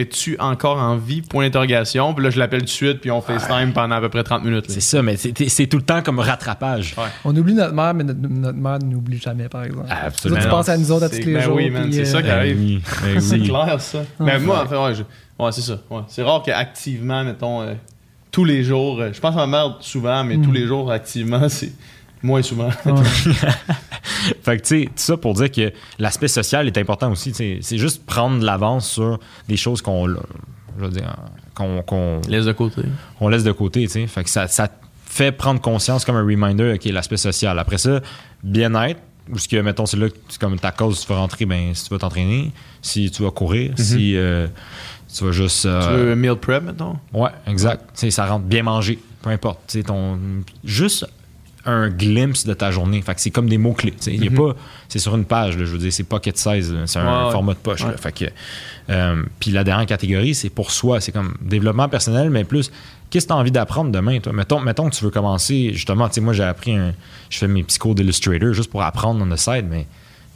Es-tu 0.00 0.36
encore 0.38 0.78
en 0.78 0.96
vie? 0.96 1.22
Point 1.22 1.44
d'interrogation. 1.44 2.12
Puis 2.14 2.24
là, 2.24 2.30
je 2.30 2.38
l'appelle 2.38 2.60
tout 2.60 2.66
de 2.66 2.70
suite, 2.70 3.00
puis 3.00 3.10
on 3.10 3.20
FaceTime 3.20 3.72
pendant 3.72 3.96
à 3.96 4.00
peu 4.00 4.08
près 4.08 4.22
30 4.22 4.44
minutes. 4.44 4.68
là. 4.68 4.74
C'est 4.74 4.80
ça, 4.80 5.02
mais 5.02 5.16
c'est 5.16 5.32
c'est 5.48 5.66
tout 5.66 5.76
le 5.78 5.82
temps 5.84 6.02
comme 6.02 6.18
rattrapage. 6.18 6.94
Ouais. 6.98 7.04
On 7.24 7.34
oublie 7.36 7.54
notre 7.54 7.74
mère, 7.74 7.94
mais 7.94 8.04
notre, 8.04 8.20
notre 8.20 8.58
mère 8.58 8.78
ne 8.78 8.86
n'oublie 8.86 9.18
jamais, 9.18 9.48
par 9.48 9.64
exemple. 9.64 9.86
Absolument. 9.90 10.40
Tu 10.40 10.48
penses 10.48 10.68
à 10.68 10.76
nous 10.76 10.90
autres 10.92 11.04
à 11.06 11.08
C'est- 11.08 11.20
tous 11.20 11.26
les 11.28 11.34
ben 11.34 11.40
jours. 11.42 11.56
oui, 11.56 11.70
man, 11.70 11.88
c'est 11.92 12.04
ça 12.04 12.18
euh, 12.18 12.20
qui 12.22 12.28
Ben 12.28 12.34
arrive. 12.34 12.58
oui, 12.58 12.82
ben 13.02 13.20
C'est 13.20 13.34
oui. 13.40 13.48
clair, 13.48 13.80
ça. 13.80 13.98
Mais 14.20 14.38
moi, 14.38 14.62
en 14.62 14.66
fait, 14.66 14.76
ouais, 14.76 14.94
je- 14.94 15.42
ouais, 15.44 15.52
c'est 15.52 15.62
ça. 15.62 15.78
Ouais. 15.90 16.00
C'est 16.08 16.22
rare 16.22 16.42
qu'activement, 16.44 17.24
mettons, 17.24 17.62
euh, 17.62 17.74
tous 18.30 18.44
les 18.44 18.62
jours, 18.64 19.00
euh, 19.00 19.10
je 19.12 19.20
pense 19.20 19.34
à 19.34 19.38
ma 19.38 19.46
mère 19.46 19.76
souvent, 19.80 20.22
mais 20.24 20.36
tous 20.38 20.52
les 20.52 20.66
jours, 20.66 20.90
activement, 20.92 21.48
c'est 21.48 21.72
moins 22.22 22.42
souvent. 22.42 22.68
ouais. 22.84 22.92
Fait 24.42 24.56
que, 24.56 24.62
tu 24.62 24.80
sais, 24.82 24.84
tout 24.86 24.92
ça 24.96 25.16
pour 25.16 25.34
dire 25.34 25.50
que 25.50 25.72
l'aspect 25.98 26.28
social 26.28 26.66
est 26.66 26.78
important 26.78 27.10
aussi. 27.12 27.32
C'est 27.34 27.78
juste 27.78 28.04
prendre 28.06 28.40
de 28.40 28.44
l'avance 28.44 28.90
sur 28.90 29.18
des 29.48 29.56
choses 29.56 29.82
qu'on 29.82 30.08
je 30.08 30.84
veux 30.84 30.90
dire, 30.90 31.16
qu'on 31.54 32.20
Laisse 32.28 32.44
de 32.44 32.52
côté. 32.52 32.82
on 33.20 33.28
laisse 33.28 33.44
de 33.44 33.52
côté. 33.52 33.82
tu 33.84 33.88
sais. 33.88 34.06
Fait 34.06 34.24
que 34.24 34.30
ça, 34.30 34.46
ça 34.48 34.68
te 34.68 34.74
fait 35.06 35.32
prendre 35.32 35.60
conscience 35.60 36.04
comme 36.04 36.16
un 36.16 36.24
reminder 36.24 36.76
est 36.82 36.92
l'aspect 36.92 37.16
social. 37.16 37.58
Après 37.58 37.78
ça, 37.78 38.00
bien-être, 38.42 39.00
ou 39.32 39.38
ce 39.38 39.48
que, 39.48 39.56
mettons, 39.56 39.86
c'est 39.86 39.96
là 39.96 40.08
que 40.08 40.14
c'est 40.28 40.40
comme 40.40 40.58
ta 40.58 40.70
cause, 40.70 41.00
tu 41.00 41.06
vas 41.08 41.18
rentrer, 41.18 41.46
ben, 41.46 41.74
si 41.74 41.84
tu 41.84 41.90
vas 41.90 41.98
t'entraîner, 41.98 42.52
si 42.82 43.10
tu 43.10 43.22
vas 43.22 43.30
courir, 43.30 43.72
si 43.76 44.16
euh, 44.16 44.46
tu 45.12 45.24
vas 45.24 45.32
juste. 45.32 45.66
euh, 45.66 45.80
Tu 45.80 46.04
veux 46.04 46.14
meal 46.16 46.36
prep, 46.36 46.62
mettons? 46.62 46.96
Ouais, 47.12 47.30
exact. 47.46 47.82
Tu 47.94 48.00
sais, 48.00 48.10
ça 48.10 48.26
rentre 48.26 48.44
bien 48.44 48.62
manger, 48.62 48.98
peu 49.22 49.30
importe. 49.30 49.60
Tu 49.68 49.78
sais, 49.78 49.84
ton, 49.84 50.18
juste 50.64 51.06
un 51.66 51.88
glimpse 51.90 52.46
de 52.46 52.54
ta 52.54 52.70
journée. 52.70 53.02
Fait 53.02 53.14
que 53.14 53.20
c'est 53.20 53.30
comme 53.30 53.48
des 53.48 53.58
mots-clés. 53.58 53.94
Il 54.06 54.24
y 54.24 54.28
a 54.28 54.30
pas, 54.30 54.54
c'est 54.88 54.98
sur 54.98 55.14
une 55.16 55.24
page, 55.24 55.56
là, 55.58 55.64
je 55.64 55.70
veux 55.72 55.78
dire, 55.78 55.92
c'est 55.92 56.04
pocket 56.04 56.36
size, 56.38 56.74
c'est 56.86 56.98
un 56.98 57.26
Ouais, 57.26 57.32
format 57.32 57.52
de 57.54 57.58
poche. 57.58 57.82
là. 57.82 57.88
Ouais. 57.90 57.96
Fait 57.96 58.12
que, 58.12 58.24
euh, 58.90 59.22
puis 59.40 59.50
la 59.50 59.64
dernière 59.64 59.86
catégorie, 59.86 60.34
c'est 60.34 60.50
pour 60.50 60.70
soi. 60.70 61.00
C'est 61.00 61.12
comme 61.12 61.34
développement 61.42 61.88
personnel, 61.88 62.30
mais 62.30 62.44
plus, 62.44 62.70
qu'est-ce 63.10 63.26
que 63.26 63.30
tu 63.32 63.34
as 63.34 63.36
envie 63.38 63.50
d'apprendre 63.50 63.90
demain, 63.90 64.20
toi? 64.20 64.32
Mettons, 64.32 64.60
mettons 64.60 64.88
que 64.88 64.94
tu 64.94 65.04
veux 65.04 65.10
commencer, 65.10 65.70
justement, 65.72 66.08
tu 66.08 66.14
sais, 66.14 66.20
moi, 66.20 66.32
j'ai 66.32 66.44
appris 66.44 66.74
un, 66.76 66.92
je 67.30 67.38
fais 67.38 67.48
mes 67.48 67.62
psychos 67.64 67.94
d'illustrator 67.94 68.52
juste 68.52 68.70
pour 68.70 68.82
apprendre 68.82 69.24
on 69.24 69.28
the 69.34 69.38
side, 69.38 69.66
mais 69.68 69.86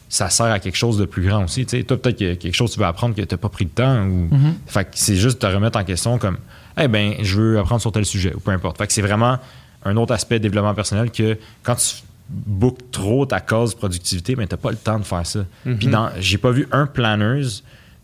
ça 0.08 0.28
sert 0.28 0.46
à 0.46 0.58
quelque 0.58 0.76
chose 0.76 0.98
de 0.98 1.04
plus 1.04 1.22
grand 1.28 1.44
aussi. 1.44 1.64
Sais, 1.68 1.84
toi, 1.84 1.96
peut-être 1.96 2.16
qu'il 2.16 2.26
y 2.26 2.30
a 2.32 2.34
quelque 2.36 2.54
chose 2.56 2.70
que 2.70 2.74
tu 2.74 2.80
veux 2.80 2.86
apprendre 2.86 3.14
que 3.14 3.22
tu 3.22 3.32
n'as 3.32 3.38
pas 3.38 3.48
pris 3.48 3.64
le 3.64 3.70
temps. 3.70 4.04
Ou... 4.06 4.28
Mhm. 4.34 4.54
Fait 4.66 4.84
que 4.84 4.90
c'est 4.94 5.14
juste 5.14 5.40
de 5.40 5.46
te 5.46 5.54
remettre 5.54 5.78
en 5.78 5.84
question 5.84 6.18
comme, 6.18 6.38
eh 6.80 6.88
ben, 6.88 7.14
je 7.22 7.36
veux 7.40 7.58
apprendre 7.60 7.80
sur 7.80 7.92
tel 7.92 8.04
sujet, 8.04 8.32
ou 8.34 8.40
peu 8.40 8.50
importe. 8.50 8.76
Fait 8.78 8.88
que 8.88 8.92
c'est 8.92 9.02
vraiment 9.02 9.38
un 9.84 9.96
autre 9.96 10.12
aspect 10.14 10.38
de 10.38 10.42
développement 10.44 10.74
personnel 10.74 11.10
que 11.10 11.38
quand 11.62 11.74
tu 11.76 11.96
bookes 12.28 12.90
trop 12.92 13.26
ta 13.26 13.40
cause 13.40 13.74
productivité, 13.74 14.36
ben, 14.36 14.46
tu 14.46 14.54
n'as 14.54 14.58
pas 14.60 14.70
le 14.70 14.76
temps 14.76 14.98
de 14.98 15.04
faire 15.04 15.26
ça. 15.26 15.44
Puis 15.64 15.88
dans, 15.88 16.10
j'ai 16.20 16.38
pas 16.38 16.50
vu 16.52 16.68
un 16.72 16.86
planners, 16.86 17.46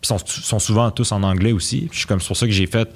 puis 0.01 0.07
sont, 0.07 0.17
sont 0.25 0.59
souvent 0.59 0.91
tous 0.91 1.11
en 1.11 1.23
anglais 1.23 1.51
aussi. 1.51 1.81
Puis 1.81 1.89
je 1.93 1.97
suis 1.99 2.07
comme, 2.07 2.19
c'est 2.19 2.27
pour 2.27 2.37
ça 2.37 2.45
que 2.45 2.51
j'ai 2.51 2.67
fait 2.67 2.89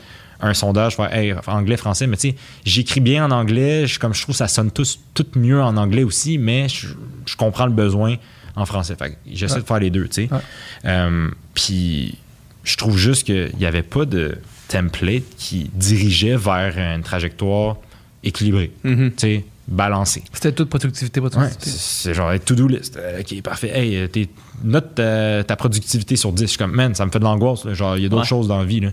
un 0.43 0.53
sondage, 0.55 0.95
faire 0.95 1.13
hey, 1.15 1.34
anglais, 1.47 1.77
français, 1.77 2.07
mais 2.07 2.17
tu 2.17 2.29
sais, 2.32 2.36
j'écris 2.65 2.99
bien 2.99 3.23
en 3.25 3.32
anglais, 3.32 3.86
je, 3.88 3.99
comme 3.99 4.13
je 4.13 4.23
trouve 4.23 4.34
que 4.34 4.38
ça 4.39 4.47
sonne 4.47 4.71
tous, 4.71 4.99
tout 5.13 5.25
mieux 5.36 5.61
en 5.61 5.77
anglais 5.77 6.03
aussi, 6.03 6.38
mais 6.39 6.67
je, 6.67 6.88
je 7.27 7.36
comprends 7.36 7.67
le 7.67 7.71
besoin 7.73 8.15
en 8.55 8.65
français. 8.65 8.95
Fait 8.97 9.11
que 9.11 9.15
j'essaie 9.32 9.55
Ouais. 9.55 9.61
de 9.61 9.65
faire 9.67 9.79
les 9.79 9.89
deux, 9.91 10.07
tu 10.07 10.23
sais. 10.25 10.34
Ouais. 10.34 10.39
Euh, 10.86 11.29
puis 11.53 12.17
je 12.63 12.75
trouve 12.75 12.97
juste 12.97 13.23
qu'il 13.25 13.51
n'y 13.59 13.65
avait 13.67 13.84
pas 13.84 14.05
de 14.05 14.38
template 14.67 15.23
qui 15.38 15.69
dirigeait 15.73 16.36
vers 16.38 16.77
une 16.77 17.03
trajectoire 17.03 17.77
équilibrée, 18.24 18.72
tu 18.84 19.11
sais, 19.17 19.45
balancée. 19.67 20.24
C'était 20.34 20.51
toute 20.51 20.69
productivité, 20.69 21.19
Ouais, 21.19 21.30
productivité. 21.30 21.69
c'est 21.69 22.03
c'est 22.09 22.13
genre 22.13 22.32
to-do 22.43 22.67
list. 22.67 22.97
Euh, 22.97 23.22
ok, 23.22 23.41
parfait. 23.41 23.72
Hey, 23.78 23.95
euh, 23.95 24.07
t'es- 24.07 24.28
note 24.63 24.95
ta, 24.95 25.43
ta 25.43 25.55
productivité 25.55 26.15
sur 26.15 26.32
10. 26.34 26.43
Je 26.43 26.47
suis 26.49 26.57
comme, 26.57 26.72
man, 26.74 26.93
ça 26.93 27.05
me 27.05 27.11
fait 27.11 27.19
de 27.19 27.24
l'angoisse. 27.24 27.67
Genre, 27.74 27.97
il 27.97 28.03
y 28.03 28.05
a 28.05 28.09
d'autres 28.09 28.24
Ouais. 28.24 28.28
choses 28.28 28.47
dans 28.47 28.57
la 28.59 28.65
vie. 28.65 28.80
là. 28.82 28.89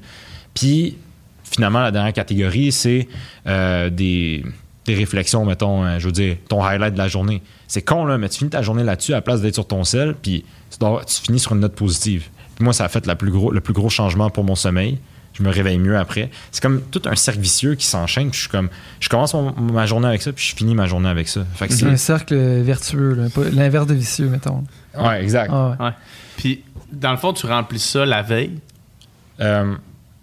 Puis, 0.54 0.96
finalement, 1.44 1.80
la 1.80 1.90
dernière 1.90 2.12
catégorie, 2.12 2.70
c'est 2.72 3.08
euh, 3.46 3.90
des, 3.90 4.44
des 4.86 4.94
réflexions, 4.94 5.44
mettons, 5.44 5.84
euh, 5.84 5.98
je 5.98 6.06
veux 6.06 6.12
dire, 6.12 6.36
ton 6.48 6.62
highlight 6.64 6.92
de 6.94 6.98
la 6.98 7.08
journée. 7.08 7.42
C'est 7.66 7.82
con, 7.82 8.04
là, 8.04 8.16
mais 8.18 8.28
tu 8.28 8.38
finis 8.38 8.50
ta 8.50 8.62
journée 8.62 8.84
là-dessus 8.84 9.12
à 9.12 9.16
la 9.16 9.22
place 9.22 9.40
d'être 9.42 9.54
sur 9.54 9.66
ton 9.66 9.84
sel, 9.84 10.14
puis 10.22 10.44
tu, 10.70 10.78
dois- 10.78 11.04
tu 11.04 11.20
finis 11.22 11.38
sur 11.40 11.52
une 11.52 11.60
note 11.60 11.74
positive. 11.74 12.28
Puis 12.56 12.64
moi, 12.64 12.72
ça 12.72 12.84
a 12.84 12.88
fait 12.88 13.06
la 13.06 13.16
plus 13.16 13.30
gros, 13.30 13.50
le 13.50 13.60
plus 13.60 13.74
gros 13.74 13.88
changement 13.90 14.30
pour 14.30 14.44
mon 14.44 14.54
sommeil. 14.54 14.98
Je 15.38 15.42
me 15.44 15.50
réveille 15.50 15.78
mieux 15.78 15.96
après. 15.96 16.30
C'est 16.50 16.62
comme 16.62 16.80
tout 16.82 17.02
un 17.06 17.14
cercle 17.14 17.40
vicieux 17.40 17.74
qui 17.76 17.86
s'enchaîne. 17.86 18.30
Puis 18.30 18.36
je 18.38 18.40
suis 18.42 18.50
comme, 18.50 18.68
je 19.00 19.08
commence 19.08 19.34
mon- 19.34 19.52
ma 19.52 19.86
journée 19.86 20.08
avec 20.08 20.20
ça, 20.22 20.32
puis 20.32 20.44
je 20.44 20.56
finis 20.56 20.74
ma 20.74 20.86
journée 20.86 21.08
avec 21.08 21.28
ça. 21.28 21.44
Fait 21.54 21.68
que 21.68 21.74
C'est 21.74 21.86
un 21.86 21.96
cercle 21.96 22.34
vertueux, 22.36 23.14
là, 23.14 23.28
pas- 23.32 23.48
l'inverse 23.52 23.86
de 23.86 23.94
vicieux, 23.94 24.26
mettons. 24.28 24.64
Ouais, 24.98 25.22
exact. 25.22 25.50
Ah 25.52 25.76
ouais. 25.78 25.86
Ouais. 25.86 25.92
Puis, 26.36 26.64
dans 26.92 27.12
le 27.12 27.16
fond, 27.18 27.32
tu 27.32 27.46
remplis 27.46 27.78
ça 27.78 28.04
la 28.04 28.22
veille? 28.22 28.58
Euh, 29.40 29.74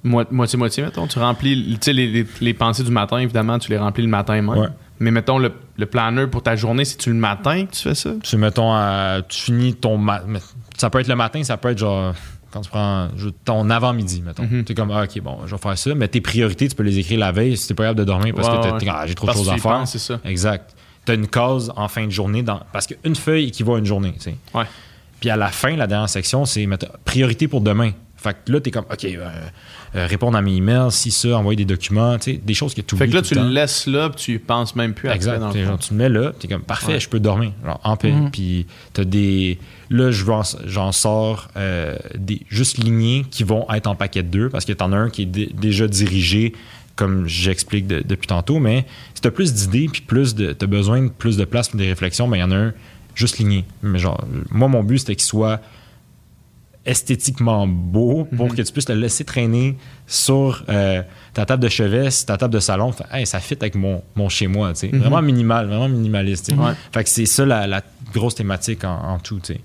Mo- 0.04 0.24
Moitié-moitié, 0.30 0.84
mettons. 0.84 1.08
Tu 1.08 1.18
remplis, 1.18 1.66
tu 1.76 1.78
sais, 1.82 1.94
les, 1.94 2.08
les- 2.08 2.28
les 2.40 2.54
pensées 2.54 2.84
du 2.84 2.92
matin, 2.92 3.18
évidemment, 3.18 3.58
tu 3.58 3.72
les 3.72 3.78
remplis 3.78 4.04
le 4.04 4.10
matin 4.10 4.34
même. 4.36 4.50
Ouais. 4.50 4.68
Mais 5.00 5.10
mettons, 5.12 5.40
le, 5.40 5.52
le 5.78 5.86
planner 5.88 6.28
pour 6.28 6.44
ta 6.44 6.56
journée, 6.56 6.86
c'est-tu 6.86 7.10
le 7.10 7.16
matin 7.16 7.66
que 7.66 7.72
tu 7.72 7.82
fais 7.82 7.96
ça? 7.96 8.12
tu 8.22 8.38
mettons, 8.38 8.72
à- 8.74 9.22
tu 9.28 9.40
finis 9.40 9.74
ton 9.74 10.00
ça 10.78 10.90
peut 10.90 11.00
être 11.00 11.08
le 11.08 11.16
matin, 11.16 11.42
ça 11.44 11.58
peut 11.58 11.70
être 11.70 11.78
genre 11.80 12.14
quand 12.56 12.62
tu 12.62 12.70
prends 12.70 13.10
ton 13.44 13.70
avant-midi, 13.70 14.22
mettons. 14.26 14.44
Mhm. 14.44 14.64
Tu 14.64 14.72
es 14.72 14.76
comme, 14.76 14.90
ah, 14.92 15.04
ok, 15.04 15.22
bon, 15.22 15.40
je 15.46 15.54
vais 15.54 15.62
faire 15.62 15.78
ça, 15.78 15.94
mais 15.94 16.08
tes 16.08 16.22
priorités, 16.22 16.70
tu 16.70 16.76
peux 16.76 16.84
les 16.84 16.98
écrire 16.98 17.20
la 17.20 17.34
veille 17.34 17.58
si 17.58 17.68
t'es 17.68 17.74
pas 17.74 17.84
capable 17.84 18.00
de 18.00 18.04
dormir 18.06 18.34
parce 18.34 18.48
que 18.48 18.54
ouais. 18.72 18.78
t'es- 18.80 18.88
ah, 18.90 19.04
j'ai 19.06 19.14
trop 19.14 19.28
de 19.28 19.34
choses 19.34 19.50
à 19.50 19.58
faire. 19.58 19.86
c'est 19.86 20.00
ça. 20.00 20.20
Exact. 20.24 20.74
Tu 21.06 21.12
as 21.12 21.16
une 21.16 21.28
cause 21.28 21.74
en 21.76 21.90
fin 21.90 22.06
de 22.06 22.12
journée, 22.12 22.44
dans, 22.44 22.62
parce 22.72 22.88
qu'une 22.88 23.16
feuille 23.16 23.50
équivaut 23.50 23.76
à 23.76 23.80
une 23.80 23.86
journée. 23.86 24.14
tu 24.14 24.22
sais. 24.32 24.36
Ouais. 24.54 24.64
Puis 25.20 25.30
à 25.30 25.36
la 25.36 25.50
fin, 25.50 25.76
la 25.76 25.86
dernière 25.86 26.08
section, 26.10 26.46
c'est 26.46 26.66
priorité 27.04 27.50
pour 27.50 27.60
demain. 27.60 27.92
Fait 28.30 28.36
que 28.46 28.52
là, 28.52 28.60
tu 28.60 28.70
es 28.70 28.72
comme, 28.72 28.86
OK, 28.92 29.06
euh, 29.06 29.30
euh, 29.96 30.08
répondre 30.08 30.36
à 30.38 30.42
mes 30.42 30.56
emails, 30.56 30.92
si 30.92 31.12
ça, 31.12 31.38
envoyer 31.38 31.56
des 31.58 31.66
documents, 31.66 32.18
tu 32.18 32.34
sais, 32.34 32.42
des 32.44 32.54
choses 32.54 32.74
que 32.74 32.82
tu 32.82 32.98
Fait 32.98 33.08
que 33.08 33.14
là, 33.14 33.22
tu 33.22 33.36
le 33.36 33.48
laisses 33.48 33.86
là, 33.88 34.10
puis 34.10 34.18
tu 34.24 34.34
y 34.34 34.40
penses 34.40 34.76
même 34.76 34.94
plus 34.94 35.08
après, 35.08 35.16
Exact. 35.18 35.40
dans 35.40 35.48
le 35.48 35.54
T'es 35.54 35.64
genre, 35.64 35.78
tu 35.80 35.94
le 35.94 35.98
mets 36.00 36.10
là, 36.10 36.32
tu 36.40 36.48
es 36.48 36.50
comme 36.50 36.64
parfait, 36.64 36.94
Ouais. 36.94 37.00
je 37.00 37.08
peux 37.08 37.20
dormir 37.20 37.52
genre, 37.64 37.80
en 37.84 37.96
paix. 37.96 38.12
Mhm. 38.12 38.32
Puis 38.32 38.66
t'as 38.94 39.04
des. 39.04 39.60
Là, 39.92 40.10
j'en 40.12 40.92
sors 40.92 41.48
euh, 41.56 41.96
des 42.18 42.42
juste 42.50 42.78
lignées 42.84 43.26
qui 43.30 43.44
vont 43.44 43.68
être 43.72 43.88
en 43.88 43.96
paquet 43.96 44.24
de 44.24 44.28
deux 44.30 44.50
parce 44.50 44.66
que 44.66 44.74
t'en 44.74 44.92
as 44.92 44.98
un 44.98 45.10
qui 45.10 45.22
est 45.22 45.26
dé- 45.28 45.52
déjà 45.54 45.88
dirigé, 45.88 46.54
comme 46.96 47.28
j'explique 47.28 47.86
de- 47.88 48.02
depuis 48.04 48.26
tantôt, 48.28 48.58
mais 48.60 48.86
si 49.14 49.22
t'as 49.22 49.30
plus 49.32 49.54
d'idées 49.54 49.88
puis 49.92 50.02
plus 50.02 50.34
de. 50.34 50.54
T'as 50.54 50.66
besoin 50.66 51.04
de 51.04 51.10
plus 51.10 51.38
de 51.38 51.46
place 51.46 51.70
pour 51.70 51.78
des 51.78 51.88
réflexions, 51.88 52.28
ben 52.28 52.38
il 52.38 52.40
y 52.40 52.44
en 52.44 52.52
a 52.52 52.56
un 52.56 52.74
juste 53.14 53.38
ligné. 53.38 53.64
Mais 53.84 54.00
genre, 54.00 54.22
moi, 54.50 54.68
mon 54.68 54.84
but, 54.84 54.98
c'était 55.00 55.16
qu'il 55.16 55.26
soit 55.26 55.62
esthétiquement 56.86 57.66
beau 57.68 58.26
pour 58.38 58.50
que 58.56 58.62
tu 58.62 58.72
puisses 58.72 58.90
le 58.90 58.96
laisser 58.96 59.24
traîner 59.26 59.76
sur 60.08 60.64
euh, 60.70 61.02
ta 61.34 61.46
table 61.46 61.64
de 61.64 61.70
chevet, 61.70 62.10
ta 62.28 62.38
table 62.38 62.54
de 62.54 62.60
salon. 62.60 62.92
Fait, 62.92 63.06
hey, 63.12 63.26
ça 63.26 63.40
fit 63.40 63.58
avec 63.60 63.76
mon, 63.76 64.04
mon 64.16 64.30
chez-moi. 64.30 64.74
tu 64.74 64.80
sais. 64.82 64.88
Vraiment 64.90 65.22
minimal, 65.22 65.68
vraiment 65.68 65.90
minimaliste. 65.90 66.50
tu. 66.50 66.56
Fait 66.92 67.04
que 67.04 67.10
c'est 67.10 67.26
ça 67.26 67.46
la, 67.46 67.66
la 67.68 67.82
grosse 68.14 68.36
thématique 68.36 68.84
en, 68.84 68.96
en 69.14 69.20
tout. 69.20 69.40
tu. 69.40 69.56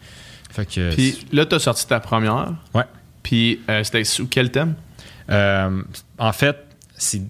Fait 0.50 0.66
que. 0.66 0.94
Puis 0.94 1.26
là, 1.32 1.44
t'as 1.46 1.58
sorti 1.58 1.86
ta 1.86 2.00
première. 2.00 2.54
Ouais. 2.74 2.84
Puis 3.22 3.60
euh, 3.68 3.84
c'était 3.84 4.04
sous 4.04 4.26
quel 4.26 4.50
thème? 4.50 4.74
Euh, 5.30 5.82
en 6.18 6.32
fait, 6.32 6.56
c'est 6.96 7.22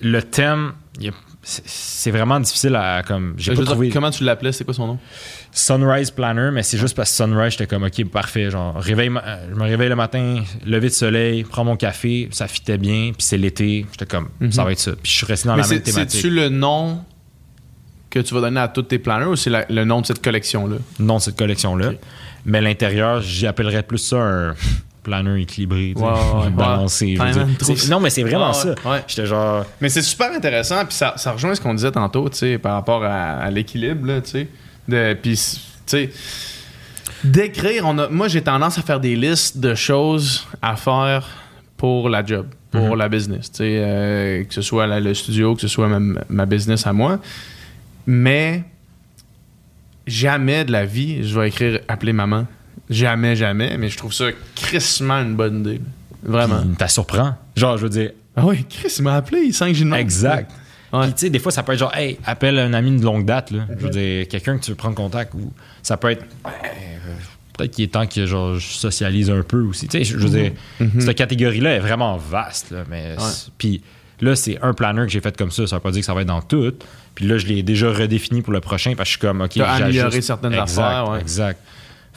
le 0.00 0.22
thème. 0.22 0.72
il 0.98 1.06
y 1.06 1.08
a- 1.08 1.12
c'est- 1.42 1.62
C'est 1.66 2.10
vraiment 2.10 2.38
difficile 2.40 2.74
à 2.76 3.02
comme. 3.02 3.34
J'ai 3.36 3.52
pas 3.52 3.58
veux 3.58 3.64
dire, 3.64 3.72
trouvé 3.72 3.88
Comment 3.90 4.10
tu 4.10 4.24
l'appelais? 4.24 4.52
C'est 4.52 4.64
quoi 4.64 4.74
son 4.74 4.86
nom? 4.86 4.98
Sunrise 5.52 6.10
Planner, 6.10 6.50
mais 6.52 6.62
c'est 6.62 6.78
juste 6.78 6.96
parce 6.96 7.10
que 7.10 7.16
Sunrise, 7.16 7.52
j'étais 7.52 7.66
comme 7.66 7.82
ok 7.84 8.04
parfait. 8.10 8.50
Genre 8.50 8.74
réveille, 8.76 9.10
je 9.50 9.54
me 9.54 9.62
réveille 9.62 9.88
le 9.88 9.96
matin, 9.96 10.42
lever 10.66 10.88
de 10.88 10.94
soleil, 10.94 11.44
prends 11.44 11.64
mon 11.64 11.76
café, 11.76 12.28
ça 12.32 12.48
fitait 12.48 12.78
bien. 12.78 13.12
Puis 13.16 13.26
c'est 13.26 13.38
l'été, 13.38 13.86
j'étais 13.92 14.06
comme 14.06 14.28
ça 14.50 14.64
va 14.64 14.72
être 14.72 14.80
ça. 14.80 14.92
Puis 14.92 15.10
je 15.12 15.16
suis 15.18 15.26
resté 15.26 15.48
dans. 15.48 15.56
Mais 15.56 15.62
la 15.62 15.68
même 15.68 15.76
c'est- 15.78 15.82
thématique. 15.92 16.20
c'est-tu 16.22 16.30
le 16.34 16.48
nom 16.48 17.04
que 18.10 18.18
tu 18.20 18.34
vas 18.34 18.40
donner 18.40 18.60
à 18.60 18.68
tous 18.68 18.82
tes 18.82 18.98
planners 18.98 19.26
ou 19.26 19.36
c'est 19.36 19.50
le 19.70 19.84
nom 19.84 20.00
de 20.00 20.06
cette 20.06 20.22
collection-là? 20.22 20.76
Non, 20.98 21.18
cette 21.18 21.36
collection-là. 21.38 21.90
Ok. 21.90 21.98
Mais 22.44 22.60
l'intérieur, 22.60 23.20
j'appellerais 23.22 23.82
plus 23.84 23.98
ça 23.98 24.16
un 24.16 24.54
planner 25.02 25.40
équilibré, 25.42 25.94
Ouais, 25.96 26.02
ouais, 26.02 26.50
balancé. 26.56 27.18
Ouais. 27.18 27.32
Non, 27.90 27.98
mais 28.00 28.10
c'est 28.10 28.22
vraiment 28.22 28.52
ça. 28.52 28.74
J'étais 29.08 29.26
genre. 29.26 29.64
Mais 29.80 29.88
c'est 29.88 30.02
super 30.02 30.30
intéressant, 30.32 30.84
puis 30.84 30.94
ça, 30.94 31.14
ça 31.16 31.32
rejoint 31.32 31.54
ce 31.54 31.60
qu'on 31.60 31.74
disait 31.74 31.90
tantôt, 31.92 32.28
tu 32.28 32.38
sais, 32.38 32.58
par 32.58 32.74
rapport 32.74 33.02
à, 33.04 33.32
à 33.38 33.50
l'équilibre, 33.50 34.20
tu 34.20 34.30
sais. 34.30 35.14
Puis, 35.20 35.32
tu 35.34 35.60
sais, 35.86 36.10
d'écrire, 37.24 37.84
on 37.86 37.98
a, 37.98 38.08
moi, 38.08 38.28
j'ai 38.28 38.42
tendance 38.42 38.78
à 38.78 38.82
faire 38.82 39.00
des 39.00 39.16
listes 39.16 39.58
de 39.58 39.74
choses 39.74 40.46
à 40.60 40.76
faire 40.76 41.26
pour 41.76 42.08
la 42.08 42.24
job, 42.24 42.46
pour 42.70 42.80
Mhm. 42.90 42.94
la 42.96 43.08
business, 43.08 43.50
tu 43.50 43.58
sais, 43.58 43.78
euh, 43.80 44.44
que 44.44 44.54
ce 44.54 44.62
soit 44.62 44.86
la- 44.86 45.00
le 45.00 45.14
studio, 45.14 45.54
que 45.54 45.60
ce 45.60 45.68
soit 45.68 45.88
ma, 45.88 46.20
ma 46.28 46.46
business 46.46 46.86
à 46.86 46.92
moi. 46.92 47.18
Mais 48.06 48.62
jamais 50.06 50.64
de 50.64 50.72
la 50.72 50.84
vie, 50.84 51.22
je 51.26 51.38
vais 51.38 51.48
écrire 51.48 51.80
appeler 51.88 52.12
maman. 52.12 52.46
Jamais, 52.90 53.36
jamais, 53.36 53.76
mais 53.78 53.88
je 53.88 53.96
trouve 53.96 54.12
ça 54.12 54.26
crissement 54.54 55.20
une 55.22 55.34
bonne 55.36 55.60
idée. 55.60 55.80
Vraiment. 56.22 56.62
T'as 56.78 56.88
surprend. 56.88 57.34
Genre, 57.56 57.78
je 57.78 57.82
veux 57.84 57.88
dire, 57.88 58.10
Ah 58.36 58.46
oui, 58.46 58.64
Chris, 58.68 58.92
il 58.98 59.02
m'a 59.04 59.14
appelé 59.16 59.52
5 59.52 59.74
G 59.74 59.84
exact. 59.96 60.50
Ouais. 60.92 61.04
Puis, 61.04 61.12
tu 61.14 61.18
sais, 61.20 61.30
des 61.30 61.38
fois, 61.38 61.50
ça 61.50 61.62
peut 61.62 61.72
être 61.72 61.78
genre, 61.78 61.94
hey, 61.96 62.18
appelle 62.24 62.58
un 62.58 62.74
ami 62.74 62.98
de 62.98 63.04
longue 63.04 63.24
date, 63.24 63.50
là. 63.50 63.60
Je 63.78 63.82
veux 63.84 63.90
dire, 63.90 64.28
quelqu'un 64.28 64.58
que 64.58 64.64
tu 64.64 64.70
veux 64.72 64.76
prendre 64.76 64.94
contact, 64.94 65.32
ou 65.34 65.50
ça 65.82 65.96
peut 65.96 66.10
être. 66.10 66.24
euh, 66.46 66.50
Peut-être 67.56 67.70
qu'il 67.72 67.84
est 67.84 67.88
temps 67.88 68.06
que 68.06 68.24
genre, 68.26 68.54
je 68.58 68.66
socialise 68.66 69.30
un 69.30 69.42
peu 69.42 69.60
aussi. 69.62 69.86
Tu 69.88 69.98
sais, 69.98 70.04
je 70.04 70.16
veux 70.16 70.28
dire, 70.28 70.52
cette 71.00 71.16
catégorie-là 71.16 71.76
est 71.76 71.80
vraiment 71.80 72.16
vaste, 72.16 72.70
là. 72.70 72.84
Mais 72.90 73.16
Puis 73.58 73.82
là, 74.20 74.36
c'est 74.36 74.58
un 74.62 74.72
planner 74.74 75.02
que 75.06 75.12
j'ai 75.12 75.20
fait 75.20 75.36
comme 75.36 75.50
ça. 75.50 75.66
Ça 75.66 75.76
veut 75.76 75.80
pas 75.82 75.90
dire 75.90 76.00
que 76.00 76.06
ça 76.06 76.14
va 76.14 76.22
être 76.22 76.28
dans 76.28 76.40
tout. 76.42 76.72
Puis 77.14 77.26
là, 77.26 77.36
je 77.38 77.46
l'ai 77.46 77.62
déjà 77.62 77.90
redéfini 77.90 78.40
pour 78.42 78.52
le 78.54 78.60
prochain 78.60 78.94
parce 78.96 79.08
que 79.10 79.12
je 79.14 79.18
suis 79.18 79.20
comme, 79.20 79.40
OK, 79.42 79.52
j'ajuste. 79.54 79.82
amélioré 79.82 80.20
certaines 80.22 80.52
exact, 80.54 80.78
affaires, 80.80 81.08
ouais. 81.10 81.20
Exact. 81.20 81.60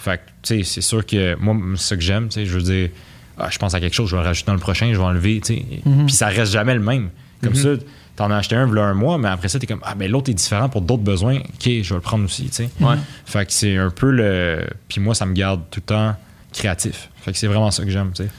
Fait 0.06 0.18
que, 0.18 0.22
tu 0.44 0.58
sais, 0.60 0.64
c'est 0.64 0.82
sûr 0.82 1.06
que 1.06 1.36
moi, 1.36 1.56
c'est 1.76 1.84
ça 1.90 1.96
que 1.96 2.02
j'aime. 2.04 2.28
Tu 2.30 2.36
sais, 2.36 2.46
je 2.46 2.54
veux 2.56 2.62
dire, 2.62 2.90
ah, 3.38 3.50
je 3.52 3.58
pense 3.58 3.74
à 3.74 3.80
quelque 3.80 3.94
chose, 3.96 4.10
je 4.10 4.16
vais 4.16 4.22
le 4.22 4.28
rajouter 4.28 4.48
dans 4.48 4.54
le 4.54 4.60
prochain, 4.60 4.88
je 4.94 4.98
vais 4.98 5.04
enlever, 5.04 5.42
tu 5.44 5.56
sais. 5.56 5.66
Puis 6.06 6.14
ça 6.16 6.28
reste 6.28 6.52
jamais 6.52 6.74
le 6.76 6.80
même. 6.80 7.10
Comme 7.44 7.56
ça, 7.56 7.70
t'en 8.16 8.32
as 8.32 8.38
acheté 8.38 8.56
un, 8.56 8.66
voilà 8.66 8.84
un 8.86 8.94
mois, 8.94 9.18
mais 9.18 9.28
après 9.28 9.50
ça, 9.50 9.60
t'es 9.60 9.68
comme, 9.68 9.82
ah, 9.84 9.94
mais 9.98 10.08
l'autre 10.08 10.30
est 10.32 10.34
différent 10.36 10.70
pour 10.70 10.82
d'autres 10.82 11.04
besoins. 11.04 11.38
OK, 11.40 11.64
je 11.66 11.90
vais 11.90 11.96
le 11.96 12.00
prendre 12.02 12.24
aussi, 12.24 12.46
tu 12.46 12.54
sais. 12.54 12.70
Ouais. 12.80 12.96
Fait 13.26 13.46
que 13.46 13.52
c'est 13.52 13.76
un 13.78 13.90
peu 13.90 14.12
le. 14.12 14.66
Puis 14.88 15.02
moi, 15.02 15.14
ça 15.16 15.26
me 15.26 15.34
garde 15.34 15.62
tout 15.72 15.80
le 15.82 15.86
temps 15.88 16.16
créatif. 16.54 17.10
Fait 17.24 17.32
que 17.34 17.38
c'est 17.38 17.48
vraiment 17.48 17.72
ça 17.72 17.84
que 17.84 17.90
j'aime, 17.90 18.12
tu 18.16 18.24
sais. 18.24 18.30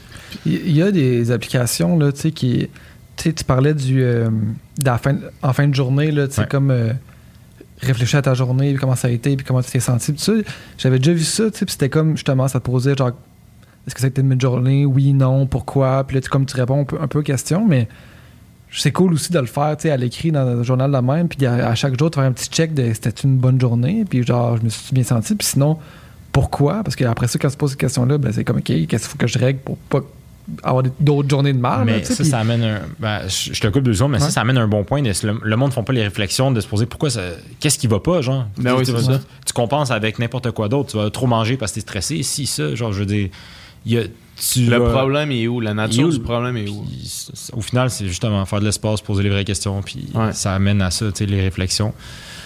Il 0.45 0.71
y 0.75 0.81
a 0.81 0.91
des 0.91 1.31
applications 1.31 1.97
là, 1.99 2.11
tu 2.11 2.21
sais, 2.21 2.31
qui. 2.31 2.67
Tu 3.17 3.23
sais, 3.23 3.33
tu 3.33 3.43
parlais 3.43 3.73
du. 3.73 4.01
euh, 4.01 4.29
de 4.77 4.85
la 4.85 4.97
fin, 4.97 5.15
en 5.41 5.53
fin 5.53 5.67
de 5.67 5.75
journée, 5.75 6.11
là, 6.11 6.27
tu 6.27 6.33
sais, 6.35 6.41
Ouais. 6.41 6.47
comme. 6.47 6.71
euh, 6.71 6.93
réfléchir 7.81 8.19
à 8.19 8.21
ta 8.21 8.33
journée, 8.33 8.73
comment 8.75 8.95
ça 8.95 9.07
a 9.07 9.11
été, 9.11 9.35
puis 9.35 9.45
comment 9.45 9.61
tu 9.61 9.71
t'es 9.71 9.79
senti. 9.79 10.15
J'avais 10.77 10.99
déjà 10.99 11.13
vu 11.13 11.23
ça, 11.23 11.49
tu 11.51 11.59
sais, 11.59 11.65
c'était 11.67 11.89
comme 11.89 12.15
justement, 12.15 12.47
ça 12.47 12.59
te 12.59 12.65
posait 12.65 12.95
genre. 12.95 13.11
Est-ce 13.85 13.95
que 13.95 14.01
ça 14.01 14.07
a 14.07 14.09
été 14.09 14.21
une 14.21 14.39
journée? 14.41 14.85
Oui, 14.85 15.13
non, 15.13 15.45
pourquoi? 15.45 16.03
Puis 16.03 16.15
là, 16.15 16.21
tu, 16.21 16.29
comme 16.29 16.45
tu 16.45 16.57
réponds 16.57 16.85
un 16.99 17.07
peu, 17.07 17.19
aux 17.19 17.23
questions, 17.23 17.65
mais 17.65 17.87
c'est 18.69 18.91
cool 18.91 19.13
aussi 19.13 19.31
de 19.31 19.39
le 19.39 19.45
faire, 19.45 19.77
tu 19.77 19.83
sais, 19.83 19.91
à 19.91 19.97
l'écrit 19.97 20.31
dans 20.31 20.43
le 20.43 20.63
journal 20.63 20.91
de 20.91 20.97
même, 20.97 21.29
puis 21.29 21.45
à, 21.45 21.73
chaque 21.73 21.97
jour, 21.97 22.09
de 22.09 22.15
faire 22.15 22.25
un 22.25 22.33
petit 22.33 22.49
check 22.49 22.73
de 22.73 22.91
c'était 22.93 23.11
une 23.23 23.37
bonne 23.37 23.61
journée, 23.61 24.03
puis 24.03 24.23
genre, 24.23 24.57
je 24.57 24.63
me 24.63 24.69
suis 24.69 24.93
bien 24.93 25.05
senti, 25.05 25.35
puis 25.35 25.47
sinon, 25.47 25.77
pourquoi? 26.33 26.83
Parce 26.83 26.97
qu'après 26.97 27.29
ça, 27.29 27.39
quand 27.39 27.49
tu 27.49 27.55
poses 27.55 27.71
cette 27.71 27.79
question-là, 27.79 28.17
ben, 28.17 28.33
c'est 28.33 28.43
comme, 28.43 28.57
OK, 28.57 28.65
qu'est-ce 28.65 28.87
qu'il 28.87 28.99
faut 28.99 29.17
que 29.17 29.27
je 29.27 29.39
règle 29.39 29.59
pour 29.59 29.77
pas 29.77 30.01
avoir 30.63 30.83
d'autres 30.99 31.29
journées 31.29 31.53
de 31.53 31.59
mal? 31.59 31.83
mais 31.85 32.03
ça, 32.03 32.23
ça 32.23 32.39
amène 32.39 32.63
un. 32.63 32.79
ben, 32.99 33.21
je 33.27 33.59
te 33.59 33.67
coupe 33.67 33.83
deux 33.83 33.93
secondes, 33.93 34.11
mais 34.11 34.19
ça, 34.19 34.25
Ouais. 34.25 34.31
ça 34.31 34.41
amène 34.41 34.57
un 34.57 34.67
bon 34.67 34.83
point. 34.83 35.01
de- 35.01 35.09
le, 35.23 35.39
le 35.43 35.55
monde 35.55 35.69
ne 35.69 35.73
font 35.73 35.83
pas 35.83 35.93
les 35.93 36.03
réflexions 36.03 36.51
de 36.51 36.61
se 36.61 36.67
poser 36.67 36.85
pourquoi 36.85 37.09
ça. 37.09 37.21
Qu'est-ce 37.59 37.77
qui 37.77 37.87
va 37.87 37.99
pas, 37.99 38.21
genre? 38.21 38.45
Ben 38.57 38.73
tu, 38.75 38.91
oui, 38.91 38.97
tu 38.97 39.03
ça. 39.03 39.19
tu 39.45 39.53
compenses 39.53 39.91
avec 39.91 40.19
n'importe 40.19 40.51
quoi 40.51 40.69
d'autre. 40.69 40.91
Tu 40.91 40.97
vas 40.97 41.09
trop 41.09 41.27
manger 41.27 41.57
parce 41.57 41.71
que 41.71 41.75
t'es 41.75 41.81
stressé. 41.81 42.23
Si, 42.23 42.45
ça, 42.45 42.73
genre, 42.75 42.93
je 42.93 42.99
veux 42.99 43.05
dire. 43.05 43.29
il 43.85 43.93
Y 43.93 43.97
a, 43.97 44.03
tu 44.51 44.65
Le 44.65 44.77
vas- 44.77 44.91
problème 44.91 45.31
est 45.31 45.47
où? 45.47 45.59
La 45.59 45.73
nature 45.73 46.07
où? 46.07 46.11
du 46.11 46.19
problème 46.19 46.57
est 46.57 46.69
où? 46.69 46.85
Au 47.53 47.61
final, 47.61 47.89
c'est 47.89 48.07
justement 48.07 48.45
faire 48.45 48.59
de 48.59 48.65
l'espace, 48.65 49.01
poser 49.01 49.23
les 49.23 49.29
vraies 49.29 49.45
questions, 49.45 49.81
puis 49.81 50.07
Ouais. 50.13 50.31
ça 50.33 50.53
amène 50.53 50.81
à 50.81 50.91
ça, 50.91 51.07
tu 51.11 51.19
sais, 51.19 51.25
les 51.25 51.41
réflexions. 51.41 51.93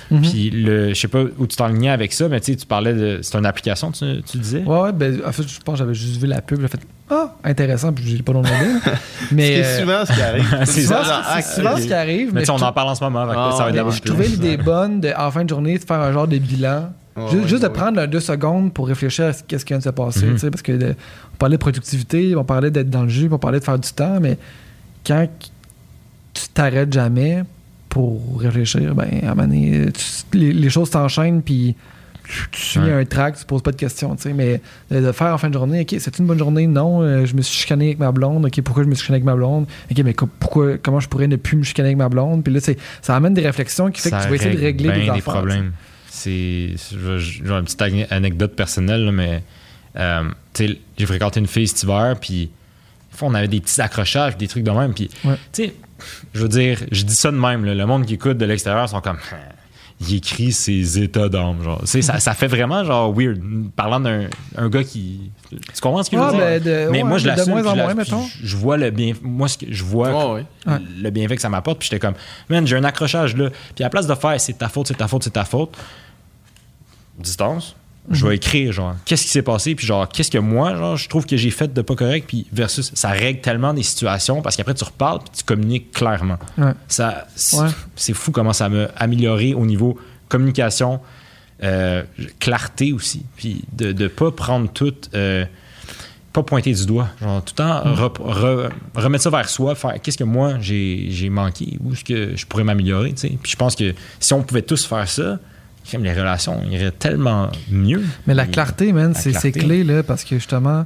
Mhm. 0.09 0.21
Puis, 0.21 0.49
le, 0.49 0.89
je 0.89 0.93
sais 0.99 1.07
pas 1.07 1.23
où 1.37 1.47
tu 1.47 1.55
t'enlignais 1.55 1.89
avec 1.89 2.11
ça, 2.13 2.27
mais 2.27 2.39
tu 2.41 2.51
sais, 2.51 2.57
tu 2.57 2.65
parlais 2.65 2.93
de. 2.93 3.19
C'est 3.21 3.37
une 3.37 3.45
application, 3.45 3.91
tu, 3.91 4.05
tu 4.29 4.37
disais? 4.37 4.61
Ouais, 4.63 4.79
ouais, 4.81 4.91
ben, 4.93 5.21
en 5.25 5.31
fait, 5.31 5.43
je 5.47 5.59
pense 5.59 5.75
que 5.75 5.79
j'avais 5.79 5.93
juste 5.93 6.17
vu 6.19 6.27
la 6.27 6.41
pub, 6.41 6.59
j'ai 6.61 6.67
fait 6.67 6.81
Ah, 7.13 7.35
intéressant, 7.43 7.91
puis 7.91 8.05
j'ai 8.07 8.23
pas 8.23 8.31
demandé. 8.31 8.47
mais 9.33 9.61
C'est 9.61 9.65
euh, 9.65 9.79
souvent 9.81 10.05
ce 10.05 10.13
qui 10.13 10.21
arrive. 10.21 10.57
C'est 10.65 10.81
souvent, 10.83 11.03
ça. 11.03 11.23
c'est- 11.35 11.41
c'est 11.41 11.55
souvent 11.61 11.75
ce 11.77 11.81
qui 11.85 11.93
arrive. 11.93 12.27
Mais 12.33 12.39
Mais, 12.39 12.45
tu 12.45 12.51
on 12.51 12.57
je, 12.57 12.63
en 12.63 12.71
parle 12.71 12.87
en 12.89 12.95
ce 12.95 13.03
moment, 13.03 13.25
Ah, 13.29 13.51
ça 13.57 13.63
va 13.63 13.69
être 13.69 13.75
mais 13.75 13.83
la 13.83 13.89
je 13.89 14.01
trouvais 14.01 14.27
l'idée 14.27 14.55
bonne 14.57 15.01
de, 15.01 15.11
en 15.17 15.29
fin 15.29 15.43
de 15.43 15.49
journée 15.49 15.77
de 15.77 15.83
faire 15.83 15.99
un 15.99 16.11
genre 16.13 16.27
de 16.27 16.37
bilan. 16.37 16.89
Ouais, 17.17 17.45
juste 17.45 17.61
de 17.63 17.67
prendre 17.67 18.05
deux 18.05 18.21
secondes 18.21 18.71
pour 18.73 18.87
réfléchir 18.87 19.25
à 19.25 19.33
ce 19.33 19.43
qu'est-ce 19.43 19.65
qui 19.65 19.73
vient 19.73 19.79
de 19.79 19.83
se 19.83 19.89
passer. 19.89 20.25
Mhm. 20.25 20.33
tu 20.33 20.39
sais, 20.39 20.49
Parce 20.49 20.61
que 20.61 20.71
de- 20.71 20.95
on 21.33 21.37
parlait 21.37 21.57
de 21.57 21.61
productivité, 21.61 22.33
on 22.37 22.45
parlait 22.45 22.71
d'être 22.71 22.89
dans 22.89 23.03
le 23.03 23.09
jus, 23.09 23.27
on 23.29 23.37
parlait 23.37 23.59
de 23.59 23.65
faire 23.65 23.77
du 23.77 23.91
temps, 23.91 24.19
mais 24.21 24.37
quand 25.05 25.27
tu 26.33 26.47
t'arrêtes 26.53 26.93
jamais 26.93 27.43
pour 27.89 28.39
réfléchir, 28.39 28.95
ben, 28.95 29.07
à 29.23 29.25
un 29.25 29.35
moment 29.35 29.43
donné, 29.47 29.87
tu- 29.91 30.37
les, 30.37 30.53
les 30.53 30.69
choses 30.69 30.89
s'enchaînent, 30.89 31.41
puis 31.41 31.75
tu, 32.51 32.61
suis 32.61 32.79
Ouais. 32.79 32.91
un 32.93 33.05
track, 33.05 33.37
tu 33.37 33.45
poses 33.45 33.61
pas 33.61 33.71
de 33.71 33.75
questions. 33.77 34.15
tu 34.15 34.23
sais, 34.23 34.33
Mais 34.33 34.61
de, 34.89 35.11
faire 35.11 35.33
en 35.33 35.37
fin 35.37 35.49
de 35.49 35.53
journée, 35.53 35.81
OK, 35.81 35.95
c'est 35.99 36.19
une 36.19 36.25
bonne 36.25 36.37
journée? 36.39 36.67
Non, 36.67 37.01
euh, 37.01 37.25
je 37.25 37.35
me 37.35 37.41
suis 37.41 37.55
chicané 37.61 37.85
avec 37.87 37.99
ma 37.99 38.11
blonde. 38.11 38.45
OK, 38.45 38.61
pourquoi 38.61 38.83
je 38.83 38.89
me 38.89 38.95
suis 38.95 39.01
chicané 39.03 39.17
avec 39.17 39.25
ma 39.25 39.35
blonde? 39.35 39.65
OK, 39.91 39.97
mais 40.03 40.13
co- 40.13 40.29
pourquoi, 40.39 40.77
comment 40.77 40.99
je 40.99 41.07
pourrais 41.07 41.27
ne 41.27 41.35
plus 41.35 41.57
me 41.57 41.63
chicaner 41.63 41.89
avec 41.89 41.97
ma 41.97 42.09
blonde? 42.09 42.43
Puis 42.43 42.53
là, 42.53 42.59
ça 43.01 43.15
amène 43.15 43.33
des 43.33 43.41
réflexions 43.41 43.91
qui 43.91 44.01
fait 44.01 44.11
que 44.11 44.21
tu 44.23 44.29
vas 44.29 44.35
essayer 44.35 44.55
de 44.55 44.61
régler 44.61 44.91
des 44.91 45.01
des 45.01 45.09
affaires. 45.09 45.21
problèmes. 45.33 45.71
C'est. 46.09 46.71
J'ai 46.77 47.39
une 47.45 47.63
petite 47.63 47.81
ane- 47.81 48.07
anecdote 48.09 48.55
personnelle, 48.55 49.05
là, 49.05 49.11
mais. 49.11 49.43
euh, 49.97 50.23
tu 50.53 50.67
sais, 50.67 50.79
j'ai 50.97 51.05
fréquenté 51.05 51.39
une 51.39 51.47
fille 51.47 51.67
cet 51.67 51.83
hiver, 51.83 52.15
puis. 52.19 52.49
On 53.23 53.35
avait 53.35 53.47
des 53.47 53.59
petits 53.59 53.79
accrochages, 53.79 54.35
des 54.37 54.47
trucs 54.47 54.63
de 54.63 54.71
même. 54.71 54.93
Puis, 54.95 55.07
Ouais. 55.23 55.35
tu 55.53 55.65
sais, 55.65 55.73
je 56.33 56.41
veux 56.41 56.47
dire, 56.47 56.79
je 56.91 57.03
dis 57.03 57.13
ça 57.13 57.29
de 57.29 57.37
même. 57.37 57.65
là, 57.65 57.75
le 57.75 57.85
monde 57.85 58.05
qui 58.07 58.15
écoute 58.15 58.37
de 58.39 58.45
l'extérieur 58.45 58.89
sont 58.89 58.99
comme. 59.01 59.17
Il 60.03 60.15
écrit 60.15 60.51
ses 60.51 60.97
états 60.99 61.29
d'âme. 61.29 61.61
Genre. 61.63 61.81
Ça, 61.85 62.19
ça 62.19 62.33
fait 62.33 62.47
vraiment 62.47 62.83
genre 62.83 63.13
weird. 63.13 63.39
Parlant 63.75 63.99
d'un 63.99 64.27
un 64.57 64.67
gars 64.69 64.83
qui. 64.83 65.31
Tu 65.49 65.57
comprends 65.81 66.01
ce 66.01 66.09
que 66.09 66.17
je 66.17 66.21
veux 66.21 66.27
Ah, 66.27 66.31
dire? 66.31 66.39
ben, 66.39 66.63
de- 66.63 66.91
mais 66.91 67.03
ouais, 67.03 67.07
moi, 67.07 67.17
je 67.19 67.23
de 67.25 67.29
l'assume. 67.29 67.53
moins 67.53 67.65
en 67.67 67.75
moins, 67.75 67.93
mettons. 67.93 68.25
Je, 68.41 68.55
vois 68.57 68.77
le 68.77 68.89
bien. 68.89 69.13
Moi, 69.21 69.47
ce 69.47 69.57
que 69.59 69.65
je 69.69 69.83
vois. 69.83 70.33
Ouais. 70.33 70.45
le 70.99 71.09
bienfait 71.11 71.35
que 71.35 71.41
ça 71.41 71.49
m'apporte. 71.49 71.77
Puis 71.79 71.89
j'étais 71.91 71.99
comme, 71.99 72.15
man, 72.49 72.65
j'ai 72.65 72.77
un 72.77 72.83
accrochage 72.83 73.35
là. 73.37 73.49
Puis 73.75 73.83
à 73.83 73.85
la 73.85 73.89
place 73.91 74.07
de 74.07 74.15
faire 74.15 74.39
c'est 74.41 74.53
ta 74.57 74.69
faute, 74.69 74.87
c'est 74.87 74.95
ta 74.97 75.07
faute, 75.07 75.23
c'est 75.23 75.29
ta 75.31 75.45
faute, 75.45 75.77
distance, 77.19 77.75
je 78.09 78.25
vais 78.25 78.35
écrire, 78.35 78.71
genre, 78.71 78.95
qu'est-ce 79.05 79.23
qui 79.23 79.29
s'est 79.29 79.41
passé, 79.43 79.75
puis 79.75 79.85
genre, 79.85 80.09
qu'est-ce 80.09 80.31
que 80.31 80.37
moi, 80.39 80.75
genre, 80.75 80.97
je 80.97 81.07
trouve 81.07 81.25
que 81.25 81.37
j'ai 81.37 81.51
fait 81.51 81.71
de 81.71 81.81
pas 81.81 81.95
correct, 81.95 82.25
puis 82.27 82.47
versus, 82.51 82.91
ça 82.95 83.09
règle 83.09 83.41
tellement 83.41 83.73
des 83.73 83.83
situations 83.83 84.41
parce 84.41 84.55
qu'après 84.57 84.73
tu 84.73 84.83
reparles, 84.83 85.19
puis 85.19 85.29
tu 85.37 85.43
communiques 85.43 85.91
clairement. 85.91 86.39
Ouais. 86.57 86.73
Ça, 86.87 87.27
c'est 87.35 87.57
Ouais. 87.61 88.13
fou 88.13 88.31
comment 88.31 88.53
ça 88.53 88.69
m'a 88.69 88.85
amélioré 88.97 89.53
au 89.53 89.65
niveau 89.65 89.99
communication, 90.29 90.99
euh, 91.63 92.03
clarté 92.39 92.91
aussi, 92.91 93.23
puis 93.35 93.63
de 93.73 93.91
ne 93.93 94.07
pas 94.07 94.31
prendre 94.31 94.69
tout. 94.71 94.93
euh, 95.13 95.45
pas 96.33 96.43
pointer 96.43 96.71
du 96.73 96.85
doigt. 96.85 97.09
Genre, 97.21 97.43
tout 97.43 97.51
le 97.57 97.57
temps, 97.57 97.81
re- 97.83 98.13
re- 98.13 98.69
remettre 98.95 99.21
ça 99.25 99.29
vers 99.29 99.49
soi, 99.49 99.75
faire 99.75 100.01
qu'est-ce 100.01 100.17
que 100.17 100.23
moi 100.23 100.53
j'ai 100.61 101.07
j'ai 101.09 101.29
manqué, 101.29 101.77
où 101.83 101.91
est-ce 101.91 102.05
que 102.05 102.37
je 102.37 102.45
pourrais 102.45 102.63
m'améliorer, 102.63 103.09
tu 103.11 103.17
sais. 103.17 103.37
Puis 103.43 103.51
je 103.51 103.57
pense 103.57 103.75
que 103.75 103.93
si 104.17 104.31
on 104.33 104.41
pouvait 104.41 104.61
tous 104.61 104.85
faire 104.85 105.09
ça, 105.09 105.39
les 105.93 106.13
relations 106.13 106.61
iraient 106.69 106.91
tellement 106.91 107.49
mieux. 107.69 108.03
Mais 108.27 108.33
la 108.33 108.45
clarté, 108.45 108.93
man, 108.93 109.13
c'est 109.13 109.51
clé, 109.51 109.83
là, 109.83 110.03
parce 110.03 110.23
que 110.23 110.35
justement, 110.35 110.85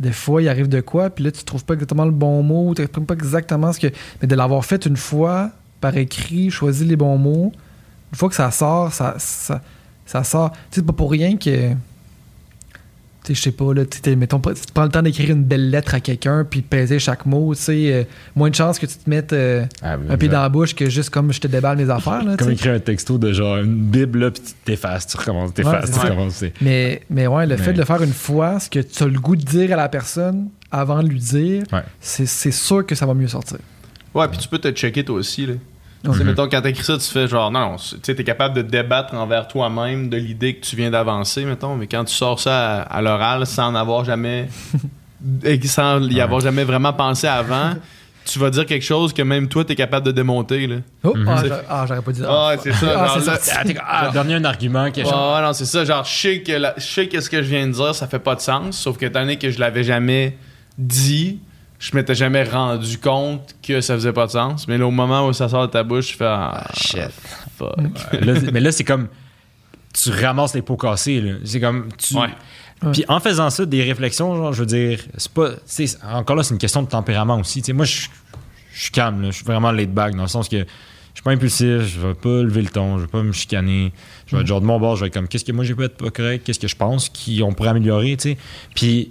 des 0.00 0.12
fois, 0.12 0.42
il 0.42 0.48
arrive 0.48 0.68
de 0.68 0.80
quoi, 0.80 1.10
puis 1.10 1.24
là, 1.24 1.30
tu 1.30 1.42
trouves 1.44 1.64
pas 1.64 1.74
exactement 1.74 2.04
le 2.04 2.10
bon 2.10 2.42
mot, 2.42 2.74
tu 2.74 2.82
n'exprimes 2.82 3.06
pas 3.06 3.14
exactement 3.14 3.72
ce 3.72 3.80
que. 3.80 3.86
Mais 4.20 4.28
de 4.28 4.34
l'avoir 4.34 4.64
fait 4.64 4.84
une 4.86 4.96
fois, 4.96 5.50
par 5.80 5.96
écrit, 5.96 6.50
choisi 6.50 6.84
les 6.84 6.96
bons 6.96 7.18
mots, 7.18 7.52
une 8.12 8.18
fois 8.18 8.28
que 8.28 8.34
ça 8.34 8.50
sort, 8.50 8.92
ça, 8.92 9.14
ça, 9.18 9.62
ça 10.04 10.24
sort. 10.24 10.50
Tu 10.50 10.56
sais, 10.56 10.64
c'est 10.76 10.86
pas 10.86 10.92
pour 10.92 11.10
rien 11.10 11.36
que. 11.36 11.72
Tu 13.26 13.34
sais, 13.34 13.38
je 13.38 13.42
sais 13.42 13.50
pas, 13.50 13.74
là, 13.74 13.82
mettons, 14.16 14.38
prends 14.38 14.84
le 14.84 14.88
temps 14.88 15.02
d'écrire 15.02 15.30
une 15.30 15.42
belle 15.42 15.68
lettre 15.70 15.96
à 15.96 16.00
quelqu'un, 16.00 16.46
puis 16.48 16.60
de 16.60 16.66
peser 16.66 17.00
chaque 17.00 17.26
mot, 17.26 17.52
tu 17.56 17.60
sais, 17.62 17.92
euh, 17.92 18.04
moins 18.36 18.50
de 18.50 18.54
chances 18.54 18.78
que 18.78 18.86
tu 18.86 18.94
te 18.96 19.10
mettes 19.10 19.32
euh, 19.32 19.64
Ah, 19.82 19.96
un 20.08 20.16
pied 20.16 20.28
dans 20.28 20.40
la 20.42 20.48
bouche 20.48 20.76
que 20.76 20.88
juste 20.88 21.10
comme 21.10 21.32
je 21.32 21.40
te 21.40 21.48
déballe 21.48 21.76
mes 21.76 21.90
affaires, 21.90 22.22
là, 22.22 22.36
Comme 22.36 22.52
écrire 22.52 22.74
un 22.74 22.78
texto 22.78 23.18
de 23.18 23.32
genre 23.32 23.56
une 23.56 23.74
bible, 23.82 24.20
là, 24.20 24.30
puis 24.30 24.42
tu 24.44 24.52
t'effaces, 24.64 25.08
tu 25.08 25.16
recommences, 25.16 25.52
t'effaces, 25.54 25.86
Ouais, 25.86 25.92
tu 25.92 25.98
ouais. 25.98 26.04
recommences. 26.10 26.44
Mais, 26.60 27.02
mais 27.10 27.26
ouais, 27.26 27.46
le 27.46 27.56
Mais- 27.56 27.62
fait 27.62 27.72
de 27.72 27.78
le 27.78 27.84
faire 27.84 28.00
une 28.02 28.12
fois, 28.12 28.60
ce 28.60 28.70
que 28.70 28.78
tu 28.78 29.02
as 29.02 29.06
le 29.06 29.18
goût 29.18 29.34
de 29.34 29.42
dire 29.42 29.72
à 29.72 29.76
la 29.76 29.88
personne 29.88 30.48
avant 30.70 31.02
de 31.02 31.08
lui 31.08 31.18
dire, 31.18 31.64
Ouais. 31.72 31.82
c'est 32.00 32.26
sûr 32.52 32.86
que 32.86 32.94
ça 32.94 33.06
va 33.06 33.14
mieux 33.14 33.26
sortir. 33.28 33.58
Ouais, 34.14 34.28
puis 34.28 34.38
tu 34.38 34.46
peux 34.48 34.58
te 34.58 34.70
checker 34.70 35.04
toi 35.04 35.16
aussi. 35.16 35.46
Là. 35.46 35.54
Tu 36.04 36.12
sais, 36.12 36.18
Ouais. 36.18 36.24
mettons, 36.24 36.48
quand 36.48 36.60
t'écris 36.62 36.84
ça, 36.84 36.96
tu 36.98 37.04
fais 37.10 37.26
genre, 37.26 37.50
non, 37.50 37.76
tu 37.76 37.96
sais, 38.02 38.14
t'es 38.14 38.22
capable 38.24 38.54
de 38.54 38.62
débattre 38.62 39.14
envers 39.14 39.48
toi-même 39.48 40.08
de 40.08 40.16
l'idée 40.16 40.54
que 40.56 40.64
tu 40.64 40.76
viens 40.76 40.90
d'avancer, 40.90 41.44
mettons, 41.44 41.74
mais 41.74 41.86
quand 41.88 42.04
tu 42.04 42.14
sors 42.14 42.38
ça 42.38 42.76
à, 42.76 42.80
à 42.82 43.02
l'oral 43.02 43.46
sans 43.46 43.68
en 43.68 43.74
avoir 43.74 44.04
jamais. 44.04 44.48
et 45.44 45.60
sans 45.66 46.00
y 46.08 46.20
avoir 46.20 46.40
jamais 46.40 46.62
vraiment 46.64 46.92
pensé 46.92 47.26
avant, 47.26 47.72
tu 48.24 48.38
vas 48.38 48.50
dire 48.50 48.66
quelque 48.66 48.84
chose 48.84 49.12
que 49.12 49.22
même 49.22 49.48
toi, 49.48 49.64
t'es 49.64 49.74
capable 49.74 50.04
de 50.06 50.12
démonter, 50.12 50.66
là. 50.66 50.76
Oh, 51.04 51.14
ah, 51.26 51.42
ah, 51.68 51.84
j'aurais 51.88 52.02
pas 52.02 52.12
dit 52.12 52.22
Ah, 52.28 52.52
c'est 52.62 52.72
ça, 52.72 52.86
Ah, 53.04 53.06
genre 53.18 53.18
là-. 53.26 53.38
Ah, 53.80 54.02
ah, 54.08 54.10
donner 54.12 54.34
un 54.34 54.44
argument, 54.44 54.90
quelque 54.90 55.08
chose. 55.08 55.14
ouais, 55.14 55.42
non, 55.42 55.52
c'est 55.52 55.64
ça. 55.64 55.84
Genre, 55.84 56.04
je 56.04 56.12
sais 56.12 56.42
que, 56.42 56.52
la- 56.52 56.74
je 56.76 56.84
sais 56.84 57.08
que 57.08 57.20
ce 57.20 57.30
que 57.30 57.38
je 57.42 57.48
viens 57.48 57.66
de 57.66 57.72
dire, 57.72 57.94
ça 57.94 58.06
fait 58.06 58.18
pas 58.18 58.34
de 58.34 58.40
sens. 58.40 58.76
Sauf 58.78 58.98
que 58.98 59.06
étant 59.06 59.20
donné 59.20 59.38
que 59.38 59.50
je 59.50 59.58
l'avais 59.58 59.84
jamais 59.84 60.36
dit, 60.76 61.38
je 61.78 61.94
m'étais 61.96 62.14
jamais 62.14 62.44
rendu 62.44 62.98
compte 62.98 63.54
que 63.62 63.80
ça 63.80 63.94
faisait 63.94 64.12
pas 64.12 64.26
de 64.26 64.32
sens. 64.32 64.66
Mais 64.68 64.78
là, 64.78 64.86
au 64.86 64.90
moment 64.90 65.26
où 65.26 65.32
ça 65.32 65.48
sort 65.48 65.66
de 65.66 65.72
ta 65.72 65.82
bouche, 65.82 66.12
je 66.12 66.16
fais 66.16 66.24
Ah, 66.26 66.66
shit. 66.74 67.10
fuck. 67.58 67.76
Là, 68.20 68.34
mais 68.52 68.60
là, 68.60 68.72
c'est 68.72 68.84
comme. 68.84 69.08
Tu 69.92 70.10
ramasses 70.10 70.54
les 70.54 70.62
pots 70.62 70.76
cassés, 70.76 71.20
là. 71.20 71.34
C'est 71.44 71.60
comme. 71.60 71.88
Tu... 71.96 72.16
Ouais. 72.16 72.28
Puis 72.92 73.04
en 73.08 73.20
faisant 73.20 73.48
ça, 73.48 73.64
des 73.64 73.82
réflexions, 73.82 74.36
genre, 74.36 74.52
je 74.52 74.60
veux 74.60 74.66
dire, 74.66 75.00
c'est 75.16 75.32
pas. 75.32 75.50
encore 76.12 76.36
là, 76.36 76.42
c'est 76.42 76.52
une 76.52 76.60
question 76.60 76.82
de 76.82 76.88
tempérament 76.88 77.38
aussi. 77.38 77.62
Tu 77.62 77.66
sais, 77.66 77.72
moi, 77.72 77.84
je 77.86 78.08
je 78.72 78.82
suis 78.82 78.90
calme, 78.90 79.22
là. 79.22 79.30
Je 79.30 79.36
suis 79.36 79.44
vraiment 79.44 79.72
laid 79.72 79.86
back, 79.86 80.14
dans 80.14 80.22
le 80.22 80.28
sens 80.28 80.50
que 80.50 80.58
je 80.58 80.64
suis 81.14 81.22
pas 81.24 81.30
impulsif, 81.30 81.80
je 81.86 81.98
vais 81.98 82.12
pas 82.12 82.42
lever 82.42 82.60
le 82.60 82.68
ton, 82.68 82.98
je 82.98 83.04
vais 83.04 83.08
pas 83.08 83.22
me 83.22 83.32
chicaner. 83.32 83.90
Je 84.26 84.36
vais 84.36 84.42
être 84.42 84.48
genre 84.48 84.60
de 84.60 84.66
mon 84.66 84.78
bord, 84.78 84.96
je 84.96 85.00
vais 85.00 85.06
être 85.06 85.14
comme, 85.14 85.28
qu'est-ce 85.28 85.46
que 85.46 85.52
moi 85.52 85.64
j'ai 85.64 85.74
pas 85.74 85.84
être 85.84 85.96
pas 85.96 86.10
correct, 86.10 86.44
qu'est-ce 86.44 86.58
que 86.60 86.68
je 86.68 86.76
pense 86.76 87.08
qu'on 87.08 87.54
pourrait 87.54 87.70
améliorer, 87.70 88.18
tu 88.18 88.32
sais. 88.32 88.38
Puis 88.74 89.10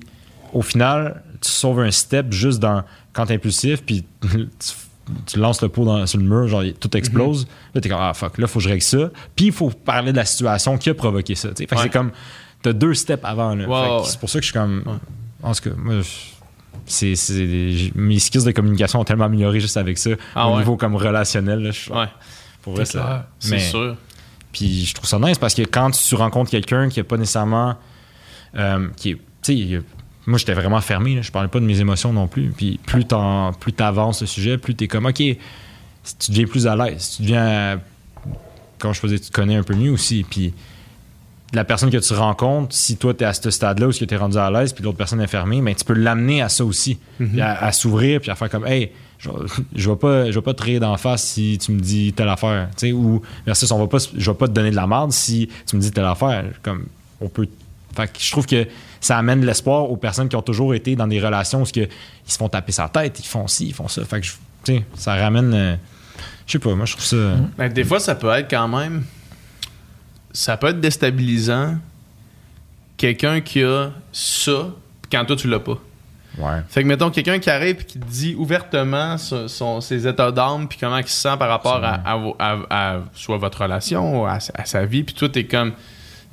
au 0.54 0.62
final, 0.62 1.24
tu 1.42 1.50
sauves 1.52 1.80
un 1.82 1.92
step 1.92 2.32
juste 2.32 2.60
dans 2.60 2.84
quand 3.14 3.26
t'es 3.26 3.36
impulsif, 3.36 3.84
puis 3.84 4.04
tu, 4.22 4.40
tu 5.26 5.40
lances 5.40 5.62
le 5.62 5.70
pot 5.70 5.86
dans- 5.86 6.06
sur 6.08 6.20
le 6.20 6.26
mur, 6.26 6.48
genre 6.48 6.64
tout 6.80 6.96
explose. 6.98 7.48
Là, 7.74 7.82
t'es 7.82 7.90
comme, 7.90 8.00
ah 8.02 8.14
fuck, 8.14 8.38
là, 8.38 8.48
faut 8.48 8.60
que 8.60 8.64
je 8.66 8.70
règle 8.70 8.82
ça. 8.84 9.10
Puis 9.36 9.46
il 9.48 9.52
faut 9.52 9.70
parler 9.70 10.12
de 10.12 10.18
la 10.18 10.26
situation 10.26 10.78
qui 10.78 10.90
a 10.90 10.94
provoqué 10.94 11.36
ça. 11.36 11.50
Fait 11.56 11.66
que 11.66 11.76
Ouais. 11.76 11.82
c'est 11.84 11.90
comme, 11.90 12.12
t'as 12.62 12.74
deux 12.74 12.94
steps 12.94 13.24
avant, 13.24 13.54
là. 13.56 13.68
Ouais. 13.68 14.04
C'est 14.06 14.20
pour 14.20 14.30
ça 14.30 14.40
que 14.40 14.46
je 14.46 14.52
suis 14.52 14.60
comme, 14.60 14.84
Ouais. 14.86 14.94
en 15.44 15.54
tout 15.54 15.70
cas, 15.70 15.76
moi, 15.78 15.96
c'est, 16.88 17.14
mes 17.96 18.20
skills 18.20 18.44
de 18.46 18.52
communication 18.52 19.00
ont 19.00 19.04
tellement 19.04 19.26
amélioré 19.26 19.60
juste 19.60 19.78
avec 19.78 19.98
ça, 19.98 20.12
Ah 20.36 20.48
au 20.50 20.58
niveau 20.58 20.76
comme 20.78 20.96
relationnel. 20.96 21.60
Là, 21.60 21.72
je- 21.72 21.92
Ouais, 21.92 22.08
Pour 22.62 22.74
vrai, 22.76 22.86
C'est 22.86 23.60
sûr. 23.60 23.96
puis 24.52 24.86
je 24.86 24.94
trouve 24.96 25.08
ça 25.08 25.20
nice 25.20 25.38
parce 25.38 25.54
que 25.54 25.62
quand 25.64 25.92
tu 25.92 26.16
rencontres 26.16 26.50
quelqu'un 26.52 26.90
qui 26.90 27.00
a 27.00 27.04
pas 27.04 27.18
nécessairement. 27.18 27.76
euh, 28.58 28.88
qui 28.96 29.10
est. 29.12 29.16
Tu 29.16 29.22
sais, 29.42 29.54
il 29.56 29.70
y 29.70 29.76
a- 29.76 29.82
moi, 30.28 30.38
j'étais 30.38 30.54
vraiment 30.54 30.82
fermé. 30.82 31.16
Là. 31.16 31.22
Je 31.22 31.32
parlais 31.32 31.50
pas 31.50 31.60
de 31.60 31.66
mes 31.66 31.80
émotions 31.80 32.12
non 32.12 32.28
plus. 32.28 32.52
Puis 32.56 32.80
plus 32.86 33.06
t'avances 33.06 34.22
le 34.22 34.28
sujet, 34.28 34.58
plus 34.58 34.76
t'es 34.76 34.88
comme, 34.88 35.06
OK, 35.06 35.18
si 35.18 35.38
tu 36.20 36.32
deviens 36.32 36.48
plus 36.48 36.68
à 36.68 36.76
l'aise. 36.76 37.16
Tu 37.16 37.24
deviens. 37.24 37.80
Quand 38.80 38.94
je 38.94 39.00
faisais, 39.00 39.20
tu 39.20 39.30
te 39.30 39.32
connais 39.32 39.56
un 39.56 39.64
peu 39.64 39.76
mieux 39.76 39.92
aussi. 39.92 40.26
Puis 40.30 40.54
la 41.54 41.64
personne 41.64 41.90
que 41.90 41.98
tu 41.98 42.14
rencontres, 42.14 42.76
si 42.76 42.98
toi, 42.98 43.14
tu 43.14 43.24
es 43.24 43.28
à 43.28 43.34
ce 43.34 43.50
stade-là 43.50 43.88
où 43.88 43.92
tu 43.92 44.06
es 44.10 44.18
rendu 44.18 44.38
à 44.38 44.52
l'aise, 44.52 44.74
puis 44.74 44.84
l'autre 44.84 44.98
personne 44.98 45.22
est 45.22 45.28
fermée, 45.28 45.62
ben, 45.62 45.74
tu 45.74 45.86
peux 45.86 45.94
l'amener 45.94 46.42
à 46.42 46.50
ça 46.50 46.66
aussi. 46.66 46.98
Puis 47.18 47.40
à, 47.40 47.64
à 47.64 47.72
s'ouvrir, 47.72 48.20
puis 48.20 48.32
à 48.32 48.36
faire 48.36 48.50
comme, 48.50 48.68
hey, 48.68 48.92
je, 49.18 49.30
je 49.76 49.90
vais 49.90 49.96
pas, 49.96 50.32
je 50.32 50.36
vais 50.36 50.44
pas 50.44 50.54
te 50.54 50.64
rire 50.64 50.82
d'en 50.82 50.98
face 50.98 51.24
si 51.24 51.58
tu 51.58 51.72
me 51.72 51.80
dis 51.80 52.14
telle 52.14 52.30
affaire. 52.30 52.70
Tu 52.78 52.88
sais, 52.88 52.92
ou 52.92 53.22
versus, 53.46 53.72
on 53.72 53.80
va 53.80 53.88
pas, 53.88 54.00
je 54.00 54.32
vais 54.32 54.38
pas 54.38 54.48
te 54.48 54.54
donner 54.54 54.72
de 54.72 54.76
la 54.76 54.88
merde 54.88 55.12
si 55.12 55.50
tu 55.66 55.76
me 55.76 55.82
dis 55.82 55.92
telle 55.92 56.06
affaire. 56.06 56.46
Comme, 56.62 56.86
on 57.22 57.30
peut. 57.30 57.48
Fait 57.96 58.08
que 58.08 58.20
je 58.20 58.32
trouve 58.32 58.46
que 58.46 58.68
ça 59.06 59.18
amène 59.18 59.42
de 59.42 59.46
l'espoir 59.46 59.92
aux 59.92 59.98
personnes 59.98 60.30
qui 60.30 60.36
ont 60.36 60.42
toujours 60.42 60.74
été 60.74 60.96
dans 60.96 61.06
des 61.08 61.20
relations 61.22 61.62
où 61.62 61.66
ils 61.76 61.88
se 62.26 62.38
font 62.38 62.50
taper 62.50 62.72
sa 62.72 62.90
tête, 62.90 63.20
ils 63.20 63.26
font 63.28 63.48
ci, 63.48 63.68
ils 63.68 63.74
font 63.74 63.88
ça. 63.88 64.04
Fait 64.06 64.20
que, 64.20 64.26
je- 64.26 64.34
tu 64.64 64.78
sais, 64.78 64.84
ça 64.96 65.16
ramène. 65.16 65.54
euh, 65.54 65.76
je 66.48 66.54
sais 66.54 66.60
pas, 66.60 66.74
moi, 66.74 66.86
je 66.86 66.94
trouve 66.94 67.06
ça. 67.06 67.36
Ben, 67.58 67.72
des 67.72 67.84
fois, 67.84 68.00
ça 68.00 68.16
peut 68.16 68.30
être 68.32 68.50
quand 68.50 68.68
même. 68.68 69.04
Ça 70.32 70.58
peut 70.58 70.68
être 70.68 70.80
déstabilisant. 70.80 71.76
Quelqu'un 72.98 73.42
qui 73.42 73.62
a 73.64 73.92
ça, 74.12 74.70
quand 75.12 75.26
toi, 75.26 75.36
tu 75.36 75.48
l'as 75.50 75.60
pas. 75.60 75.78
Ouais. 76.38 76.62
Fait 76.68 76.82
que, 76.84 76.88
mettons, 76.88 77.10
quelqu'un 77.12 77.40
qui 77.40 77.50
arrive 77.50 77.82
et 77.82 77.86
qui 77.86 77.98
dit 78.00 78.36
ouvertement 78.38 79.18
son- 79.18 79.48
son- 79.48 79.82
ses 79.82 80.06
états 80.08 80.32
d'âme 80.32 80.68
puis 80.68 80.78
comment 80.80 80.98
il 80.98 81.08
se 81.08 81.22
sent 81.22 81.36
par 81.40 81.48
rapport 81.50 81.82
à, 81.84 81.94
à 82.06 82.16
vos- 82.18 82.36
à- 82.40 82.58
à 82.70 82.98
soit 83.14 83.38
votre 83.38 83.62
relation 83.62 84.22
ou 84.22 84.26
à, 84.26 84.40
sa- 84.40 84.54
à 84.56 84.66
sa 84.66 84.86
vie, 84.86 85.04
puis 85.04 85.14
toi, 85.16 85.30
t'es 85.30 85.46
comme... 85.46 85.74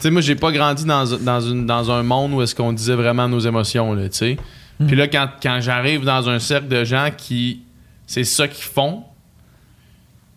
Tu 0.03 0.09
sais, 0.09 0.11
moi, 0.11 0.21
j'ai 0.21 0.35
pas 0.35 0.51
grandi 0.51 0.85
dans, 0.85 1.05
dans, 1.05 1.41
une, 1.41 1.65
dans 1.65 1.93
un 1.93 2.03
monde 2.03 2.33
où 2.33 2.43
est-ce 2.43 2.57
qu'on 2.57 2.73
disait 2.73 2.97
vraiment 2.97 3.29
nos 3.29 3.39
émotions, 3.39 3.95
là, 3.95 4.09
tu 4.09 4.19
sais. 4.19 4.37
Puis 4.85 4.97
là, 4.97 5.07
quand, 5.07 5.29
quand 5.41 5.61
j'arrive 5.61 6.03
dans 6.03 6.29
un 6.29 6.41
cercle 6.41 6.67
de 6.67 6.83
gens 6.83 7.11
qui... 7.17 7.63
C'est 8.05 8.25
ça 8.25 8.49
qu'ils 8.49 8.65
font, 8.65 9.05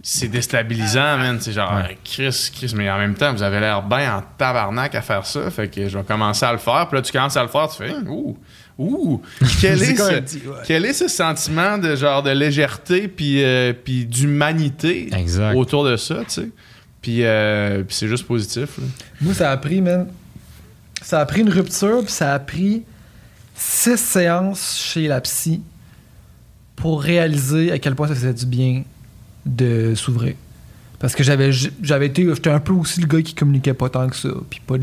c'est 0.03 0.27
déstabilisant, 0.27 1.17
man. 1.17 1.37
C'est 1.41 1.51
genre, 1.51 1.73
Ouais. 1.73 1.97
Chris, 2.03 2.51
Chris, 2.55 2.73
mais 2.75 2.91
en 2.91 2.99
même 2.99 3.15
temps, 3.15 3.33
vous 3.33 3.41
avez 3.41 3.59
l'air 3.59 3.81
bien 3.81 4.17
en 4.17 4.23
tabarnak 4.37 4.93
à 4.93 5.01
faire 5.01 5.25
ça. 5.25 5.49
Fait 5.49 5.67
que 5.67 5.89
je 5.89 5.97
vais 5.97 6.03
commencer 6.03 6.45
à 6.45 6.51
le 6.51 6.59
faire. 6.59 6.87
Puis 6.87 6.97
là, 6.97 7.01
tu 7.01 7.11
commences 7.11 7.35
à 7.35 7.41
le 7.41 7.49
faire, 7.49 7.67
tu 7.67 7.77
fais, 7.77 7.91
ouh, 8.07 8.37
ouh. 8.77 9.21
Quel, 9.61 9.81
est 9.81 9.95
ce, 9.95 10.47
ouais. 10.47 10.55
quel 10.67 10.85
est 10.85 10.93
ce 10.93 11.07
sentiment 11.07 11.79
de 11.79 11.95
genre 11.95 12.21
de 12.21 12.29
légèreté 12.29 13.07
puis, 13.07 13.43
euh, 13.43 13.73
puis 13.73 14.05
d'humanité 14.05 15.09
autour 15.55 15.85
de 15.85 15.97
ça, 15.97 16.17
tu 16.19 16.25
sais? 16.27 16.49
Puis, 17.05 17.23
euh, 17.23 17.83
puis 17.83 17.95
c'est 17.95 18.07
juste 18.07 18.25
positif. 18.25 18.79
Moi, 19.21 19.35
ça 19.35 19.51
a 19.51 19.57
pris, 19.57 19.79
man. 19.79 20.07
Ça 21.03 21.19
a 21.19 21.25
pris 21.27 21.41
une 21.41 21.51
rupture, 21.51 22.01
puis 22.03 22.11
ça 22.11 22.33
a 22.33 22.39
pris 22.39 22.81
six 23.53 23.97
séances 23.97 24.75
chez 24.75 25.07
la 25.07 25.21
psy 25.21 25.61
pour 26.75 27.03
réaliser 27.03 27.71
à 27.71 27.77
quel 27.77 27.93
point 27.93 28.07
ça 28.07 28.15
faisait 28.15 28.33
du 28.33 28.47
bien 28.47 28.81
de 29.45 29.93
s'ouvrir. 29.93 30.33
Parce 30.97 31.13
que 31.13 31.23
j'avais 31.23 31.51
j'avais 31.51 32.07
été 32.07 32.27
j'étais 32.33 32.49
un 32.49 32.59
peu 32.59 32.73
aussi 32.73 33.01
le 33.01 33.05
gars 33.05 33.21
qui 33.21 33.35
communiquait 33.35 33.75
pas 33.75 33.89
tant 33.89 34.09
que 34.09 34.15
ça, 34.15 34.29
puis 34.49 34.59
pas 34.65 34.77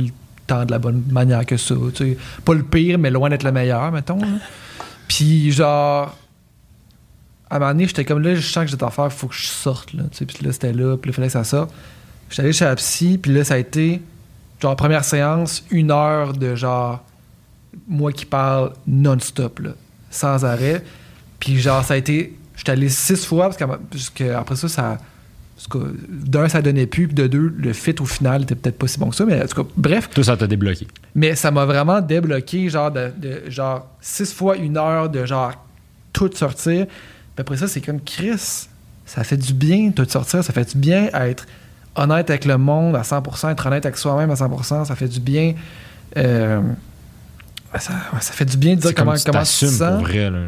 temps 0.47 0.65
de 0.65 0.71
la 0.71 0.79
bonne 0.79 1.03
manière 1.11 1.45
que 1.45 1.57
ça, 1.57 1.75
tu 1.93 2.05
sais, 2.13 2.17
pas 2.45 2.55
le 2.55 2.63
pire 2.63 3.01
mais 3.01 3.11
loin 3.11 3.31
d'être 3.31 3.43
le 3.43 3.51
meilleur 3.51 3.91
mettons. 3.91 4.21
là. 4.21 4.29
Puis 5.09 5.51
genre 5.51 6.17
à 7.51 7.57
un 7.57 7.59
moment 7.59 7.73
donné, 7.73 7.89
j'étais 7.89 8.05
comme 8.05 8.23
là, 8.23 8.37
je 8.37 8.41
sens 8.43 8.65
que 8.65 8.71
j'ai 8.71 8.85
affaire, 8.85 9.07
il 9.07 9.11
faut 9.11 9.27
que 9.27 9.35
je 9.35 9.49
sorte 9.49 9.93
là, 9.93 10.05
tu 10.05 10.19
sais, 10.19 10.25
puis 10.25 10.47
là 10.47 10.53
c'était 10.53 10.73
là, 10.73 10.97
puis 10.97 11.11
là 11.11 11.13
il 11.13 11.15
fallait 11.15 11.27
que 11.27 11.33
ça 11.33 11.43
sorte. 11.43 11.75
J'étais 12.33 12.43
allé 12.43 12.53
chez 12.53 12.65
la 12.65 12.75
psy, 12.77 13.19
puis 13.19 13.33
là 13.33 13.45
ça 13.45 13.55
a 13.55 13.59
été 13.59 14.03
genre 14.61 14.75
première 14.75 15.05
séance, 15.05 15.65
une 15.71 15.91
heure 15.93 16.33
de 16.33 16.55
genre 16.57 17.05
moi 17.89 18.11
qui 18.13 18.25
parle 18.27 18.73
non-stop 18.87 19.59
là, 19.61 19.71
sans 20.11 20.45
arrêt. 20.45 20.83
Puis 21.39 21.61
genre 21.61 21.85
ça 21.85 21.95
a 21.95 21.97
été 21.99 22.37
j'étais 22.57 22.73
allé 22.73 22.89
six 22.89 23.25
fois 23.25 23.45
parce 23.47 23.57
qu'après 23.57 23.79
parce 23.91 24.11
que 24.11 24.33
après 24.33 24.57
ça 24.57 24.69
ça 24.69 24.99
d'un 26.09 26.49
ça 26.49 26.61
donnait 26.61 26.87
plus 26.87 27.07
puis 27.07 27.15
de 27.15 27.27
deux 27.29 27.55
le 27.57 27.73
fit 27.73 27.95
au 28.01 28.05
final 28.05 28.43
était 28.43 28.55
peut-être 28.57 28.79
pas 28.79 28.89
si 28.89 28.99
bon 28.99 29.11
que 29.11 29.17
ça 29.17 29.25
mais 29.25 29.41
en 29.41 29.47
tout 29.47 29.63
cas 29.63 29.69
bref 29.77 30.09
Tout 30.13 30.23
ça 30.25 30.37
t'a 30.37 30.47
débloqué. 30.49 30.89
mais 31.15 31.37
ça 31.37 31.51
m'a 31.53 31.65
vraiment 31.67 32.01
débloqué, 32.01 32.69
genre, 32.69 32.91
de, 32.91 33.13
de- 33.17 33.49
genre, 33.49 33.89
six 34.01 34.33
fois 34.33 34.57
une 34.57 34.77
heure 34.77 35.09
de 35.09 35.25
genre 35.25 35.53
tout 36.13 36.31
sortir. 36.35 36.87
Puis 36.87 37.41
après 37.41 37.57
ça, 37.57 37.69
c'est 37.69 37.81
comme 37.81 38.01
Chris. 38.01 38.67
Ça 39.07 39.25
fait 39.25 39.37
du 39.37 39.53
bien 39.55 39.91
tout 39.91 40.05
sortir. 40.09 40.43
Ça 40.45 40.53
fait 40.53 40.73
du 40.73 40.79
bien 40.79 41.09
être 41.15 41.47
honnête 41.97 42.31
avec 42.31 42.45
le 42.45 42.59
monde 42.59 42.97
à 42.97 43.03
100%, 43.03 43.53
être 43.53 43.67
honnête 43.67 43.85
avec 43.87 43.97
soi-même 43.99 44.31
à 44.31 44.35
100%. 44.35 44.85
Ça 44.85 44.95
fait 44.97 45.09
du 45.09 45.21
bien. 45.21 45.55
euh, 46.17 46.61
ça, 47.79 47.93
ça 48.21 48.33
fait 48.33 48.45
du 48.45 48.57
bien 48.57 48.75
de 48.77 48.81
dire 48.81 48.95
comment, 48.95 49.15
tu 49.15 49.25
comment 49.25 49.43
tu 49.43 49.49
te 49.51 49.67
sens 49.67 49.79
pour 49.79 50.07
vrai. 50.09 50.31
Là, 50.31 50.39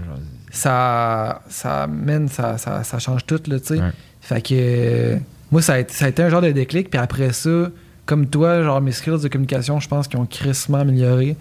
ça, 0.50 1.42
ça 1.48 1.86
mène, 1.86 2.28
ça, 2.28 2.58
ça, 2.58 2.84
ça 2.84 2.98
change 2.98 3.24
tout, 3.26 3.40
là, 3.46 3.58
tu 3.58 3.66
sais. 3.66 3.78
Ouais. 3.80 3.90
Fait 4.20 4.40
que 4.42 4.54
euh, 4.54 5.16
moi, 5.50 5.62
ça 5.62 5.74
a, 5.74 5.78
été, 5.78 5.92
ça 5.92 6.04
a 6.04 6.08
été 6.08 6.22
un 6.22 6.28
genre 6.28 6.42
de 6.42 6.50
déclic, 6.52 6.90
puis 6.90 6.98
après 7.00 7.32
ça, 7.32 7.70
comme 8.06 8.26
toi, 8.26 8.62
genre 8.62 8.80
mes 8.80 8.92
skills 8.92 9.20
de 9.22 9.28
communication, 9.28 9.80
je 9.80 9.88
pense 9.88 10.06
qu'ils 10.06 10.18
ont 10.20 10.26
crissement 10.26 10.78
amélioré 10.78 11.36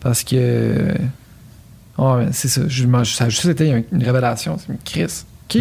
parce 0.00 0.24
que. 0.24 0.94
ouais, 1.98 2.26
c'est 2.32 2.48
ça. 2.48 2.62
Je, 2.66 2.86
moi, 2.86 3.04
ça 3.04 3.24
a 3.24 3.28
juste 3.28 3.44
été 3.46 3.68
une, 3.68 3.84
une 3.92 4.02
révélation. 4.04 4.56
C'est 4.58 4.68
une 4.72 4.78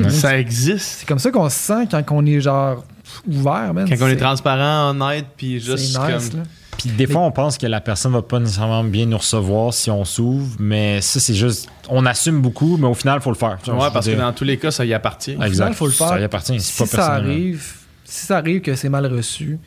man, 0.02 0.10
Ça 0.10 0.38
existe. 0.40 1.00
C'est 1.00 1.08
comme 1.08 1.20
ça 1.20 1.32
qu'on 1.32 1.50
se 1.50 1.58
sent 1.58 1.88
quand 1.92 2.04
on 2.12 2.26
est 2.26 2.40
genre 2.42 2.84
ouvert, 3.28 3.74
man. 3.74 3.88
Quand 3.90 4.06
on 4.06 4.08
est 4.08 4.16
transparent, 4.18 4.92
honnête, 4.92 5.26
puis 5.38 5.60
juste 5.60 5.98
nice, 5.98 6.30
comme. 6.30 6.40
là. 6.40 6.46
Puis 6.78 6.90
des 6.90 7.08
fois, 7.08 7.22
on 7.22 7.32
pense 7.32 7.58
que 7.58 7.68
la 7.68 7.80
personne 7.82 8.12
va 8.12 8.22
pas 8.22 8.40
nécessairement 8.40 8.84
bien 8.84 9.06
nous 9.06 9.18
recevoir 9.18 9.74
si 9.74 9.90
on 9.90 10.04
s'ouvre, 10.04 10.56
mais 10.60 11.02
ça, 11.02 11.20
c'est 11.20 11.34
juste. 11.34 11.70
On 11.90 12.06
assume 12.06 12.42
beaucoup, 12.42 12.78
mais 12.78 12.88
au 12.88 12.94
final, 12.94 13.20
il 13.20 13.24
faut 13.24 13.32
le 13.32 13.38
faire. 13.38 13.58
Ouais, 13.68 13.88
parce 13.94 14.06
que 14.08 14.16
dans 14.16 14.34
tous 14.34 14.44
les 14.44 14.58
cas, 14.58 14.72
ça 14.72 14.84
y 14.86 14.94
appartient. 14.94 15.36
Au 15.36 15.42
Exact. 15.44 15.54
final, 15.54 15.74
faut 15.74 15.86
le 15.86 15.92
faire. 15.92 16.10
Ça 16.10 16.20
y 16.20 16.24
appartient. 16.24 16.60
Si 16.60 16.78
pas 16.78 16.86
ça 16.86 17.14
arrive, 17.14 17.64
si 18.04 18.26
ça 18.26 18.38
arrive 18.38 18.62
que 18.62 18.76
c'est 18.76 18.90
mal 18.90 19.06
reçu, 19.06 19.58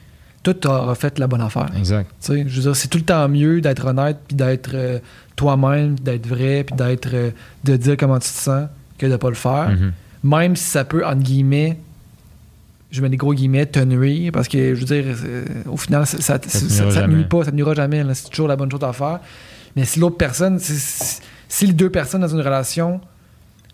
tout 0.43 0.67
aura 0.67 0.95
fait 0.95 1.19
la 1.19 1.27
bonne 1.27 1.41
affaire. 1.41 1.71
Exact. 1.77 2.11
Tu 2.21 2.27
sais, 2.33 2.45
je 2.47 2.57
veux 2.57 2.63
dire, 2.63 2.77
c'est 2.77 2.89
tout 2.89 2.99
le 2.99 3.05
temps 3.05 3.29
mieux 3.29 3.61
d'être 3.61 3.87
honnête, 3.87 4.19
puis 4.27 4.37
d'être 4.37 4.71
euh, 4.75 4.99
toi-même, 5.37 5.95
puis 5.97 6.05
d'être 6.05 6.27
vrai, 6.27 6.65
puis 6.65 6.77
d'être, 6.77 7.11
euh, 7.15 7.31
de 7.65 7.77
dire 7.77 7.97
comment 7.97 8.19
tu 8.19 8.29
te 8.29 8.39
sens, 8.39 8.69
que 8.99 9.07
de 9.07 9.17
pas 9.17 9.29
le 9.29 9.35
faire. 9.35 9.71
Mhm. 9.71 9.93
Même 10.25 10.57
si 10.57 10.65
ça 10.65 10.85
peut, 10.85 11.05
entre 11.07 11.23
guillemets, 11.23 11.79
je 12.91 13.03
mets 13.03 13.09
des 13.09 13.17
gros 13.17 13.35
guillemets, 13.35 13.67
te 13.67 13.81
nuire, 13.81 14.33
parce 14.33 14.49
que, 14.49 14.75
je 14.75 14.81
veux 14.81 14.87
dire, 14.87 15.05
euh, 15.25 15.45
au 15.67 15.77
final, 15.77 16.07
ça, 16.07 16.19
ça, 16.21 16.39
te 16.39 16.49
ça- 16.49 16.85
te 16.85 17.07
nuit 17.07 17.25
pas, 17.25 17.45
ça 17.45 17.51
te 17.51 17.57
nuira 17.57 17.75
jamais. 17.75 18.03
C'est 18.15 18.31
toujours 18.31 18.49
la 18.49 18.57
bonne 18.57 18.71
chose 18.71 18.83
à 18.83 18.93
faire. 18.93 19.21
Mais 19.77 19.85
si 19.85 20.01
l'autre 20.01 20.17
personne, 20.17 20.59
si, 20.59 20.75
si- 20.79 21.21
si 21.49 21.67
les 21.67 21.73
deux 21.73 21.91
personnes 21.91 22.21
dans 22.23 22.29
une 22.29 22.41
relation 22.41 23.01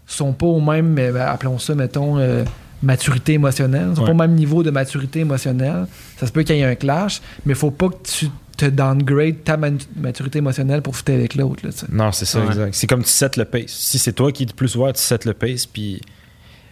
sont 0.07 0.32
pas 0.32 0.47
au 0.47 0.61
même, 0.61 0.95
ben, 0.95 1.15
appelons 1.16 1.59
ça, 1.59 1.74
mettons, 1.74 2.19
euh, 2.19 2.45
maturité 2.82 3.35
émotionnelle, 3.35 3.95
sont 3.95 4.01
Ouais. 4.03 4.07
pas 4.09 4.12
au 4.12 4.16
même 4.16 4.35
niveau 4.35 4.62
de 4.62 4.70
maturité 4.70 5.20
émotionnelle, 5.20 5.86
ça 6.19 6.27
se 6.27 6.32
peut 6.32 6.43
qu'il 6.43 6.57
y 6.57 6.61
ait 6.61 6.65
un 6.65 6.74
clash, 6.74 7.23
mais 7.47 7.53
il 7.53 7.57
faut 7.57 7.70
pas 7.70 7.89
que 7.89 7.97
tu 8.03 8.28
te 8.57 8.66
downgrade 8.66 9.43
ta 9.43 9.57
maturité 9.57 10.39
émotionnelle 10.39 10.82
pour 10.82 10.95
foutre 10.95 11.12
avec 11.12 11.35
l'autre. 11.35 11.62
Non, 11.91 12.12
c'est 12.12 12.24
ça, 12.27 12.41
Ouais. 12.41 12.47
exact. 12.49 12.74
C'est 12.74 12.86
comme 12.86 13.03
tu 13.03 13.09
sets 13.11 13.31
le 13.36 13.45
pace. 13.47 13.62
Si 13.69 13.99
c'est 13.99 14.12
toi 14.12 14.31
qui 14.32 14.43
es 14.43 14.47
le 14.47 14.53
plus 14.53 14.77
ouvert, 14.77 14.93
tu 14.93 15.01
sets 15.01 15.20
le 15.24 15.32
pace. 15.35 15.66
Puis, 15.66 16.01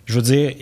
je 0.06 0.14
veux 0.14 0.22
dire, 0.22 0.52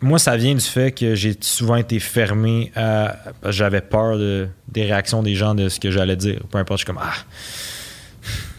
moi, 0.00 0.18
ça 0.18 0.36
vient 0.36 0.54
du 0.54 0.60
fait 0.60 0.92
que 0.92 1.14
j'ai 1.14 1.36
souvent 1.40 1.76
été 1.76 1.98
fermé 1.98 2.70
à. 2.76 3.16
J'avais 3.48 3.80
peur 3.80 4.18
de, 4.18 4.48
des 4.68 4.82
réactions 4.84 5.22
des 5.22 5.34
gens 5.34 5.54
de 5.54 5.68
ce 5.68 5.80
que 5.80 5.90
j'allais 5.90 6.16
dire. 6.16 6.40
Peu 6.50 6.58
importe, 6.58 6.80
je 6.80 6.84
suis 6.84 6.92
comme, 6.92 7.00
ah, 7.02 7.14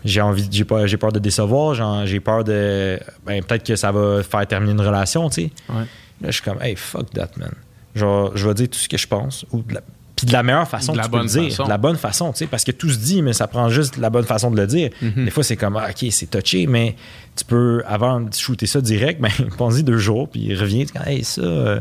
j'ai 0.05 0.21
envie, 0.21 0.47
j'ai 0.51 0.63
peur, 0.65 0.87
j'ai 0.87 0.97
peur 0.97 1.11
de 1.11 1.19
décevoir, 1.19 2.05
j'ai 2.05 2.19
peur 2.19 2.43
de. 2.43 2.99
Ben, 3.25 3.43
peut-être 3.43 3.63
que 3.63 3.75
ça 3.75 3.91
va 3.91 4.23
faire 4.23 4.45
terminer 4.47 4.71
une 4.73 4.81
relation, 4.81 5.29
tu 5.29 5.43
sais. 5.43 5.51
Ouais. 5.69 5.83
Là, 6.21 6.27
je 6.27 6.31
suis 6.31 6.41
comme, 6.41 6.61
hey, 6.61 6.75
fuck 6.75 7.09
that, 7.11 7.29
man. 7.37 7.51
Genre, 7.95 8.31
je 8.35 8.47
vais 8.47 8.53
dire 8.53 8.69
tout 8.69 8.79
ce 8.79 8.89
que 8.89 8.97
je 8.97 9.07
pense. 9.07 9.45
Ou 9.51 9.61
de 9.61 9.75
la- 9.75 9.81
Puis 10.17 10.25
de 10.25 10.33
la 10.33 10.43
meilleure 10.43 10.67
façon 10.67 10.91
De 10.93 10.97
la 10.97 11.03
tu 11.05 11.11
peux 11.11 11.19
le 11.19 11.25
dire. 11.25 11.43
façon. 11.43 11.63
De 11.65 11.69
la 11.69 11.77
bonne 11.77 11.95
façon, 11.95 12.31
tu 12.33 12.39
sais. 12.39 12.47
Parce 12.47 12.63
que 12.65 12.71
tout 12.71 12.89
se 12.89 12.97
dit, 12.97 13.21
mais 13.21 13.31
ça 13.33 13.47
prend 13.47 13.69
juste 13.69 13.95
la 13.97 14.09
bonne 14.09 14.25
façon 14.25 14.51
de 14.51 14.57
le 14.59 14.67
dire. 14.67 14.89
Mhm. 15.01 15.25
Des 15.25 15.31
fois, 15.31 15.43
c'est 15.43 15.55
comme, 15.57 15.77
ah, 15.77 15.87
OK, 15.91 16.07
c'est 16.11 16.29
touché, 16.29 16.67
mais 16.67 16.95
tu 17.35 17.45
peux, 17.45 17.83
avant 17.87 18.19
de 18.19 18.33
shooter 18.33 18.65
ça 18.65 18.81
direct, 18.81 19.21
ben, 19.21 19.29
pense-y 19.57 19.83
deux 19.83 19.97
jours, 19.99 20.27
puis 20.27 20.53
reviens, 20.55 20.83
tu 20.85 20.91
dis, 20.93 21.09
hey, 21.09 21.23
ça. 21.23 21.41
euh. 21.41 21.79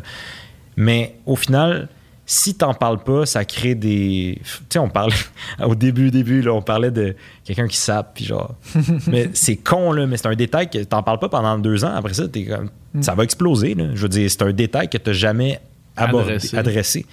Mais 0.77 1.15
au 1.25 1.35
final, 1.37 1.89
si 2.29 2.55
t'en 2.57 2.75
parles 2.75 3.03
pas, 3.03 3.25
ça 3.25 3.45
crée 3.47 3.75
des. 3.75 4.39
Tu 4.45 4.51
sais, 4.71 4.79
on 4.81 4.89
parlait, 4.91 5.15
au 5.65 5.75
début, 5.75 6.11
début, 6.11 6.43
là, 6.43 6.53
on 6.53 6.61
parlait 6.61 6.91
de 6.91 7.15
quelqu'un 7.45 7.69
qui 7.69 7.77
sape, 7.79 8.17
puis 8.17 8.25
genre. 8.27 8.55
mais 9.07 9.31
c'est 9.33 9.57
con, 9.57 9.93
là, 9.93 10.07
mais 10.07 10.17
c'est 10.19 10.27
un 10.27 10.35
détail 10.35 10.69
que 10.69 10.83
t'en 10.85 11.03
parles 11.03 11.21
pas 11.21 11.29
pendant 11.31 11.57
deux 11.57 11.85
ans. 11.85 11.95
Après 11.95 12.13
ça, 12.15 12.29
t'es 12.29 12.45
comme. 12.45 12.69
Ça 13.01 13.15
va 13.15 13.25
exploser, 13.25 13.75
là. 13.75 13.85
Je 13.95 14.03
veux 14.03 14.09
dire, 14.09 14.31
c'est 14.31 14.43
un 14.43 14.53
détail 14.53 14.89
que 14.91 14.99
t'as 14.99 15.13
jamais 15.13 15.61
abordé, 15.97 16.33
Adressé. 16.33 16.57
adressé. 16.57 17.07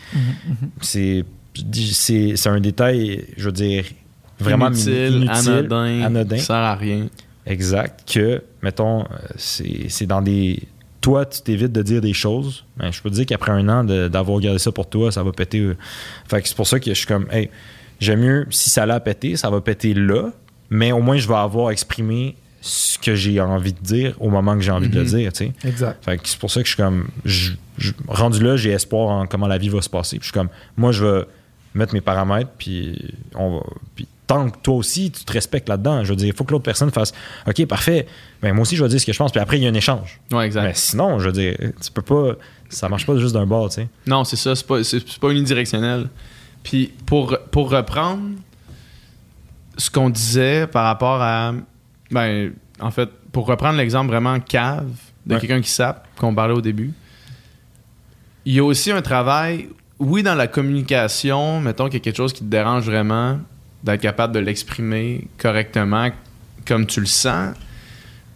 C'est. 0.82 1.26
C'est 1.92 2.34
c'est 2.36 2.50
un 2.50 2.60
détail, 2.60 3.26
je 3.38 3.46
veux 3.46 3.52
dire, 3.52 3.86
vraiment 4.40 4.70
inutile, 4.70 5.24
inutile, 5.24 5.52
anodin, 5.52 6.02
anodin. 6.02 6.38
sert 6.40 6.56
à 6.56 6.76
rien. 6.76 7.08
Exact. 7.46 8.12
Que, 8.12 8.42
mettons, 8.64 9.02
euh, 9.02 9.06
c'est 9.38 10.06
dans 10.08 10.22
des. 10.22 10.64
Toi, 11.02 11.26
tu 11.26 11.42
t'évites 11.42 11.72
de 11.74 11.84
dire 11.84 12.02
des 12.02 12.14
choses. 12.14 12.66
Ben, 12.78 12.92
je 12.92 13.02
peux 13.02 13.10
te 13.10 13.16
dire 13.16 13.26
qu'après 13.28 13.52
un 13.52 13.68
an 13.70 13.84
d'avoir 13.84 14.40
gardé 14.40 14.58
ça 14.58 14.72
pour 14.72 14.90
toi, 14.90 15.12
ça 15.12 15.22
va 15.22 15.32
péter. 15.32 15.60
euh. 15.60 15.78
Fait 16.28 16.42
que 16.42 16.48
c'est 16.48 16.56
pour 16.56 16.66
ça 16.66 16.80
que 16.80 16.86
je 16.90 16.94
suis 16.98 17.06
comme, 17.06 17.28
hey, 17.30 17.50
j'aime 18.00 18.22
mieux, 18.22 18.48
si 18.50 18.70
ça 18.70 18.86
l'a 18.86 19.00
pété, 19.00 19.36
ça 19.36 19.50
va 19.50 19.60
péter 19.62 19.94
là, 19.94 20.32
mais 20.70 20.92
au 20.92 21.02
moins 21.02 21.18
je 21.18 21.28
vais 21.28 21.36
avoir 21.36 21.70
exprimé 21.72 22.36
ce 22.66 22.98
que 22.98 23.14
j'ai 23.14 23.42
envie 23.42 23.74
de 23.74 23.80
dire 23.82 24.16
au 24.22 24.30
moment 24.30 24.56
que 24.56 24.62
j'ai 24.62 24.72
envie 24.72 24.88
de 24.88 24.96
le 24.96 25.02
Mhm. 25.04 25.08
dire, 25.10 25.34
tu 25.34 25.46
sais. 25.48 25.68
Exact. 25.68 26.04
Fait 26.06 26.18
que 26.18 26.28
c'est 26.30 26.40
pour 26.40 26.50
ça 26.50 26.62
que 26.62 26.66
je 26.68 26.74
suis 26.74 26.82
comme. 26.82 27.10
je- 27.26 27.52
je- 27.78 27.92
rendu 28.08 28.42
là, 28.42 28.56
j'ai 28.56 28.70
espoir 28.72 29.10
en 29.10 29.28
comment 29.28 29.48
la 29.48 29.58
vie 29.58 29.68
va 29.68 29.82
se 29.82 29.90
passer. 29.90 30.18
Puis 30.18 30.28
je 30.28 30.32
suis 30.32 30.34
comme. 30.34 30.48
Moi, 30.78 30.94
je 30.94 31.04
vais 31.06 31.26
mettre 31.76 31.94
mes 31.94 32.00
paramètres, 32.02 32.52
puis 32.58 33.14
on 33.36 33.58
va. 33.58 33.64
Puis 33.96 34.08
tant 34.28 34.50
que 34.50 34.58
toi 34.60 34.76
aussi, 34.76 35.12
tu 35.12 35.26
te 35.26 35.34
respectes 35.34 35.68
là-dedans, 35.68 36.06
je 36.06 36.10
veux 36.12 36.16
dire, 36.16 36.28
il 36.28 36.34
faut 36.34 36.46
que 36.46 36.54
l'autre 36.54 36.64
personne 36.64 36.90
fasse 36.92 37.12
OK, 37.46 37.66
parfait. 37.66 38.08
Ben, 38.42 38.54
moi 38.54 38.62
aussi, 38.62 38.78
je 38.78 38.84
vais 38.84 38.90
dire 38.90 39.02
ce 39.02 39.06
que 39.06 39.12
je 39.12 39.18
pense. 39.18 39.32
Puis 39.34 39.42
après, 39.42 39.58
il 39.58 39.64
y 39.64 39.68
a 39.68 39.70
un 39.70 39.74
échange. 39.74 40.22
Ouais, 40.32 40.46
exact. 40.46 40.64
Mais 40.64 40.74
sinon, 40.74 41.20
je 41.20 41.26
veux 41.26 41.34
dire, 41.34 41.58
tu 41.60 41.92
peux 41.94 42.02
pas. 42.02 42.36
Ça 42.70 42.88
marche 42.88 43.06
pas 43.06 43.18
juste 43.18 43.34
d'un 43.34 43.46
bord, 43.46 43.68
tu 43.70 43.76
sais. 43.82 43.88
Non, 44.08 44.24
c'est 44.24 44.38
ça, 44.38 44.56
c'est 44.56 44.66
pas, 44.66 44.80
pas 45.20 45.30
unidirectionnel. 45.32 46.08
Puis 46.64 46.94
pour, 47.06 47.38
pour 47.52 47.70
reprendre 47.72 48.30
ce 49.78 49.90
qu'on 49.90 50.10
disait 50.10 50.66
par 50.68 50.86
rapport 50.86 51.22
à. 51.22 51.54
Ben, 52.12 52.54
en 52.80 52.92
fait, 52.92 53.10
pour 53.32 53.46
reprendre 53.48 53.78
l'exemple 53.78 54.08
vraiment 54.10 54.40
cave 54.40 54.90
de 55.26 55.36
Ouais. 55.36 55.40
quelqu'un 55.40 55.62
qui 55.62 55.70
sape, 55.70 56.08
qu'on 56.18 56.36
parlait 56.36 56.54
au 56.54 56.62
début, 56.62 56.92
il 58.46 58.54
y 58.54 58.60
a 58.60 58.64
aussi 58.64 58.92
un 58.92 59.02
travail, 59.02 59.70
oui, 60.00 60.22
dans 60.22 60.36
la 60.36 60.48
communication, 60.48 61.60
mettons 61.62 61.86
qu'il 61.86 61.96
y 61.96 61.98
a 61.98 62.00
quelque 62.02 62.18
chose 62.18 62.34
qui 62.34 62.42
te 62.42 62.50
dérange 62.50 62.84
vraiment, 62.86 63.40
d'être 63.84 64.02
capable 64.02 64.34
de 64.34 64.40
l'exprimer 64.40 65.28
correctement 65.38 66.10
comme 66.66 66.86
tu 66.86 67.00
le 67.00 67.06
sens, 67.06 67.56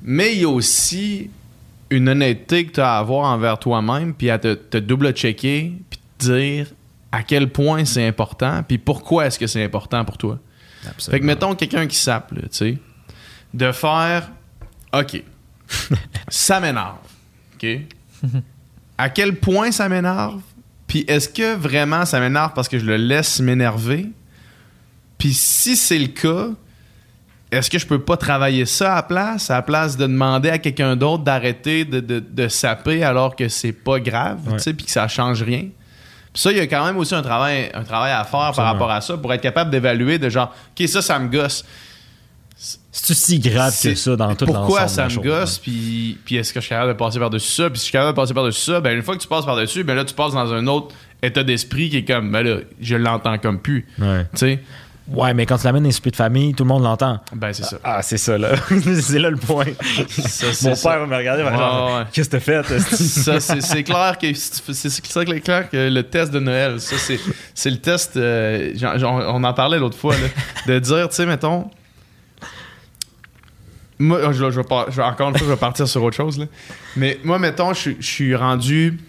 mais 0.01 0.33
il 0.35 0.41
y 0.41 0.45
a 0.45 0.49
aussi 0.49 1.29
une 1.89 2.09
honnêteté 2.09 2.65
que 2.65 2.73
tu 2.73 2.79
as 2.81 2.95
à 2.95 2.99
avoir 2.99 3.25
envers 3.31 3.57
toi-même, 3.59 4.13
puis 4.13 4.29
à 4.29 4.39
te, 4.39 4.53
te 4.53 4.77
double-checker, 4.77 5.73
puis 5.89 5.99
te 6.17 6.25
dire 6.25 6.67
à 7.11 7.23
quel 7.23 7.49
point 7.49 7.85
c'est 7.85 8.05
important, 8.05 8.63
puis 8.67 8.77
pourquoi 8.77 9.25
est-ce 9.27 9.39
que 9.39 9.47
c'est 9.47 9.63
important 9.63 10.03
pour 10.03 10.17
toi. 10.17 10.39
Fait 10.99 11.19
que 11.19 11.25
mettons 11.25 11.55
quelqu'un 11.55 11.87
qui 11.87 11.95
sape, 11.97 12.33
tu 12.33 12.41
sais, 12.51 12.77
de 13.53 13.71
faire 13.71 14.29
OK, 14.93 15.23
ça 16.29 16.59
m'énerve. 16.59 16.97
OK? 17.55 17.67
à 18.97 19.09
quel 19.09 19.35
point 19.35 19.71
ça 19.71 19.87
m'énerve? 19.89 20.41
Puis 20.87 21.03
est-ce 21.07 21.27
que 21.29 21.55
vraiment 21.55 22.05
ça 22.05 22.19
m'énerve 22.19 22.53
parce 22.53 22.67
que 22.69 22.79
je 22.79 22.85
le 22.85 22.95
laisse 22.97 23.39
m'énerver? 23.39 24.07
Puis 25.17 25.33
si 25.33 25.75
c'est 25.75 25.99
le 25.99 26.07
cas, 26.07 26.47
est-ce 27.51 27.69
que 27.69 27.77
je 27.79 27.85
peux 27.87 27.99
pas 28.01 28.17
travailler 28.17 28.65
ça 28.65 28.93
à 28.93 28.95
la 28.97 29.03
place, 29.03 29.49
à 29.51 29.55
la 29.55 29.61
place 29.61 29.97
de 29.97 30.05
demander 30.07 30.49
à 30.49 30.57
quelqu'un 30.59 30.95
d'autre 30.95 31.23
d'arrêter 31.23 31.85
de, 31.85 31.99
de, 31.99 32.19
de 32.19 32.47
saper 32.47 33.03
alors 33.03 33.35
que 33.35 33.49
c'est 33.49 33.71
pas 33.73 33.99
grave, 33.99 34.39
Ouais. 34.47 34.57
tu 34.57 34.63
sais, 34.63 34.73
puis 34.73 34.85
que 34.85 34.91
ça 34.91 35.07
change 35.07 35.41
rien? 35.43 35.63
Puis 36.33 36.41
ça, 36.41 36.51
il 36.51 36.57
y 36.57 36.61
a 36.61 36.67
quand 36.67 36.85
même 36.85 36.97
aussi 36.97 37.15
un 37.15 37.21
travail, 37.21 37.71
un 37.73 37.83
travail 37.83 38.11
à 38.11 38.23
faire 38.23 38.51
par 38.55 38.65
rapport 38.65 38.91
à 38.91 39.01
ça 39.01 39.17
pour 39.17 39.33
être 39.33 39.41
capable 39.41 39.71
d'évaluer 39.71 40.19
de 40.19 40.29
genre, 40.29 40.53
OK, 40.79 40.87
ça, 40.87 41.01
ça 41.01 41.17
me 41.19 41.27
gosse. 41.29 41.65
C'est 42.59 43.13
si 43.13 43.39
grave 43.39 43.71
C'est- 43.75 43.89
que 43.93 43.95
ça 43.95 44.15
dans 44.15 44.33
tout 44.35 44.45
Pourquoi 44.45 44.87
ça 44.87 45.07
me 45.07 45.15
gosse, 45.21 45.59
puis, 45.59 46.17
puis 46.25 46.37
est-ce 46.37 46.51
que 46.51 46.59
je 46.59 46.65
suis 46.65 46.69
capable 46.73 46.93
de 46.93 46.97
passer 46.97 47.19
par-dessus 47.19 47.51
ça? 47.51 47.69
Puis 47.69 47.77
si 47.79 47.83
je 47.85 47.85
suis 47.85 47.91
capable 47.91 48.11
de 48.15 48.21
passer 48.21 48.33
par-dessus 48.33 48.61
ça, 48.71 48.79
ben 48.81 48.95
une 48.97 49.03
fois 49.03 49.15
que 49.15 49.21
tu 49.21 49.27
passes 49.27 49.45
par-dessus, 49.45 49.83
ben 49.83 49.93
là, 49.95 50.03
tu 50.03 50.15
passes 50.15 50.33
dans 50.33 50.51
un 50.51 50.65
autre 50.67 50.95
état 51.21 51.43
d'esprit 51.43 51.89
qui 51.89 51.97
est 51.97 52.05
comme, 52.05 52.31
ben 52.31 52.41
là, 52.41 52.57
je 52.81 52.95
l'entends 52.95 53.37
comme 53.37 53.59
plus. 53.59 53.85
Ouais. 53.99 54.23
Tu 54.33 54.37
sais? 54.39 54.59
Ouais, 55.09 55.33
mais 55.33 55.45
quand 55.45 55.57
tu 55.57 55.63
l'amènes 55.65 55.83
dans 55.83 55.89
les 56.03 56.11
de 56.11 56.15
famille, 56.17 56.53
tout 56.53 56.63
le 56.65 56.67
monde 56.67 56.83
l'entend. 56.83 57.21
Ben 57.33 57.53
c'est 57.53 57.63
ça. 57.63 57.77
Ah, 57.83 58.01
c'est 58.01 58.17
ça, 58.17 58.37
là. 58.37 58.49
c'est 59.01 59.19
là 59.19 59.29
le 59.29 59.37
point. 59.37 59.63
Ça, 60.09 60.47
Mon 60.67 60.75
ça. 60.75 60.89
père 60.89 60.99
va 60.99 61.05
me 61.05 61.15
regarder, 61.15 61.43
il 61.43 61.45
va 61.45 61.51
Ouais, 61.51 61.57
genre, 61.57 61.97
ouais. 61.99 62.03
qu'est-ce 62.11 62.29
que 62.29 62.37
t'as 62.37 62.39
fait? 62.41 62.79
ça, 62.95 63.39
c'est, 63.39 63.61
c'est 63.61 63.83
clair 63.83 64.17
que 64.19 64.27
c'est, 64.33 64.89
c'est 64.89 65.25
clair 65.41 65.69
que 65.69 65.89
le 65.89 66.03
test 66.03 66.33
de 66.33 66.39
Noël, 66.39 66.81
ça, 66.81 66.97
c'est, 66.97 67.19
c'est 67.53 67.69
le 67.69 67.77
test. 67.77 68.17
euh, 68.17 68.73
on 69.05 69.43
en 69.45 69.53
parlait 69.53 69.79
l'autre 69.79 69.97
fois, 69.97 70.13
là, 70.15 70.27
de 70.67 70.79
dire, 70.79 71.07
tu 71.07 71.15
sais, 71.15 71.25
mettons. 71.25 71.69
Moi, 73.99 74.31
je, 74.31 74.51
je 74.51 74.59
vais 74.61 74.63
pas, 74.67 74.85
je 74.89 75.01
encore 75.01 75.29
une 75.29 75.37
fois, 75.37 75.47
je 75.47 75.51
vais 75.51 75.57
partir 75.59 75.87
sur 75.87 76.03
autre 76.03 76.15
chose. 76.15 76.37
Là. 76.37 76.45
Mais 76.95 77.19
moi, 77.23 77.39
mettons, 77.39 77.73
je, 77.73 77.79
suis- 77.79 77.97
je 77.99 78.05
suis 78.07 78.35
rendu, 78.35 78.99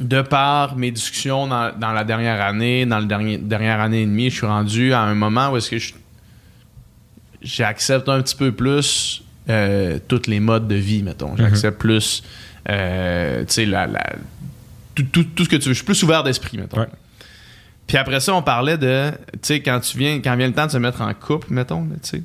de 0.00 0.20
par 0.20 0.76
mes 0.76 0.90
discussions 0.90 1.46
dans, 1.46 1.72
dans 1.78 1.92
la 1.92 2.02
dernière 2.02 2.40
année, 2.42 2.86
dans 2.86 2.98
la 2.98 3.04
dernier, 3.06 3.38
dernière 3.38 3.80
année 3.80 4.02
et 4.02 4.06
demie, 4.06 4.30
je 4.30 4.36
suis 4.36 4.46
rendu 4.46 4.92
à 4.92 5.00
un 5.02 5.14
moment 5.14 5.50
où 5.52 5.56
est-ce 5.56 5.70
que 5.70 5.76
j'accepte 7.42 8.08
un 8.08 8.20
petit 8.22 8.36
peu 8.36 8.52
plus 8.52 9.22
euh, 9.48 9.98
tous 10.08 10.26
les 10.26 10.40
modes 10.40 10.68
de 10.68 10.74
vie, 10.76 11.02
mettons. 11.02 11.36
J'accepte 11.36 11.78
plus, 11.78 12.22
euh, 12.68 13.44
tu 13.44 13.52
sais, 13.52 13.64
la, 13.66 13.86
la- 13.86 14.12
tout, 14.94 15.04
tout- 15.04 15.24
tout 15.24 15.44
ce 15.44 15.48
que 15.48 15.56
tu 15.56 15.68
veux. 15.68 15.72
Je 15.72 15.78
suis 15.78 15.84
plus 15.84 16.02
ouvert 16.02 16.22
d'esprit, 16.22 16.58
mettons. 16.58 16.80
Ouais. 16.80 16.88
Puis 17.86 17.96
après 17.96 18.20
ça, 18.20 18.34
on 18.34 18.42
parlait 18.42 18.78
de, 18.78 19.10
tu 19.32 19.38
sais, 19.42 19.60
quand 19.60 19.80
tu 19.80 19.98
viens, 19.98 20.20
quand 20.20 20.36
vient 20.36 20.46
le 20.46 20.52
temps 20.54 20.66
de 20.66 20.70
se 20.70 20.78
mettre 20.78 21.00
en 21.02 21.12
couple, 21.14 21.48
mettons, 21.52 21.84
tu 21.84 21.96
sais. 22.02 22.22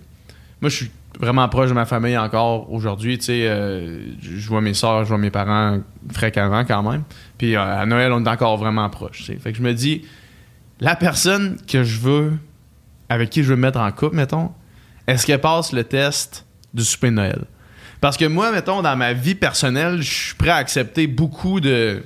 Moi, 0.61 0.69
je 0.69 0.75
suis 0.75 0.91
vraiment 1.19 1.47
proche 1.49 1.69
de 1.69 1.73
ma 1.73 1.85
famille 1.85 2.17
encore 2.17 2.71
aujourd'hui, 2.71 3.17
tu 3.17 3.25
sais. 3.25 3.47
euh, 3.47 3.99
je 4.21 4.47
vois 4.47 4.61
mes 4.61 4.73
soeurs, 4.73 5.03
je 5.03 5.09
vois 5.09 5.17
mes 5.17 5.31
parents 5.31 5.79
fréquemment 6.11 6.63
quand 6.65 6.83
même. 6.89 7.03
Puis 7.37 7.55
euh, 7.55 7.61
à 7.81 7.85
Noël, 7.85 8.11
on 8.11 8.23
est 8.23 8.29
encore 8.29 8.57
vraiment 8.57 8.89
proche, 8.89 9.17
tu 9.19 9.23
sais. 9.23 9.35
Fait 9.37 9.51
que 9.51 9.57
je 9.57 9.63
me 9.63 9.73
dis, 9.73 10.03
la 10.79 10.95
personne 10.95 11.57
que 11.67 11.83
je 11.83 11.99
veux, 11.99 12.33
avec 13.09 13.29
qui 13.29 13.41
je 13.43 13.49
veux 13.49 13.55
me 13.55 13.61
mettre 13.63 13.79
en 13.79 13.91
couple, 13.91 14.15
mettons, 14.15 14.51
est-ce 15.07 15.25
qu'elle 15.25 15.41
passe 15.41 15.71
le 15.73 15.83
test 15.83 16.45
du 16.73 16.83
souper 16.83 17.07
de 17.09 17.15
Noël? 17.15 17.45
Parce 17.99 18.15
que 18.17 18.25
moi, 18.25 18.51
mettons, 18.51 18.81
dans 18.83 18.95
ma 18.95 19.13
vie 19.13 19.33
personnelle, 19.33 20.01
je 20.01 20.13
suis 20.27 20.35
prêt 20.35 20.51
à 20.51 20.57
accepter 20.57 21.07
beaucoup 21.07 21.59
de, 21.59 22.03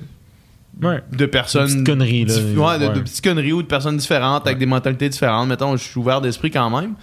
Ouais. 0.80 1.02
de 1.12 1.26
personnes. 1.26 1.66
De 1.66 1.72
petites 1.72 1.86
conneries, 1.86 2.24
là. 2.24 2.34
dif- 2.34 2.56
ouais, 2.56 2.78
de, 2.78 2.86
Ouais. 2.86 2.94
de 2.94 3.00
petites 3.00 3.22
conneries 3.22 3.52
ou 3.52 3.60
de 3.62 3.66
personnes 3.66 3.98
différentes 3.98 4.46
avec 4.46 4.58
des 4.58 4.64
mentalités 4.64 5.10
différentes. 5.10 5.48
Mettons, 5.48 5.76
je 5.76 5.82
suis 5.84 5.98
ouvert 6.00 6.22
d'esprit 6.22 6.50
quand 6.50 6.70
même. 6.70 6.94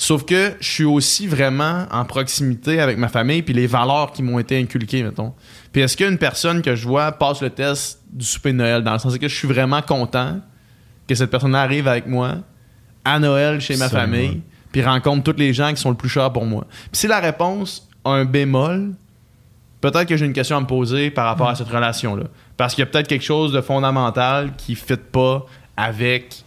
Sauf 0.00 0.24
que 0.24 0.54
je 0.60 0.70
suis 0.70 0.84
aussi 0.84 1.26
vraiment 1.26 1.86
en 1.90 2.04
proximité 2.04 2.80
avec 2.80 2.98
ma 2.98 3.08
famille 3.08 3.42
puis 3.42 3.52
les 3.52 3.66
valeurs 3.66 4.12
qui 4.12 4.22
m'ont 4.22 4.38
été 4.38 4.56
inculquées, 4.56 5.02
mettons. 5.02 5.34
Puis 5.72 5.82
est-ce 5.82 5.96
qu'une 5.96 6.18
personne 6.18 6.62
que 6.62 6.76
je 6.76 6.86
vois 6.86 7.10
passe 7.10 7.42
le 7.42 7.50
test 7.50 8.00
du 8.12 8.24
souper 8.24 8.52
de 8.52 8.58
Noël 8.58 8.84
dans 8.84 8.92
le 8.92 9.00
sens 9.00 9.18
que 9.18 9.28
je 9.28 9.34
suis 9.34 9.48
vraiment 9.48 9.82
content 9.82 10.40
que 11.08 11.14
cette 11.16 11.30
personne-là 11.30 11.62
arrive 11.62 11.88
avec 11.88 12.06
moi 12.06 12.36
à 13.04 13.18
Noël 13.18 13.60
chez 13.60 13.76
ma 13.76 13.88
famille, 13.88 14.40
puis 14.70 14.84
rencontre 14.84 15.32
tous 15.32 15.38
les 15.38 15.52
gens 15.52 15.70
qui 15.70 15.80
sont 15.80 15.90
le 15.90 15.96
plus 15.96 16.08
chers 16.08 16.32
pour 16.32 16.46
moi? 16.46 16.64
Puis 16.92 17.00
si 17.00 17.06
la 17.08 17.18
réponse 17.18 17.88
a 18.04 18.10
un 18.10 18.24
bémol, 18.24 18.94
peut-être 19.80 20.06
que 20.06 20.16
j'ai 20.16 20.26
une 20.26 20.32
question 20.32 20.58
à 20.58 20.60
me 20.60 20.66
poser 20.66 21.10
par 21.10 21.26
rapport 21.26 21.48
à 21.48 21.56
cette 21.56 21.68
relation-là. 21.68 22.24
Parce 22.56 22.74
qu'il 22.74 22.82
y 22.82 22.86
a 22.86 22.90
peut-être 22.90 23.08
quelque 23.08 23.24
chose 23.24 23.50
de 23.52 23.60
fondamental 23.60 24.52
qui 24.56 24.72
ne 24.72 24.76
fit 24.76 25.02
pas 25.10 25.44
avec 25.76 26.44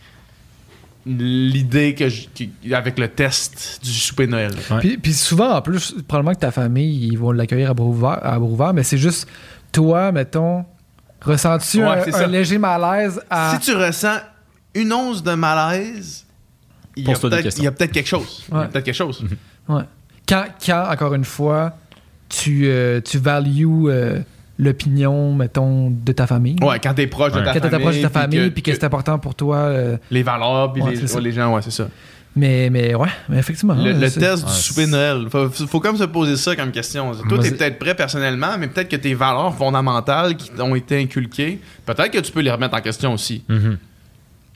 l'idée 1.06 1.96
que 1.96 2.10
je- 2.10 2.28
avec 2.74 3.00
le 3.00 3.08
test 3.08 3.80
du 3.84 3.92
souper 3.92 4.28
de 4.28 4.32
Noël. 4.32 4.52
Ouais. 4.70 4.80
Puis, 4.80 4.98
puis 4.98 5.14
souvent, 5.14 5.52
en 5.56 5.62
plus, 5.62 5.96
probablement 6.08 6.36
que 6.36 6.40
ta 6.42 6.52
famille, 6.52 7.08
ils 7.08 7.18
vont 7.18 7.32
l'accueillir 7.32 7.72
à 7.72 7.74
bras 7.74 7.88
ouverts, 7.88 8.20
à 8.70 8.74
mais 8.74 8.84
c'est 8.84 8.98
juste 8.98 9.28
toi, 9.72 10.12
mettons, 10.12 10.64
ressens-tu 11.22 11.84
Ouais, 11.84 12.14
un, 12.14 12.28
léger 12.28 12.58
malaise 12.58 13.20
à. 13.30 13.54
Si 13.60 13.66
tu 13.72 13.76
ressens 13.76 14.18
une 14.76 14.94
once 14.94 15.24
de 15.24 15.34
malaise, 15.34 16.26
il 16.96 17.08
y 17.08 17.12
a 17.12 17.18
peut-être 17.72 17.92
quelque 17.92 18.08
chose. 18.08 18.44
Il 18.48 18.54
y 18.54 18.58
a 18.58 18.60
Ouais. 18.62 18.68
peut-être 18.68 18.86
quelque 18.86 18.96
chose. 18.96 19.24
Ouais. 19.68 19.84
Quand, 20.28 20.46
quand, 20.66 20.86
encore 20.92 21.14
une 21.14 21.26
fois, 21.26 21.76
tu, 22.30 22.66
euh, 22.68 23.02
tu 23.02 23.18
values 23.18 23.90
euh, 23.90 24.20
l'opinion, 24.66 25.34
mettons, 25.34 25.90
de 25.90 26.12
ta 26.12 26.28
famille. 26.28 26.56
Ouais, 26.62 26.80
quand 26.80 26.94
t'es 26.94 27.08
proche 27.08 27.34
de 27.34 27.40
ta 27.40 27.46
Quand 27.54 27.60
famille. 27.60 27.70
t'es 27.72 27.80
proche 27.80 27.98
de 27.98 28.02
ta 28.04 28.10
famille, 28.10 28.52
puis 28.52 28.62
que, 28.62 28.72
que 28.72 28.78
c'est 28.78 28.84
important 28.86 29.18
pour 29.20 29.36
toi. 29.36 29.58
euh, 29.58 29.98
les 30.12 30.24
valeurs, 30.24 30.72
puis 30.72 30.82
Ouais, 30.84 30.92
les, 30.94 31.14
ouais, 31.16 31.22
les 31.22 31.32
gens, 31.32 31.54
ouais, 31.56 31.62
c'est 31.64 31.72
ça. 31.72 31.88
mais, 32.36 32.70
mais 32.70 32.94
ouais, 32.96 33.10
mais 33.28 33.40
effectivement. 33.40 33.74
Le, 33.74 33.92
hein, 33.92 33.98
le 34.00 34.10
test 34.12 34.46
du 34.46 34.52
souper 34.54 34.86
Noël. 34.88 35.26
Faut, 35.30 35.50
faut 35.50 35.80
comme 35.80 35.98
se 35.98 36.04
poser 36.04 36.38
ça 36.38 36.56
comme 36.56 36.72
question. 36.72 37.12
Toi, 37.28 37.40
t'es 37.40 37.52
peut-être 37.52 37.80
prêt 37.80 37.96
personnellement, 37.96 38.56
mais 38.60 38.68
peut-être 38.68 38.88
que 38.90 38.96
tes 38.98 39.14
valeurs 39.16 39.54
fondamentales 39.56 40.38
qui 40.38 40.50
t'ont 40.52 40.76
été 40.76 41.02
inculquées, 41.02 41.60
peut-être 41.86 42.12
que 42.12 42.20
tu 42.20 42.32
peux 42.32 42.42
les 42.42 42.52
remettre 42.52 42.76
en 42.78 42.82
question 42.82 43.14
aussi. 43.14 43.44
Mhm. 43.50 43.78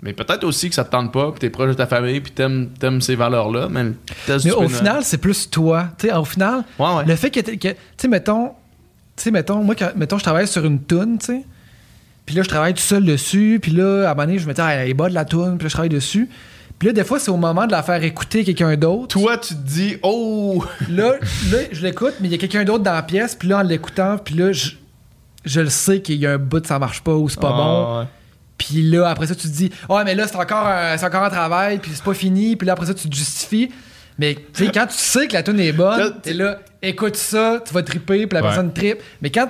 Mais 0.04 0.14
peut-être 0.14 0.44
aussi 0.44 0.70
que 0.70 0.76
ça 0.76 0.84
te 0.84 0.92
tente 0.92 1.12
pas, 1.12 1.32
puis 1.32 1.40
t'es 1.40 1.50
proche 1.50 1.70
de 1.70 1.74
ta 1.74 1.88
famille, 1.88 2.20
puis 2.20 2.32
t'aimes, 2.32 2.70
t'aimes 2.80 3.02
ces 3.02 3.16
valeurs-là. 3.16 3.70
Mais 3.72 3.84
le 3.86 3.96
test 4.28 4.46
Mais 4.46 4.52
du 4.52 4.58
au 4.58 4.70
final, 4.70 5.04
c'est 5.04 5.18
plus 5.18 5.50
toi. 5.50 5.88
Tu 5.98 6.08
sais, 6.10 6.14
au 6.14 6.26
final, 6.26 6.64
Noël- 6.78 6.92
ouais, 6.92 6.98
ouais. 6.98 7.06
le 7.08 7.16
fait 7.16 7.32
que 7.32 7.40
tu 7.40 7.58
sais, 7.98 8.08
mettons, 8.08 8.52
tu 9.16 9.24
sais, 9.24 9.32
mettons, 9.32 9.64
moi, 9.64 9.76
quand, 9.76 9.92
mettons, 9.96 10.18
je 10.18 10.24
travaille 10.24 10.48
sur 10.48 10.66
une 10.66 10.80
toune, 10.82 11.18
tu 11.20 11.26
sais, 11.28 11.44
puis 12.26 12.36
là, 12.36 12.44
je 12.44 12.50
travaille 12.50 12.74
tout 12.74 12.82
seul 12.82 13.06
dessus, 13.06 13.60
puis 13.62 13.72
là, 13.72 14.08
à 14.08 14.12
un 14.12 14.14
moment 14.16 14.26
donné, 14.28 14.40
je 14.40 14.48
me 14.48 14.54
dis, 14.54 14.62
ah, 14.62 14.74
elle 14.74 14.90
est 14.90 14.94
bonne 14.94 15.14
la 15.14 15.26
toune, 15.26 15.58
puis 15.58 15.66
là, 15.66 15.70
je 15.70 15.74
travaille 15.74 15.90
dessus. 15.90 16.30
Puis 16.80 16.88
là, 16.88 16.94
des 16.94 17.04
fois, 17.06 17.20
c'est 17.20 17.32
au 17.32 17.38
moment 17.38 17.66
de 17.68 17.72
la 17.72 17.84
faire 17.84 18.04
écouter 18.04 18.44
quelqu'un 18.44 18.76
d'autre. 18.76 19.08
Toi, 19.20 19.38
tu 19.38 19.54
te 19.56 19.60
dis, 19.62 19.96
oh, 20.04 20.64
Là, 20.90 21.14
là, 21.52 21.58
je 21.72 21.82
l'écoute, 21.84 22.16
mais 22.20 22.28
il 22.28 22.32
y 22.32 22.36
a 22.36 22.38
quelqu'un 22.38 22.66
d'autre 22.66 22.84
dans 22.84 22.94
la 22.94 23.04
pièce, 23.04 23.36
puis 23.36 23.48
là, 23.48 23.60
en 23.60 23.62
l'écoutant, 23.62 24.18
puis 24.18 24.36
là, 24.36 24.52
je, 24.52 24.72
je 25.46 25.62
le 25.62 25.70
sais 25.70 26.02
qu'il 26.02 26.16
y 26.18 26.26
a 26.26 26.34
un 26.34 26.38
bout 26.38 26.60
de 26.60 26.68
ça 26.68 26.78
marche 26.80 27.02
pas 27.02 27.14
ou 27.14 27.30
c'est 27.30 27.40
pas 27.40 27.52
Ah, 27.54 27.58
bon. 27.58 28.00
ouais. 28.00 28.06
Puis 28.58 28.82
là, 28.90 29.08
après 29.10 29.28
ça, 29.28 29.36
tu 29.36 29.48
te 29.48 29.54
dis, 29.54 29.70
ouais, 29.90 30.04
mais 30.04 30.16
là, 30.16 30.28
c'est 30.28 30.36
encore, 30.36 30.66
un, 30.68 30.98
c'est 30.98 31.06
encore 31.06 31.24
un 31.24 31.30
travail, 31.30 31.78
puis 31.80 31.92
c'est 31.94 32.04
pas 32.04 32.14
fini. 32.14 32.56
Puis 32.56 32.66
là, 32.66 32.74
après 32.74 32.88
ça, 32.88 32.94
tu 32.94 33.08
te 33.10 33.16
justifies. 33.16 33.70
Mais 34.18 34.36
tu 34.54 34.66
sais, 34.66 34.72
quand 34.74 34.88
tu 34.88 34.96
sais 34.96 35.28
que 35.28 35.34
la 35.34 35.44
tune 35.44 35.60
est 35.60 35.72
bonne, 35.74 36.16
t'es 36.22 36.34
là, 36.34 36.60
écoute 36.82 37.16
ça, 37.16 37.60
tu 37.66 37.74
vas 37.74 37.84
triper, 37.84 38.28
puis 38.28 38.36
la 38.36 38.42
Ouais. 38.42 38.48
personne 38.48 38.72
tripe. 38.74 39.00
Mais 39.22 39.30
quand, 39.30 39.50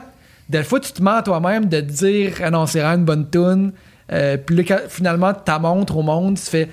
des 0.49 0.63
fois, 0.63 0.79
tu 0.79 0.91
te 0.91 1.01
mens 1.03 1.17
à 1.17 1.23
toi-même 1.23 1.65
de 1.65 1.79
te 1.81 1.85
dire, 1.91 2.33
ah 2.43 2.49
non, 2.49 2.65
c'est 2.65 2.79
vraiment 2.79 2.95
une 2.97 3.05
bonne 3.05 3.29
tune. 3.29 3.71
Euh, 4.11 4.37
puis 4.37 4.55
là, 4.55 4.63
quand 4.67 4.79
finalement, 4.89 5.33
tu 5.33 5.39
la 5.47 5.59
montres 5.59 5.97
au 5.97 6.01
monde, 6.03 6.37
tu 6.37 6.45
fais, 6.45 6.69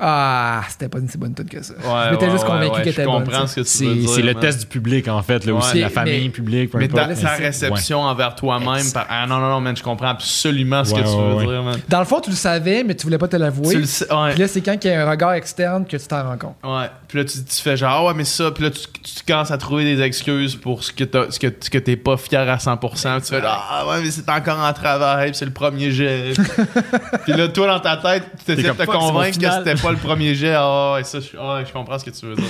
ah, 0.00 0.62
c'était 0.68 0.88
pas 0.88 0.98
une 0.98 1.08
si 1.08 1.18
bonne 1.18 1.34
tune 1.34 1.48
que 1.48 1.62
ça. 1.62 1.74
Ouais, 1.74 1.80
je 2.06 2.10
m'étais 2.12 2.26
ouais, 2.26 2.30
juste 2.32 2.44
convaincu 2.44 2.70
ouais, 2.70 2.82
qu'elle 2.82 2.92
était 2.92 3.02
Je 3.02 3.08
bonne. 3.08 3.24
comprends 3.24 3.46
ce 3.46 3.56
que 3.56 3.60
tu 3.62 3.66
C'est 3.66 3.84
veux 3.84 3.94
dire. 3.96 4.08
c'est 4.10 4.22
le 4.22 4.34
test 4.34 4.60
du 4.60 4.66
public, 4.66 5.08
en 5.08 5.22
fait, 5.22 5.44
là, 5.44 5.52
Ouais. 5.52 5.58
aussi. 5.58 5.80
La 5.80 5.88
famille, 5.90 6.24
mais- 6.24 6.28
public, 6.30 6.70
peu 6.70 6.78
Mais 6.78 6.88
ta, 6.88 7.06
réception 7.06 8.00
envers 8.02 8.34
toi-même. 8.34 8.90
par- 8.92 9.06
Ah 9.08 9.26
non, 9.26 9.38
non, 9.38 9.48
non, 9.48 9.60
man, 9.60 9.76
je 9.76 9.82
comprends 9.82 10.08
absolument 10.08 10.84
ce 10.84 10.94
Ouais, 10.94 11.00
que 11.02 11.06
tu 11.08 11.12
ouais, 11.14 11.28
veux 11.28 11.34
ouais. 11.34 11.46
dire, 11.46 11.62
man. 11.62 11.80
Dans 11.88 11.98
le 11.98 12.04
fond, 12.04 12.20
tu 12.20 12.30
le 12.30 12.36
savais, 12.36 12.84
mais 12.84 12.94
tu 12.94 13.04
voulais 13.04 13.18
pas 13.18 13.28
te 13.28 13.36
l'avouer. 13.36 13.74
Tu 13.74 13.80
le 13.80 13.86
sais, 13.86 14.12
ouais. 14.12 14.30
Puis 14.32 14.40
là, 14.40 14.48
c'est 14.48 14.60
quand 14.60 14.76
il 14.84 14.88
y 14.88 14.94
a 14.94 15.06
un 15.06 15.10
regard 15.10 15.32
externe 15.32 15.84
que 15.84 15.96
tu 15.96 16.06
t'en 16.06 16.22
rends 16.22 16.36
compte. 16.38 16.56
Ouais. 16.64 16.88
Puis 17.08 17.18
là, 17.18 17.24
tu, 17.24 17.42
tu 17.42 17.62
fais 17.62 17.76
genre, 17.76 17.90
ah 17.92 18.04
ouais, 18.06 18.14
mais 18.14 18.24
ça. 18.24 18.50
Puis 18.52 18.64
là, 18.64 18.70
tu, 18.70 18.80
tu 19.02 19.24
commences 19.26 19.50
à 19.50 19.58
trouver 19.58 19.82
des 19.84 20.00
excuses 20.02 20.54
pour 20.56 20.84
ce 20.84 20.92
que, 20.92 21.04
t'as- 21.04 21.30
ce 21.30 21.38
que, 21.40 21.48
ce 21.60 21.70
que 21.70 21.78
t'es 21.78 21.96
pas 21.96 22.16
fier 22.16 22.48
à 22.48 22.58
100%. 22.58 23.20
Tu 23.20 23.26
fais, 23.34 23.42
ah 23.44 23.84
ouais, 23.88 24.00
mais 24.02 24.10
c'est 24.10 24.28
encore 24.28 24.58
en 24.60 24.72
travail. 24.72 25.30
Puis 25.30 25.38
c'est 25.38 25.44
le 25.44 25.50
premier 25.52 25.90
jet. 25.90 26.34
puis 27.24 27.32
là, 27.32 27.48
toi, 27.48 27.66
dans 27.66 27.80
ta 27.80 27.96
tête, 27.96 28.24
tu 28.44 28.52
essaies 28.52 28.62
de 28.62 28.68
te 28.72 28.84
convaincre 28.84 29.38
que 29.38 29.50
c'était 29.50 29.74
pas 29.80 29.87
le 29.90 29.96
premier 29.98 30.34
jet. 30.34 30.54
Ah 30.56 30.94
ouais, 30.94 31.04
ça, 31.04 31.20
je, 31.20 31.36
ah 31.38 31.62
je 31.66 31.72
comprends 31.72 31.98
ce 31.98 32.04
que 32.04 32.10
tu 32.10 32.26
veux 32.26 32.34
dire. 32.34 32.44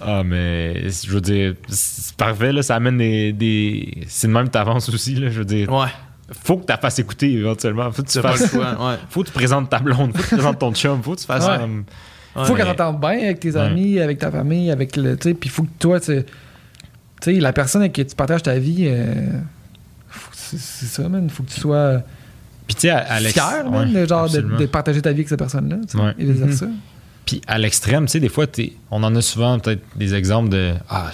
Ah, 0.00 0.22
mais 0.24 0.88
je 0.90 1.10
veux 1.10 1.20
dire, 1.20 1.54
c'est 1.68 2.14
parfait, 2.16 2.52
là, 2.52 2.62
ça 2.62 2.74
amène 2.76 2.98
des. 2.98 3.32
des... 3.32 4.04
C'est 4.08 4.26
de 4.26 4.32
même 4.32 4.46
que 4.46 4.50
t'avances 4.52 4.88
aussi, 4.88 5.14
là, 5.14 5.28
je 5.30 5.38
veux 5.38 5.44
dire. 5.44 5.72
Ouais. 5.72 5.88
Faut 6.44 6.56
que 6.56 6.70
tu 6.70 6.78
fasses 6.80 6.98
écouter 6.98 7.32
éventuellement. 7.32 7.90
Faut 7.92 8.02
que 8.02 8.08
tu 8.08 8.20
fasses. 8.20 8.50
choix. 8.50 8.72
Ouais. 8.90 8.96
Faut 9.10 9.22
que 9.22 9.28
tu 9.28 9.32
présentes 9.32 9.70
ta 9.70 9.78
blonde, 9.78 10.12
faut 10.16 10.22
que 10.22 10.28
tu 10.28 10.34
présentes 10.34 10.58
ton 10.58 10.74
chum, 10.74 11.00
faut 11.02 11.14
que 11.14 11.20
tu 11.20 11.26
fasses. 11.26 11.46
Ouais. 11.46 11.62
um, 11.64 11.84
faut 12.34 12.40
Ouais. 12.52 12.56
qu'elle 12.58 12.66
t'entende 12.74 13.00
bien 13.00 13.10
avec 13.22 13.40
tes 13.40 13.52
Ouais. 13.52 13.60
amis, 13.60 14.00
avec 14.00 14.18
ta 14.18 14.30
famille, 14.30 14.70
avec 14.70 14.96
le. 14.96 15.16
Tu 15.16 15.28
sais, 15.30 15.34
puis 15.34 15.48
faut 15.48 15.62
que 15.62 15.68
toi, 15.78 16.00
tu 16.00 16.24
tu 17.22 17.34
sais, 17.34 17.40
la 17.40 17.52
personne 17.52 17.80
avec 17.82 17.92
qui 17.92 18.04
tu 18.04 18.14
partages 18.16 18.42
ta 18.42 18.58
vie, 18.58 18.86
euh, 18.88 19.14
que 20.10 20.36
c'est 20.58 20.86
ça, 20.86 21.08
man. 21.08 21.30
Faut 21.30 21.44
que 21.44 21.50
tu 21.50 21.60
sois 21.60 22.02
Puis 22.66 22.74
tu 22.74 22.80
sais, 22.82 22.90
à, 22.90 23.18
fier, 23.20 23.64
ouais, 23.70 23.86
de, 23.86 24.06
genre, 24.06 24.28
de, 24.28 24.40
de 24.40 24.66
partager 24.66 25.00
ta 25.02 25.10
vie 25.10 25.16
avec 25.20 25.28
cette 25.28 25.38
personne-là. 25.38 25.76
Ouais. 25.94 26.14
Et 26.18 26.24
vice 26.24 26.36
versa. 26.40 26.66
Puis 27.24 27.40
à 27.46 27.58
l'extrême, 27.58 28.06
tu 28.06 28.12
sais, 28.12 28.20
des 28.20 28.28
fois, 28.28 28.46
t'es- 28.46 28.72
on 28.90 29.02
en 29.02 29.14
a 29.14 29.22
souvent 29.22 29.58
peut-être 29.58 29.82
des 29.96 30.14
exemples 30.14 30.48
de 30.48 30.74
Ah, 30.88 31.10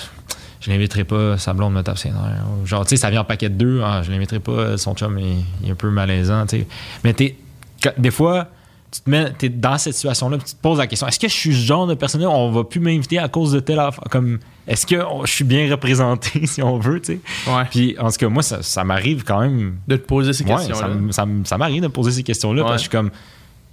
je 0.61 0.71
l'inviterai 0.71 1.05
pas, 1.05 1.37
sa 1.39 1.53
blonde 1.55 1.75
me 1.75 1.83
tape 1.83 1.99
ses 1.99 2.11
nerfs. 2.11 2.45
Ou 2.63 2.67
Genre, 2.67 2.85
tu 2.85 2.91
sais, 2.91 2.97
ça 2.97 3.11
vient 3.11 3.23
en 3.23 3.25
paquet 3.25 3.49
de 3.49 3.55
deux, 3.55 3.81
ah, 3.85 4.03
je 4.03 4.11
l'inviterai 4.11 4.41
pas, 4.41 4.77
son 4.79 4.95
chum 4.95 5.19
est, 5.19 5.37
il 5.63 5.69
est 5.69 5.73
un 5.73 5.75
peu 5.75 5.91
malaisant, 5.91 6.47
tu 6.47 6.59
sais. 6.61 6.67
Mais 7.05 7.13
t'es, 7.15 7.37
quand- 7.83 7.93
des 7.99 8.11
fois, 8.11 8.49
tu 8.95 9.01
te 9.01 9.09
mets, 9.11 9.33
t'es 9.33 9.49
dans 9.49 9.79
cette 9.79 9.95
situation-là, 9.95 10.37
tu 10.39 10.55
te 10.55 10.61
poses 10.61 10.77
la 10.79 10.87
question 10.87 11.07
est-ce 11.07 11.19
que 11.19 11.27
je 11.29 11.33
suis 11.35 11.55
ce 11.55 11.65
genre 11.67 11.87
de 11.87 11.95
personne 11.95 12.23
on 12.27 12.51
va 12.51 12.63
plus 12.63 12.79
m'inviter 12.79 13.19
à 13.19 13.27
cause 13.29 13.51
de 13.53 13.61
telle 13.61 13.79
affaire 13.81 14.05
Comme, 14.11 14.39
est-ce 14.69 14.87
que 14.87 14.97
on- 15.05 15.25
je 15.25 15.33
suis 15.33 15.45
bien 15.45 15.71
représenté, 15.71 16.47
si 16.47 16.63
on 16.63 16.79
veut, 16.79 17.01
tu 17.01 17.15
sais? 17.15 17.21
Ouais. 17.51 17.65
Puis 17.71 17.97
en 17.99 18.11
tout 18.11 18.19
cas, 18.19 18.29
moi, 18.29 18.43
ça, 18.43 18.63
ça 18.63 18.85
m'arrive 18.85 19.25
quand 19.25 19.41
même 19.41 19.77
De 19.89 19.97
te 19.97 20.07
poser 20.07 20.33
ces 20.35 20.45
Ouais, 20.45 20.51
questions-là. 20.57 20.89
ça, 21.11 21.27
ça 21.45 21.59
m'arrive 21.59 21.81
de 21.83 21.87
me 21.87 21.93
poser 21.93 22.11
ces 22.13 22.23
questions-là 22.23 22.63
Ouais. 22.63 22.69
parce 22.69 22.83
que 22.83 22.85
je 22.85 22.89
suis 22.91 22.97
comme 22.99 23.11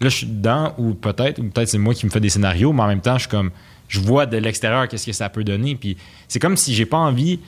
là 0.01 0.07
je 0.09 0.15
suis 0.15 0.27
dedans 0.27 0.73
ou 0.77 0.93
peut-être 0.93 1.39
ou 1.39 1.43
peut-être 1.49 1.67
c'est 1.67 1.77
moi 1.77 1.93
qui 1.93 2.05
me 2.05 2.11
fais 2.11 2.21
des 2.21 2.29
scénarios 2.29 2.71
mais 2.71 2.83
en 2.83 2.87
même 2.87 3.01
temps 3.01 3.15
je 3.15 3.23
suis 3.23 3.29
comme 3.29 3.51
je 3.89 3.99
vois 3.99 4.25
de 4.25 4.37
l'extérieur 4.37 4.87
qu'est-ce 4.87 5.05
que 5.05 5.11
ça 5.11 5.27
peut 5.27 5.43
donner 5.43 5.75
puis 5.75 5.97
c'est 6.29 6.39
comme 6.39 6.55
si 6.55 6.73
j'ai 6.73 6.85
pas 6.85 6.95
envie 6.97 7.41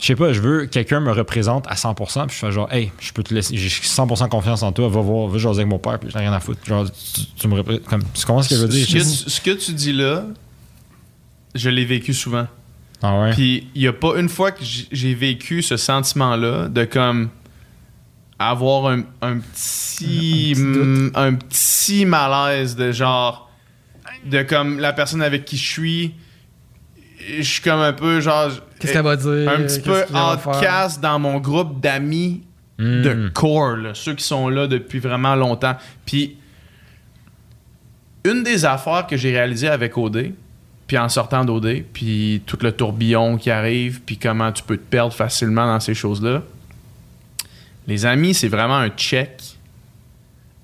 je 0.00 0.06
sais 0.06 0.14
pas 0.16 0.32
je 0.32 0.40
veux 0.40 0.60
que 0.66 0.70
quelqu'un 0.70 1.00
me 1.00 1.10
représente 1.12 1.66
à 1.66 1.74
100% 1.74 2.26
puis 2.26 2.34
je 2.36 2.46
fais 2.46 2.52
genre 2.52 2.72
hey 2.72 2.92
je 3.00 3.12
peux 3.12 3.22
te 3.22 3.34
laisser 3.34 3.56
j'ai 3.56 3.68
100% 3.68 4.28
confiance 4.28 4.62
en 4.62 4.70
toi 4.72 4.88
va 4.88 5.00
voir 5.00 5.26
va 5.28 5.38
jaser 5.38 5.60
avec 5.60 5.70
mon 5.70 5.78
père 5.78 5.98
puis 5.98 6.08
j'ai 6.12 6.18
rien 6.18 6.32
à 6.32 6.40
foutre. 6.40 6.60
Genre 6.64 6.86
tu, 6.90 7.20
tu 7.36 7.48
me 7.48 7.54
représentes 7.54 7.84
comme 7.84 8.02
tu 8.14 8.24
comprends 8.26 8.42
ce 8.42 8.48
que 8.50 8.54
je 8.56 8.60
veux 8.62 8.68
dire? 8.68 8.86
Ce 8.86 8.92
que, 8.92 8.98
tu- 8.98 9.30
ce 9.30 9.40
que 9.40 9.50
tu 9.50 9.72
dis 9.72 9.92
là, 9.92 10.24
je 11.54 11.68
l'ai 11.70 11.84
vécu 11.84 12.14
souvent. 12.14 12.46
ah 13.02 13.20
ouais? 13.22 13.32
Puis 13.32 13.66
il 13.74 13.82
y 13.82 13.86
a 13.88 13.92
pas 13.92 14.16
une 14.18 14.28
fois 14.28 14.52
que 14.52 14.62
j'ai 14.62 15.14
vécu 15.14 15.62
ce 15.62 15.76
sentiment-là 15.76 16.68
de 16.68 16.84
comme 16.84 17.30
avoir 18.38 18.86
un, 18.92 19.02
un 19.20 19.38
petit 19.38 20.54
Un 20.56 20.62
petit 20.62 21.10
un 21.16 21.34
petit 21.34 22.04
malaise 22.04 22.76
de 22.76 22.92
genre 22.92 23.50
de 24.26 24.42
comme 24.42 24.78
la 24.78 24.92
personne 24.92 25.22
avec 25.22 25.44
qui 25.44 25.56
je 25.56 25.68
suis 25.72 26.14
je 27.38 27.42
suis 27.42 27.62
comme 27.62 27.80
un 27.80 27.92
peu 27.92 28.20
genre 28.20 28.50
Qu'est-ce 28.78 28.92
qu'elle 28.92 29.02
va 29.02 29.16
dire? 29.16 29.48
un 29.50 29.62
petit 29.62 29.80
peu 29.80 30.02
outcast 30.14 31.00
dans 31.00 31.18
mon 31.18 31.38
groupe 31.40 31.80
d'amis 31.80 32.42
de 32.78 33.12
Mm. 33.12 33.30
core, 33.32 33.76
là, 33.76 33.90
ceux 33.94 34.14
qui 34.14 34.22
sont 34.24 34.48
là 34.48 34.68
depuis 34.68 35.00
vraiment 35.00 35.34
longtemps. 35.34 35.76
Puis, 36.06 36.36
une 38.24 38.44
des 38.44 38.64
affaires 38.64 39.06
que 39.08 39.16
j'ai 39.16 39.32
réalisées 39.32 39.68
avec 39.68 39.98
OD, 39.98 40.32
puis 40.86 40.96
en 40.96 41.08
sortant 41.08 41.44
d'OD, 41.44 41.82
puis 41.92 42.40
tout 42.46 42.58
le 42.62 42.70
tourbillon 42.72 43.36
qui 43.36 43.50
arrive, 43.50 44.00
puis 44.02 44.16
comment 44.16 44.52
tu 44.52 44.62
peux 44.62 44.76
te 44.76 44.88
perdre 44.88 45.12
facilement 45.12 45.66
dans 45.66 45.80
ces 45.80 45.94
choses-là, 45.94 46.42
les 47.88 48.06
amis, 48.06 48.32
c'est 48.34 48.48
vraiment 48.48 48.76
un 48.76 48.90
check 48.90 49.56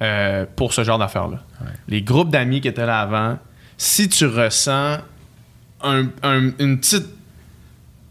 euh, 0.03 0.47
pour 0.57 0.73
ce 0.73 0.85
genre 0.85 0.99
d'affaires-là. 0.99 1.43
Les 1.89 2.03
groupes 2.03 2.31
d'amis 2.31 2.61
qui 2.61 2.69
étaient 2.69 2.87
là 2.87 3.01
avant, 3.01 3.39
si 3.77 4.09
tu 4.09 4.27
ressens 4.27 4.99
un- 5.85 6.09
un- 6.23 6.51
une 6.59 6.79
petite 6.81 7.07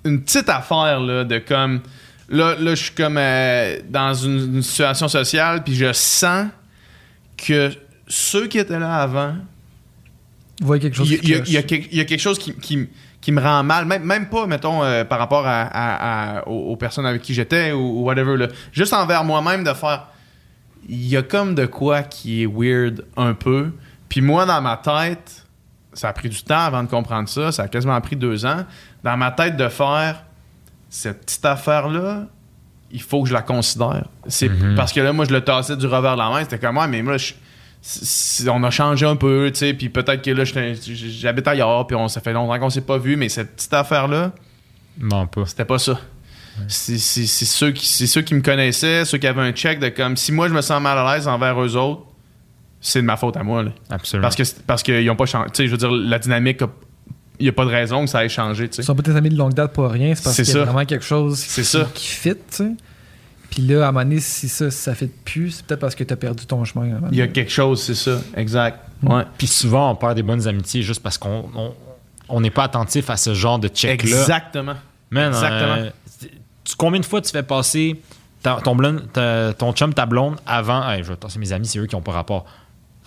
une 0.05 0.21
petite 0.21 0.49
affaire 0.49 0.99
là, 0.99 1.23
de 1.23 1.37
comme 1.39 1.81
là, 2.29 2.55
là 2.59 2.75
je 2.75 2.83
suis 2.83 2.93
comme 2.93 3.17
euh, 3.17 3.79
dans 3.89 4.13
une, 4.13 4.55
une 4.55 4.61
situation 4.61 5.07
sociale 5.07 5.63
puis 5.63 5.75
je 5.75 5.91
sens 5.93 6.47
que 7.37 7.71
ceux 8.07 8.47
qui 8.47 8.57
étaient 8.59 8.79
là 8.79 8.95
avant 9.01 9.35
voyez 10.61 10.81
quelque 10.81 10.95
chose 10.95 11.09
il 11.09 11.23
y, 11.29 11.33
y 11.49 11.53
y 11.53 11.57
a 11.57 11.63
quelque- 11.63 11.87
il 11.91 11.97
y 11.97 12.01
a 12.01 12.05
quelque 12.05 12.19
chose 12.21 12.37
qui, 12.39 12.53
qui- 12.55 12.87
qui 13.21 13.31
me 13.31 13.39
rend 13.41 13.63
mal. 13.63 13.85
Même, 13.85 14.03
même 14.03 14.27
pas 14.27 14.45
mettons 14.47 14.83
euh, 14.83 15.05
par 15.05 15.17
rapport 15.17 15.47
à, 15.47 15.61
à- 15.61 16.39
à- 16.39 16.47
aux, 16.49 16.71
aux 16.73 16.75
personnes 16.75 17.05
avec 17.05 17.21
qui 17.21 17.33
j'étais 17.33 17.71
ou, 17.71 17.99
ou 18.01 18.03
whatever 18.03 18.35
là. 18.35 18.47
juste 18.73 18.91
envers 18.93 19.23
moi-même 19.23 19.63
de 19.63 19.71
faire 19.73 20.07
il 20.89 21.07
y 21.07 21.15
a 21.15 21.23
comme 21.23 21.55
de 21.55 21.65
quoi 21.65 22.03
qui 22.03 22.43
est 22.43 22.45
weird 22.45 23.05
un 23.15 23.33
peu. 23.33 23.71
Puis 24.09 24.19
moi 24.19 24.45
dans 24.45 24.61
ma 24.61 24.75
tête 24.75 25.42
ça 25.93 26.09
a 26.09 26.13
pris 26.13 26.29
du 26.29 26.41
temps 26.43 26.59
avant 26.65 26.83
de 26.83 26.89
comprendre 26.89 27.27
ça 27.29 27.51
ça 27.51 27.63
a 27.63 27.67
quasiment 27.67 27.99
pris 28.01 28.15
deux 28.15 28.45
ans 28.45 28.65
dans 29.03 29.17
ma 29.17 29.31
tête 29.31 29.57
de 29.57 29.67
faire 29.69 30.23
cette 30.89 31.25
petite 31.25 31.45
affaire-là, 31.45 32.23
il 32.91 33.01
faut 33.01 33.23
que 33.23 33.29
je 33.29 33.33
la 33.33 33.41
considère. 33.41 34.05
C'est 34.27 34.49
Mhm. 34.49 34.75
parce 34.75 34.93
que 34.93 34.99
là, 34.99 35.11
moi, 35.13 35.25
je 35.25 35.31
le 35.33 35.41
tassais 35.41 35.75
du 35.75 35.87
revers 35.87 36.13
de 36.13 36.19
la 36.19 36.29
main. 36.29 36.41
C'était 36.41 36.59
comme, 36.59 36.77
ouais, 36.77 36.87
mais 36.87 37.01
moi, 37.01 37.17
je, 37.17 37.33
on 38.47 38.63
a 38.63 38.69
changé 38.69 39.05
un 39.05 39.15
peu, 39.15 39.49
tu 39.51 39.59
sais, 39.59 39.73
puis 39.73 39.89
peut-être 39.89 40.21
que 40.21 40.29
là, 40.31 40.43
j'habite 40.45 41.47
ailleurs, 41.47 41.87
puis 41.87 41.95
on, 41.95 42.07
ça 42.07 42.21
fait 42.21 42.31
longtemps 42.33 42.59
qu'on 42.59 42.69
s'est 42.69 42.81
pas 42.81 42.99
vu, 42.99 43.15
mais 43.15 43.27
cette 43.29 43.55
petite 43.55 43.73
affaire-là, 43.73 44.31
Non, 44.99 45.25
pas. 45.25 45.45
c'était 45.47 45.65
pas 45.65 45.79
ça. 45.79 45.99
C'est 46.67 46.99
ceux, 46.99 47.71
qui- 47.71 47.87
c'est 47.87 48.05
ceux 48.05 48.21
qui 48.21 48.35
me 48.35 48.41
connaissaient, 48.41 49.05
ceux 49.05 49.17
qui 49.17 49.25
avaient 49.25 49.41
un 49.41 49.51
check 49.53 49.79
de 49.79 49.89
comme, 49.89 50.15
si 50.15 50.31
moi 50.31 50.47
je 50.47 50.53
me 50.53 50.61
sens 50.61 50.79
mal 50.79 50.95
à 50.99 51.15
l'aise 51.15 51.27
envers 51.27 51.59
eux 51.59 51.75
autres, 51.75 52.03
c'est 52.85 53.01
de 53.01 53.05
ma 53.07 53.15
faute 53.17 53.37
à 53.37 53.43
moi, 53.43 53.63
là. 53.63 53.71
Absolument. 53.89 54.23
Parce 54.27 54.35
que 54.35 54.43
parce 54.67 54.83
qu'ils 54.83 55.09
ont 55.09 55.15
pas 55.15 55.25
changé. 55.25 55.49
Tu 55.51 55.57
sais, 55.57 55.65
je 55.67 55.71
veux 55.71 55.77
dire, 55.77 55.89
la 55.91 56.19
dynamique, 56.19 56.61
il 57.39 57.43
n'y 57.43 57.49
a 57.49 57.53
pas 57.53 57.65
de 57.65 57.69
raison 57.71 58.03
que 58.03 58.09
ça 58.11 58.23
ait 58.23 58.29
changé, 58.29 58.67
tu 58.69 58.81
Ils 58.81 58.83
sont 58.83 58.93
pas 58.95 59.01
tes 59.03 59.15
amis 59.15 59.29
de 59.29 59.37
longue 59.37 59.53
date 59.53 59.71
pour 59.73 59.89
rien, 59.89 60.13
c'est 60.13 60.23
parce 60.23 60.35
C'est 60.35 60.43
qu'il 60.43 60.53
y 60.53 60.57
a 60.57 60.59
ça. 60.59 60.65
vraiment 60.65 60.85
quelque 60.85 61.05
chose 61.05 61.39
C'est 61.39 61.61
qui, 61.61 61.67
ça. 61.67 61.87
qui 61.93 62.07
fit, 62.07 62.35
tu. 62.55 62.75
Puis 63.49 63.61
là, 63.61 63.85
à 63.85 63.89
un 63.89 63.91
moment 63.91 64.03
donné, 64.05 64.19
si 64.19 64.49
ça, 64.49 64.69
ça 64.71 64.95
fit 64.95 65.09
plus, 65.23 65.51
c'est 65.51 65.65
peut-être 65.65 65.79
parce 65.79 65.93
que 65.95 66.03
t'as 66.03 66.15
perdu 66.15 66.45
ton 66.45 66.65
chemin. 66.65 66.99
Il 67.11 67.17
y 67.17 67.21
a 67.21 67.27
quelque 67.27 67.51
chose, 67.51 67.81
c'est 67.83 67.95
ça. 67.95 68.19
Exact. 68.35 68.79
Mm. 69.01 69.11
Ouais. 69.13 69.23
Puis 69.37 69.47
souvent, 69.47 69.91
on 69.91 69.95
perd 69.95 70.15
des 70.15 70.23
bonnes 70.23 70.47
amitiés 70.47 70.81
juste 70.81 71.01
parce 71.03 71.17
qu'on 71.17 71.49
on- 71.55 71.73
on 72.29 72.41
n'est 72.41 72.49
pas 72.49 72.63
attentif 72.63 73.09
à 73.11 73.17
ce 73.17 73.33
genre 73.35 73.59
de 73.59 73.67
check-là. 73.67 74.09
Exactement. 74.21 74.75
Man, 75.11 75.27
Exactement. 75.33 75.73
euh, 75.75 75.89
tu- 76.19 76.75
combien 76.77 76.99
de 76.99 77.05
fois 77.05 77.21
tu 77.21 77.29
fais 77.29 77.43
passer 77.43 78.01
ta- 78.41 78.59
ton, 78.63 78.75
blonde, 78.75 79.03
ta- 79.13 79.53
ton 79.53 79.71
chum, 79.73 79.93
ta 79.93 80.07
blonde 80.07 80.37
avant. 80.47 80.89
Hey, 80.89 81.03
je 81.03 81.11
vais 81.11 81.17
mes 81.37 81.53
amis, 81.53 81.67
c'est 81.67 81.77
eux 81.79 81.85
qui 81.85 81.95
n'ont 81.95 82.01
pas 82.01 82.13
rapport. 82.13 82.45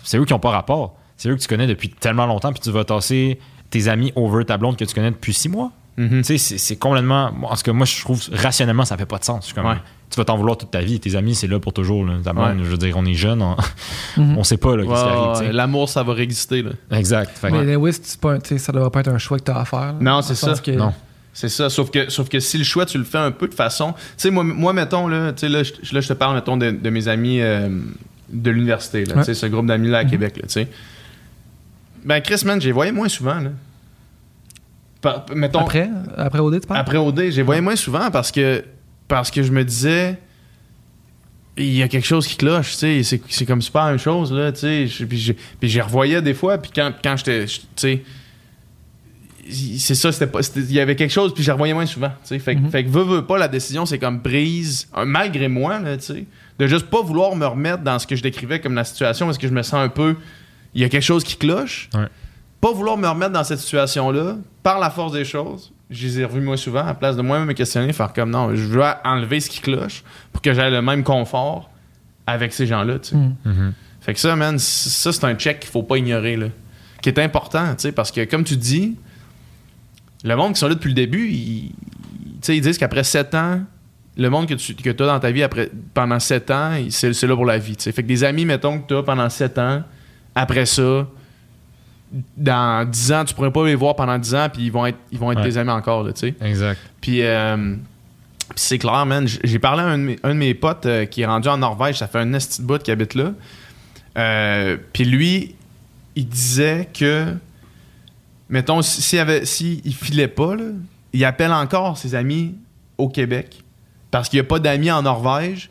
C'est 0.03 0.17
eux 0.17 0.25
qui 0.25 0.33
n'ont 0.33 0.39
pas 0.39 0.51
rapport. 0.51 0.95
C'est 1.17 1.29
eux 1.29 1.35
que 1.35 1.41
tu 1.41 1.47
connais 1.47 1.67
depuis 1.67 1.89
tellement 1.89 2.25
longtemps, 2.25 2.51
puis 2.51 2.59
tu 2.61 2.71
vas 2.71 2.83
tasser 2.83 3.39
tes 3.69 3.87
amis 3.87 4.11
over 4.15 4.45
ta 4.45 4.57
blonde 4.57 4.77
que 4.77 4.85
tu 4.85 4.93
connais 4.93 5.11
depuis 5.11 5.33
six 5.33 5.49
mois. 5.49 5.71
Mhm. 5.97 6.19
Tu 6.21 6.23
sais, 6.23 6.37
c'est- 6.37 6.57
c'est 6.59 6.75
complètement. 6.75 7.31
En 7.43 7.55
tout 7.55 7.63
cas, 7.63 7.73
moi, 7.73 7.85
je 7.87 7.99
trouve 8.01 8.21
rationnellement, 8.31 8.85
ça 8.85 8.97
fait 8.97 9.07
pas 9.07 9.17
de 9.17 9.23
sens. 9.25 9.39
Je 9.41 9.45
suis 9.47 9.55
comme, 9.55 9.65
Ouais. 9.65 9.77
Tu 10.09 10.15
vas 10.15 10.23
t'en 10.23 10.37
vouloir 10.37 10.55
toute 10.57 10.71
ta 10.71 10.79
vie. 10.79 11.01
Tes 11.01 11.15
amis, 11.15 11.35
c'est 11.35 11.47
là 11.47 11.59
pour 11.59 11.73
toujours. 11.73 12.05
là. 12.05 12.13
Ta 12.23 12.31
blonde, 12.31 12.59
Ouais. 12.59 12.63
je 12.63 12.69
veux 12.69 12.77
dire, 12.77 12.95
on 12.97 13.03
est 13.05 13.13
jeunes, 13.13 13.41
on, 13.41 13.57
Mhm. 14.17 14.37
on 14.37 14.43
sait 14.45 14.55
pas 14.55 14.77
là, 14.77 14.83
qu'est-ce 14.83 14.95
qui 14.95 15.05
Ouais, 15.05 15.11
arrive. 15.11 15.33
tu 15.33 15.39
ouais, 15.41 15.47
sais. 15.47 15.51
L'amour, 15.51 15.89
ça 15.89 16.01
va 16.03 16.13
réexister, 16.13 16.61
là. 16.61 16.69
Exact. 16.91 17.37
Fait 17.37 17.49
que- 17.51 17.55
Mais 17.57 17.91
tu 18.41 18.47
sais, 18.47 18.57
ça 18.57 18.71
devrait 18.71 18.89
pas 18.89 19.01
être 19.01 19.09
un 19.09 19.17
choix 19.17 19.37
que 19.37 19.43
t'as 19.43 19.59
à 19.59 19.65
faire. 19.65 19.79
là. 19.79 19.95
Non, 19.99 20.21
c'est 20.21 20.35
ça. 20.35 20.53
que- 20.53 20.71
Non. 20.71 20.93
C'est 21.33 21.49
ça, 21.49 21.69
sauf 21.69 21.91
que, 21.91 22.09
sauf 22.09 22.29
que 22.29 22.39
si 22.39 22.57
le 22.57 22.63
choix, 22.63 22.85
tu 22.85 22.97
le 22.97 23.03
fais 23.03 23.17
un 23.17 23.31
peu 23.31 23.47
de 23.49 23.53
façon. 23.53 23.91
Tu 23.93 23.99
sais, 24.15 24.31
moi, 24.31 24.43
moi, 24.45 24.71
mettons, 24.71 25.07
là, 25.09 25.33
tu 25.33 25.45
je, 25.47 25.93
là, 25.93 25.99
je 26.01 26.07
te 26.07 26.13
parle, 26.13 26.35
mettons, 26.35 26.55
de, 26.57 26.71
de 26.71 26.89
mes 26.89 27.09
amis 27.09 27.41
euh, 27.41 27.67
de 28.29 28.49
l'université, 28.51 29.05
là, 29.05 29.17
Ouais. 29.17 29.33
ce 29.33 29.45
groupe 29.45 29.65
d'amis-là 29.67 29.99
à 29.99 30.03
Mhm. 30.03 30.09
Québec, 30.09 30.37
là. 30.41 30.63
Ben, 32.03 32.21
Chris, 32.21 32.41
man, 32.45 32.59
j'ai 32.61 32.71
voyé 32.71 32.91
moins 32.91 33.09
souvent, 33.09 33.39
là. 33.39 33.51
Par- 35.01 35.25
mettons, 35.35 35.59
Après, 35.59 35.89
après 36.17 36.39
OD, 36.39 36.59
tu 36.61 36.67
parles? 36.67 36.79
après 36.79 36.97
OD, 36.97 37.29
j'ai 37.29 37.43
voyé 37.43 37.61
moins 37.61 37.75
souvent 37.75 38.09
parce 38.11 38.31
que, 38.31 38.63
parce 39.07 39.29
que 39.31 39.43
je 39.43 39.51
me 39.51 39.63
disais, 39.63 40.17
il 41.55 41.73
y 41.75 41.83
a 41.83 41.87
quelque 41.87 42.05
chose 42.07 42.27
qui 42.27 42.35
cloche, 42.35 42.71
tu 42.73 42.77
sais, 42.77 43.03
c'est, 43.03 43.21
c'est 43.29 43.45
comme 43.45 43.61
super 43.61 43.83
la 43.85 43.89
même 43.91 43.99
chose, 43.99 44.31
là, 44.33 44.51
tu 44.51 44.59
sais. 44.59 44.87
Je- 44.87 45.05
Puis, 45.05 45.35
j'y 45.69 45.81
revoyais 45.81 46.21
des 46.21 46.33
fois, 46.33 46.57
puis 46.57 46.71
quand, 46.75 46.91
quand 47.03 47.15
j'étais, 47.17 47.47
je- 47.47 47.59
tu 47.61 47.65
sais, 47.75 48.03
c'est 49.79 49.95
ça, 49.95 50.11
c'était 50.11 50.27
pas, 50.27 50.41
il 50.55 50.71
y 50.73 50.79
avait 50.79 50.95
quelque 50.95 51.11
chose, 51.13 51.33
puis 51.33 51.43
j'y 51.43 51.51
revoyais 51.51 51.73
moins 51.73 51.85
souvent, 51.85 52.09
tu 52.09 52.27
sais. 52.29 52.39
Fait, 52.39 52.55
que- 52.55 52.61
Mhm. 52.61 52.69
fait 52.69 52.83
que 52.83 52.89
veux, 52.89 53.03
veux 53.03 53.25
pas, 53.25 53.37
la 53.37 53.47
décision, 53.47 53.85
c'est 53.85 53.99
comme 53.99 54.21
prise, 54.21 54.87
euh, 54.97 55.05
malgré 55.05 55.47
moi, 55.47 55.79
là, 55.79 55.95
tu 55.97 56.03
sais, 56.05 56.25
de 56.59 56.67
juste 56.67 56.87
pas 56.87 57.01
vouloir 57.01 57.35
me 57.35 57.45
remettre 57.45 57.83
dans 57.83 57.99
ce 57.99 58.07
que 58.07 58.15
je 58.15 58.23
décrivais 58.23 58.59
comme 58.59 58.75
la 58.75 58.83
situation, 58.83 59.25
parce 59.25 59.37
que 59.37 59.47
je 59.47 59.53
me 59.53 59.61
sens 59.61 59.75
un 59.75 59.89
peu, 59.89 60.15
il 60.73 60.81
y 60.81 60.83
a 60.83 60.89
quelque 60.89 61.03
chose 61.03 61.23
qui 61.23 61.37
cloche. 61.37 61.89
Ouais. 61.93 62.07
Pas 62.61 62.71
vouloir 62.71 62.97
me 62.97 63.07
remettre 63.07 63.33
dans 63.33 63.43
cette 63.43 63.59
situation-là, 63.59 64.37
par 64.63 64.79
la 64.79 64.89
force 64.89 65.13
des 65.13 65.25
choses, 65.25 65.71
je 65.89 66.05
les 66.05 66.19
ai 66.19 66.25
revus 66.25 66.41
moi 66.41 66.57
souvent, 66.57 66.85
à 66.85 66.93
place 66.93 67.15
de 67.15 67.21
moi-même 67.21 67.47
me 67.47 67.53
questionner, 67.53 67.93
faire 67.93 68.11
comme 68.13 68.31
non, 68.31 68.55
je 68.55 68.63
veux 68.63 68.83
enlever 69.03 69.39
ce 69.39 69.49
qui 69.49 69.61
cloche 69.61 70.03
pour 70.33 70.41
que 70.41 70.53
j'aie 70.53 70.69
le 70.69 70.81
même 70.81 71.03
confort 71.03 71.69
avec 72.25 72.53
ces 72.53 72.65
gens-là, 72.65 72.99
tu 72.99 73.09
sais. 73.09 73.15
Mhm. 73.15 73.35
Mhm. 73.45 73.73
Fait 74.01 74.13
que 74.13 74.19
ça, 74.19 74.35
man, 74.35 74.57
ça, 74.57 75.11
c'est 75.11 75.23
un 75.25 75.35
check 75.35 75.59
qu'il 75.59 75.69
faut 75.69 75.83
pas 75.83 75.97
ignorer, 75.97 76.35
là. 76.35 76.47
Qui 77.01 77.09
est 77.09 77.19
important, 77.19 77.67
tu 77.75 77.83
sais, 77.83 77.91
parce 77.91 78.11
que, 78.11 78.25
comme 78.25 78.43
tu 78.43 78.57
dis, 78.57 78.95
le 80.23 80.35
monde 80.35 80.53
qui 80.53 80.59
sont 80.59 80.67
là 80.67 80.73
depuis 80.73 80.89
le 80.89 80.95
début, 80.95 81.29
ils, 81.29 81.71
tu 81.71 82.37
sais, 82.41 82.57
ils 82.57 82.61
disent 82.61 82.77
qu'après 82.77 83.03
7 83.03 83.35
ans, 83.35 83.61
le 84.17 84.29
monde 84.29 84.47
que 84.47 84.55
tu 84.55 84.73
que 84.75 84.89
as 84.89 84.93
dans 84.93 85.19
ta 85.19 85.31
vie 85.31 85.43
après, 85.43 85.69
pendant 85.93 86.19
7 86.19 86.51
ans, 86.51 86.71
c'est 86.89 87.23
là 87.27 87.35
pour 87.35 87.45
la 87.45 87.57
vie, 87.59 87.75
tu 87.75 87.83
sais. 87.83 87.91
Fait 87.91 88.03
que 88.03 88.07
des 88.07 88.23
amis, 88.23 88.45
mettons, 88.45 88.79
que 88.79 88.87
tu 88.87 88.95
as 88.95 89.03
pendant 89.03 89.29
7 89.29 89.57
ans, 89.59 89.83
après 90.35 90.65
ça, 90.65 91.07
dans 92.37 92.89
10 92.89 93.11
ans, 93.11 93.25
tu 93.25 93.33
pourrais 93.33 93.51
pas 93.51 93.65
les 93.65 93.75
voir 93.75 93.95
pendant 93.95 94.17
10 94.17 94.35
ans, 94.35 94.47
puis 94.51 94.63
ils 94.63 94.71
vont 94.71 94.85
être, 94.85 94.97
ils 95.11 95.19
vont 95.19 95.31
être 95.31 95.41
Ouais. 95.41 95.49
tes 95.49 95.57
amis 95.57 95.71
encore, 95.71 96.03
là, 96.03 96.13
tu 96.13 96.19
sais. 96.21 96.35
Exact. 96.41 96.79
Puis, 97.01 97.21
euh, 97.21 97.75
puis 98.49 98.49
c'est 98.55 98.77
clair, 98.77 99.05
man. 99.05 99.27
J'ai 99.43 99.59
parlé 99.59 99.81
à 99.83 99.87
un 99.87 99.97
de 99.97 100.03
mes, 100.03 100.19
un 100.23 100.29
de 100.29 100.39
mes 100.39 100.53
potes 100.53 100.85
euh, 100.85 101.05
qui 101.05 101.21
est 101.21 101.25
rendu 101.25 101.49
en 101.49 101.57
Norvège. 101.57 101.97
Ça 101.97 102.07
fait 102.07 102.19
un 102.19 102.33
esti 102.33 102.61
de 102.61 102.67
bout 102.67 102.81
qui 102.81 102.91
habite 102.91 103.13
là. 103.13 103.33
Euh, 104.17 104.77
puis 104.93 105.03
lui, 105.05 105.55
il 106.15 106.27
disait 106.27 106.87
que, 106.97 107.33
mettons, 108.49 108.81
si- 108.81 109.01
s'il 109.01 109.19
avait, 109.19 109.45
si 109.45 109.81
il 109.83 109.93
filait 109.93 110.29
pas, 110.29 110.55
là, 110.55 110.63
il 111.13 111.25
appelle 111.25 111.51
encore 111.51 111.97
ses 111.97 112.15
amis 112.15 112.55
au 112.97 113.09
Québec. 113.09 113.63
Parce 114.11 114.29
qu'il 114.29 114.37
n'y 114.37 114.45
a 114.45 114.49
pas 114.49 114.59
d'amis 114.59 114.91
en 114.91 115.01
Norvège 115.01 115.69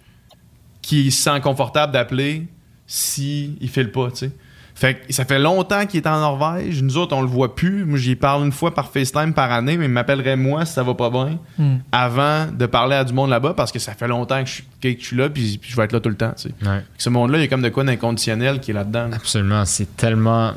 qui 0.83 1.11
se 1.11 1.23
sent 1.23 1.41
confortable 1.41 1.93
d'appeler 1.93 2.47
si 2.87 3.57
il 3.61 3.69
file 3.69 3.91
pas, 3.91 4.11
tu 4.11 4.17
sais. 4.19 4.31
Fait 4.75 4.95
que 5.07 5.13
ça 5.15 5.25
fait 5.25 5.39
longtemps 5.39 5.87
qu'il 5.87 6.01
est 6.03 6.07
en 6.07 6.21
Norvège. 6.21 6.83
Nous 6.83 6.99
autres, 6.99 7.17
on 7.17 7.23
le 7.23 7.27
voit 7.27 7.55
plus. 7.55 7.87
Moi, 7.87 7.99
j'y 7.99 8.15
parle 8.15 8.45
une 8.45 8.53
fois 8.53 8.75
par 8.75 8.91
FaceTime 8.93 9.33
par 9.33 9.51
année, 9.51 9.79
mais 9.79 9.87
il 9.87 9.91
m'appellerait 9.91 10.37
moi 10.37 10.67
si 10.67 10.75
ça 10.75 10.83
va 10.83 10.93
pas 10.93 11.09
bien 11.09 11.39
Mhm. 11.59 11.81
avant 11.93 12.47
de 12.53 12.67
parler 12.67 12.95
à 12.95 13.03
du 13.03 13.15
monde 13.15 13.31
là-bas 13.31 13.55
parce 13.55 13.73
que 13.73 13.79
ça 13.79 13.95
fait 13.95 14.07
longtemps 14.07 14.43
que 14.45 14.51
je, 14.51 14.55
suis- 14.57 14.65
que 14.83 14.91
je 15.01 15.07
suis 15.07 15.17
là 15.17 15.31
puis, 15.31 15.57
puis 15.57 15.71
je 15.71 15.77
vais 15.77 15.85
être 15.85 15.93
là 15.93 16.01
tout 16.01 16.11
le 16.11 16.15
temps. 16.17 16.33
tu 16.37 16.51
sais. 16.51 16.69
Ouais. 16.69 16.85
Ce 16.99 17.09
monde-là, 17.09 17.39
il 17.39 17.41
y 17.41 17.45
a 17.45 17.49
comme 17.49 17.63
de 17.63 17.71
quoi 17.71 17.85
d'inconditionnel 17.85 18.61
qui 18.61 18.73
est 18.73 18.75
là-dedans. 18.75 19.09
là. 19.09 19.17
Absolument, 19.17 19.65
c'est 19.65 19.97
tellement. 19.97 20.53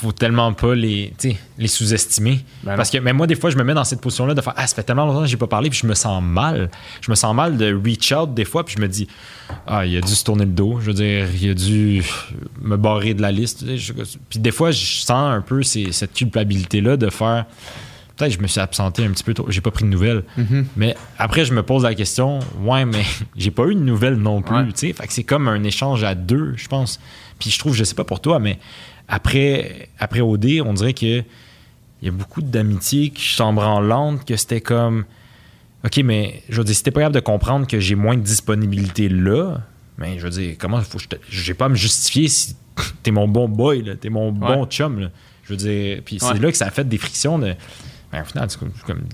Faut 0.00 0.12
tellement 0.12 0.52
pas 0.52 0.74
les, 0.74 1.12
les 1.58 1.66
sous-estimer. 1.66 2.40
Ben 2.62 2.76
Parce 2.76 2.90
que 2.90 2.98
même 2.98 3.16
moi, 3.16 3.26
des 3.26 3.34
fois, 3.34 3.50
je 3.50 3.56
me 3.56 3.64
mets 3.64 3.74
dans 3.74 3.82
cette 3.84 4.00
position-là 4.00 4.34
de 4.34 4.40
faire 4.40 4.52
Ah, 4.56 4.66
ça 4.66 4.76
fait 4.76 4.82
tellement 4.84 5.06
longtemps 5.06 5.22
que 5.22 5.26
j'ai 5.26 5.36
pas 5.36 5.46
parlé, 5.48 5.70
puis 5.70 5.78
je 5.82 5.86
me 5.88 5.94
sens 5.94 6.22
mal. 6.22 6.70
Je 7.00 7.10
me 7.10 7.16
sens 7.16 7.34
mal 7.34 7.56
de 7.56 7.74
reach 7.74 8.12
out 8.12 8.32
des 8.32 8.44
fois, 8.44 8.64
puis 8.64 8.76
je 8.76 8.80
me 8.82 8.86
dis 8.88 9.08
Ah, 9.66 9.84
il 9.84 9.96
a 9.96 10.00
dû 10.00 10.14
se 10.14 10.22
tourner 10.24 10.44
le 10.44 10.52
dos. 10.52 10.78
Je 10.80 10.86
veux 10.86 10.94
dire, 10.94 11.26
il 11.40 11.50
a 11.50 11.54
dû 11.54 12.02
me 12.62 12.76
barrer 12.76 13.14
de 13.14 13.22
la 13.22 13.32
liste. 13.32 13.64
Puis 14.30 14.38
des 14.38 14.52
fois, 14.52 14.70
je 14.70 15.00
sens 15.00 15.10
un 15.34 15.40
peu 15.40 15.62
ces- 15.62 15.92
cette 15.92 16.12
culpabilité-là 16.14 16.96
de 16.96 17.10
faire 17.10 17.46
Peut-être 18.16 18.32
que 18.32 18.38
je 18.38 18.42
me 18.42 18.48
suis 18.48 18.58
absenté 18.60 19.04
un 19.04 19.10
petit 19.12 19.22
peu 19.22 19.32
tôt, 19.32 19.46
j'ai 19.48 19.60
pas 19.60 19.70
pris 19.70 19.84
de 19.84 19.90
nouvelles. 19.90 20.24
Mhm. 20.36 20.66
Mais 20.76 20.96
après, 21.20 21.44
je 21.44 21.54
me 21.54 21.62
pose 21.62 21.84
la 21.84 21.94
question, 21.94 22.40
ouais, 22.64 22.84
mais 22.84 23.04
j'ai 23.36 23.52
pas 23.52 23.64
eu 23.68 23.76
de 23.76 23.80
nouvelles 23.80 24.16
non 24.16 24.42
plus. 24.42 24.56
Ouais. 24.56 24.66
tu 24.66 24.72
sais. 24.88 24.92
Fait 24.92 25.06
que 25.06 25.12
c'est 25.12 25.22
comme 25.22 25.46
un 25.46 25.62
échange 25.62 26.02
à 26.02 26.16
deux, 26.16 26.52
je 26.56 26.66
pense. 26.66 26.98
Puis 27.38 27.50
je 27.50 27.60
trouve, 27.60 27.74
je 27.74 27.84
sais 27.84 27.94
pas 27.94 28.02
pour 28.02 28.20
toi, 28.20 28.40
mais 28.40 28.58
après, 29.08 29.88
après 29.98 30.20
OD, 30.20 30.60
on 30.64 30.74
dirait 30.74 30.94
que 30.94 31.22
il 32.00 32.06
y 32.06 32.08
a 32.08 32.12
beaucoup 32.12 32.42
d'amitiés 32.42 33.10
qui 33.10 33.24
sont 33.28 33.52
branlantes, 33.52 34.24
que 34.24 34.36
c'était 34.36 34.60
comme, 34.60 35.04
OK, 35.84 35.96
mais 36.04 36.42
je 36.48 36.58
veux 36.58 36.64
dire, 36.64 36.74
si 36.76 36.82
t'es 36.84 36.90
pas 36.92 37.00
capable 37.00 37.14
de 37.16 37.20
comprendre 37.20 37.66
que 37.66 37.80
j'ai 37.80 37.96
moins 37.96 38.16
de 38.16 38.22
disponibilité 38.22 39.08
là, 39.08 39.56
mais 39.96 40.16
je 40.18 40.24
veux 40.24 40.30
dire, 40.30 40.54
comment 40.58 40.80
faut 40.80 40.98
que 40.98 41.04
je 41.28 41.42
j'ai 41.42 41.54
pas 41.54 41.64
à 41.64 41.68
me 41.68 41.74
justifier 41.74 42.28
si 42.28 42.54
t'es 43.02 43.10
mon 43.10 43.26
bon 43.26 43.48
boy, 43.48 43.82
là, 43.82 43.96
t'es 43.96 44.10
mon 44.10 44.30
bon 44.30 44.64
chum, 44.66 45.00
là. 45.00 45.10
Je 45.42 45.54
veux 45.54 45.56
dire, 45.56 46.02
puis 46.04 46.18
c'est 46.20 46.26
Ouais. 46.34 46.38
là 46.38 46.50
que 46.52 46.56
ça 46.56 46.66
a 46.66 46.70
fait 46.70 46.86
des 46.88 46.98
frictions 46.98 47.38
de. 47.38 47.54
Ben, 48.12 48.22
au 48.22 48.24
final, 48.24 48.48
c'est 48.50 48.58
comme, 48.60 48.70
comme- 48.86 49.04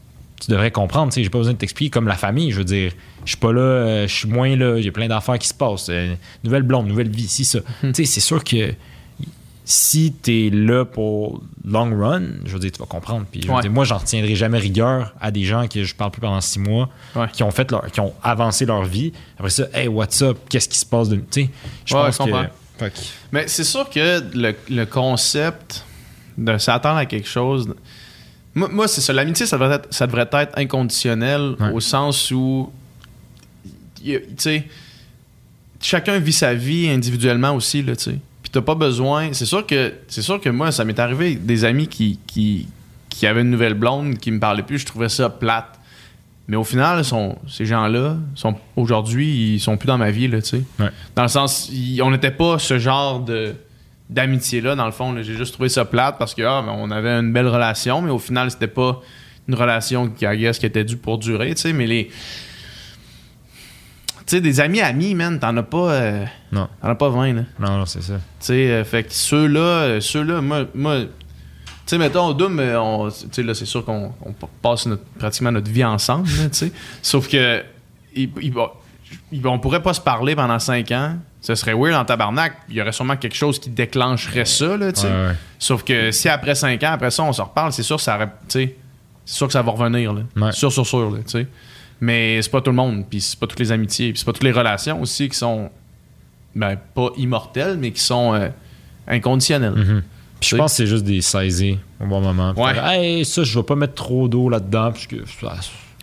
tu 0.41 0.51
devrais 0.51 0.71
comprendre, 0.73 1.11
tu 1.11 1.15
sais, 1.15 1.23
j'ai 1.25 1.31
pas 1.31 1.39
besoin 1.39 1.55
de 1.55 1.59
t'expliquer 1.59 1.91
comme 1.91 2.09
la 2.09 2.17
famille, 2.17 2.51
je 2.51 2.59
veux 2.59 2.65
dire, 2.65 2.93
je 3.25 3.31
suis 3.31 3.39
pas 3.39 3.53
là, 3.53 3.61
euh, 3.61 4.07
je 4.09 4.13
suis 4.15 4.29
moins 4.29 4.55
là, 4.57 4.79
j'ai 4.81 4.91
plein 4.91 5.07
d'affaires 5.09 5.39
qui 5.39 5.49
se 5.49 5.55
passent, 5.55 5.89
euh, 5.89 6.15
nouvelle 6.43 6.65
blonde, 6.65 6.87
nouvelle 6.89 7.09
vie, 7.09 7.29
si 7.29 7.45
ça. 7.47 7.61
Hmm. 7.83 7.93
Tu 7.93 7.95
sais, 7.95 8.05
c'est 8.05 8.21
sûr 8.21 8.43
que 8.45 8.75
si 9.67 10.13
t'es 10.13 10.51
là 10.53 10.85
pour 10.85 11.43
long 11.65 11.99
run, 11.99 12.23
je 12.45 12.53
veux 12.53 12.59
dire, 12.59 12.71
tu 12.73 12.79
vas 12.79 12.85
comprendre. 12.87 13.25
Puis 13.31 13.41
je 13.43 13.47
veux 13.49 13.55
Ouais. 13.55 13.63
dire, 13.63 13.71
moi, 13.71 13.85
j'en 13.85 13.97
retiendrai 13.99 14.35
jamais 14.35 14.59
rigueur 14.59 15.15
à 15.21 15.31
des 15.31 15.45
gens 15.45 15.67
que 15.69 15.83
je 15.85 15.95
parle 15.95 16.11
plus 16.11 16.21
pendant 16.21 16.41
six 16.43 16.59
mois, 16.59 16.91
Ouais. 17.17 17.27
qui 17.33 17.43
ont 17.43 17.51
fait 17.51 17.71
leur, 17.71 17.91
qui 17.91 18.01
ont 18.01 18.13
avancé 18.23 18.67
leur 18.67 18.85
vie. 18.85 19.13
Après 19.39 19.49
ça, 19.51 19.65
hey, 19.73 19.89
what's 19.89 20.21
up, 20.21 20.37
qu'est-ce 20.51 20.69
qui 20.69 20.79
se 20.79 20.85
passe 20.85 21.09
de, 21.09 21.17
tu 21.17 21.25
sais, 21.45 21.51
je 21.87 21.95
Ouais, 21.95 22.03
pense 22.05 22.19
comprends. 22.19 22.45
que. 22.79 22.85
Mais 23.33 23.49
c'est 23.49 23.65
sûr 23.65 23.89
que 23.89 24.23
le, 24.37 24.55
le 24.69 24.85
concept 24.85 25.85
de 26.37 26.59
s'attendre 26.59 26.99
à 26.99 27.07
quelque 27.07 27.29
chose. 27.29 27.73
Moi, 28.55 28.69
moi, 28.71 28.87
c'est 28.89 29.01
ça. 29.01 29.13
L'amitié, 29.15 29.47
ça 29.47 29.57
devrait 29.57 29.77
être, 29.77 29.95
ça 29.95 30.07
devrait 30.07 30.29
être 30.33 30.59
inconditionnel 30.59 31.55
Ouais. 31.59 31.71
au 31.73 31.81
sens 31.81 32.31
où. 32.33 32.71
Tu 34.03 34.21
sais, 34.37 34.65
chacun 35.81 36.19
vit 36.19 36.33
sa 36.33 36.53
vie 36.53 36.89
individuellement 36.91 37.53
aussi, 37.53 37.83
là, 37.83 37.97
tu 37.97 38.05
sais. 38.05 38.19
T'as 38.55 38.63
pas 38.63 38.77
besoin. 38.77 39.33
C'est 39.33 39.47
sûr 39.47 39.67
que 39.67 39.93
c'est 40.07 40.23
sûr 40.23 40.41
que 40.41 40.49
moi, 40.49 40.71
ça 40.71 40.85
m'est 40.85 41.01
arrivé 41.01 41.35
des 41.35 41.65
amis 41.65 41.89
qui, 41.89 42.21
qui, 42.25 42.69
qui 43.09 43.27
avaient 43.27 43.41
une 43.41 43.51
nouvelle 43.51 43.75
blonde 43.75 44.17
qui 44.19 44.31
me 44.31 44.39
parlait 44.39 44.63
plus, 44.63 44.79
je 44.79 44.87
trouvais 44.87 45.09
ça 45.09 45.29
plate. 45.29 45.81
Mais 46.47 46.57
au 46.57 46.63
final, 46.63 47.05
sont, 47.05 47.37
ces 47.49 47.67
gens-là, 47.67 48.17
sont 48.37 48.55
aujourd'hui, 48.77 49.55
ils 49.55 49.61
sont 49.61 49.77
plus 49.77 49.89
dans 49.89 49.99
ma 49.99 50.13
vie, 50.13 50.29
là, 50.29 50.41
tu 50.41 50.51
sais. 50.51 50.63
Ouais. 50.79 50.91
Dans 51.17 51.23
le 51.23 51.29
sens, 51.29 51.69
on 52.01 52.13
n'était 52.13 52.31
pas 52.31 52.61
ce 52.61 52.79
genre 52.79 53.19
de 53.19 53.57
d'amitié-là, 54.09 54.77
dans 54.77 54.87
le 54.87 54.93
fond. 54.93 55.11
là. 55.11 55.23
J'ai 55.23 55.35
juste 55.35 55.55
trouvé 55.55 55.69
ça 55.69 55.85
plate 55.85 56.17
parce 56.17 56.33
que 56.33 56.43
ah, 56.43 56.63
ben, 56.65 56.77
on 56.79 56.93
avait 56.93 57.11
une 57.11 57.33
belle 57.33 57.49
relation, 57.49 58.03
mais 58.03 58.13
au 58.13 58.21
final, 58.21 58.53
c'était 58.53 58.69
pas 58.69 59.01
une 59.49 59.57
relation 59.57 60.09
qui, 60.09 60.27
I 60.27 60.39
guess, 60.39 60.61
qui 60.61 60.67
était 60.67 60.85
due 60.85 60.97
pour 60.97 61.19
durer, 61.19 61.57
tu 61.57 61.63
sais. 61.63 61.73
Mais 61.73 61.89
les. 61.89 62.09
Tu 64.27 64.37
sais, 64.37 64.41
des 64.41 64.61
amis 64.61 64.81
amis, 64.81 65.15
man, 65.15 65.39
t'en 65.39 65.55
as 65.57 65.63
pas. 65.63 65.91
euh, 65.93 66.25
Non. 66.51 66.69
T'en 66.81 66.89
as 66.89 66.95
pas 66.95 67.09
20, 67.11 67.33
là. 67.35 67.43
Non, 67.59 67.79
non, 67.79 67.87
c'est 67.87 68.03
ça. 68.03 68.15
Tu 68.15 68.21
sais, 68.47 68.71
euh, 68.71 68.85
fait 68.85 69.05
que 69.05 69.13
ceux-là, 69.13 69.61
euh, 69.61 70.01
ceux-là, 70.01 70.41
moi, 70.41 70.65
moi 70.75 71.01
tu 71.01 71.07
sais, 71.87 71.99
mettons, 71.99 72.27
au 72.29 72.33
Doom, 72.35 72.59
on- 72.61 73.05
là, 73.09 73.55
c'est 73.55 73.67
sûr 73.67 73.85
qu'on 73.85 74.15
passe 74.63 74.87
notre- 74.87 75.05
pratiquement 75.19 75.53
notre 75.53 75.71
vie 75.71 75.85
ensemble, 75.85 76.27
tu 76.29 76.49
sais. 76.53 76.73
Sauf 77.03 77.29
que, 77.29 77.63
il, 78.17 78.31
il 78.41 78.53
va- 78.53 78.73
il- 79.31 79.47
on 79.47 79.59
pourrait 79.59 79.83
pas 79.83 79.93
se 79.93 80.01
parler 80.01 80.35
pendant 80.35 80.59
5 80.59 80.91
ans. 80.93 81.17
Ce 81.43 81.55
serait 81.55 81.75
weird 81.75 81.95
en 82.01 82.07
tabarnak. 82.07 82.55
Il 82.71 82.77
y 82.77 82.81
aurait 82.81 82.93
sûrement 82.93 83.19
quelque 83.19 83.37
chose 83.37 83.59
qui 83.59 83.69
déclencherait 83.69 84.47
ça, 84.47 84.79
là, 84.79 84.91
tu 84.95 85.03
sais. 85.03 85.07
Ouais, 85.09 85.13
ouais. 85.29 85.35
Sauf 85.59 85.83
que 85.85 86.11
si 86.11 86.31
après 86.31 86.55
5 86.55 86.83
ans, 86.85 86.93
après 86.93 87.11
ça, 87.11 87.23
on 87.23 87.33
se 87.35 87.43
reparle, 87.43 87.71
c'est 87.75 87.83
sûr 87.83 87.97
que 87.97 88.03
ça 88.03 88.17
aurait- 88.17 88.33
sûr 89.27 89.47
que 89.47 89.53
ça 89.53 89.61
va 89.61 89.71
revenir, 89.73 90.15
là. 90.15 90.23
Ouais. 90.37 90.53
Sûr, 90.53 90.73
sûr, 90.73 90.87
sûr, 90.87 91.11
là, 91.11 91.19
tu 91.19 91.25
sais. 91.33 91.47
Mais 92.05 92.43
c'est 92.43 92.51
pas 92.51 92.61
tout 92.61 92.71
le 92.71 92.77
monde, 92.77 93.05
puis 93.09 93.21
c'est 93.21 93.39
pas 93.39 93.47
toutes 93.47 93.61
les 93.61 93.73
amitiés, 93.73 94.11
puis 94.13 94.19
c'est 94.19 94.27
pas 94.27 94.33
toutes 94.33 94.43
les 94.45 94.53
relations 94.53 95.01
aussi 95.01 95.29
qui 95.29 95.39
sont, 95.39 95.71
ben, 96.55 96.77
pas 96.95 97.09
immortelles, 97.17 97.79
mais 97.79 97.93
qui 97.93 98.01
sont 98.01 98.35
euh, 98.35 98.49
inconditionnelles. 99.09 99.73
Mhm. 99.75 100.03
Puis 100.41 100.51
je 100.51 100.57
pense 100.57 100.73
que 100.73 100.77
c'est 100.79 100.87
juste 100.87 101.05
des 101.05 101.23
saisies 101.23 101.79
au 102.03 102.07
bon 102.07 102.21
moment. 102.21 102.53
Puis 102.53 102.63
Ouais. 102.63 102.75
hey, 102.85 103.25
ça, 103.25 103.43
je 103.43 103.59
vais 103.59 103.63
pas 103.65 103.77
mettre 103.77 103.95
trop 103.95 104.29
d'eau 104.29 104.49
là-dedans, 104.51 104.91
parce 104.93 105.07
que 105.07 105.17
ça, 105.41 105.55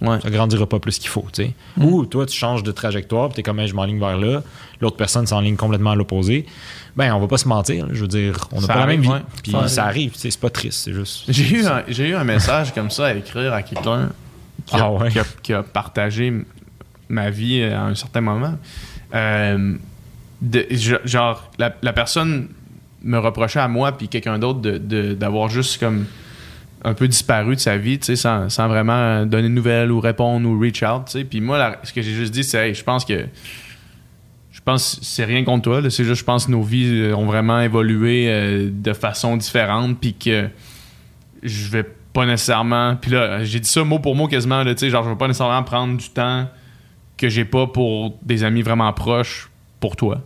Ouais. 0.01 0.19
ça 0.19 0.31
grandira 0.31 0.65
pas 0.65 0.79
plus 0.79 0.97
qu'il 0.97 1.09
faut, 1.09 1.25
tu 1.31 1.43
sais. 1.43 1.53
Ou 1.79 2.05
toi, 2.07 2.25
tu 2.25 2.35
changes 2.35 2.63
de 2.63 2.71
trajectoire, 2.71 3.27
puis 3.29 3.35
t'es 3.35 3.43
comme, 3.43 3.59
Hey, 3.59 3.67
je 3.67 3.75
m'enligne 3.75 3.99
vers 3.99 4.17
là, 4.17 4.41
l'autre 4.79 4.97
personne 4.97 5.27
s'enligne 5.27 5.55
complètement 5.55 5.91
à 5.91 5.95
l'opposé. 5.95 6.47
Ben, 6.95 7.13
on 7.13 7.19
va 7.19 7.27
pas 7.27 7.37
se 7.37 7.47
mentir, 7.47 7.85
là. 7.85 7.91
je 7.93 8.01
veux 8.01 8.07
dire, 8.07 8.47
on 8.51 8.61
n'a 8.61 8.67
pas 8.67 8.79
la 8.79 8.85
même 8.87 9.01
vie. 9.01 9.09
Puis 9.43 9.53
Ça 9.67 9.85
arrive, 9.85 10.13
c'est 10.15 10.35
pas 10.39 10.49
triste, 10.49 10.79
c'est 10.85 10.93
juste. 10.93 11.25
J'ai 11.27 11.57
eu, 11.57 11.65
un, 11.67 11.83
j'ai 11.87 12.07
eu 12.09 12.15
un 12.15 12.23
message 12.23 12.73
comme 12.73 12.89
ça 12.89 13.07
à 13.07 13.13
écrire 13.13 13.53
à 13.53 13.61
quelqu'un 13.61 14.09
qui, 14.71 14.77
a- 14.77 14.85
Ah 14.85 14.91
ouais? 14.91 15.09
qui 15.09 15.19
a, 15.19 15.23
qui 15.43 15.53
a 15.53 15.63
partagé 15.63 16.33
ma 17.09 17.29
vie 17.29 17.63
à 17.63 17.83
un 17.85 17.95
certain 17.95 18.21
moment. 18.21 18.57
Euh, 19.13 19.75
de- 20.41 20.65
genre, 21.05 21.51
la, 21.59 21.75
la 21.81 21.93
personne 21.93 22.47
me 23.03 23.17
reprochait 23.17 23.59
à 23.59 23.67
moi 23.67 23.91
puis 23.91 24.07
quelqu'un 24.07 24.39
d'autre 24.39 24.59
de- 24.61 24.77
de- 24.77 25.13
d'avoir 25.13 25.49
juste 25.49 25.79
comme 25.79 26.05
un 26.83 26.93
peu 26.95 27.07
disparu 27.07 27.55
de 27.55 27.59
sa 27.59 27.77
vie, 27.77 27.99
tu 27.99 28.05
sais, 28.07 28.15
sans, 28.15 28.49
sans 28.49 28.67
vraiment 28.67 29.23
donner 29.25 29.49
de 29.49 29.53
nouvelles 29.53 29.91
ou 29.91 29.99
répondre 29.99 30.47
ou 30.49 30.59
reach 30.59 30.81
out, 30.81 31.03
tu 31.05 31.11
sais. 31.11 31.23
Puis 31.25 31.39
moi, 31.41 31.57
la- 31.59 31.79
ce 31.83 31.93
que 31.93 32.01
j'ai 32.01 32.13
juste 32.13 32.33
dit, 32.33 32.43
c'est, 32.43 32.69
hey, 32.69 32.73
je 32.73 32.83
pense 32.83 33.05
que 33.05 33.25
je 34.51 34.59
pense 34.63 34.99
c'est 35.01 35.25
rien 35.25 35.43
contre 35.43 35.63
toi, 35.63 35.89
c'est 35.89 36.03
juste 36.03 36.19
je 36.19 36.25
pense 36.25 36.45
que 36.45 36.51
nos 36.51 36.61
vies 36.61 36.89
euh, 37.01 37.15
ont 37.15 37.25
vraiment 37.25 37.59
évolué 37.61 38.25
euh, 38.29 38.69
de 38.71 38.93
façon 38.93 39.37
différente 39.37 39.97
puis 39.99 40.13
que 40.13 40.47
je 41.41 41.69
vais 41.69 41.85
pas 42.13 42.25
nécessairement 42.25 42.95
puis 42.95 43.11
là 43.11 43.43
j'ai 43.43 43.59
dit 43.59 43.69
ça 43.69 43.83
mot 43.83 43.99
pour 43.99 44.15
mot 44.15 44.27
quasiment 44.27 44.63
là, 44.63 44.73
tu 44.73 44.79
sais 44.79 44.89
genre 44.89 45.03
je 45.03 45.09
vais 45.09 45.15
pas 45.15 45.27
nécessairement 45.27 45.63
prendre 45.63 45.97
du 45.97 46.09
temps 46.09 46.49
que 47.17 47.29
j'ai 47.29 47.45
pas 47.45 47.67
pour 47.67 48.17
des 48.23 48.43
amis 48.43 48.61
vraiment 48.63 48.91
proches 48.93 49.49
pour 49.79 49.95
toi. 49.95 50.21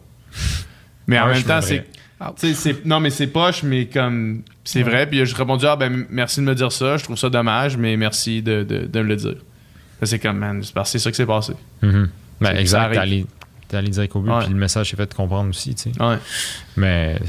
Mais 1.08 1.20
en 1.20 1.26
Ouais, 1.28 1.34
même 1.34 1.42
je 1.42 1.46
temps 1.46 1.62
c'est 1.62 2.86
non 2.86 3.00
mais 3.00 3.10
c'est 3.10 3.28
poche 3.28 3.64
mais 3.64 3.86
comme 3.88 4.42
c'est 4.64 4.82
vrai 4.84 5.06
puis 5.08 5.24
j'ai 5.26 5.36
répondu 5.36 5.66
ah 5.68 5.76
ben 5.76 6.06
merci 6.10 6.40
de 6.40 6.46
me 6.46 6.56
dire 6.56 6.72
ça, 6.72 6.98
je 6.98 7.04
trouve 7.04 7.18
ça 7.18 7.30
dommage 7.30 7.78
mais 7.78 7.98
merci 7.98 8.42
de, 8.42 8.64
de, 8.64 8.86
de 8.88 9.00
me 9.02 9.08
le 9.08 9.16
dire. 9.18 9.36
C'est 10.02 10.20
comme 10.20 10.38
man, 10.38 10.62
c'est 10.64 10.74
parce 10.74 10.92
que 10.92 11.00
c'est 11.00 11.12
ça 11.12 11.26
passé. 11.26 11.54
Mhm. 11.82 12.10
Ben, 12.42 12.48
Ça- 12.48 12.54
ça 12.54 12.60
exact, 12.62 12.98
arrive. 12.98 13.26
T'es 13.68 13.78
allé, 13.78 13.90
direct 13.90 14.16
au 14.16 14.20
but, 14.22 14.32
puis 14.42 14.50
le 14.50 14.56
message 14.56 14.90
s'est 14.92 14.96
fait 14.98 15.14
comprendre 15.14 15.50
aussi, 15.50 15.74
tu 15.76 15.92
sais. 15.92 16.04
Ouais. 16.04 16.18
Mais 16.78 17.20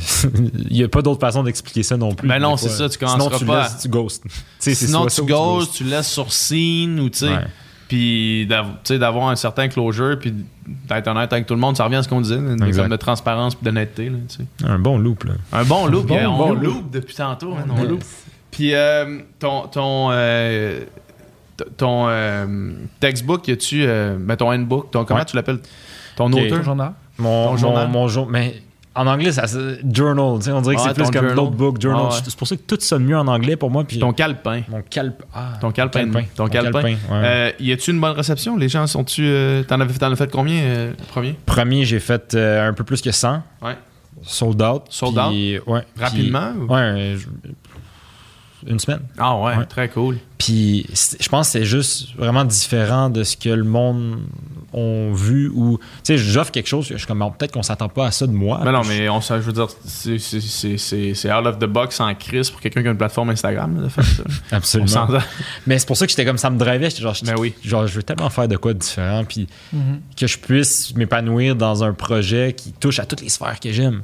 il 0.70 0.76
y 0.78 0.82
a 0.84 0.88
pas 0.88 1.02
d'autre 1.02 1.20
façon 1.20 1.42
d'expliquer 1.42 1.82
ça 1.82 1.96
non 1.96 2.14
plus. 2.14 2.28
Ben 2.28 2.38
non, 2.38 2.56
c'est 2.56 2.68
ça, 2.68 2.88
tu 2.88 2.98
Sinon, 2.98 3.10
commenceras 3.18 3.38
tu 3.38 3.44
pas 3.46 3.68
tu 3.82 3.88
ghostes. 3.88 4.24
Sinon 4.58 5.06
tu 5.06 5.22
ghostes, 5.22 5.74
tu 5.74 5.84
laisses 5.84 6.10
sur 6.10 6.32
scene 6.32 7.00
ou 7.00 7.08
tu 7.10 7.18
sais 7.26 7.32
puis 7.88 8.48
d'av- 8.48 8.78
tu 8.82 8.94
sais, 8.94 8.98
d'avoir 8.98 9.28
un 9.28 9.36
certain 9.36 9.68
closure 9.68 10.18
puis 10.18 10.34
d'être 10.88 11.06
honnête 11.06 11.32
avec 11.32 11.46
tout 11.46 11.54
le 11.54 11.60
monde 11.60 11.76
ça 11.76 11.84
revient 11.84 11.94
à 11.94 12.02
ce 12.02 12.08
qu'on 12.08 12.20
disait 12.20 12.34
une 12.34 12.74
forme 12.74 12.88
de 12.88 12.96
transparence 12.96 13.54
puis 13.54 13.64
d'honnêteté 13.64 14.08
là, 14.08 14.18
tu 14.28 14.38
sais. 14.38 14.44
Un 14.68 14.80
bon 14.80 14.98
loop, 14.98 15.22
là. 15.22 15.34
un 15.52 15.62
bon 15.64 15.86
loop 15.86 16.06
Bon, 16.06 16.14
yeah, 16.16 16.28
on 16.28 16.36
bon 16.36 16.52
loop. 16.54 16.62
loop. 16.64 16.90
depuis 16.90 17.14
tantôt 17.14 17.54
on 17.78 17.84
loop. 17.84 18.02
puis 18.50 18.74
euh, 18.74 19.20
ton 19.38 19.68
ton 19.68 20.08
euh, 20.10 20.80
ton 21.76 22.06
euh, 22.08 22.72
textbook 22.98 23.46
y 23.46 23.52
a-tu 23.52 23.84
euh, 23.86 24.16
ben 24.18 24.36
ton 24.36 24.50
handbook 24.52 24.90
ton 24.90 25.04
comment 25.04 25.20
Ouais. 25.20 25.24
tu 25.26 25.36
l'appelles? 25.36 25.60
Ton 26.16 26.32
Ok. 26.32 26.40
auteur? 26.40 26.62
Journal? 26.64 26.92
Mon, 27.18 27.46
Ton 27.50 27.56
journal? 27.56 27.88
mon 27.88 28.26
Mais 28.26 28.62
en 28.94 29.06
anglais, 29.06 29.30
ça, 29.32 29.46
c'est 29.46 29.80
journal. 29.94 30.38
tu 30.38 30.46
sais, 30.46 30.52
On 30.52 30.60
dirait 30.62 30.74
que 30.76 30.80
Ouais, 30.80 30.88
c'est 30.88 30.94
plus 30.94 31.10
comme 31.10 31.32
notebook, 31.34 31.80
journal. 31.80 32.06
Ah 32.10 32.14
ouais. 32.14 32.20
C'est 32.24 32.34
pour 32.36 32.46
ça 32.48 32.56
que 32.56 32.62
tout 32.62 32.78
sonne 32.80 33.04
mieux 33.04 33.16
en 33.18 33.26
anglais 33.28 33.56
pour 33.56 33.70
moi. 33.70 33.84
Puis 33.84 33.98
ton 33.98 34.12
calepin 34.12 34.62
mon 34.68 34.82
calp. 34.82 35.22
Ah, 35.34 35.52
ton 35.60 35.70
calepin 35.70 36.10
ton 36.34 36.44
Mon 36.44 36.48
calepin, 36.48 36.82
ouais. 36.82 36.96
Euh, 37.12 37.52
y 37.60 37.72
a-tu 37.72 37.90
une 37.90 38.00
bonne 38.00 38.16
réception? 38.16 38.56
Les 38.56 38.68
gens 38.68 38.86
sont-tu 38.86 39.22
euh, 39.24 39.62
t'en 39.64 39.80
avais 39.80 39.92
t'en 39.94 40.10
as 40.12 40.16
fait 40.16 40.30
combien 40.30 40.60
euh, 40.62 40.92
premier? 41.08 41.34
Premier, 41.46 41.84
j'ai 41.84 42.00
fait 42.00 42.34
euh, 42.34 42.68
un 42.68 42.72
peu 42.72 42.84
plus 42.84 43.00
que 43.02 43.12
100. 43.12 43.42
Ouais. 43.62 43.76
Sold 44.22 44.62
out. 44.62 44.84
Sold 44.88 45.14
puis- 45.28 45.58
Ouais. 45.66 45.82
puis- 45.94 46.02
rapidement 46.04 46.52
ou- 46.58 46.72
Ouais. 46.72 47.16
Je- 48.66 48.72
Une 48.72 48.78
semaine. 48.80 49.00
ah 49.18 49.36
ouais, 49.38 49.56
Ouais. 49.56 49.64
très 49.66 49.88
cool 49.88 50.18
Puis 50.38 50.86
je 51.20 51.28
pense 51.28 51.46
que 51.48 51.52
c'est 51.52 51.64
juste 51.64 52.14
vraiment 52.16 52.44
différent 52.44 53.08
de 53.10 53.22
ce 53.24 53.36
que 53.36 53.48
le 53.48 53.64
monde 53.64 54.18
ont 54.72 55.12
vu 55.14 55.48
ou 55.54 55.78
tu 55.78 55.84
sais 56.02 56.18
j'offre 56.18 56.50
quelque 56.50 56.66
chose 56.66 56.88
je 56.90 56.96
suis 56.96 57.06
comme 57.06 57.24
peut-être 57.38 57.52
qu'on 57.52 57.62
s'attend 57.62 57.88
pas 57.88 58.06
à 58.08 58.10
ça 58.10 58.26
de 58.26 58.32
moi 58.32 58.60
Mais 58.64 58.72
non, 58.72 58.82
mais 58.86 59.08
on 59.08 59.20
s'en- 59.20 59.36
je 59.36 59.40
veux 59.42 59.52
dire, 59.52 59.68
c'est- 59.86 60.18
c'est- 60.18 60.40
c'est 60.40 60.76
c'est- 60.76 61.14
c'est 61.14 61.32
out 61.32 61.46
of 61.46 61.58
the 61.58 61.64
box 61.64 61.98
en 62.00 62.14
crise 62.14 62.50
pour 62.50 62.60
quelqu'un 62.60 62.82
qui 62.82 62.88
a 62.88 62.90
une 62.90 62.98
plateforme 62.98 63.30
Instagram 63.30 63.82
de 63.82 63.88
faire 63.88 64.04
ça. 64.04 64.22
je- 64.26 64.32
On 64.52 64.56
absolument 64.56 65.08
mais 65.66 65.78
c'est 65.78 65.86
pour 65.86 65.96
ça 65.96 66.04
que 66.06 66.10
j'étais 66.10 66.24
comme 66.26 66.38
ça 66.38 66.50
me 66.50 66.58
drivait 66.58 66.90
j'étais 66.90 67.02
genre, 67.02 67.14
Ben 67.24 67.34
oui. 67.38 67.54
genre 67.64 67.86
je 67.86 67.94
veux 67.94 68.02
tellement 68.02 68.28
faire 68.30 68.48
de 68.48 68.56
quoi 68.56 68.74
de 68.74 68.78
différent 68.78 69.24
puis 69.24 69.46
Mhm. 69.72 70.00
que 70.18 70.26
je 70.26 70.36
puisse 70.38 70.94
m'épanouir 70.96 71.56
dans 71.56 71.82
un 71.84 71.92
projet 71.94 72.52
qui 72.54 72.72
touche 72.72 72.98
à 72.98 73.06
toutes 73.06 73.22
les 73.22 73.28
sphères 73.30 73.58
que 73.60 73.72
j'aime 73.72 74.02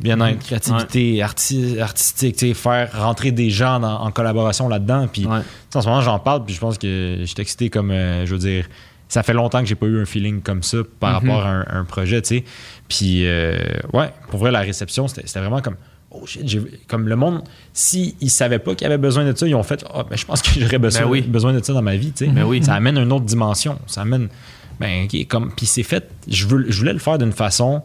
bien-être 0.00 0.40
créativité 0.40 1.18
arti- 1.22 1.78
artistique 1.80 2.54
faire 2.56 2.90
rentrer 3.00 3.30
des 3.30 3.50
gens 3.50 3.78
dans- 3.80 4.00
en 4.00 4.10
collaboration 4.10 4.68
là-dedans 4.68 5.06
puis 5.12 5.26
Ouais. 5.26 5.38
En 5.74 5.80
ce 5.80 5.86
moment, 5.88 6.00
j'en 6.02 6.18
parle, 6.18 6.44
puis 6.44 6.54
je 6.54 6.60
pense 6.60 6.76
que 6.78 7.16
je 7.20 7.24
suis 7.24 7.40
excité 7.40 7.70
comme, 7.70 7.90
euh, 7.90 8.26
je 8.26 8.32
veux 8.32 8.38
dire, 8.38 8.68
ça 9.08 9.22
fait 9.22 9.32
longtemps 9.32 9.60
que 9.60 9.66
j'ai 9.66 9.74
pas 9.74 9.86
eu 9.86 10.00
un 10.00 10.04
feeling 10.04 10.40
comme 10.42 10.62
ça 10.62 10.78
par 11.00 11.22
Mhm. 11.22 11.30
rapport 11.30 11.46
à 11.46 11.50
un, 11.50 11.66
un 11.80 11.84
projet, 11.84 12.20
tu 12.22 12.28
sais. 12.38 12.44
Puis, 12.88 13.26
euh, 13.26 13.56
ouais, 13.92 14.10
pour 14.28 14.40
vrai, 14.40 14.50
la 14.50 14.60
réception, 14.60 15.06
c'était 15.08 15.26
vraiment 15.38 15.60
comme, 15.62 15.76
oh 16.10 16.26
shit, 16.26 16.42
comme 16.88 17.08
le 17.08 17.16
monde, 17.16 17.42
s'ils 17.72 18.14
ne 18.20 18.28
savaient 18.28 18.58
pas 18.58 18.74
qu'il 18.74 18.84
y 18.84 18.86
avait 18.86 18.98
besoin 18.98 19.24
de 19.24 19.36
ça, 19.36 19.46
ils 19.46 19.54
ont 19.54 19.62
fait, 19.62 19.84
ah, 19.94 20.04
ben, 20.08 20.16
je 20.16 20.24
pense 20.26 20.42
que 20.42 20.58
j'aurais 20.60 20.78
besoin, 20.78 21.02
Ben 21.02 21.08
oui. 21.10 21.20
besoin 21.22 21.52
de 21.54 21.62
ça 21.64 21.72
dans 21.72 21.82
ma 21.82 21.96
vie, 21.96 22.12
tu 22.12 22.26
sais. 22.26 22.30
Ben 22.30 22.44
oui. 22.44 22.62
Ça 22.62 22.74
amène 22.74 22.98
une 22.98 23.12
autre 23.12 23.24
dimension. 23.24 23.78
Ça 23.86 24.02
amène, 24.02 24.28
ben, 24.80 25.04
ok, 25.04 25.26
comme, 25.28 25.52
puis 25.54 25.64
c'est 25.66 25.82
fait, 25.84 26.10
je, 26.28 26.46
veux, 26.46 26.70
je 26.70 26.78
voulais 26.78 26.92
le 26.94 26.98
faire 26.98 27.16
d'une 27.18 27.32
façon 27.32 27.82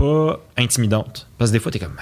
pas 0.00 0.40
intimidante. 0.56 1.26
Parce 1.38 1.50
que 1.50 1.56
des 1.56 1.60
fois, 1.60 1.70
t'es 1.70 1.78
comme, 1.78 1.96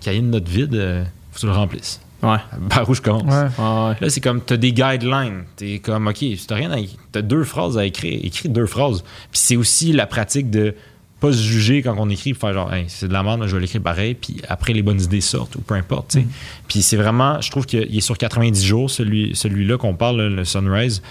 cahier 0.00 0.20
de 0.20 0.26
notes 0.26 0.48
vide, 0.48 0.74
euh, 0.74 1.04
faut 1.32 1.36
que 1.36 1.40
tu 1.40 1.46
le 1.46 1.52
remplisses. 1.52 2.00
Ouais. 2.22 2.38
Par 2.70 2.88
où 2.88 2.94
je 2.94 3.02
commence? 3.02 3.24
Ouais. 3.24 3.96
Là, 4.00 4.08
c'est 4.08 4.20
comme, 4.20 4.40
t'as 4.40 4.56
des 4.56 4.72
guidelines. 4.72 5.44
T'es 5.56 5.80
comme, 5.80 6.06
OK, 6.06 6.18
si 6.18 6.46
t'as 6.46 6.54
rien 6.54 6.70
à 6.70 6.76
t'as 7.10 7.22
deux 7.22 7.42
phrases 7.42 7.76
à 7.76 7.84
écrire, 7.84 8.20
écris 8.22 8.48
deux 8.48 8.66
phrases. 8.66 9.02
Puis 9.32 9.40
c'est 9.40 9.56
aussi 9.56 9.92
la 9.92 10.06
pratique 10.06 10.50
de 10.50 10.74
pas 11.18 11.32
se 11.32 11.42
juger 11.42 11.82
quand 11.82 11.94
on 11.98 12.08
écrit, 12.10 12.34
faire 12.34 12.52
genre, 12.52 12.72
Hey, 12.72 12.84
c'est 12.88 13.08
de 13.08 13.12
la 13.12 13.22
merde, 13.22 13.44
je 13.46 13.54
vais 13.54 13.60
l'écrire 13.60 13.82
pareil. 13.82 14.14
Puis 14.14 14.36
après, 14.48 14.72
les 14.72 14.82
bonnes 14.82 15.00
idées 15.00 15.20
sortent 15.20 15.56
ou 15.56 15.60
peu 15.60 15.74
importe, 15.74 16.12
tu 16.12 16.20
sais. 16.20 16.26
Puis 16.68 16.82
c'est 16.82 16.96
vraiment, 16.96 17.40
je 17.40 17.50
trouve 17.50 17.66
qu'il 17.66 17.96
est 17.96 18.00
sur 18.00 18.18
90 18.18 18.64
jours, 18.64 18.90
celui, 18.90 19.34
celui-là 19.34 19.78
qu'on 19.78 19.94
parle, 19.94 20.22
le 20.28 20.44
Sunrise. 20.44 21.02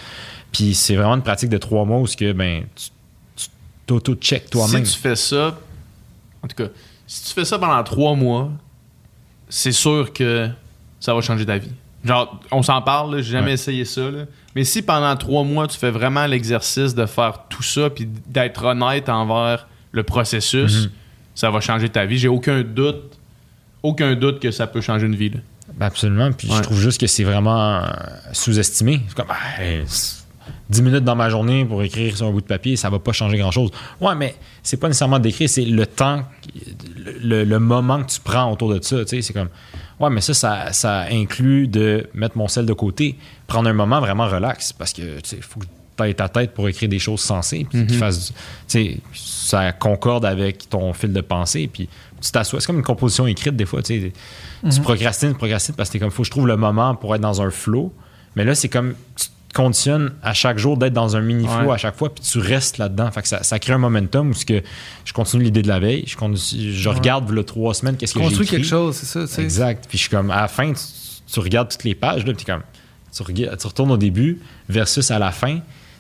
Puis 0.51 0.75
c'est 0.75 0.95
vraiment 0.95 1.15
une 1.15 1.23
pratique 1.23 1.49
de 1.49 1.57
trois 1.57 1.85
mois 1.85 1.99
où 1.99 2.07
ce 2.07 2.15
que, 2.15 2.31
ben, 2.31 2.63
tu 2.75 2.89
tu 3.35 3.47
t'auto-check 3.87 4.49
toi-même. 4.49 4.85
Si 4.85 4.95
tu 4.95 4.99
fais 4.99 5.15
ça, 5.15 5.57
en 6.43 6.47
tout 6.47 6.55
cas, 6.55 6.69
si 7.07 7.23
tu 7.25 7.33
fais 7.33 7.45
ça 7.45 7.57
pendant 7.59 7.83
trois 7.83 8.15
mois, 8.15 8.49
c'est 9.49 9.71
sûr 9.71 10.11
que 10.13 10.49
ça 10.99 11.13
va 11.13 11.21
changer 11.21 11.45
ta 11.45 11.57
vie. 11.57 11.71
Genre, 12.03 12.39
on 12.51 12.63
s'en 12.63 12.81
parle, 12.81 13.17
j'ai 13.21 13.31
jamais 13.33 13.47
Ouais. 13.47 13.53
essayé 13.53 13.85
ça. 13.85 14.09
là. 14.09 14.25
Mais 14.55 14.63
si 14.63 14.81
pendant 14.81 15.15
trois 15.15 15.43
mois, 15.43 15.67
tu 15.67 15.77
fais 15.77 15.91
vraiment 15.91 16.25
l'exercice 16.25 16.95
de 16.95 17.05
faire 17.05 17.41
tout 17.49 17.63
ça 17.63 17.89
puis 17.89 18.07
d'être 18.27 18.63
honnête 18.65 19.07
envers 19.09 19.67
le 19.91 20.03
processus, 20.03 20.85
Mhm. 20.85 20.91
ça 21.35 21.51
va 21.51 21.59
changer 21.59 21.89
ta 21.89 22.05
vie. 22.05 22.17
J'ai 22.17 22.27
aucun 22.27 22.61
doute, 22.63 23.17
aucun 23.83 24.15
doute 24.15 24.39
que 24.39 24.51
ça 24.51 24.67
peut 24.67 24.81
changer 24.81 25.05
une 25.05 25.15
vie. 25.15 25.29
là. 25.29 25.39
Ben, 25.75 25.85
absolument. 25.85 26.31
Puis 26.31 26.49
je 26.51 26.61
trouve 26.61 26.79
juste 26.79 26.99
que 26.99 27.07
c'est 27.07 27.23
vraiment 27.23 27.81
sous-estimé. 28.33 29.01
Comme, 29.15 29.27
ah, 29.29 29.35
10 30.71 30.81
minutes 30.83 31.03
dans 31.03 31.15
ma 31.15 31.29
journée 31.29 31.65
pour 31.65 31.83
écrire 31.83 32.15
sur 32.15 32.27
un 32.27 32.31
bout 32.31 32.41
de 32.41 32.45
papier, 32.45 32.75
ça 32.77 32.89
va 32.89 32.97
pas 32.99 33.11
changer 33.11 33.37
grand-chose. 33.37 33.71
Ouais, 33.99 34.15
mais 34.15 34.35
c'est 34.63 34.77
pas 34.77 34.87
nécessairement 34.87 35.19
d'écrire, 35.19 35.49
c'est 35.49 35.65
le 35.65 35.85
temps, 35.85 36.23
le, 37.21 37.57
moment 37.57 38.01
que 38.03 38.09
tu 38.11 38.19
prends 38.21 38.51
autour 38.51 38.73
de 38.73 38.81
ça. 38.81 38.99
Tu 39.03 39.07
sais, 39.07 39.21
c'est 39.21 39.33
comme, 39.33 39.49
ouais, 39.99 40.09
mais 40.09 40.21
ça, 40.21 40.33
ça, 40.33 40.71
ça 40.71 41.01
inclut 41.11 41.67
de 41.67 42.07
mettre 42.13 42.37
mon 42.37 42.47
sel 42.47 42.65
de 42.65 42.73
côté, 42.73 43.17
prendre 43.47 43.69
un 43.69 43.73
moment 43.73 43.99
vraiment 43.99 44.27
relax 44.27 44.71
parce 44.73 44.93
que, 44.93 45.19
tu 45.19 45.29
sais, 45.29 45.35
il 45.37 45.43
faut 45.43 45.59
que 45.59 45.65
tu 45.65 46.15
ta 46.15 46.29
tête 46.29 46.55
pour 46.55 46.67
écrire 46.67 46.89
des 46.89 46.97
choses 46.97 47.19
sensées, 47.19 47.67
puis 47.69 47.87
fassent, 47.89 48.27
du- 48.27 48.33
tu 48.33 48.35
sais, 48.67 48.97
ça 49.13 49.71
concorde 49.71 50.25
avec 50.25 50.67
ton 50.67 50.93
fil 50.93 51.13
de 51.13 51.21
pensée, 51.21 51.69
puis 51.71 51.87
tu 52.19 52.31
t'assois. 52.31 52.59
C'est 52.59 52.65
comme 52.67 52.77
une 52.77 52.83
composition 52.83 53.27
écrite 53.27 53.55
des 53.55 53.65
fois, 53.65 53.83
tu 53.83 54.01
sais. 54.01 54.13
Tu 54.71 54.81
procrastines, 54.81 55.35
procrastines 55.35 55.75
parce 55.75 55.89
que 55.89 55.93
t'es 55.93 55.99
comme, 55.99 56.09
faut 56.09 56.23
que 56.23 56.27
je 56.27 56.31
trouve 56.31 56.47
le 56.47 56.57
moment 56.57 56.95
pour 56.95 57.13
être 57.13 57.21
dans 57.21 57.41
un 57.41 57.51
flow. 57.51 57.93
Mais 58.35 58.45
là, 58.45 58.55
c'est 58.55 58.69
comme, 58.69 58.95
tu 59.15 59.27
conditionnes 59.53 60.13
à 60.23 60.33
chaque 60.33 60.57
jour 60.57 60.77
d'être 60.77 60.93
dans 60.93 61.15
un 61.15 61.21
mini 61.21 61.45
flow 61.47 61.67
Ouais. 61.67 61.73
à 61.73 61.77
chaque 61.77 61.95
fois, 61.97 62.13
puis 62.13 62.23
tu 62.23 62.39
restes 62.39 62.77
là-dedans. 62.77 63.11
Fait 63.11 63.21
que 63.21 63.27
ça, 63.27 63.43
ça 63.43 63.59
crée 63.59 63.73
un 63.73 63.77
momentum 63.77 64.31
où 64.31 64.33
que 64.45 64.61
je 65.05 65.13
continue 65.13 65.43
l'idée 65.43 65.61
de 65.61 65.67
la 65.67 65.79
veille, 65.79 66.03
je, 66.07 66.15
continue- 66.15 66.71
je 66.71 66.89
regarde 66.89 67.29
le 67.29 67.43
trois 67.43 67.73
semaines, 67.73 67.97
qu'est-ce 67.97 68.13
que 68.13 68.19
j'ai 68.19 68.25
Construis 68.25 68.47
quelque 68.47 68.65
chose, 68.67 68.95
c'est 68.95 69.27
ça. 69.27 69.41
Exact. 69.41 69.85
Puis 69.89 69.97
je 69.97 70.03
suis 70.03 70.09
comme, 70.11 70.31
à 70.31 70.41
la 70.41 70.47
fin, 70.47 70.71
tu, 70.73 70.81
tu 71.31 71.39
regardes 71.39 71.69
toutes 71.69 71.83
les 71.83 71.95
pages, 71.95 72.25
là, 72.25 72.33
puis 72.33 72.45
comme, 72.45 72.61
tu, 73.15 73.23
regardes- 73.23 73.57
tu 73.59 73.67
retournes 73.67 73.91
au 73.91 73.97
début 73.97 74.39
versus 74.69 75.11
à 75.11 75.19
la 75.19 75.31
fin. 75.31 75.59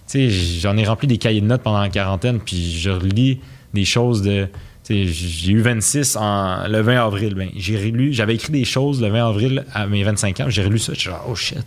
Tu 0.09 0.29
sais, 0.29 0.29
j'en 0.29 0.75
ai 0.77 0.85
rempli 0.85 1.07
des 1.07 1.17
cahiers 1.17 1.41
de 1.41 1.45
notes 1.45 1.61
pendant 1.63 1.79
la 1.81 1.89
quarantaine, 1.89 2.39
puis 2.39 2.77
je 2.77 2.89
relis 2.89 3.39
des 3.73 3.85
choses 3.85 4.21
de. 4.21 4.47
J'ai 4.89 5.51
eu 5.53 5.61
26 5.61 6.17
en, 6.17 6.67
le 6.67 6.81
20 6.81 7.05
avril. 7.05 7.33
Ben, 7.35 7.49
j'ai 7.55 7.77
relu, 7.77 8.11
j'avais 8.11 8.35
écrit 8.35 8.51
des 8.51 8.65
choses 8.65 9.01
le 9.01 9.07
20 9.07 9.29
avril 9.29 9.63
à 9.73 9.87
mes 9.87 10.03
25 10.03 10.39
ans. 10.41 10.45
J'ai 10.49 10.63
relu 10.63 10.79
ça. 10.79 10.93
Je 10.93 10.99
suis 10.99 11.09
genre, 11.09 11.25
oh 11.29 11.35
shit. 11.35 11.59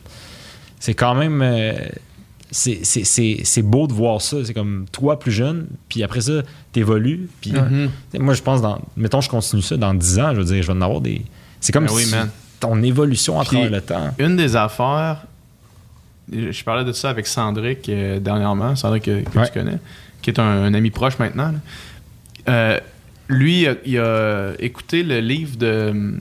C'est 0.85 0.93
quand 0.95 1.15
même. 1.15 1.41
euh, 1.41 1.73
c'est- 2.51 2.81
c'est 2.85 3.05
c'est- 3.05 3.41
c'est 3.43 3.63
beau 3.63 3.87
de 3.87 3.95
voir 3.95 4.21
ça. 4.21 4.37
C'est 4.45 4.53
comme 4.53 4.85
toi 4.93 5.19
plus 5.19 5.33
jeune, 5.33 5.67
puis 5.89 6.03
après 6.03 6.21
ça, 6.21 6.43
t'évolues. 6.73 7.27
Puis 7.41 7.53
Mhm. 7.53 7.89
sais, 8.13 8.19
moi, 8.19 8.35
je 8.35 8.43
pense, 8.43 8.61
dans, 8.61 8.79
mettons, 8.95 9.23
je 9.23 9.31
continue 9.31 9.63
ça 9.63 9.79
dans 9.79 9.95
10 9.95 10.19
ans, 10.19 10.33
je 10.35 10.41
veux 10.41 10.45
dire, 10.45 10.63
je 10.63 10.67
vais 10.67 10.75
en 10.79 10.83
avoir 10.83 11.01
des. 11.01 11.23
C'est 11.59 11.73
comme 11.73 11.87
Ben 11.87 11.97
si 11.97 12.15
ton 12.61 12.83
évolution 12.83 13.41
à 13.41 13.45
travers 13.45 13.71
le 13.71 13.81
temps. 13.81 14.11
Une 14.19 14.37
des 14.37 14.57
affaires, 14.57 15.23
je 16.31 16.63
parlais 16.65 16.85
de 16.85 16.93
ça 16.93 17.09
avec 17.09 17.27
Sandrick 17.27 17.89
euh, 17.89 18.21
dernièrement, 18.21 18.77
Sandrick 18.77 19.05
que, 19.05 19.21
que 19.23 19.39
Ouais. 19.39 19.47
tu 19.47 19.53
connais, 19.53 19.79
qui 20.21 20.29
est 20.31 20.39
un, 20.39 20.45
un 20.65 20.75
ami 20.75 20.91
proche 20.91 21.19
maintenant. 21.19 21.53
Euh, 22.49 22.79
lui, 23.29 23.63
il 23.63 23.69
a, 23.69 23.75
il 23.87 23.99
a 23.99 24.53
écouté 24.59 25.03
le 25.03 25.21
livre 25.21 25.57
de. 25.57 26.15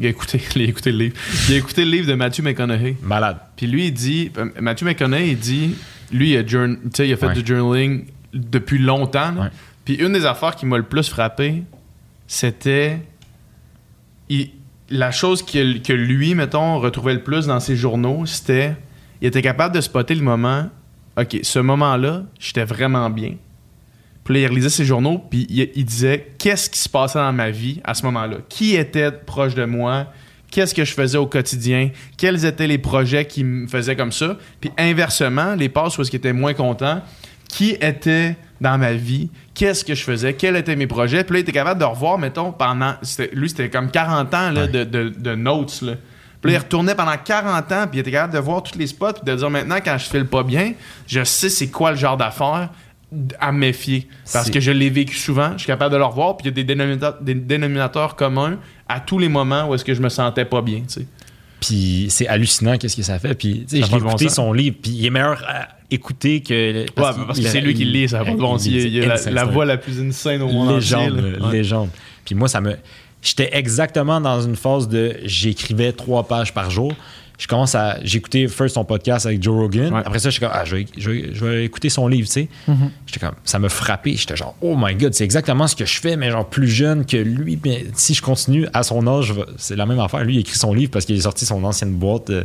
Il 0.00 0.06
a 0.06 0.10
écouté, 0.10 0.40
il 0.56 0.62
a 0.62 0.64
écouté 0.66 0.92
le 0.92 0.98
livre. 0.98 1.16
Il 1.48 1.54
a 1.54 1.58
écouté 1.58 1.84
le 1.84 1.90
livre 1.90 2.06
de 2.08 2.14
Matthew 2.14 2.40
McConaughey. 2.42 2.96
Malade. 3.02 3.38
Puis 3.56 3.66
lui, 3.66 3.86
il 3.86 3.92
dit, 3.92 4.30
euh, 4.38 4.48
Matthew 4.60 4.84
McConaughey, 4.84 5.30
il 5.30 5.38
dit, 5.38 5.74
lui, 6.12 6.30
il 6.32 6.36
a, 6.36 6.40
il 6.40 7.12
a 7.12 7.16
fait 7.16 7.26
Ouais. 7.26 7.34
du 7.34 7.44
journaling 7.46 8.06
depuis 8.32 8.78
longtemps. 8.78 9.34
Ouais. 9.36 9.48
Puis 9.84 9.94
une 9.94 10.12
des 10.12 10.26
affaires 10.26 10.54
qui 10.56 10.66
m'a 10.66 10.76
le 10.76 10.82
plus 10.84 11.08
frappé, 11.08 11.62
c'était 12.26 12.98
la 14.90 15.10
chose 15.10 15.42
que, 15.42 15.78
que 15.78 15.92
lui, 15.92 16.34
mettons, 16.34 16.78
retrouvait 16.78 17.14
le 17.14 17.22
plus 17.22 17.46
dans 17.46 17.60
ses 17.60 17.76
journaux, 17.76 18.26
c'était 18.26 18.74
il 19.20 19.28
était 19.28 19.42
capable 19.42 19.74
de 19.74 19.80
spotter 19.80 20.14
le 20.14 20.22
moment. 20.22 20.68
OK, 21.18 21.38
ce 21.42 21.58
moment-là, 21.58 22.22
j'étais 22.38 22.64
vraiment 22.64 23.10
bien. 23.10 23.34
Puis 24.28 24.34
là, 24.34 24.40
il 24.42 24.46
relisait 24.50 24.68
ses 24.68 24.84
journaux, 24.84 25.24
puis 25.30 25.46
il, 25.48 25.70
il 25.74 25.86
disait 25.86 26.32
qu'est-ce 26.36 26.68
qui 26.68 26.78
se 26.78 26.88
passait 26.90 27.18
dans 27.18 27.32
ma 27.32 27.48
vie 27.48 27.80
à 27.82 27.94
ce 27.94 28.02
moment-là? 28.04 28.36
Qui 28.50 28.76
était 28.76 29.10
proche 29.10 29.54
de 29.54 29.64
moi? 29.64 30.08
Qu'est-ce 30.50 30.74
que 30.74 30.84
je 30.84 30.92
faisais 30.92 31.16
au 31.16 31.24
quotidien? 31.26 31.88
Quels 32.18 32.44
étaient 32.44 32.66
les 32.66 32.76
projets 32.76 33.24
qui 33.24 33.42
me 33.42 33.66
faisaient 33.66 33.96
comme 33.96 34.12
ça? 34.12 34.36
Puis 34.60 34.70
inversement, 34.76 35.54
les 35.54 35.70
passes 35.70 35.96
où 35.96 36.02
est-ce 36.02 36.10
qu'il 36.10 36.18
était 36.18 36.34
moins 36.34 36.52
content, 36.52 37.00
qui 37.48 37.70
était 37.80 38.36
dans 38.60 38.76
ma 38.76 38.92
vie? 38.92 39.30
Qu'est-ce 39.54 39.82
que 39.82 39.94
je 39.94 40.02
faisais? 40.04 40.34
Quels 40.34 40.56
étaient 40.56 40.76
mes 40.76 40.86
projets? 40.86 41.24
Puis 41.24 41.32
là, 41.32 41.38
il 41.38 41.42
était 41.44 41.52
capable 41.52 41.80
de 41.80 41.86
revoir, 41.86 42.18
mettons, 42.18 42.52
pendant... 42.52 42.96
Lui, 43.32 43.48
c'était 43.48 43.70
comme 43.70 43.90
40 43.90 44.34
ans 44.34 44.50
là, 44.50 44.66
de, 44.66 44.84
de- 44.84 45.08
de 45.08 45.34
notes, 45.36 45.80
là. 45.80 45.94
Puis 46.42 46.52
là, 46.52 46.58
il 46.58 46.62
retournait 46.62 46.94
pendant 46.94 47.16
40 47.16 47.72
ans, 47.72 47.86
puis 47.90 47.96
il 47.96 48.00
était 48.00 48.12
capable 48.12 48.34
de 48.34 48.38
voir 48.38 48.62
tous 48.62 48.78
les 48.78 48.86
spots, 48.86 49.14
puis 49.14 49.22
de 49.32 49.34
dire 49.36 49.48
maintenant, 49.50 49.78
quand 49.84 49.96
je 49.98 50.04
file 50.04 50.26
pas 50.26 50.42
bien, 50.44 50.74
je 51.06 51.24
sais 51.24 51.48
c'est 51.48 51.68
quoi 51.68 51.92
le 51.92 51.96
genre 51.96 52.16
d'affaires 52.16 52.68
à 53.40 53.52
méfier. 53.52 54.06
Parce 54.32 54.50
que 54.50 54.60
je 54.60 54.70
l'ai 54.70 54.90
vécu 54.90 55.16
souvent, 55.16 55.52
je 55.54 55.58
suis 55.58 55.66
capable 55.66 55.92
de 55.92 55.98
le 55.98 56.04
revoir, 56.04 56.36
puis 56.36 56.44
il 56.44 56.48
y 56.48 56.52
a 56.52 56.54
des 56.54 56.64
dénominateurs, 56.64 57.16
des 57.20 57.34
dénominateurs 57.34 58.16
communs 58.16 58.58
à 58.88 59.00
tous 59.00 59.18
les 59.18 59.28
moments 59.28 59.68
où 59.68 59.74
est-ce 59.74 59.84
que 59.84 59.94
je 59.94 60.02
me 60.02 60.08
sentais 60.08 60.44
pas 60.44 60.60
bien, 60.62 60.80
tu 60.80 61.00
sais. 61.00 61.06
Puis 61.60 62.06
c'est 62.10 62.28
hallucinant 62.28 62.76
qu'est-ce 62.78 62.96
que 62.96 63.02
ça 63.02 63.18
fait. 63.18 63.34
Puis 63.34 63.64
tu 63.68 63.76
sais, 63.76 63.80
Ça 63.82 63.88
je 63.88 63.92
l'ai 63.96 64.00
bon 64.00 64.08
écouté 64.10 64.26
sens. 64.26 64.36
son 64.36 64.52
livre, 64.52 64.76
puis 64.80 64.92
il 64.92 65.06
est 65.06 65.10
meilleur 65.10 65.42
à 65.48 65.68
écouter 65.90 66.40
que. 66.40 66.82
Ouais, 66.82 66.86
parce 66.96 67.40
que 67.40 67.46
c'est 67.46 67.60
lui 67.60 67.74
qui 67.74 67.84
le 67.84 67.90
lit, 67.90 68.08
ça 68.08 68.18
va 68.18 68.26
pas 68.26 68.30
de 68.32 68.36
bon 68.36 68.58
sens. 68.58 68.66
Il, 68.66 68.76
il 68.76 69.02
a 69.02 69.16
la, 69.16 69.30
la 69.30 69.44
voix 69.44 69.64
la 69.64 69.76
plus 69.76 70.00
insane 70.00 70.40
au 70.42 70.48
monde 70.48 70.74
légende, 70.76 71.18
entier. 71.18 71.30
là. 71.40 71.50
légende. 71.50 71.88
Puis 72.24 72.34
moi, 72.34 72.46
ça 72.46 72.60
me. 72.60 72.76
J'étais 73.22 73.48
exactement 73.56 74.20
dans 74.20 74.40
une 74.40 74.54
phase 74.54 74.86
de 74.88 75.16
j'écrivais 75.24 75.90
trois 75.92 76.22
pages 76.28 76.54
par 76.54 76.70
jour. 76.70 76.92
Je 77.38 77.46
commence 77.46 77.74
à. 77.76 77.98
J'écoutais 78.02 78.48
first 78.48 78.74
son 78.74 78.84
podcast 78.84 79.24
avec 79.26 79.40
Joe 79.42 79.54
Rogan. 79.54 79.94
Ouais. 79.94 80.02
Après 80.04 80.18
ça, 80.18 80.28
je 80.28 80.32
suis 80.32 80.40
comme, 80.40 80.50
ah, 80.52 80.64
je 80.64 80.76
vais, 80.76 80.86
je 80.96 81.10
vais- 81.10 81.30
je 81.32 81.44
vais 81.44 81.64
écouter 81.64 81.88
son 81.88 82.08
livre, 82.08 82.26
tu 82.26 82.32
sais. 82.32 82.48
Mhm. 82.66 82.90
J'étais 83.06 83.20
comme, 83.20 83.36
ça 83.44 83.58
me 83.60 83.68
frappait. 83.68 84.14
J'étais 84.16 84.34
genre, 84.36 84.56
oh 84.60 84.74
my 84.76 84.94
god, 84.96 85.14
c'est 85.14 85.22
exactement 85.24 85.66
ce 85.68 85.76
que 85.76 85.84
je 85.86 86.00
fais, 86.00 86.16
mais 86.16 86.30
genre 86.32 86.46
plus 86.48 86.66
jeune 86.68 87.06
que 87.06 87.16
lui. 87.16 87.58
Mais 87.64 87.86
si 87.94 88.12
je 88.14 88.22
continue 88.22 88.66
à 88.74 88.82
son 88.82 89.06
âge, 89.06 89.26
je 89.26 89.32
vais- 89.34 89.44
c'est 89.56 89.76
la 89.76 89.86
même 89.86 90.00
affaire. 90.00 90.24
Lui, 90.24 90.34
il 90.34 90.40
écrit 90.40 90.58
son 90.58 90.74
livre 90.74 90.90
parce 90.90 91.04
qu'il 91.04 91.16
est 91.16 91.20
sorti 91.20 91.46
son 91.46 91.62
ancienne 91.62 91.92
boîte, 91.94 92.30
euh, 92.30 92.42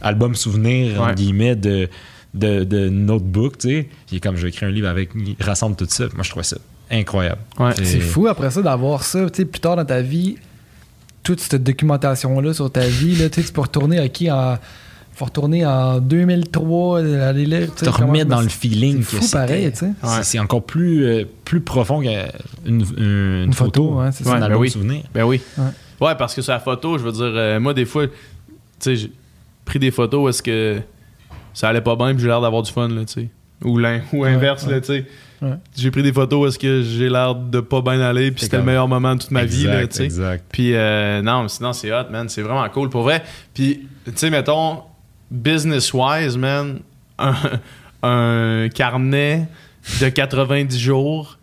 album 0.00 0.34
souvenir, 0.34 0.92
Ouais. 0.94 0.98
entre 1.00 1.14
guillemets, 1.16 1.54
de, 1.56 1.88
de, 2.32 2.64
de 2.64 2.88
notebook, 2.88 3.58
tu 3.58 3.68
sais. 3.68 3.88
Il 4.10 4.16
est 4.16 4.20
comme, 4.20 4.36
je 4.36 4.42
vais 4.42 4.48
écrire 4.48 4.68
un 4.68 4.72
livre 4.72 4.88
avec, 4.88 5.10
il 5.14 5.36
rassemble 5.44 5.76
tout 5.76 5.86
ça. 5.88 6.04
Moi, 6.14 6.22
je 6.22 6.30
trouvais 6.30 6.44
ça 6.44 6.56
incroyable. 6.90 7.40
Ouais. 7.58 7.72
C'est 7.82 8.00
fou 8.00 8.26
après 8.26 8.50
ça 8.50 8.62
d'avoir 8.62 9.04
ça, 9.04 9.28
tu 9.30 9.36
sais, 9.36 9.44
plus 9.44 9.60
tard 9.60 9.76
dans 9.76 9.84
ta 9.84 10.00
vie, 10.02 10.36
toute 11.22 11.40
cette 11.40 11.62
documentation-là 11.62 12.52
sur 12.54 12.70
ta 12.70 12.86
vie, 12.86 13.16
là, 13.16 13.28
tu 13.28 13.40
sais, 13.40 13.46
tu 13.46 13.52
peux 13.52 13.60
retourner, 13.62 14.00
ok, 14.00 14.24
en. 14.30 14.56
Faut 15.12 15.24
retourner 15.26 15.66
en 15.66 15.98
2003, 16.00 17.00
euh, 17.02 17.28
aller 17.28 17.44
là. 17.44 17.66
tu 17.66 17.84
te 17.84 17.90
remettre 17.90 18.30
dans 18.30 18.40
le 18.40 18.48
feeling. 18.48 19.02
C'est 19.02 19.16
fou 19.20 19.30
pareil, 19.30 19.70
tu 19.70 19.78
sais. 19.80 19.92
c'est- 20.00 20.06
Ouais. 20.06 20.22
C'est 20.22 20.38
encore 20.38 20.62
plus, 20.64 21.04
euh, 21.04 21.24
plus 21.44 21.60
profond 21.60 22.00
qu'une 22.00 22.16
une, 22.64 23.42
une 23.44 23.52
photo, 23.52 23.88
photo. 23.88 24.00
ouais, 24.00 24.12
c'est 24.12 24.18
c'est 24.18 24.24
ça. 24.24 24.30
un 24.30 24.38
Ouais, 24.38 24.42
album 24.44 24.52
ben 24.58 24.62
oui. 24.62 24.70
souvenir. 24.70 25.02
Ben 25.12 25.24
oui. 25.24 25.40
Ouais. 25.58 25.64
Ouais. 26.00 26.14
parce 26.16 26.34
que 26.34 26.40
sur 26.40 26.52
la 26.54 26.60
photo, 26.60 26.96
je 26.96 27.04
veux 27.04 27.12
dire, 27.12 27.22
euh, 27.24 27.60
moi, 27.60 27.74
des 27.74 27.84
fois, 27.84 28.06
tu 28.06 28.12
sais, 28.78 28.96
j'ai 28.96 29.12
pris 29.66 29.78
des 29.78 29.90
photos 29.90 30.24
où 30.24 30.28
est-ce 30.30 30.42
que 30.42 30.80
ça 31.52 31.68
allait 31.68 31.82
pas 31.82 31.96
bien 31.96 32.12
puis 32.14 32.22
j'ai 32.22 32.28
l'air 32.28 32.40
d'avoir 32.40 32.62
du 32.62 32.72
fun, 32.72 32.88
là, 32.88 33.04
tu 33.04 33.12
sais. 33.12 33.28
Ou, 33.62 33.78
ou 34.14 34.24
inverse, 34.24 34.64
ouais. 34.64 34.72
là, 34.72 34.80
tu 34.80 34.86
sais. 34.86 35.04
Ouais. 35.42 35.54
J'ai 35.76 35.90
pris 35.90 36.02
des 36.02 36.12
photos 36.12 36.48
est-ce 36.50 36.58
que 36.58 36.82
j'ai 36.82 37.08
l'air 37.08 37.34
de 37.34 37.60
pas 37.60 37.80
bien 37.80 38.00
aller 38.00 38.30
puis 38.30 38.42
c'était 38.44 38.58
le 38.58 38.62
meilleur 38.62 38.88
moment 38.88 39.14
de 39.14 39.20
toute 39.22 39.30
ma 39.30 39.44
vie, 39.44 39.64
là, 39.64 39.82
Exact. 39.82 40.44
Puis 40.52 40.74
euh, 40.74 41.22
non, 41.22 41.42
mais 41.44 41.48
sinon 41.48 41.72
c'est 41.72 41.90
hot, 41.92 42.10
man. 42.10 42.28
C'est 42.28 42.42
vraiment 42.42 42.68
cool 42.68 42.90
pour 42.90 43.02
vrai. 43.04 43.22
Puis 43.54 43.86
tu 44.04 44.12
sais, 44.16 44.28
mettons, 44.30 44.82
business-wise, 45.30 46.36
man, 46.36 46.80
un, 47.18 47.34
un 48.02 48.68
carnet 48.68 49.48
de 50.00 50.08
90 50.08 50.78
jours. 50.78 51.38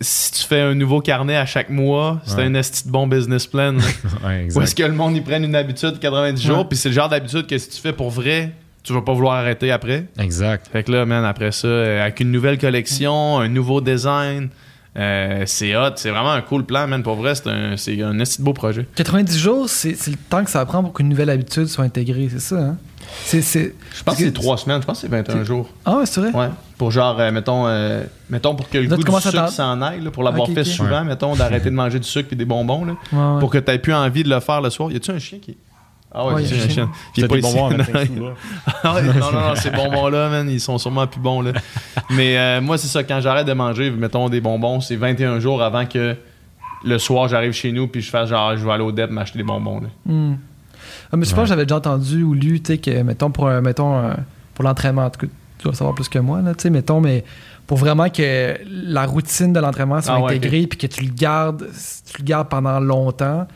Si 0.00 0.32
tu 0.32 0.42
fais 0.42 0.60
un 0.60 0.74
nouveau 0.74 1.00
carnet 1.00 1.36
à 1.36 1.46
chaque 1.46 1.70
mois, 1.70 2.20
c'est 2.24 2.36
Ouais. 2.36 2.42
un 2.44 2.54
esti 2.54 2.86
de 2.86 2.92
bon 2.92 3.06
business 3.06 3.46
plan. 3.46 3.76
Ouais, 4.24 4.44
exact. 4.44 4.62
est-ce 4.64 4.74
que 4.74 4.82
le 4.82 4.92
monde 4.92 5.16
y 5.16 5.20
prenne 5.20 5.44
une 5.44 5.54
habitude 5.54 5.92
de 5.92 5.98
90 5.98 6.40
Ouais. 6.48 6.54
jours, 6.54 6.68
puis 6.68 6.76
c'est 6.76 6.88
le 6.90 6.94
genre 6.94 7.08
d'habitude 7.08 7.46
que 7.46 7.56
si 7.56 7.68
tu 7.70 7.80
fais 7.80 7.92
pour 7.92 8.10
vrai, 8.10 8.52
tu 8.86 8.92
vas 8.92 9.02
pas 9.02 9.12
vouloir 9.12 9.34
arrêter 9.34 9.70
après. 9.72 10.06
Exact. 10.18 10.68
Fait 10.72 10.82
que 10.84 10.92
là, 10.92 11.04
man, 11.04 11.24
après 11.24 11.50
ça, 11.52 11.66
euh, 11.66 12.02
avec 12.02 12.20
une 12.20 12.30
nouvelle 12.30 12.56
collection, 12.58 13.38
un 13.40 13.48
nouveau 13.48 13.80
design, 13.80 14.48
euh, 14.96 15.42
c'est 15.46 15.76
hot. 15.76 15.90
C'est 15.96 16.10
vraiment 16.10 16.32
un 16.32 16.40
cool 16.40 16.64
plan, 16.64 16.86
man. 16.86 17.02
Pour 17.02 17.16
vrai, 17.16 17.34
c'est 17.34 17.48
un, 17.48 17.76
c'est 17.76 18.00
un 18.00 18.14
de 18.14 18.42
beau 18.42 18.52
projet. 18.52 18.86
90 18.94 19.38
jours, 19.38 19.68
c'est 19.68 19.94
c'est 19.94 20.10
le 20.12 20.16
temps 20.16 20.44
que 20.44 20.50
ça 20.50 20.64
prend 20.64 20.82
pour 20.82 20.92
qu'une 20.92 21.08
nouvelle 21.08 21.30
habitude 21.30 21.66
soit 21.66 21.84
intégrée, 21.84 22.28
c'est 22.30 22.40
ça, 22.40 22.56
hein? 22.56 22.76
C'est. 23.24 23.40
c'est- 23.42 23.74
Je 23.94 24.02
pense 24.02 24.16
que 24.16 24.24
c'est 24.24 24.32
trois 24.32 24.56
semaines. 24.56 24.80
Je 24.80 24.86
pense 24.86 24.98
que 25.00 25.02
c'est 25.02 25.10
21 25.12 25.44
jours. 25.44 25.68
Ah 25.84 25.98
ouais, 25.98 26.06
c'est 26.06 26.20
vrai? 26.20 26.32
Ouais. 26.32 26.48
Pour 26.78 26.90
genre, 26.90 27.18
euh, 27.20 27.30
mettons, 27.30 27.66
euh, 27.66 28.02
mettons, 28.30 28.54
pour 28.54 28.68
que 28.68 28.78
le 28.78 28.84
Là, 28.88 28.96
goût 28.96 29.02
du 29.04 29.10
sucre 29.20 29.32
t'en- 29.32 29.48
s'en 29.48 29.80
aille, 29.82 30.00
là, 30.02 30.10
pour 30.10 30.22
l'avoir 30.22 30.48
fait 30.48 30.64
souvent, 30.64 31.04
mettons, 31.04 31.34
d'arrêter 31.36 31.70
de 31.70 31.74
manger 31.74 31.98
du 32.00 32.06
sucre 32.08 32.28
et 32.32 32.36
des 32.36 32.44
bonbons, 32.44 32.84
là, 32.84 32.92
Ouais, 33.12 33.18
ouais. 33.34 33.40
pour 33.40 33.50
que 33.50 33.58
tu 33.58 33.70
n'aies 33.70 33.78
plus 33.78 33.94
envie 33.94 34.22
de 34.24 34.28
le 34.30 34.40
faire 34.40 34.60
le 34.60 34.70
soir. 34.70 34.90
Y 34.92 34.96
a-tu 34.96 35.10
un 35.10 35.18
chien 35.18 35.38
qui. 35.40 35.56
Ah 36.12 36.26
ouais, 36.26 36.32
a 36.32 36.36
a 36.36 36.64
un 36.64 36.68
chien. 36.68 36.90
Puis 37.12 37.26
pas 37.26 37.36
ici. 37.36 37.54
bonbons 37.54 37.70
Non, 37.70 37.76
25 37.76 38.06
sous, 38.06 38.24
là. 38.24 38.34
Ah 38.82 38.94
ouais, 38.94 39.02
non, 39.02 39.12
non, 39.12 39.32
non, 39.32 39.54
ces 39.54 39.70
bonbons-là, 39.70 40.28
man, 40.30 40.48
ils 40.48 40.60
sont 40.60 40.78
sûrement 40.78 41.06
plus 41.06 41.20
bons, 41.20 41.42
là. 41.42 41.52
Mais 42.10 42.38
euh, 42.38 42.60
moi, 42.60 42.78
c'est 42.78 42.88
ça, 42.88 43.04
quand 43.04 43.20
j'arrête 43.20 43.46
de 43.46 43.52
manger, 43.52 43.90
mettons, 43.90 44.28
des 44.28 44.40
bonbons, 44.40 44.80
c'est 44.80 44.96
21 44.96 45.40
jours 45.40 45.62
avant 45.62 45.84
que 45.84 46.16
le 46.84 46.98
soir, 46.98 47.28
j'arrive 47.28 47.52
chez 47.52 47.72
nous, 47.72 47.88
puis 47.88 48.00
je 48.00 48.10
fasse 48.10 48.28
genre, 48.28 48.56
je 48.56 48.64
vais 48.64 48.72
aller 48.72 48.84
au 48.84 48.92
DEP 48.92 49.10
m'acheter 49.10 49.38
des 49.38 49.44
bonbons, 49.44 49.80
là. 49.80 49.88
Hmm. 50.06 50.36
Ah, 51.12 51.16
mais 51.16 51.24
je 51.24 51.34
pense 51.34 51.44
que 51.44 51.48
j'avais 51.48 51.64
déjà 51.64 51.76
entendu 51.76 52.22
ou 52.22 52.34
lu, 52.34 52.60
tu 52.60 52.72
sais, 52.72 52.78
que, 52.78 53.02
mettons, 53.02 53.30
pour, 53.30 53.48
mettons, 53.48 54.10
pour 54.54 54.64
l'entraînement, 54.64 55.04
en 55.04 55.10
tout 55.10 55.26
cas, 55.26 55.32
tu 55.58 55.64
dois 55.64 55.74
savoir 55.74 55.94
plus 55.94 56.08
que 56.08 56.18
moi, 56.18 56.40
là, 56.42 56.54
tu 56.54 56.62
sais, 56.62 56.70
mettons, 56.70 57.00
mais 57.00 57.24
pour 57.66 57.78
vraiment 57.78 58.08
que 58.08 58.54
la 58.70 59.06
routine 59.06 59.52
de 59.52 59.60
l'entraînement 59.60 60.00
soit 60.00 60.14
Ah 60.14 60.24
intégrée 60.26 60.66
puis 60.66 60.78
que 60.78 60.86
tu 60.86 61.04
le 61.04 61.10
gardes, 61.12 61.66
tu 62.06 62.18
le 62.18 62.24
gardes 62.24 62.48
pendant 62.48 62.78
longtemps, 62.80 63.46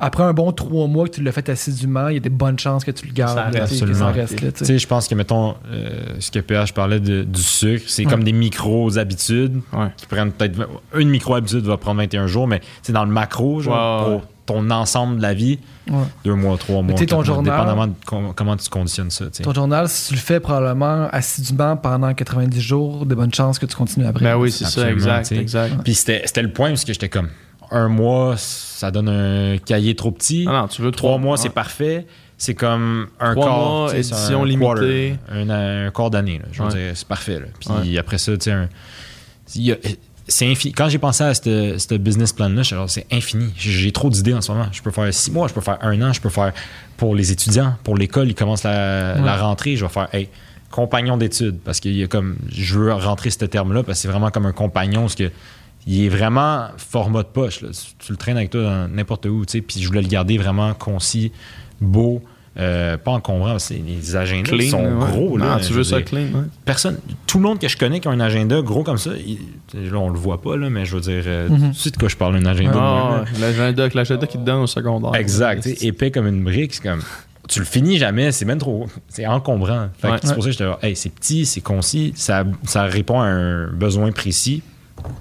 après 0.00 0.22
un 0.22 0.32
bon 0.32 0.50
trois 0.52 0.86
mois 0.86 1.06
que 1.06 1.14
tu 1.14 1.22
l'as 1.22 1.32
fait 1.32 1.48
assidûment, 1.48 2.08
il 2.08 2.14
y 2.14 2.16
a 2.16 2.20
des 2.20 2.28
bonnes 2.30 2.58
chances 2.58 2.84
que 2.84 2.90
tu 2.90 3.06
le 3.06 3.12
gardes, 3.12 3.36
Ça 3.36 3.44
reste, 3.44 4.40
là, 4.42 4.52
tu 4.52 4.64
sais. 4.64 4.78
je 4.78 4.86
pense 4.86 5.06
que, 5.08 5.14
mettons, 5.14 5.54
euh, 5.70 5.90
ce 6.18 6.30
que 6.30 6.38
PH 6.40 6.72
parlait 6.72 7.00
de- 7.00 7.22
du 7.22 7.42
sucre, 7.42 7.84
c'est 7.88 8.04
Ouais. 8.04 8.10
comme 8.10 8.24
des 8.24 8.32
micro-habitudes 8.32 9.60
Ouais. 9.72 9.88
qui 9.96 10.06
prennent 10.06 10.32
peut-être. 10.32 10.58
Une 10.96 11.08
micro-habitude 11.10 11.64
va 11.64 11.76
prendre 11.76 11.98
21 12.00 12.26
jours, 12.26 12.46
mais 12.48 12.60
c'est 12.82 12.92
dans 12.92 13.04
le 13.04 13.10
macro, 13.12 13.60
genre, 13.60 14.08
Ouais, 14.08 14.14
ouais. 14.14 14.18
pour 14.20 14.28
ton 14.46 14.68
ensemble 14.70 15.18
de 15.18 15.22
la 15.22 15.34
vie, 15.34 15.58
Ouais. 15.88 15.98
deux 16.24 16.34
mois, 16.34 16.56
trois 16.58 16.82
mois, 16.82 16.94
tu 16.94 17.00
sais, 17.00 17.06
ton 17.06 17.16
mois, 17.16 17.24
journal- 17.24 17.54
dépendamment 17.56 17.86
de 17.86 17.92
com- 18.04 18.32
comment 18.34 18.56
tu 18.56 18.68
conditionnes 18.68 19.10
ça. 19.10 19.26
tu 19.26 19.30
sais. 19.34 19.42
Ton 19.44 19.54
journal, 19.54 19.88
si 19.88 20.08
tu 20.08 20.14
le 20.14 20.20
fais 20.20 20.40
probablement 20.40 21.08
assidûment 21.12 21.76
pendant 21.76 22.12
90 22.14 22.60
jours, 22.60 23.06
de 23.06 23.14
bonnes 23.14 23.32
chances 23.32 23.58
que 23.58 23.66
tu 23.66 23.76
continues 23.76 24.06
après. 24.06 24.24
Ben 24.24 24.36
oui, 24.36 24.50
c'est 24.50 24.64
ça, 24.64 24.90
exact. 24.90 25.32
Puis 25.84 25.94
c'était 25.94 26.22
c'était 26.24 26.42
le 26.42 26.50
point 26.52 26.70
parce 26.70 26.84
que 26.84 26.92
j'étais 26.92 27.08
comme 27.08 27.28
un 27.70 27.88
mois, 27.88 28.34
ça 28.36 28.90
donne 28.90 29.08
un 29.08 29.58
cahier 29.58 29.94
trop 29.94 30.10
petit. 30.10 30.46
Ah 30.48 30.62
non, 30.62 30.68
tu 30.68 30.82
veux 30.82 30.90
Trois 30.90 31.18
mois, 31.18 31.36
c'est 31.36 31.48
parfait. 31.50 32.06
c'est 32.38 32.54
comme 32.54 33.08
un 33.20 33.32
Trois 33.34 33.46
quart. 33.46 33.58
mois, 33.58 33.94
édition 33.96 34.42
un 34.42 34.46
limitée. 34.46 34.64
quarter, 34.64 35.18
un, 35.32 35.50
un 35.86 35.90
quart 35.90 36.10
d'année. 36.10 36.40
Je 36.52 36.62
veux 36.62 36.68
dire, 36.70 36.92
c'est 36.94 37.06
parfait. 37.08 37.38
là. 37.40 37.46
Puis 37.82 37.98
après 37.98 38.18
ça, 38.18 38.36
tu 38.36 38.50
sais, 38.50 39.80
c'est 40.28 40.46
infini. 40.46 40.72
Quand 40.72 40.88
j'ai 40.88 40.98
pensé 40.98 41.24
à 41.24 41.34
ce 41.34 41.96
business 41.96 42.32
plan-là, 42.32 42.62
c'est 42.86 43.06
infini. 43.12 43.52
J'ai 43.56 43.72
j'ai 43.72 43.92
trop 43.92 44.10
d'idées 44.10 44.34
en 44.34 44.40
ce 44.40 44.52
moment. 44.52 44.66
Je 44.70 44.80
peux 44.80 44.90
faire 44.92 45.12
six 45.12 45.30
mois, 45.32 45.48
je 45.48 45.54
peux 45.54 45.60
faire 45.60 45.78
un 45.82 46.00
an, 46.02 46.12
je 46.12 46.20
peux 46.20 46.28
faire 46.28 46.52
pour 46.96 47.14
les 47.16 47.32
étudiants, 47.32 47.74
pour 47.82 47.96
l'école, 47.96 48.28
ils 48.28 48.34
commencent 48.34 48.62
la, 48.62 49.14
Ouais. 49.16 49.24
la 49.24 49.36
rentrée, 49.38 49.74
je 49.76 49.84
vais 49.84 49.90
faire, 49.90 50.08
hey, 50.14 50.28
compagnon 50.70 51.16
d'études. 51.16 51.58
Parce 51.64 51.80
qu'il 51.80 51.96
y 51.96 52.02
a 52.04 52.06
comme, 52.06 52.36
je 52.52 52.78
veux 52.78 52.92
rentrer 52.92 53.30
ce 53.30 53.44
terme-là 53.44 53.82
parce 53.82 53.98
que 53.98 54.02
c'est 54.02 54.08
vraiment 54.08 54.30
comme 54.30 54.46
un 54.46 54.52
compagnon, 54.52 55.00
parce 55.02 55.16
que 55.16 55.30
il 55.86 56.04
est 56.04 56.08
vraiment 56.08 56.68
format 56.76 57.22
de 57.22 57.28
poche. 57.28 57.62
là. 57.62 57.68
Tu, 57.70 58.06
tu 58.06 58.12
le 58.12 58.18
traînes 58.18 58.36
avec 58.36 58.50
toi 58.50 58.62
dans 58.62 58.88
n'importe 58.88 59.26
où, 59.26 59.44
tu 59.46 59.52
sais. 59.52 59.60
Puis 59.60 59.80
je 59.80 59.86
voulais 59.86 60.02
le 60.02 60.08
garder 60.08 60.36
vraiment 60.38 60.74
concis, 60.74 61.32
beau, 61.80 62.22
euh, 62.58 62.96
pas 62.98 63.12
encombrant. 63.12 63.52
parce 63.52 63.68
que 63.70 63.74
Les 63.74 64.16
agendas 64.16 64.50
Clean. 64.50 64.70
sont 64.70 64.84
ouais. 64.84 65.10
gros. 65.10 65.38
Non, 65.38 65.44
là, 65.46 65.58
tu 65.64 65.72
veux 65.72 65.84
ça 65.84 65.96
dire. 65.96 66.04
clean, 66.06 66.20
ouais. 66.22 66.44
Personne, 66.64 66.98
tout 67.26 67.38
le 67.38 67.44
monde 67.44 67.58
que 67.58 67.68
je 67.68 67.76
connais 67.76 68.00
qui 68.00 68.08
a 68.08 68.10
un 68.10 68.20
agenda 68.20 68.60
gros 68.60 68.82
comme 68.82 68.98
ça, 68.98 69.10
il- 69.16 69.90
là, 69.90 69.98
on 69.98 70.10
le 70.10 70.18
voit 70.18 70.42
pas, 70.42 70.56
là, 70.56 70.68
mais 70.68 70.84
je 70.84 70.94
veux 70.96 71.00
dire, 71.00 71.22
euh, 71.26 71.48
Mhm. 71.48 71.70
tu 71.72 71.78
sais 71.78 71.90
de 71.90 71.96
quoi 71.96 72.08
je 72.08 72.16
parle, 72.16 72.36
un 72.36 72.44
agenda. 72.44 72.72
Ah, 72.76 73.24
l'agenda, 73.40 73.88
l'agenda 73.94 74.26
qui 74.26 74.36
te 74.38 74.42
donne 74.44 74.60
au 74.62 74.66
secondaire. 74.66 75.14
Exact. 75.14 75.66
épais 75.80 76.10
comme 76.10 76.26
une 76.26 76.42
brique, 76.44 76.74
c'est 76.74 76.82
comme. 76.82 77.00
Tu 77.48 77.58
le 77.58 77.64
finis 77.64 77.96
jamais, 77.98 78.30
c'est 78.30 78.44
même 78.44 78.58
trop. 78.58 78.86
C'est 79.08 79.26
encombrant. 79.26 79.88
Fait 79.98 80.08
que 80.08 80.12
Ouais. 80.12 80.18
c'est 80.22 80.34
pour 80.34 80.42
ça 80.44 80.50
que 80.50 80.56
j'étais 80.56 80.70
hey, 80.86 80.94
c'est 80.94 81.08
petit, 81.12 81.46
c'est 81.46 81.60
concis, 81.62 82.12
ça, 82.14 82.44
ça 82.64 82.84
répond 82.84 83.20
à 83.20 83.24
un 83.26 83.66
besoin 83.68 84.12
précis. 84.12 84.62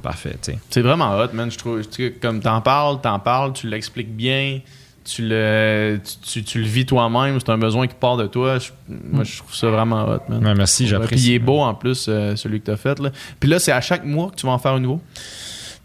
Parfait, 0.02 0.36
tu 0.42 0.52
sais. 0.54 0.60
C'est 0.70 0.82
vraiment 0.82 1.18
hot, 1.18 1.28
man. 1.34 1.52
Je 1.52 1.58
trouve, 1.58 1.82
comme 2.22 2.40
t'en 2.42 2.62
parles, 2.62 3.02
t'en 3.02 3.20
parles, 3.20 3.54
tu 3.54 3.68
l'expliques 3.68 4.16
bien, 4.16 4.60
tu 5.06 5.28
le, 5.28 6.00
tu, 6.04 6.18
tu- 6.20 6.44
tu 6.44 6.60
le 6.60 6.66
vis 6.66 6.86
toi-même, 6.86 7.40
c'est 7.40 7.50
un 7.50 7.58
besoin 7.58 7.88
qui 7.88 7.96
part 7.96 8.18
de 8.18 8.28
toi. 8.28 8.60
Je- 8.60 8.70
moi, 9.12 9.24
je 9.24 9.38
trouve 9.40 9.56
ça 9.56 9.70
vraiment 9.70 10.04
hot, 10.08 10.20
man. 10.30 10.46
Ouais, 10.46 10.54
merci, 10.56 10.88
j'apprécie. 10.88 11.16
Puis 11.24 11.32
il 11.32 11.36
est 11.36 11.40
beau 11.40 11.60
en 11.62 11.74
plus, 11.74 12.06
euh, 12.08 12.36
celui 12.36 12.60
que 12.62 12.66
t'as 12.68 12.78
fait. 12.78 13.00
Là. 13.00 13.10
Puis 13.40 13.50
là, 13.50 13.60
c'est 13.60 13.72
à 13.72 13.82
chaque 13.82 14.06
mois 14.06 14.30
que 14.30 14.36
tu 14.36 14.46
vas 14.46 14.52
en 14.54 14.60
faire 14.60 14.74
un 14.74 14.80
nouveau? 14.80 15.02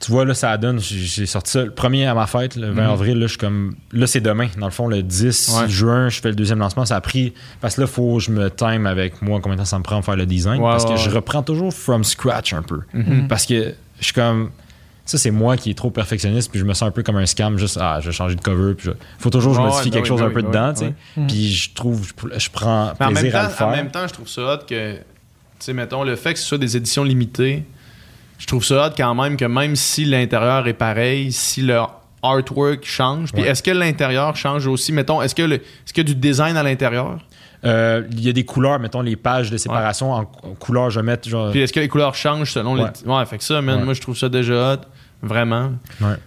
Tu 0.00 0.10
vois, 0.10 0.26
là, 0.26 0.34
ça 0.34 0.54
donne. 0.58 0.80
J'ai 0.80 1.24
sorti 1.24 1.52
ça 1.52 1.64
le 1.64 1.70
premier 1.70 2.04
à 2.04 2.12
ma 2.14 2.26
fête, 2.26 2.56
le 2.56 2.66
20 2.72 2.82
Mhm. 2.88 2.90
avril. 2.90 3.18
Là, 3.18 3.26
je 3.26 3.30
suis 3.30 3.38
comme. 3.38 3.74
Là, 3.92 4.06
c'est 4.06 4.20
demain. 4.20 4.48
Dans 4.58 4.66
le 4.66 4.72
fond, 4.72 4.86
le 4.88 5.02
10 5.02 5.56
Ouais. 5.56 5.68
juin, 5.70 6.10
je 6.10 6.20
fais 6.20 6.28
le 6.28 6.34
deuxième 6.34 6.58
lancement. 6.58 6.84
Ça 6.84 6.96
a 6.96 7.00
pris. 7.00 7.32
Parce 7.62 7.76
que 7.76 7.82
là, 7.82 7.86
il 7.86 7.92
faut 7.92 8.16
que 8.16 8.22
je 8.22 8.30
me 8.32 8.50
time 8.50 8.86
avec 8.86 9.22
moi 9.22 9.40
combien 9.40 9.54
de 9.56 9.60
temps 9.60 9.64
ça 9.66 9.78
me 9.78 9.84
prend 9.84 10.00
de 10.00 10.04
faire 10.04 10.16
le 10.16 10.26
design. 10.26 10.60
Parce 10.60 10.84
que 10.84 10.90
ouais, 10.90 10.96
je 10.98 11.08
reprends 11.08 11.42
toujours 11.42 11.72
from 11.72 12.04
scratch 12.04 12.52
un 12.52 12.62
peu. 12.62 12.80
Mhm. 12.92 13.28
Parce 13.28 13.46
que 13.46 13.72
je 14.00 14.04
suis 14.04 14.14
comme. 14.14 14.50
Ça, 15.06 15.18
c'est 15.18 15.30
moi 15.30 15.58
qui 15.58 15.68
est 15.70 15.74
trop 15.74 15.90
perfectionniste, 15.90 16.50
puis 16.50 16.58
je 16.58 16.64
me 16.64 16.72
sens 16.72 16.88
un 16.88 16.90
peu 16.90 17.02
comme 17.02 17.16
un 17.16 17.26
scam, 17.26 17.58
juste, 17.58 17.76
ah, 17.78 17.98
je 18.00 18.06
vais 18.06 18.12
changer 18.12 18.36
de 18.36 18.40
cover, 18.40 18.72
puis 18.72 18.86
je- 18.86 18.92
faut 19.18 19.28
toujours 19.28 19.52
que 19.52 19.58
je 19.58 19.62
modifie 19.66 19.84
ouais, 19.88 19.90
quelque 19.90 20.08
chose 20.08 20.22
oui, 20.22 20.26
un 20.28 20.30
peu 20.30 20.42
dedans, 20.42 20.72
tu 20.72 20.86
sais. 20.86 20.94
Puis 21.28 21.50
je 21.52 21.74
trouve, 21.74 22.06
je, 22.06 22.38
je 22.38 22.48
prends 22.50 22.94
Mais 22.98 23.04
en 23.04 23.10
même, 23.10 23.18
plaisir 23.20 23.36
à 23.36 23.42
temps, 23.42 23.48
le 23.50 23.54
faire. 23.54 23.66
en 23.66 23.70
même 23.70 23.90
temps, 23.90 24.08
je 24.08 24.14
trouve 24.14 24.28
ça 24.28 24.54
hot 24.54 24.58
que, 24.66 24.94
tu 24.94 25.00
sais, 25.58 25.72
mettons, 25.74 26.04
le 26.04 26.16
fait 26.16 26.32
que 26.32 26.38
ce 26.38 26.46
soit 26.46 26.56
des 26.56 26.74
éditions 26.78 27.04
limitées, 27.04 27.64
je 28.38 28.46
trouve 28.46 28.64
ça 28.64 28.86
hot 28.86 28.92
quand 28.96 29.14
même 29.14 29.36
que 29.36 29.44
même 29.44 29.76
si 29.76 30.06
l'intérieur 30.06 30.66
est 30.66 30.72
pareil, 30.72 31.30
si 31.32 31.60
le 31.60 31.80
artwork 32.22 32.86
change, 32.86 33.30
puis 33.32 33.42
est-ce 33.42 33.62
que 33.62 33.70
l'intérieur 33.72 34.34
change 34.36 34.66
aussi, 34.66 34.90
mettons, 34.92 35.20
est-ce 35.20 35.34
que 35.34 35.42
le, 35.42 35.56
est-ce 35.56 35.92
qu'il 35.92 36.08
y 36.08 36.10
a 36.10 36.14
du 36.14 36.18
design 36.18 36.56
à 36.56 36.62
l'intérieur? 36.62 37.18
Euh, 37.64 38.02
Il 38.12 38.20
y 38.24 38.28
a 38.28 38.32
des 38.32 38.44
couleurs, 38.44 38.78
mettons, 38.78 39.00
les 39.00 39.16
pages 39.16 39.50
de 39.50 39.56
séparation 39.56 40.12
en, 40.12 40.20
en 40.20 40.54
couleurs, 40.58 40.90
je 40.90 41.00
vais 41.00 41.06
mettre 41.06 41.28
genre. 41.28 41.50
Puis 41.50 41.60
est-ce 41.60 41.72
que 41.72 41.80
les 41.80 41.88
couleurs 41.88 42.14
changent 42.14 42.52
selon 42.52 42.74
Ouais. 42.74 42.90
les. 43.04 43.10
Ouais, 43.10 43.24
fait 43.26 43.38
que 43.38 43.44
ça, 43.44 43.60
man, 43.62 43.78
Ouais. 43.80 43.84
moi 43.84 43.94
je 43.94 44.00
trouve 44.00 44.16
ça 44.16 44.28
déjà 44.28 44.74
hot. 44.74 44.78
Vraiment. 45.22 45.70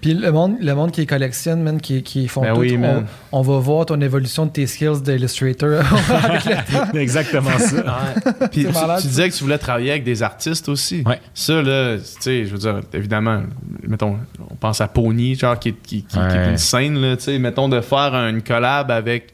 Puis 0.01 0.15
le 0.15 0.31
monde, 0.31 0.55
le 0.59 0.73
monde 0.73 0.91
qui 0.91 1.05
collectionne, 1.05 1.61
man, 1.61 1.79
qui, 1.79 2.01
qui 2.01 2.27
font 2.27 2.41
Ben 2.41 2.55
tout, 2.55 2.61
oui, 2.61 2.79
on, 2.81 3.03
on 3.31 3.41
va 3.43 3.59
voir 3.59 3.85
ton 3.85 4.01
évolution 4.01 4.47
de 4.47 4.51
tes 4.51 4.65
skills 4.65 5.03
d'illustrator. 5.03 5.83
Exactement 6.95 7.57
ça. 7.59 7.99
Puis 8.51 8.65
tu, 8.65 8.71
malade, 8.71 8.97
tu 8.97 9.03
ça. 9.03 9.07
disais 9.09 9.29
que 9.29 9.35
tu 9.35 9.43
voulais 9.43 9.57
travailler 9.59 9.91
avec 9.91 10.03
des 10.03 10.23
artistes 10.23 10.67
aussi. 10.69 11.03
Ouais. 11.05 11.19
Ça, 11.33 11.61
là, 11.61 11.97
tu 11.97 12.03
sais, 12.21 12.45
je 12.45 12.51
veux 12.51 12.57
dire, 12.57 12.79
évidemment, 12.93 13.43
mettons, 13.87 14.17
on 14.49 14.55
pense 14.55 14.81
à 14.81 14.87
Pony, 14.87 15.35
genre, 15.35 15.59
qui, 15.59 15.69
est- 15.69 15.81
qui, 15.83 16.03
qui- 16.03 16.17
qui 16.17 16.19
est 16.19 16.49
une 16.49 16.57
scène, 16.57 16.99
là, 16.99 17.17
tu 17.17 17.23
sais, 17.23 17.37
mettons, 17.39 17.69
de 17.69 17.81
faire 17.81 18.15
une 18.15 18.41
collab 18.41 18.89
avec, 18.89 19.33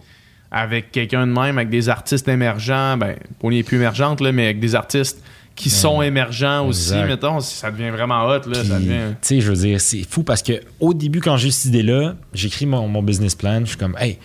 avec 0.54 0.92
quelqu'un 0.92 1.26
de 1.28 1.32
même, 1.32 1.58
avec 1.58 1.70
des 1.70 1.90
artistes 1.90 2.28
émergents, 2.28 2.96
ben, 2.96 3.16
Pony 3.40 3.60
est 3.60 3.64
plus 3.64 3.78
émergente, 3.78 4.22
là, 4.22 4.32
mais 4.32 4.46
avec 4.46 4.60
des 4.60 4.76
artistes 4.76 5.22
qui 5.56 5.70
sont 5.70 6.02
émergents 6.02 6.66
aussi, 6.68 6.94
Exact. 6.94 7.08
mettons, 7.08 7.40
ça 7.40 7.70
devient 7.72 7.90
vraiment 7.90 8.24
hot, 8.28 8.48
là, 8.48 8.64
ça 8.64 8.80
devient... 8.80 9.14
Tu 9.22 9.28
sais, 9.28 9.42
je 9.42 9.50
veux 9.52 9.56
dire, 9.68 9.82
c'est 9.82 10.04
fou 10.04 10.24
parce 10.24 10.42
que 10.42 10.54
au 10.80 10.94
début, 10.94 11.20
quand 11.22 11.38
j'ai 11.38 11.50
eu 11.50 11.52
cette 11.52 11.66
idée-là, 11.66 12.16
j'écris 12.34 12.66
mon, 12.66 12.88
mon 12.88 13.04
business 13.04 13.36
plan. 13.36 13.60
Je 13.62 13.66
suis 13.66 13.78
comme, 13.78 13.96
hey, 14.00 14.18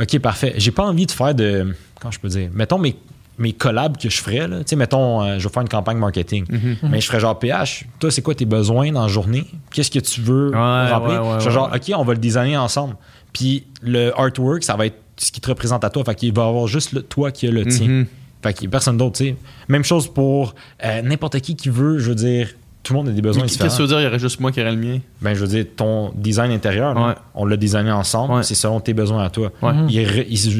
OK, 0.00 0.18
parfait. 0.20 0.54
J'ai 0.56 0.70
pas 0.72 0.82
envie 0.84 1.06
de 1.06 1.12
faire 1.12 1.34
de. 1.34 1.74
Comment 2.00 2.10
je 2.10 2.18
peux 2.18 2.26
dire 2.28 2.50
Mettons 2.52 2.78
mes, 2.78 2.96
mes 3.38 3.52
collabs 3.52 3.96
que 3.96 4.08
je 4.10 4.20
ferais. 4.20 4.48
là. 4.48 4.58
Tu 4.58 4.70
sais, 4.70 4.76
mettons, 4.76 5.22
euh, 5.22 5.38
je 5.38 5.46
vais 5.46 5.52
faire 5.54 5.62
une 5.62 5.68
campagne 5.68 5.98
marketing. 5.98 6.44
Mhm. 6.50 6.76
Mais 6.90 7.00
je 7.00 7.06
ferais 7.06 7.20
genre 7.20 7.38
PH. 7.38 7.84
Toi, 8.00 8.10
c'est 8.10 8.22
quoi 8.22 8.34
tes 8.34 8.44
besoins 8.44 8.90
dans 8.90 9.02
la 9.02 9.08
journée? 9.08 9.46
Qu'est-ce 9.72 9.92
que 9.92 10.00
tu 10.00 10.20
veux 10.20 10.50
Ouais, 10.50 10.90
remplir? 10.90 11.22
ouais, 11.24 11.34
ouais, 11.34 11.40
Je 11.40 11.46
ouais, 11.46 11.52
genre. 11.52 11.70
OK, 11.72 11.92
on 11.96 12.02
va 12.04 12.12
le 12.14 12.18
designer 12.18 12.60
ensemble. 12.60 12.96
Puis 13.32 13.64
le 13.82 14.10
artwork, 14.18 14.64
ça 14.64 14.74
va 14.74 14.86
être 14.86 14.98
ce 15.16 15.30
qui 15.32 15.40
te 15.40 15.48
représente 15.48 15.84
à 15.84 15.90
toi. 15.90 16.04
Fait 16.04 16.14
qu'il 16.14 16.32
va 16.32 16.44
y 16.44 16.48
avoir 16.48 16.66
juste 16.66 16.92
le, 16.92 17.02
toi 17.02 17.30
qui 17.30 17.46
a 17.46 17.50
le 17.50 17.64
tien. 17.66 17.88
Mhm. 17.88 18.06
Fait 18.42 18.52
qu'il 18.52 18.68
personne 18.68 18.96
d'autre, 18.98 19.16
tu 19.16 19.24
sais. 19.28 19.36
Même 19.68 19.84
chose 19.84 20.06
pour 20.12 20.54
euh, 20.84 21.02
n'importe 21.02 21.40
qui 21.40 21.56
qui 21.56 21.70
veut, 21.70 21.98
je 21.98 22.10
veux 22.10 22.14
dire, 22.14 22.48
tout 22.82 22.92
le 22.92 22.98
monde 22.98 23.08
a 23.08 23.12
des 23.12 23.22
besoins 23.22 23.44
Qu'est-ce 23.44 23.56
que 23.56 23.68
ça 23.70 23.78
veut 23.80 23.88
dire, 23.88 23.98
il 24.00 24.04
y 24.04 24.06
aurait 24.06 24.18
juste 24.18 24.40
moi 24.40 24.52
qui 24.52 24.60
aurais 24.60 24.72
le 24.72 24.76
mien? 24.76 24.98
Ben, 25.22 25.32
je 25.32 25.40
veux 25.40 25.46
dire, 25.46 25.64
ton 25.74 26.12
design 26.14 26.50
intérieur, 26.52 26.92
là, 26.92 27.16
on 27.34 27.46
l'a 27.46 27.56
designé 27.56 27.90
ensemble, 27.90 28.34
Ouais. 28.34 28.42
c'est 28.42 28.54
selon 28.54 28.78
tes 28.80 28.92
besoins 28.92 29.24
à 29.24 29.30
toi. 29.30 29.50
Ouais. 29.62 29.72
Il, 29.88 29.96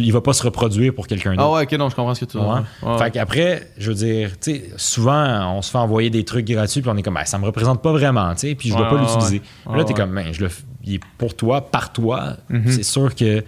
il 0.02 0.10
va 0.10 0.22
pas 0.22 0.32
se 0.32 0.42
reproduire 0.42 0.94
pour 0.94 1.06
quelqu'un 1.06 1.32
Ah 1.34 1.42
d'autre. 1.42 1.52
ouais, 1.56 1.62
ok, 1.64 1.72
non, 1.72 1.90
je 1.90 1.94
comprends 1.94 2.14
ce 2.14 2.24
que 2.24 2.30
tu 2.30 2.38
veux 2.38 2.44
dire. 2.44 2.64
Fait 2.98 3.10
qu'après, 3.10 3.68
je 3.76 3.90
veux 3.90 3.94
dire, 3.96 4.30
tu 4.40 4.52
sais, 4.54 4.70
souvent, 4.78 5.54
on 5.54 5.60
se 5.60 5.70
fait 5.70 5.76
envoyer 5.76 6.08
des 6.08 6.24
trucs 6.24 6.46
gratuits, 6.46 6.80
puis 6.80 6.90
on 6.90 6.96
est 6.96 7.02
comme, 7.02 7.12
ben, 7.12 7.26
ça 7.26 7.36
me 7.36 7.44
représente 7.44 7.82
pas 7.82 7.92
vraiment, 7.92 8.32
tu 8.32 8.48
sais, 8.48 8.54
puis 8.54 8.70
je 8.70 8.74
dois 8.74 8.88
pas 8.88 8.98
l'utiliser. 8.98 9.42
là, 9.70 9.84
t'es 9.84 9.92
comme, 9.92 10.14
ben, 10.14 10.32
je 10.32 10.44
le, 10.44 10.50
il 10.86 10.94
est 10.94 11.00
pour 11.18 11.36
toi, 11.36 11.60
par 11.70 11.92
toi. 11.92 12.38
Mhm. 12.48 12.62
C'est 12.70 12.84
sûr 12.84 13.14
que, 13.14 13.44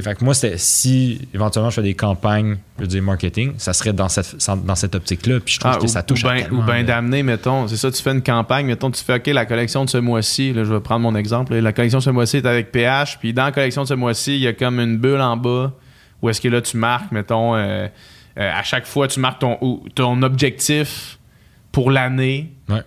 fait 0.00 0.14
que 0.14 0.24
moi, 0.24 0.34
c'était, 0.34 0.56
si 0.58 1.28
éventuellement 1.34 1.70
je 1.70 1.76
fais 1.76 1.82
des 1.82 1.94
campagnes, 1.94 2.58
je 2.78 2.82
veux 2.82 2.88
dire, 2.88 3.02
marketing, 3.02 3.54
ça 3.58 3.72
serait 3.72 3.92
dans 3.92 4.08
cette, 4.08 4.36
dans 4.64 4.74
cette 4.74 4.94
optique-là, 4.94 5.40
puis 5.40 5.54
je 5.54 5.60
trouve 5.60 5.72
Ah, 5.74 5.78
que 5.78 5.84
ou, 5.84 5.88
ça 5.88 6.02
touche 6.02 6.22
ou 6.24 6.28
ben, 6.28 6.46
ou 6.52 6.62
de- 6.62 6.82
d'amener, 6.86 7.22
mettons, 7.22 7.66
c'est 7.66 7.76
ça, 7.76 7.90
tu 7.90 8.00
fais 8.02 8.12
une 8.12 8.22
campagne, 8.22 8.66
mettons, 8.66 8.90
tu 8.90 9.02
fais, 9.02 9.16
OK, 9.16 9.26
la 9.26 9.46
collection 9.46 9.84
de 9.84 9.90
ce 9.90 9.98
mois-ci, 9.98 10.52
là, 10.52 10.64
je 10.64 10.72
vais 10.72 10.80
prendre 10.80 11.00
mon 11.00 11.14
exemple, 11.16 11.54
là, 11.54 11.60
la 11.60 11.72
collection 11.72 11.98
de 11.98 12.04
ce 12.04 12.10
mois-ci 12.10 12.36
est 12.38 12.46
avec 12.46 12.70
PH, 12.72 13.18
puis 13.18 13.32
dans 13.32 13.44
la 13.44 13.52
collection 13.52 13.82
de 13.82 13.88
ce 13.88 13.94
mois-ci, 13.94 14.36
il 14.36 14.40
y 14.42 14.46
a 14.46 14.52
comme 14.52 14.78
une 14.80 14.96
bulle 14.98 15.20
en 15.20 15.36
bas, 15.36 15.72
où 16.22 16.28
est-ce 16.28 16.40
que 16.40 16.48
là, 16.48 16.60
tu 16.60 16.76
marques, 16.76 17.10
mettons, 17.12 17.56
euh, 17.56 17.88
euh, 18.38 18.50
à 18.54 18.62
chaque 18.62 18.86
fois, 18.86 19.08
tu 19.08 19.18
marques 19.20 19.40
ton, 19.40 19.58
ton 19.94 20.22
objectif 20.22 21.18
pour 21.72 21.90
l'année. 21.90 22.52
Ouais. 22.68 22.82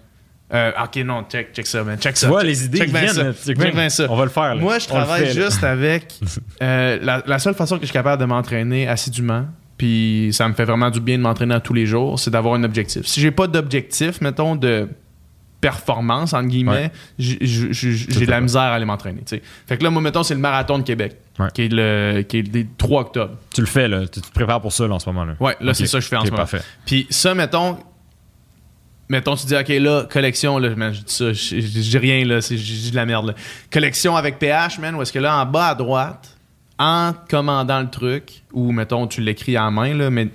Euh, 0.53 0.71
OK, 0.83 0.97
non, 0.97 1.23
check, 1.29 1.51
check 1.53 1.65
ça, 1.65 1.83
man, 1.83 1.97
check 1.97 2.13
Tu 2.13 2.19
ça. 2.21 2.27
vois, 2.27 2.41
check- 2.41 2.47
les 2.47 2.65
idées 2.65 2.77
check 2.79 2.89
viennent. 2.89 3.07
ça. 3.09 3.23
là. 3.23 3.33
Check 3.33 3.57
bien 3.75 3.89
ça. 3.89 4.05
On 4.09 4.15
va 4.15 4.23
le 4.25 4.29
faire. 4.29 4.53
là. 4.55 4.61
Moi, 4.61 4.77
je 4.79 4.85
On 4.85 4.95
travaille 4.95 5.25
fait, 5.27 5.33
là. 5.33 5.45
juste 5.45 5.63
avec. 5.63 6.13
euh, 6.61 6.99
la, 7.01 7.23
la 7.25 7.39
seule 7.39 7.55
façon 7.55 7.75
que 7.77 7.81
je 7.81 7.87
suis 7.87 7.93
capable 7.93 8.19
de 8.21 8.25
m'entraîner 8.27 8.87
assidûment, 8.87 9.45
puis 9.77 10.29
ça 10.31 10.47
me 10.47 10.53
fait 10.53 10.65
vraiment 10.65 10.91
du 10.91 10.99
bien 10.99 11.17
de 11.17 11.23
m'entraîner 11.23 11.55
à 11.55 11.59
tous 11.59 11.73
les 11.73 11.85
jours, 11.87 12.19
c'est 12.19 12.29
d'avoir 12.29 12.53
un 12.53 12.63
objectif. 12.63 13.05
Si 13.05 13.19
j'ai 13.19 13.31
pas 13.31 13.47
d'objectif, 13.47 14.21
mettons, 14.21 14.55
de 14.55 14.87
performance, 15.59 16.33
entre 16.33 16.49
guillemets, 16.49 16.91
Ouais. 16.91 16.91
j'ai 17.17 18.25
de 18.25 18.29
la 18.29 18.41
misère 18.41 18.61
à 18.63 18.75
aller 18.75 18.85
m'entraîner. 18.85 19.21
tu. 19.25 19.41
Fait 19.65 19.77
que 19.77 19.83
là, 19.83 19.89
moi, 19.89 20.01
mettons, 20.01 20.21
c'est 20.21 20.33
le 20.33 20.39
marathon 20.41 20.77
de 20.77 20.83
Québec, 20.83 21.15
Ouais. 21.39 21.47
qui, 21.53 21.63
est 21.63 21.69
le, 21.71 22.21
qui 22.27 22.39
est 22.39 22.53
le 22.53 22.65
3 22.77 23.01
octobre. 23.01 23.35
Tu 23.55 23.61
le 23.61 23.67
fais, 23.67 23.87
là. 23.87 24.01
Tu 24.01 24.19
tu 24.19 24.29
te 24.29 24.33
prépares 24.33 24.59
pour 24.61 24.73
ça, 24.73 24.87
là, 24.87 24.95
en 24.95 24.99
ce 24.99 25.09
moment-là. 25.09 25.35
Ouais, 25.39 25.55
là, 25.61 25.73
c'est 25.73 25.87
ça 25.87 25.99
que 25.99 26.03
je 26.03 26.09
fais 26.09 26.17
en 26.17 26.21
ce 26.25 26.31
moment. 26.31 26.37
parfait. 26.37 26.61
Puis 26.85 27.07
ça, 27.09 27.33
mettons, 27.33 27.77
mettons, 29.09 29.35
tu 29.35 29.45
dis, 29.45 29.55
OK, 29.55 29.67
là, 29.69 30.05
collection, 30.09 30.57
là, 30.57 30.69
man, 30.75 30.93
je 30.93 31.01
dis 31.01 31.33
je 31.33 31.81
je 31.81 31.97
rien, 31.97 32.25
là, 32.25 32.41
c'est- 32.41 32.57
je 32.57 32.63
dis 32.73 32.91
de 32.91 32.95
la 32.95 33.05
merde, 33.05 33.27
là. 33.27 33.33
Collection 33.71 34.15
avec 34.15 34.39
PH, 34.39 34.79
man, 34.79 34.95
où 34.95 35.01
est-ce 35.01 35.13
que 35.13 35.19
là, 35.19 35.37
en 35.37 35.45
bas 35.45 35.69
à 35.69 35.75
droite, 35.75 36.37
en 36.79 37.13
commandant 37.29 37.81
le 37.81 37.89
truc, 37.89 38.43
ou 38.51 38.71
mettons, 38.71 39.07
tu 39.07 39.21
l'écris 39.21 39.57
en 39.57 39.71
main, 39.71 39.93
là, 39.93 40.09
mais 40.09 40.27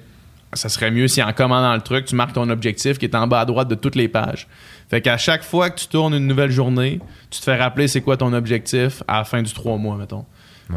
ça 0.54 0.68
serait 0.68 0.90
mieux 0.90 1.08
si 1.08 1.22
en 1.22 1.32
commandant 1.32 1.74
le 1.74 1.80
truc, 1.80 2.06
tu 2.06 2.14
marques 2.14 2.32
ton 2.32 2.48
objectif 2.48 2.98
qui 2.98 3.04
est 3.04 3.14
en 3.14 3.26
bas 3.26 3.40
à 3.40 3.44
droite 3.44 3.68
de 3.68 3.74
toutes 3.74 3.96
les 3.96 4.08
pages. 4.08 4.46
Fait 4.88 5.02
qu'à 5.02 5.18
chaque 5.18 5.42
fois 5.42 5.68
que 5.68 5.78
tu 5.78 5.88
tournes 5.88 6.14
une 6.14 6.26
nouvelle 6.26 6.50
journée, 6.50 7.00
tu 7.30 7.38
te 7.40 7.44
fais 7.44 7.56
rappeler 7.56 7.88
c'est 7.88 8.00
quoi 8.00 8.16
ton 8.16 8.32
objectif 8.32 9.02
à 9.06 9.18
la 9.18 9.24
fin 9.24 9.42
du 9.42 9.52
trois 9.52 9.76
mois, 9.76 9.96
mettons. 9.96 10.24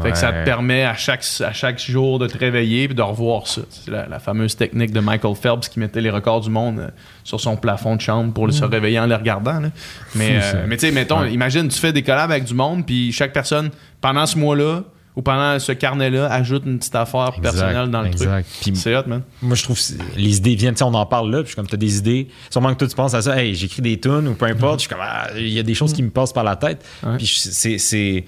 Fait 0.00 0.10
que 0.12 0.16
ça 0.16 0.32
te 0.32 0.44
permet 0.44 0.84
à 0.84 0.94
chaque, 0.94 1.22
à 1.40 1.52
chaque 1.52 1.78
jour 1.78 2.18
de 2.18 2.26
te 2.26 2.38
réveiller 2.38 2.84
et 2.84 2.88
de 2.88 3.02
revoir 3.02 3.46
ça. 3.46 3.60
C'est 3.68 3.90
la, 3.90 4.06
la 4.06 4.18
fameuse 4.18 4.56
technique 4.56 4.90
de 4.90 5.00
Michael 5.00 5.34
Phelps 5.34 5.68
qui 5.68 5.80
mettait 5.80 6.00
les 6.00 6.08
records 6.08 6.40
du 6.40 6.48
monde 6.50 6.78
euh, 6.78 6.88
sur 7.24 7.40
son 7.40 7.56
plafond 7.56 7.96
de 7.96 8.00
chambre 8.00 8.32
pour 8.32 8.50
se 8.50 8.64
réveiller 8.64 8.98
en 9.00 9.06
les 9.06 9.14
regardant. 9.14 9.60
là. 9.60 9.68
Mais, 10.14 10.38
Mm. 10.38 10.40
Euh, 10.42 10.64
mais 10.66 10.76
tu 10.78 10.86
sais, 10.86 10.92
mettons, 10.92 11.20
Ouais. 11.20 11.32
imagine, 11.32 11.68
tu 11.68 11.78
fais 11.78 11.92
des 11.92 12.02
collabs 12.02 12.30
avec 12.30 12.44
du 12.44 12.54
monde, 12.54 12.86
puis 12.86 13.12
chaque 13.12 13.32
personne, 13.34 13.70
pendant 14.00 14.24
ce 14.24 14.38
mois-là 14.38 14.82
ou 15.14 15.20
pendant 15.20 15.58
ce 15.58 15.72
carnet-là, 15.72 16.26
ajoute 16.32 16.62
une 16.64 16.78
petite 16.78 16.94
affaire 16.94 17.32
personnelle 17.42 17.90
dans 17.90 18.00
le 18.00 18.06
exact. 18.08 18.46
Puis 18.62 18.70
truc. 18.72 18.76
C'est 18.82 18.96
hot, 18.96 19.02
man. 19.06 19.20
moi, 19.42 19.54
je 19.56 19.62
trouve 19.62 19.78
les 20.16 20.38
idées 20.38 20.54
viennent, 20.54 20.72
tu 20.72 20.78
sais, 20.78 20.84
on 20.84 20.94
en 20.94 21.04
parle 21.04 21.30
là, 21.30 21.38
puis 21.42 21.48
je 21.48 21.48
suis 21.48 21.56
comme, 21.56 21.66
t'as 21.66 21.76
des 21.76 21.98
idées. 21.98 22.28
Sûrement 22.48 22.72
que 22.72 22.78
toi, 22.78 22.88
tu 22.88 22.96
penses 22.96 23.12
à 23.12 23.20
ça, 23.20 23.38
hey, 23.38 23.54
j'écris 23.54 23.82
des 23.82 24.00
tunes 24.00 24.26
ou 24.26 24.32
peu 24.34 24.46
importe. 24.46 24.76
Je 24.80 24.86
suis 24.86 24.88
comme, 24.88 25.02
ah, 25.02 25.26
il 25.36 25.50
y 25.50 25.58
a 25.58 25.62
des 25.62 25.74
choses 25.74 25.92
qui 25.92 26.02
me 26.02 26.08
passent 26.08 26.32
par 26.32 26.44
la 26.44 26.56
tête. 26.56 26.82
Ouais. 27.02 27.18
Puis 27.18 27.26
c'est. 27.26 28.24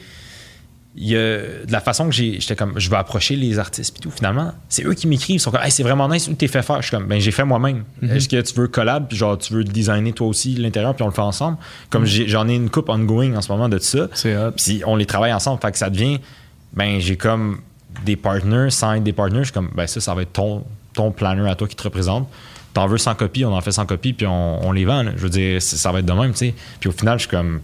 Il 0.96 1.08
y 1.08 1.16
a 1.16 1.20
de 1.64 1.70
la 1.72 1.80
façon 1.80 2.06
que 2.06 2.12
j'ai- 2.14 2.38
j'étais 2.40 2.54
comme, 2.54 2.74
je 2.78 2.88
vais 2.88 2.96
approcher 2.96 3.34
les 3.36 3.58
artistes 3.58 3.92
puis 3.94 4.00
tout. 4.00 4.10
Finalement, 4.14 4.52
c'est 4.68 4.84
eux 4.84 4.94
qui 4.94 5.08
m'écrivent. 5.08 5.36
Ils 5.36 5.40
sont 5.40 5.50
comme, 5.50 5.62
hey, 5.62 5.70
c'est 5.72 5.82
vraiment 5.82 6.08
nice, 6.08 6.28
où 6.28 6.34
t'es 6.34 6.46
fait 6.46 6.62
faire? 6.62 6.76
Je 6.82 6.88
suis 6.88 6.96
comme, 6.96 7.06
ben, 7.08 7.20
j'ai 7.20 7.32
fait 7.32 7.44
moi-même. 7.44 7.84
Est-ce 8.02 8.28
que 8.28 8.40
tu 8.40 8.54
veux 8.54 8.68
collab, 8.68 9.08
puis 9.08 9.16
genre, 9.16 9.36
tu 9.36 9.52
veux 9.54 9.64
designer 9.64 10.12
toi 10.12 10.28
aussi 10.28 10.54
l'intérieur, 10.54 10.94
puis 10.94 11.02
on 11.02 11.08
le 11.08 11.12
fait 11.12 11.20
ensemble? 11.20 11.56
Comme 11.90 12.04
j'ai- 12.04 12.28
j'en 12.28 12.48
ai 12.48 12.54
une 12.54 12.70
coupe 12.70 12.88
ongoing 12.88 13.34
en 13.34 13.40
ce 13.42 13.50
moment 13.50 13.68
de 13.68 13.78
ça. 13.78 14.08
C'est. 14.14 14.36
Puis 14.56 14.82
on 14.86 14.94
les 14.96 15.06
travaille 15.06 15.32
ensemble. 15.32 15.60
Fait 15.60 15.72
que 15.72 15.78
ça 15.78 15.90
devient, 15.90 16.20
ben, 16.72 17.00
j'ai 17.00 17.16
comme 17.16 17.58
des 18.04 18.16
partners, 18.16 18.70
sans 18.70 18.92
être 18.94 19.02
des 19.04 19.12
partners. 19.12 19.38
Je 19.40 19.44
suis 19.44 19.52
comme, 19.52 19.70
ben, 19.74 19.86
ça, 19.86 20.00
ça 20.00 20.14
va 20.14 20.22
être 20.22 20.32
ton, 20.32 20.64
ton 20.92 21.10
planner 21.10 21.48
à 21.50 21.54
toi 21.56 21.66
qui 21.66 21.74
te 21.76 21.82
représente. 21.82 22.28
T'en 22.72 22.86
veux 22.88 22.98
100 22.98 23.14
copies, 23.14 23.44
on 23.44 23.52
en 23.54 23.60
fait 23.60 23.70
100 23.72 23.86
copies, 23.86 24.12
puis 24.12 24.26
on, 24.26 24.64
on 24.66 24.72
les 24.72 24.84
vend. 24.84 25.02
là. 25.04 25.12
Je 25.16 25.22
veux 25.22 25.28
dire, 25.30 25.60
ça 25.62 25.92
va 25.92 26.00
être 26.00 26.06
de 26.06 26.12
même, 26.12 26.32
tu 26.32 26.38
sais. 26.38 26.54
Puis 26.80 26.88
au 26.88 26.92
final, 26.92 27.18
je 27.18 27.26
suis 27.26 27.30
comme, 27.30 27.60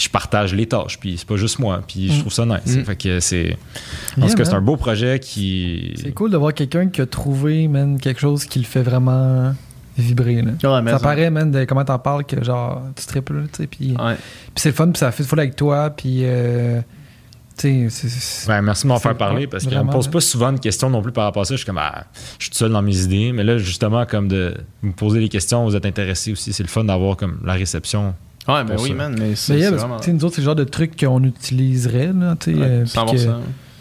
je 0.00 0.08
partage 0.08 0.54
les 0.54 0.66
tâches, 0.66 0.98
puis 0.98 1.16
c'est 1.18 1.28
pas 1.28 1.36
juste 1.36 1.58
moi. 1.58 1.82
Puis 1.86 2.10
je 2.12 2.20
trouve 2.20 2.32
ça 2.32 2.46
nice. 2.46 2.76
Mm. 2.76 2.84
Fait 2.84 2.96
que 2.96 3.20
c'est. 3.20 3.56
En 4.16 4.22
Yeah, 4.22 4.30
tout 4.30 4.36
cas, 4.36 4.44
c'est 4.46 4.54
un 4.54 4.60
beau 4.60 4.76
projet 4.76 5.18
qui. 5.20 5.92
C'est 6.00 6.12
cool 6.12 6.30
de 6.30 6.36
voir 6.36 6.54
quelqu'un 6.54 6.88
qui 6.88 7.00
a 7.00 7.06
trouvé, 7.06 7.68
man, 7.68 7.98
quelque 8.00 8.20
chose 8.20 8.44
qui 8.44 8.58
le 8.60 8.64
fait 8.64 8.82
vraiment 8.82 9.54
vibrer. 9.98 10.40
Là. 10.42 10.52
Ouais, 10.64 10.82
mais 10.82 10.92
ça 10.92 10.98
ça- 10.98 11.02
paraît, 11.02 11.30
man, 11.30 11.50
de 11.50 11.64
comment 11.64 11.84
t'en 11.84 11.98
parles, 11.98 12.24
que 12.24 12.42
genre, 12.42 12.82
tu 12.96 13.04
triples, 13.06 13.34
là, 13.34 13.42
tu 13.52 13.62
sais, 13.62 13.66
puis 13.66 13.90
Ouais. 13.98 14.14
puis 14.14 14.52
c'est 14.56 14.70
le 14.70 14.74
fun, 14.74 14.88
puis 14.88 14.98
ça 14.98 15.12
fait 15.12 15.24
full 15.24 15.38
avec 15.40 15.56
toi, 15.56 15.90
puis, 15.90 16.20
euh, 16.22 16.80
tu 17.58 17.68
sais, 17.68 17.86
c'est- 17.90 18.08
c'est... 18.08 18.48
Ouais, 18.50 18.62
merci 18.62 18.84
de 18.84 18.88
m'en 18.88 18.98
faire 18.98 19.14
parler 19.18 19.46
parce 19.46 19.66
qu'on 19.66 19.84
me 19.84 19.90
pose 19.92 20.08
pas 20.08 20.20
souvent 20.20 20.52
de 20.52 20.58
questions 20.60 20.88
non 20.88 21.02
plus 21.02 21.12
par 21.12 21.24
rapport 21.24 21.42
à 21.42 21.44
ça. 21.44 21.52
Je 21.54 21.58
suis 21.58 21.66
comme, 21.66 21.76
ah, 21.78 22.04
je 22.38 22.44
suis 22.44 22.50
tout 22.52 22.56
seul 22.56 22.72
dans 22.72 22.80
mes 22.80 22.98
idées. 23.02 23.32
Mais 23.32 23.44
là, 23.44 23.58
justement, 23.58 24.06
comme 24.06 24.28
de 24.28 24.54
me 24.82 24.92
poser 24.92 25.20
des 25.20 25.28
questions, 25.28 25.62
vous 25.64 25.76
êtes 25.76 25.84
intéressé 25.84 26.32
aussi. 26.32 26.54
C'est 26.54 26.62
le 26.62 26.68
fun 26.70 26.84
d'avoir 26.84 27.18
comme 27.18 27.38
la 27.44 27.52
réception. 27.52 28.14
Ouais, 28.54 28.64
ben 28.64 28.76
oui, 28.80 28.88
ça. 28.90 28.94
man, 28.94 29.16
mais 29.18 29.34
c'est 29.34 29.58
yeah, 29.58 29.70
vraiment. 29.70 29.98
nous 30.06 30.24
autres, 30.24 30.34
c'est 30.34 30.40
le 30.40 30.44
genre 30.46 30.54
de 30.56 30.64
truc 30.64 30.98
qu'on 30.98 31.22
utiliserait, 31.24 32.12
là, 32.12 32.36
tu 32.38 32.52
sais, 32.52 32.58
Ouais, 32.58 32.66
euh, 32.66 32.82
puis 32.82 32.90
100%. 32.90 33.26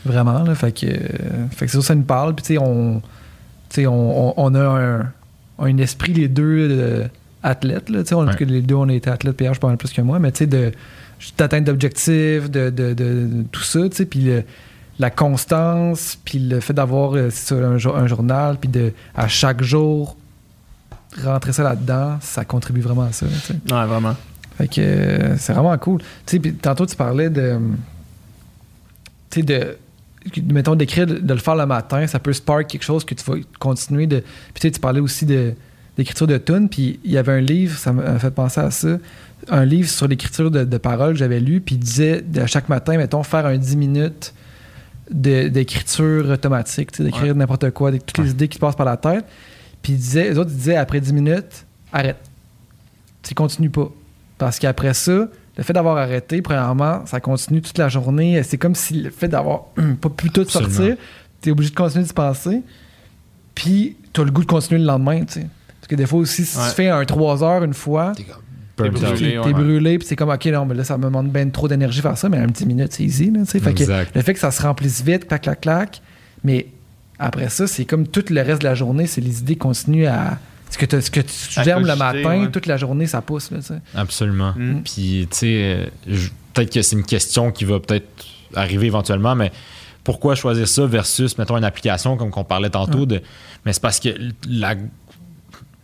que- 0.06 0.10
vraiment, 0.10 0.44
là, 0.44 0.56
fait 0.56 0.72
que, 0.72 0.86
euh, 0.86 0.98
fait 1.52 1.66
que 1.66 1.72
c'est 1.72 1.78
ça, 1.82 1.88
ça 1.88 1.96
nous 1.96 2.04
parle, 2.04 2.36
puis 2.36 2.44
tu 2.46 2.54
sais, 2.54 2.58
on, 2.60 3.02
on, 3.78 3.88
on, 3.88 4.34
on 4.38 4.56
a 4.56 4.62
un, 4.64 5.12
un 5.60 5.78
esprit, 5.78 6.14
les 6.14 6.28
deux, 6.28 6.68
euh, 6.72 7.08
athlètes, 7.44 7.90
là, 7.90 8.04
tu 8.04 8.10
sais, 8.16 8.16
cas, 8.38 8.46
les 8.46 8.62
deux, 8.62 8.76
on 8.76 8.90
a 8.90 8.94
été 8.94 9.10
athlètes, 9.10 9.38
Pierre, 9.38 9.54
je 9.54 9.60
parle 9.60 9.78
plus 9.78 9.92
que 9.94 10.02
moi, 10.02 10.20
mais 10.20 10.32
tu 10.32 10.40
sais, 10.40 10.48
de, 10.48 10.72
d'atteinte 11.38 11.66
d'objectifs, 11.66 12.50
de, 12.50 12.70
de, 12.70 12.94
de- 12.94 12.94
de 12.94 13.44
tout 13.52 13.62
ça, 13.64 13.88
tu 13.90 13.96
sais, 13.98 14.06
puis 14.06 14.20
le- 14.22 14.44
la 15.00 15.10
constance, 15.10 16.18
puis 16.26 16.40
le 16.40 16.60
fait 16.60 16.74
d'avoir 16.74 17.14
euh, 17.16 17.30
un, 17.52 17.78
jour- 17.78 17.96
un 17.98 18.08
journal, 18.08 18.58
puis 18.60 18.70
de 18.70 18.92
à 19.16 19.28
chaque 19.30 19.64
jour 19.64 20.18
rentrer 21.24 21.54
ça 21.54 21.64
là-dedans, 21.64 22.18
ça 22.22 22.46
contribue 22.46 22.82
vraiment 22.82 23.04
à 23.04 23.12
ça. 23.12 23.26
là, 23.26 23.32
tu 23.32 23.54
sais. 23.54 23.74
Ouais, 23.74 23.86
vraiment. 23.86 24.16
Fait 24.60 24.68
que 24.68 24.82
euh, 24.82 25.38
c'est 25.38 25.54
vraiment 25.54 25.78
cool. 25.78 26.02
Tu 26.26 26.42
sais, 26.44 26.52
tantôt 26.52 26.86
tu 26.86 26.98
parlais 26.98 27.30
de. 27.30 27.58
Tu 29.30 29.40
sais, 29.40 29.44
de. 29.46 29.78
Mettons, 30.52 30.76
d'écrire, 30.76 31.08
de, 31.08 31.18
de 31.18 31.34
le 31.34 31.40
faire 31.40 31.56
le 31.56 31.66
matin, 31.66 32.06
ça 32.08 32.20
peut 32.20 32.34
spark 32.34 32.68
quelque 32.68 32.84
chose 32.84 33.06
que 33.06 33.16
tu 33.16 33.24
vas 33.24 33.38
continuer 33.58 34.06
de. 34.06 34.20
Puis 34.20 34.56
tu 34.56 34.68
sais, 34.68 34.72
tu 34.72 34.82
parlais 34.82 35.00
aussi 35.00 35.26
de, 35.26 35.54
d'écriture 35.96 36.28
de 36.28 36.38
tunes, 36.38 36.68
puis 36.68 37.00
il 37.06 37.12
y 37.12 37.18
avait 37.18 37.32
un 37.32 37.40
livre, 37.40 37.78
ça 37.78 37.94
m'a 37.94 38.20
fait 38.20 38.32
penser 38.32 38.60
à 38.60 38.70
ça, 38.70 38.98
un 39.48 39.64
livre 39.64 39.88
sur 39.88 40.10
l'écriture 40.10 40.52
de, 40.52 40.66
de 40.66 40.78
paroles 40.78 41.14
que 41.14 41.20
j'avais 41.20 41.40
lu, 41.40 41.62
puis 41.62 41.76
il 41.76 41.80
disait 41.80 42.22
de, 42.22 42.46
chaque 42.46 42.68
matin, 42.68 42.98
mettons, 42.98 43.24
faire 43.24 43.46
un 43.46 43.58
10 43.58 43.78
minutes 43.78 44.34
d'écriture 45.10 46.30
automatique, 46.30 46.92
tu 46.92 46.98
sais, 46.98 47.04
d'écrire 47.06 47.28
Ouais. 47.28 47.34
n'importe 47.34 47.72
quoi, 47.72 47.92
de 47.92 47.98
toutes 47.98 48.18
les 48.18 48.32
idées 48.32 48.50
qui 48.50 48.58
te 48.58 48.62
passent 48.62 48.76
par 48.76 48.86
la 48.86 48.98
tête. 48.98 49.24
Puis 49.82 49.94
il 49.94 49.98
disait, 50.00 50.30
les 50.32 50.38
autres, 50.38 50.52
ils 50.52 50.58
disaient 50.58 50.76
après 50.76 51.00
10 51.00 51.14
minutes, 51.14 51.66
arrête. 51.94 52.18
Tu 53.24 53.34
continues 53.34 53.70
pas. 53.70 53.90
Parce 54.40 54.58
qu'après 54.58 54.96
ça, 54.96 55.28
le 55.58 55.64
fait 55.64 55.74
d'avoir 55.74 55.98
arrêté, 55.98 56.42
premièrement, 56.42 57.06
ça 57.06 57.20
continue 57.20 57.62
toute 57.62 57.78
la 57.78 57.90
journée. 57.90 58.42
C'est 58.42 58.58
comme 58.58 58.74
si 58.74 58.96
le 58.96 59.12
fait 59.12 59.28
d'avoir 59.28 59.66
pas 60.02 60.10
pu 60.10 60.32
tout 60.32 60.44
sortir, 60.46 60.70
Absolument. 60.72 60.98
tu 61.42 61.50
es 61.50 61.52
obligé 61.52 61.70
de 61.72 61.76
continuer 61.76 62.06
d'y 62.06 62.14
penser. 62.14 62.62
Puis 63.56 63.98
tu 64.14 64.22
as 64.22 64.24
le 64.24 64.32
goût 64.32 64.42
de 64.42 64.48
continuer 64.48 64.80
le 64.80 64.86
lendemain, 64.88 65.20
tu 65.26 65.34
sais. 65.42 65.48
Parce 65.80 65.88
que 65.88 65.96
des 65.96 66.06
fois 66.06 66.20
aussi, 66.20 66.46
si 66.46 66.58
Ouais. 66.58 66.64
tu 66.70 66.76
fais 66.76 66.90
un 66.90 67.04
3 67.06 67.44
heures 67.44 67.64
une 67.64 67.74
fois, 67.74 68.14
T'es 68.16 68.90
Burnt 68.90 68.92
brûlé. 68.94 69.32
t'es 69.32 69.38
ouais, 69.38 69.44
t'es 69.44 69.54
brûlé, 69.54 69.98
puis 70.00 70.08
c'est 70.08 70.16
comme, 70.16 70.30
OK, 70.30 70.46
non, 70.46 70.66
mais 70.66 70.74
là, 70.76 70.86
ça 70.86 70.98
me 70.98 71.04
demande 71.04 71.30
bien 71.32 71.50
trop 71.50 71.68
d'énergie 71.68 72.00
faire 72.02 72.18
ça, 72.18 72.30
mais 72.30 72.38
un 72.38 72.48
petit 72.48 72.66
minute, 72.66 72.94
c'est 72.94 73.04
easy, 73.04 73.30
là. 73.30 73.44
Fait 73.46 73.60
que 73.74 73.84
le 74.16 74.22
fait 74.22 74.34
que 74.34 74.40
ça 74.40 74.52
se 74.52 74.62
remplisse 74.62 75.04
vite, 75.04 75.28
clac, 75.28 75.42
clac, 75.42 75.60
clac, 75.60 76.02
mais 76.46 76.68
après 77.18 77.50
ça, 77.50 77.68
c'est 77.68 77.84
comme 77.84 78.08
tout 78.08 78.24
le 78.30 78.42
reste 78.42 78.62
de 78.62 78.68
la 78.68 78.76
journée, 78.76 79.06
c'est 79.06 79.20
les 79.20 79.40
idées 79.42 79.58
continuent 79.58 80.06
à... 80.08 80.38
Ce 80.70 80.78
que, 80.78 81.02
ce 81.02 81.10
que 81.12 81.22
tu 81.22 81.60
À 81.60 81.64
germes 81.64 81.86
le 81.88 81.96
matin, 81.96 82.42
ouais. 82.44 82.52
toute 82.52 82.66
la 82.68 82.78
journée, 82.78 83.08
ça 83.08 83.22
pousse, 83.22 83.50
là, 83.52 83.58
tu 83.60 83.66
sais. 83.66 83.82
Absolument. 83.96 84.54
Mm. 84.56 84.82
Puis, 84.84 85.28
tu 85.32 85.38
sais, 85.38 85.92
peut-être 86.54 86.72
que 86.72 86.82
c'est 86.82 86.96
une 86.96 87.06
question 87.06 87.52
qui 87.52 87.66
va 87.66 87.80
peut-être 87.80 88.08
arriver 88.56 88.88
éventuellement, 88.88 89.36
mais 89.36 89.52
pourquoi 90.04 90.36
choisir 90.36 90.68
ça 90.68 90.86
versus, 90.86 91.38
mettons, 91.38 91.58
une 91.58 91.64
application 91.64 92.18
comme 92.18 92.30
qu'on 92.32 92.44
parlait 92.44 92.70
tantôt 92.70 93.06
de. 93.06 93.22
Mais 93.66 93.74
c'est 93.74 93.82
parce 93.82 94.00
que 94.00 94.10
la. 94.48 94.76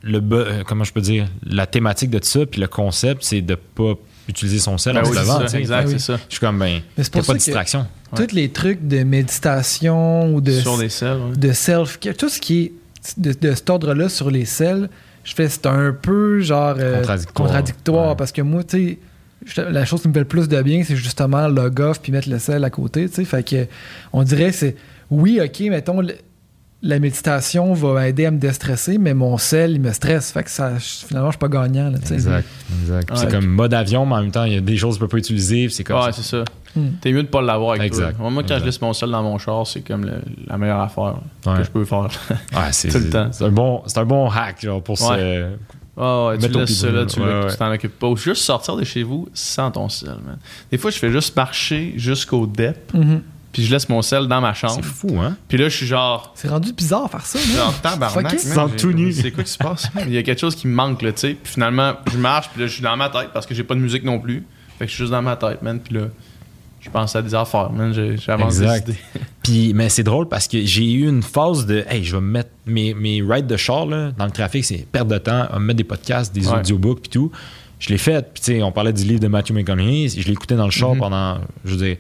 Le, 0.08 0.22
euh, 0.34 0.64
comment 0.68 0.84
je 0.84 0.94
peux 0.94 1.02
dire 1.02 1.26
la 1.44 1.66
thématique 1.66 2.12
de 2.12 2.24
ça 2.24 2.46
puis 2.46 2.62
le 2.62 2.68
concept 2.68 3.24
c'est 3.24 3.42
de 3.42 3.56
pas 3.56 3.94
utiliser 4.30 4.60
son 4.60 4.78
sel 4.78 4.94
Ben 4.94 5.04
en 5.04 5.10
oui, 5.10 5.18
levant 5.18 5.48
ça, 5.48 5.58
exact, 5.60 5.88
oui. 5.88 5.94
c'est 5.94 6.00
ça. 6.00 6.20
je 6.30 6.36
suis 6.36 6.40
comme 6.40 6.60
ben 6.60 6.82
pour 7.12 7.26
pas 7.26 7.34
de 7.34 7.38
distraction 7.40 7.88
Ouais. 8.14 8.28
tous 8.28 8.36
les 8.36 8.50
trucs 8.50 8.88
de 8.88 9.02
méditation 9.04 10.32
ou 10.32 10.42
de, 10.42 10.52
Sur 10.60 10.78
les 10.78 10.90
selles, 10.90 11.18
ouais. 11.18 11.36
de 11.36 11.52
self-care, 11.54 12.16
tout 12.16 12.30
ce 12.30 12.40
qui 12.40 12.62
est 12.66 12.74
de, 13.18 13.34
de 13.34 13.54
cet 13.56 13.70
ordre-là 13.70 14.10
sur 14.10 14.30
les 14.32 14.46
selles, 14.46 14.90
je 15.24 15.34
fais 15.34 15.50
c'est 15.50 15.66
un 15.66 15.92
peu 15.92 16.40
genre 16.42 16.76
euh, 16.80 16.98
Contradictoire. 16.98 17.48
contradictoire, 17.48 18.10
Ouais. 18.10 18.16
parce 18.18 18.32
que 18.32 18.42
moi, 18.42 18.64
tu 18.64 18.78
sais, 18.78 19.00
je- 19.46 19.62
la 19.62 19.86
chose 19.86 20.02
qui 20.02 20.08
me 20.08 20.14
fait 20.14 20.20
le 20.20 20.26
plus 20.26 20.48
de 20.48 20.62
bien, 20.62 20.84
c'est 20.84 20.96
justement 20.96 21.48
log 21.48 21.80
off 21.80 22.02
puis 22.02 22.12
mettre 22.12 22.30
le 22.30 22.40
sel 22.40 22.64
à 22.64 22.70
côté, 22.70 23.08
tu 23.10 23.16
sais. 23.16 23.26
Fait 23.26 23.44
que 23.48 23.68
on 24.14 24.24
dirait 24.24 24.52
que 24.52 24.56
c'est 24.58 24.76
oui, 25.12 25.40
ok, 25.44 25.60
mettons 25.70 26.02
le- 26.02 26.16
la 26.82 27.00
méditation 27.00 27.74
va 27.74 28.08
aider 28.08 28.26
à 28.28 28.32
me 28.32 28.38
déstresser, 28.38 28.98
mais 29.00 29.16
mon 29.16 29.38
sel, 29.40 29.72
il 29.72 29.82
me 29.82 29.92
stresse. 29.92 30.32
Fait 30.32 30.44
que 30.44 30.52
ça, 30.52 30.78
je- 30.78 31.06
finalement, 31.08 31.30
je 31.32 31.38
suis 31.38 31.40
pas 31.40 31.48
gagnant. 31.48 31.90
Là, 31.90 31.98
tu 32.00 32.08
sais. 32.08 32.14
exact 32.16 32.48
exact 32.84 33.12
Ouais. 33.12 33.18
c'est 33.18 33.32
comme 33.32 33.46
mode 33.48 33.74
avion 33.74 34.06
mais 34.06 34.16
en 34.16 34.22
même 34.22 34.32
temps 34.32 34.44
il 34.44 34.54
y 34.54 34.58
a 34.58 34.62
des 34.62 34.78
choses 34.78 34.96
que 34.96 35.00
tu 35.00 35.06
peux 35.06 35.08
pas 35.10 35.18
utiliser 35.18 35.68
c'est 35.70 35.84
comme 35.84 35.98
Ouais, 35.98 36.12
ça. 36.12 36.22
c'est 36.22 36.24
ça. 36.38 36.44
Hmm. 36.76 36.90
T'es 37.02 37.12
mieux 37.12 37.24
de 37.24 37.28
pas 37.28 37.42
l'avoir 37.42 37.72
avec 37.72 37.84
Exact. 37.84 38.18
toi. 38.18 38.30
Moi, 38.30 38.44
quand 38.44 38.48
Exact. 38.50 38.60
je 38.60 38.66
laisse 38.66 38.82
mon 38.82 38.94
sel 38.94 39.10
dans 39.12 39.24
mon 39.24 39.38
char, 39.38 39.66
c'est 39.66 39.82
comme 39.82 40.06
le- 40.06 40.22
la 40.48 40.58
meilleure 40.58 40.82
affaire 40.82 41.16
Ouais. 41.46 41.58
que 41.58 41.64
je 41.64 41.70
peux 41.72 41.86
faire. 41.86 42.08
Ouais, 42.54 42.72
c'est 42.72 42.90
Tout 42.90 42.98
le 43.00 43.10
temps. 43.10 43.30
c'est 43.32 43.46
un 43.46 43.50
bon 43.52 43.82
c'est 43.86 43.98
un 44.00 44.06
bon 44.06 44.30
hack 44.30 44.62
genre 44.62 44.82
pour 44.84 45.00
Ouais. 45.02 45.18
se 45.18 45.46
Ah 45.98 46.26
ouais, 46.28 46.38
tu 46.38 46.48
laisses 46.50 46.82
de- 46.82 47.06
tu 47.06 47.22
ouais, 47.22 47.56
t'en 47.58 47.72
occupes 47.72 47.98
pas. 47.98 48.08
Ou 48.08 48.18
juste 48.18 48.42
sortir 48.42 48.76
de 48.76 48.84
chez 48.84 49.04
vous 49.04 49.30
sans 49.34 49.72
ton 49.72 49.88
sel, 49.88 50.10
man. 50.26 50.38
Des 50.70 50.78
fois, 50.78 50.92
je 50.92 50.98
fais 50.98 51.10
juste 51.10 51.34
marcher 51.38 51.94
jusqu'au 51.96 52.46
DEP, 52.46 52.94
Mhm. 52.94 53.22
puis 53.54 53.64
je 53.64 53.72
laisse 53.72 53.88
mon 53.88 54.02
sel 54.02 54.28
dans 54.28 54.42
ma 54.42 54.54
chambre. 54.54 54.74
c'est 54.76 54.84
fou 54.84 55.18
hein? 55.22 55.38
Puis 55.48 55.58
là, 55.58 55.70
je 55.70 55.78
suis 55.78 55.86
genre. 55.86 56.34
C'est 56.36 56.50
rendu 56.50 56.74
bizarre 56.74 57.10
faire 57.10 57.26
ça. 57.26 57.40
Genre, 57.40 57.74
tabarnak, 57.82 58.38
Sans 58.42 58.68
tout 58.68 58.92
nu. 58.92 59.14
C'est 59.14 59.32
quoi 59.32 59.46
qui 59.46 59.52
se 59.52 59.58
passe? 59.58 59.94
man? 59.96 60.04
Il 60.08 60.14
y 60.14 60.18
a 60.18 60.24
quelque 60.24 60.42
chose 60.42 60.56
qui 60.56 60.68
me 60.68 60.76
manque, 60.76 61.02
là, 61.02 61.14
tu 61.14 61.20
sais. 61.22 61.34
Puis 61.42 61.54
finalement, 61.54 61.94
je 62.12 62.18
marche, 62.18 62.50
puis 62.50 62.60
là, 62.62 62.68
je 62.68 62.74
suis 62.74 62.84
dans 62.84 62.98
ma 62.98 63.08
tête 63.08 63.30
parce 63.34 63.46
que 63.46 63.56
j'ai 63.56 63.64
pas 63.64 63.76
de 63.76 63.80
musique 63.80 64.04
non 64.04 64.20
plus. 64.20 64.46
Fait 64.78 64.84
que 64.84 64.92
je 64.92 64.96
suis 64.96 65.04
juste 65.04 65.12
dans 65.14 65.22
ma 65.22 65.38
tête, 65.38 65.62
man. 65.62 65.80
Puis 65.80 65.96
là, 65.96 66.08
je 66.86 66.90
pense 66.92 67.16
à 67.16 67.22
des 67.22 67.34
affaires, 67.36 67.72
man. 67.72 67.94
J'ai- 67.94 68.16
J'avance 68.18 68.58
des 68.58 68.64
Exact. 68.64 68.88
idées. 68.90 68.98
Puis, 69.44 69.74
mais 69.74 69.90
c'est 69.90 70.04
drôle 70.04 70.28
parce 70.28 70.48
que 70.48 70.64
j'ai 70.66 70.92
eu 70.92 71.08
une 71.10 71.24
phase 71.24 71.66
de 71.66 71.84
Hey, 71.90 72.04
je 72.04 72.16
vais 72.16 72.22
me 72.22 72.32
mettre 72.32 72.50
mes, 72.66 72.94
mes 72.94 73.22
rides 73.22 73.48
de 73.48 73.58
char 73.58 73.86
là, 73.86 74.12
dans 74.18 74.26
le 74.26 74.32
trafic, 74.32 74.64
c'est 74.64 74.86
perte 74.92 75.08
de 75.08 75.18
temps, 75.18 75.46
à 75.52 75.60
me 75.60 75.66
mettre 75.66 75.78
des 75.78 75.84
podcasts, 75.84 76.34
des 76.34 76.48
Ouais. 76.48 76.60
audiobooks 76.60 77.02
puis 77.02 77.10
tout. 77.10 77.32
Je 77.80 77.90
l'ai 77.90 77.98
fait. 77.98 78.32
Puis, 78.34 78.42
tu 78.44 78.52
sais, 78.54 78.64
on 78.64 78.72
parlait 78.72 78.94
du 78.94 79.04
livre 79.04 79.20
de 79.20 79.28
Matthew 79.28 79.52
McConaughey. 79.52 80.08
Je 80.10 80.26
l'ai 80.26 80.32
écouté 80.34 80.56
dans 80.56 80.66
le 80.66 80.72
char 80.72 80.94
Mhm. 80.94 81.00
pendant. 81.00 81.38
Je 81.66 81.72
veux 81.72 81.78
dire, 81.86 81.98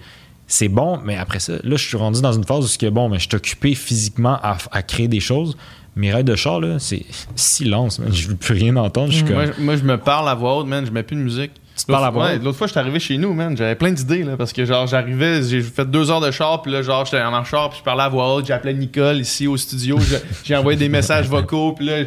c'est 0.48 0.70
bon, 0.70 1.00
mais 1.04 1.18
après 1.18 1.40
ça, 1.40 1.54
là, 1.64 1.76
je 1.76 1.84
suis 1.88 1.98
rendu 1.98 2.22
dans 2.22 2.32
une 2.34 2.44
phase 2.46 2.64
où 2.64 2.68
c'est 2.68 2.90
bon, 2.92 3.10
mais 3.10 3.18
je 3.20 3.28
suis 3.28 3.36
occupé 3.36 3.74
physiquement 3.76 4.38
à, 4.42 4.58
à 4.72 4.84
créer 4.84 5.08
des 5.08 5.20
choses. 5.20 5.58
Mes 5.98 6.14
rides 6.14 6.28
de 6.28 6.36
char, 6.36 6.60
là, 6.62 6.78
c'est 6.78 7.06
silence, 7.36 8.00
man. 8.00 8.14
Je 8.14 8.28
veux 8.28 8.36
plus 8.36 8.54
rien 8.54 8.76
entendre. 8.76 9.12
Je 9.12 9.18
suis 9.18 9.26
comme. 9.26 9.36
Moi, 9.36 9.46
je- 9.58 9.64
moi, 9.64 9.76
je 9.78 9.84
me 9.84 9.98
parle 9.98 10.30
à 10.30 10.36
voix 10.36 10.58
haute, 10.58 10.68
man. 10.68 10.86
Je 10.86 10.92
mets 10.92 11.04
plus 11.04 11.16
de 11.16 11.22
musique. 11.22 11.52
Tu 11.78 11.84
te 11.84 11.92
parles 11.92 12.04
à 12.04 12.08
L'autre- 12.08 12.14
voix 12.20 12.28
ouais, 12.30 12.36
haute? 12.38 12.44
L'autre 12.44 12.58
fois, 12.58 12.68
je 12.68 12.72
suis 12.72 12.80
arrivé 12.80 13.00
chez 13.02 13.18
nous, 13.18 13.34
man. 13.34 13.58
J'avais 13.58 13.76
plein 13.76 13.92
d'idées, 13.92 14.24
là. 14.24 14.38
Parce 14.38 14.54
que, 14.54 14.64
genre, 14.66 14.88
j'arrivais, 14.88 15.44
j'ai 15.44 15.62
fait 15.62 15.84
deux 15.86 16.10
heures 16.10 16.22
de 16.22 16.32
char, 16.32 16.62
puis 16.62 16.72
là, 16.72 16.82
genre, 16.82 17.04
j'étais 17.04 17.22
en 17.22 17.44
char, 17.44 17.70
puis 17.70 17.80
je 17.80 17.84
parlais 17.84 18.04
à 18.04 18.08
voix 18.10 18.34
haute. 18.34 18.46
J'appelais 18.46 18.74
Nicole 18.74 19.18
ici 19.20 19.46
au 19.46 19.58
studio. 19.58 20.00
Je- 20.00 20.16
J'ai 20.46 20.56
envoyé 20.56 20.80
des 20.80 20.88
messages 20.88 21.28
vocaux, 21.28 21.74
puis 21.74 21.86
là, 21.86 22.04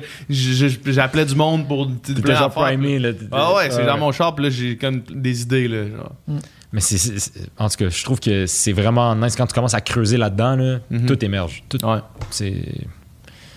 j'appelais 0.87 1.27
du 1.27 1.35
monde 1.35 1.69
pour. 1.69 1.87
T'étais 2.03 2.35
genre 2.35 2.51
primé, 2.51 2.99
là. 2.99 3.11
Ah 3.31 3.55
ouais, 3.55 3.71
c'est 3.71 3.79
Ouais. 3.81 3.87
dans 3.87 3.99
mon 3.99 4.11
char, 4.13 4.35
puis 4.35 4.45
là, 4.47 4.51
j'ai 4.51 4.77
comme 4.79 5.01
des 5.11 5.43
idées, 5.43 5.69
là. 5.69 5.85
Genre. 5.89 6.41
Mais 6.73 6.81
c'est, 6.81 6.99
c'est- 6.99 7.19
c'est- 7.19 7.33
en 7.59 7.69
tout 7.69 7.77
cas, 7.77 7.89
je 7.89 8.05
trouve 8.05 8.21
que 8.21 8.47
c'est 8.47 8.73
vraiment 8.73 9.15
nice 9.17 9.37
quand 9.37 9.47
tu 9.47 9.55
commences 9.55 9.75
à 9.75 9.81
creuser 9.81 10.17
là-dedans, 10.19 10.57
là, 10.57 10.79
Mhm. 10.91 11.07
tout 11.07 11.25
émerge. 11.25 11.63
Tout, 11.69 11.83
Ouais, 11.85 11.99
c'est 12.31 12.55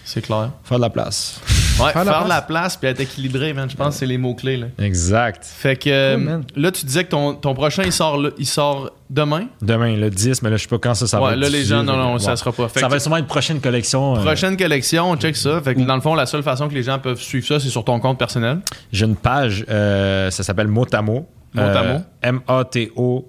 c'est 0.05 0.21
clair. 0.21 0.51
faire 0.63 0.77
de 0.77 0.81
la 0.83 0.89
place. 0.89 1.41
Ouais, 1.83 1.91
Faire 1.91 2.03
faire, 2.03 2.13
la 2.19 2.23
de 2.23 2.29
la 2.29 2.41
place, 2.41 2.77
puis 2.77 2.87
être 2.89 2.99
équilibré, 2.99 3.53
man. 3.53 3.69
Je 3.69 3.75
pense 3.75 3.93
que 3.95 3.99
c'est 3.99 4.05
les 4.05 4.17
mots-clés, 4.17 4.57
là. 4.57 4.67
Exact. 4.79 5.43
Fait 5.45 5.75
que 5.75 5.89
euh, 5.89 6.39
là, 6.55 6.71
tu 6.71 6.85
disais 6.85 7.03
que 7.03 7.09
ton, 7.09 7.33
ton 7.33 7.53
prochain, 7.53 7.83
il 7.85 7.91
sort, 7.91 8.17
là- 8.17 8.29
il 8.37 8.45
sort 8.45 8.91
demain? 9.09 9.47
Demain, 9.61 9.95
le 9.97 10.09
10, 10.09 10.41
mais 10.41 10.49
là, 10.49 10.57
je 10.57 10.63
sais 10.63 10.67
pas 10.69 10.77
quand 10.77 10.93
ça, 10.93 11.07
ça 11.07 11.19
va 11.19 11.27
ouais, 11.27 11.33
être 11.33 11.39
là, 11.39 11.49
les 11.49 11.63
gens, 11.65 11.83
non, 11.83 11.97
non, 11.97 12.19
ça 12.19 12.35
sera 12.35 12.51
pas. 12.51 12.67
Fait 12.69 12.79
Ça 12.79 12.87
que 12.87 12.91
va 12.91 12.99
sûrement 12.99 13.17
être 13.17 13.23
une 13.23 13.27
prochaine 13.27 13.59
collection. 13.61 14.17
euh, 14.17 14.21
Prochaine 14.21 14.55
collection, 14.57 15.11
on 15.11 15.15
check 15.17 15.35
ça. 15.35 15.61
Fait 15.61 15.75
que 15.75 15.81
dans 15.81 15.95
le 15.95 16.01
fond, 16.01 16.15
la 16.15 16.25
seule 16.25 16.43
façon 16.43 16.67
que 16.69 16.73
les 16.73 16.83
gens 16.83 16.99
peuvent 16.99 17.19
suivre 17.21 17.45
ça, 17.47 17.59
c'est 17.59 17.69
sur 17.69 17.83
ton 17.83 17.99
compte 17.99 18.17
personnel. 18.19 18.59
J'ai 18.91 19.05
une 19.05 19.15
page, 19.15 19.65
euh, 19.69 20.29
ça 20.31 20.43
s'appelle 20.43 20.67
Motamo. 20.67 21.27
Motamo. 21.53 22.01
M-A-T-O. 22.21 23.27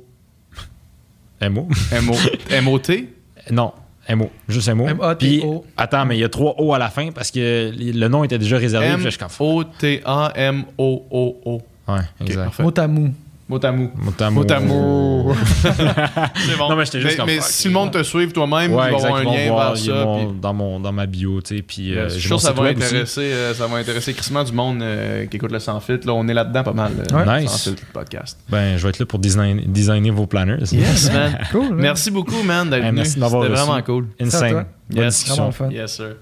MO. 1.50 1.68
MO, 2.02 2.16
MOT? 2.62 2.90
non, 3.50 3.72
MO. 4.10 4.30
Juste 4.48 4.68
MO. 4.74 4.88
M-A-T-O. 4.88 5.16
Puis, 5.60 5.70
attends, 5.76 6.04
mais 6.04 6.16
il 6.16 6.20
y 6.20 6.24
a 6.24 6.28
trois 6.28 6.54
O 6.58 6.74
à 6.74 6.78
la 6.78 6.88
fin 6.90 7.10
parce 7.12 7.30
que 7.30 7.72
le 7.74 8.08
nom 8.08 8.24
était 8.24 8.38
déjà 8.38 8.58
réservé. 8.58 8.88
M-O-T-A-M-O-O-O. 8.88 9.62
Ouais, 11.88 12.00
exact. 12.20 12.58
Motamou. 12.60 13.12
Motamou. 13.48 13.90
Motamou. 13.96 14.34
Motamou. 14.40 15.34
C'est 15.64 16.56
bon. 16.56 16.68
Non, 16.70 16.76
mais 16.76 16.84
j'étais 16.86 17.00
juste 17.00 17.12
mais, 17.12 17.16
comme, 17.16 17.26
mais 17.26 17.36
fuck, 17.36 17.44
si 17.50 17.68
le 17.68 17.74
monde 17.74 17.90
te 17.92 18.02
suive 18.02 18.32
toi-même, 18.32 18.72
Ouais, 18.72 18.84
il 18.86 18.90
va 18.90 18.92
exact. 18.92 19.04
avoir 19.08 19.16
un 19.18 19.22
ils 19.22 19.26
vont 19.26 19.32
lien 19.36 19.48
voir, 19.50 19.74
vers 19.74 19.84
ça. 19.84 20.04
mon- 20.04 20.26
puis- 20.30 20.40
dans, 20.40 20.54
mon, 20.54 20.80
dans 20.80 20.92
ma 20.92 21.06
bio, 21.06 21.40
tu 21.42 21.56
sais. 21.56 21.62
Puis, 21.62 21.96
euh, 21.96 22.08
je 22.08 22.14
suis 22.14 22.22
sûr 22.28 22.36
que 22.36 22.42
ça 22.42 22.52
va, 22.52 22.64
intéresser, 22.64 23.20
euh, 23.20 23.52
ça 23.52 23.66
va 23.66 23.76
intéresser 23.76 24.14
crissement 24.14 24.44
du 24.44 24.52
monde 24.52 24.80
euh, 24.82 25.26
qui 25.26 25.36
écoute 25.36 25.52
le 25.52 25.58
Sans 25.58 25.80
Filtre. 25.80 26.06
Là, 26.06 26.14
on 26.14 26.26
est 26.28 26.34
là-dedans 26.34 26.62
pas 26.62 26.72
mal. 26.72 26.92
euh, 27.12 27.16
Ouais. 27.26 27.42
Nice. 27.42 27.50
Sans 27.50 27.58
Filtre 27.70 27.82
podcast. 27.92 28.38
Ben, 28.48 28.78
je 28.78 28.82
vais 28.82 28.88
être 28.90 28.98
là 29.00 29.06
pour 29.06 29.18
design- 29.18 29.62
designer 29.66 30.12
vos 30.12 30.26
planners. 30.26 30.64
Yes, 30.72 31.12
man. 31.12 31.38
Cool. 31.52 31.74
Merci 31.74 32.10
beaucoup, 32.10 32.42
man, 32.44 32.70
d'être 32.70 32.78
Hey, 32.84 32.86
venu. 32.90 32.96
merci 32.98 33.12
C'était 33.20 33.26
vraiment 33.28 33.82
cool. 33.82 34.06
Insane. 34.20 34.50
toi. 34.50 34.64
Bonne 34.90 35.02
Yes. 35.04 35.14
discussion. 35.24 35.50
Yes, 35.70 35.92
sir. 35.96 36.16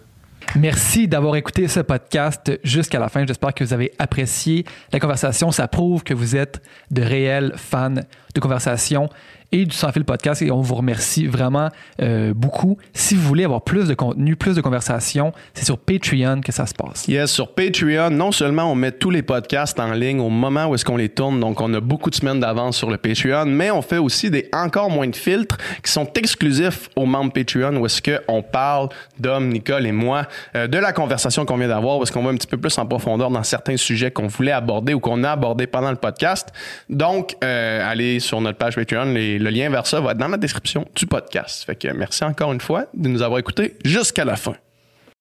Merci 0.57 1.07
d'avoir 1.07 1.37
écouté 1.37 1.69
ce 1.69 1.79
podcast 1.79 2.59
jusqu'à 2.65 2.99
la 2.99 3.09
fin. 3.09 3.25
J'espère 3.25 3.55
que 3.55 3.63
vous 3.63 3.73
avez 3.73 3.93
apprécié 4.01 4.65
la 4.93 4.99
conversation. 4.99 5.53
Ça 5.53 5.69
prouve 5.69 6.03
que 6.03 6.13
vous 6.13 6.35
êtes 6.35 6.61
de 6.91 7.03
réels 7.03 7.53
fans 7.57 7.95
de 8.35 8.41
conversation 8.41 9.09
et 9.53 9.65
du 9.67 9.75
Sans 9.75 9.91
Fil 9.93 10.05
Podcast 10.05 10.43
et 10.43 10.51
on 10.51 10.61
vous 10.61 10.75
remercie 10.77 11.27
vraiment 11.27 11.69
euh, 12.01 12.33
beaucoup. 12.35 12.79
Si 12.93 13.15
vous 13.15 13.23
voulez 13.23 13.45
avoir 13.45 13.63
plus 13.63 13.89
de 13.89 13.95
contenu, 13.95 14.37
plus 14.37 14.55
de 14.57 14.61
conversation, 14.61 15.33
c'est 15.55 15.65
sur 15.65 15.79
Patreon 15.79 16.41
que 16.41 16.53
ça 16.53 16.67
se 16.67 16.75
passe. 16.75 17.07
Yes, 17.09 17.31
sur 17.31 17.53
Patreon, 17.55 18.11
non 18.11 18.31
seulement 18.33 18.65
on 18.71 18.75
met 18.75 18.93
tous 18.93 19.11
les 19.11 19.23
podcasts 19.23 19.81
en 19.81 19.93
ligne 19.93 20.21
au 20.21 20.29
moment 20.29 20.67
où 20.67 20.75
est-ce 20.75 20.85
qu'on 20.85 20.97
les 20.97 21.09
tourne, 21.09 21.41
donc 21.41 21.61
on 21.61 21.73
a 21.75 21.81
beaucoup 21.81 22.11
de 22.11 22.15
semaines 22.15 22.39
d'avance 22.41 22.77
sur 22.77 22.91
le 22.91 22.97
Patreon, 22.97 23.47
mais 23.47 23.71
on 23.71 23.83
fait 23.83 23.99
aussi 23.99 24.31
des 24.31 24.49
encore 24.53 24.89
moins 24.91 25.09
de 25.09 25.17
filtres 25.17 25.57
qui 25.83 25.91
sont 25.91 26.07
exclusifs 26.15 26.89
aux 26.95 27.07
membres 27.07 27.33
Patreon 27.33 27.77
où 27.77 27.87
est-ce 27.87 28.01
qu'on 28.03 28.43
parle, 28.43 28.89
Dom, 29.19 29.49
Nicole 29.49 29.87
et 29.87 29.93
moi, 29.93 30.27
euh, 30.55 30.69
de 30.69 30.79
la 30.79 30.93
conversation 30.93 31.45
qu'on 31.45 31.57
vient 31.57 31.69
d'avoir, 31.69 31.99
où 31.99 32.03
est-ce 32.05 32.13
qu'on 32.13 32.23
va 32.23 32.31
un 32.31 32.37
petit 32.37 32.47
peu 32.47 32.57
plus 32.57 32.77
en 32.79 32.87
profondeur 32.87 33.31
dans 33.31 33.43
certains 33.43 33.77
sujets 33.77 34.11
qu'on 34.13 34.29
voulait 34.29 34.53
aborder 34.53 34.95
ou 34.95 35.01
qu'on 35.01 35.25
a 35.25 35.31
abordé 35.33 35.67
pendant 35.67 35.91
le 35.91 35.97
podcast. 35.97 36.51
Donc, 36.89 37.35
euh, 37.43 37.91
allez 37.91 38.21
sur 38.21 38.41
notre 38.41 38.59
page 38.59 38.77
Patreon, 38.77 39.07
les- 39.13 39.40
le 39.41 39.51
lien 39.51 39.71
vers 39.71 39.87
ça 39.87 40.01
va 40.01 40.13
être 40.13 40.19
dans 40.19 40.29
la 40.29 40.37
description 40.37 40.87
du 40.95 41.07
podcast. 41.07 41.65
Fait 41.65 41.77
que 41.77 41.89
merci 41.89 42.25
encore 42.25 42.53
une 42.53 42.61
fois 42.61 42.87
de 42.95 43.09
nous 43.09 43.23
avoir 43.23 43.39
écoutés 43.39 43.77
jusqu'à 43.85 44.25
la 44.25 44.37
fin. 44.37 44.55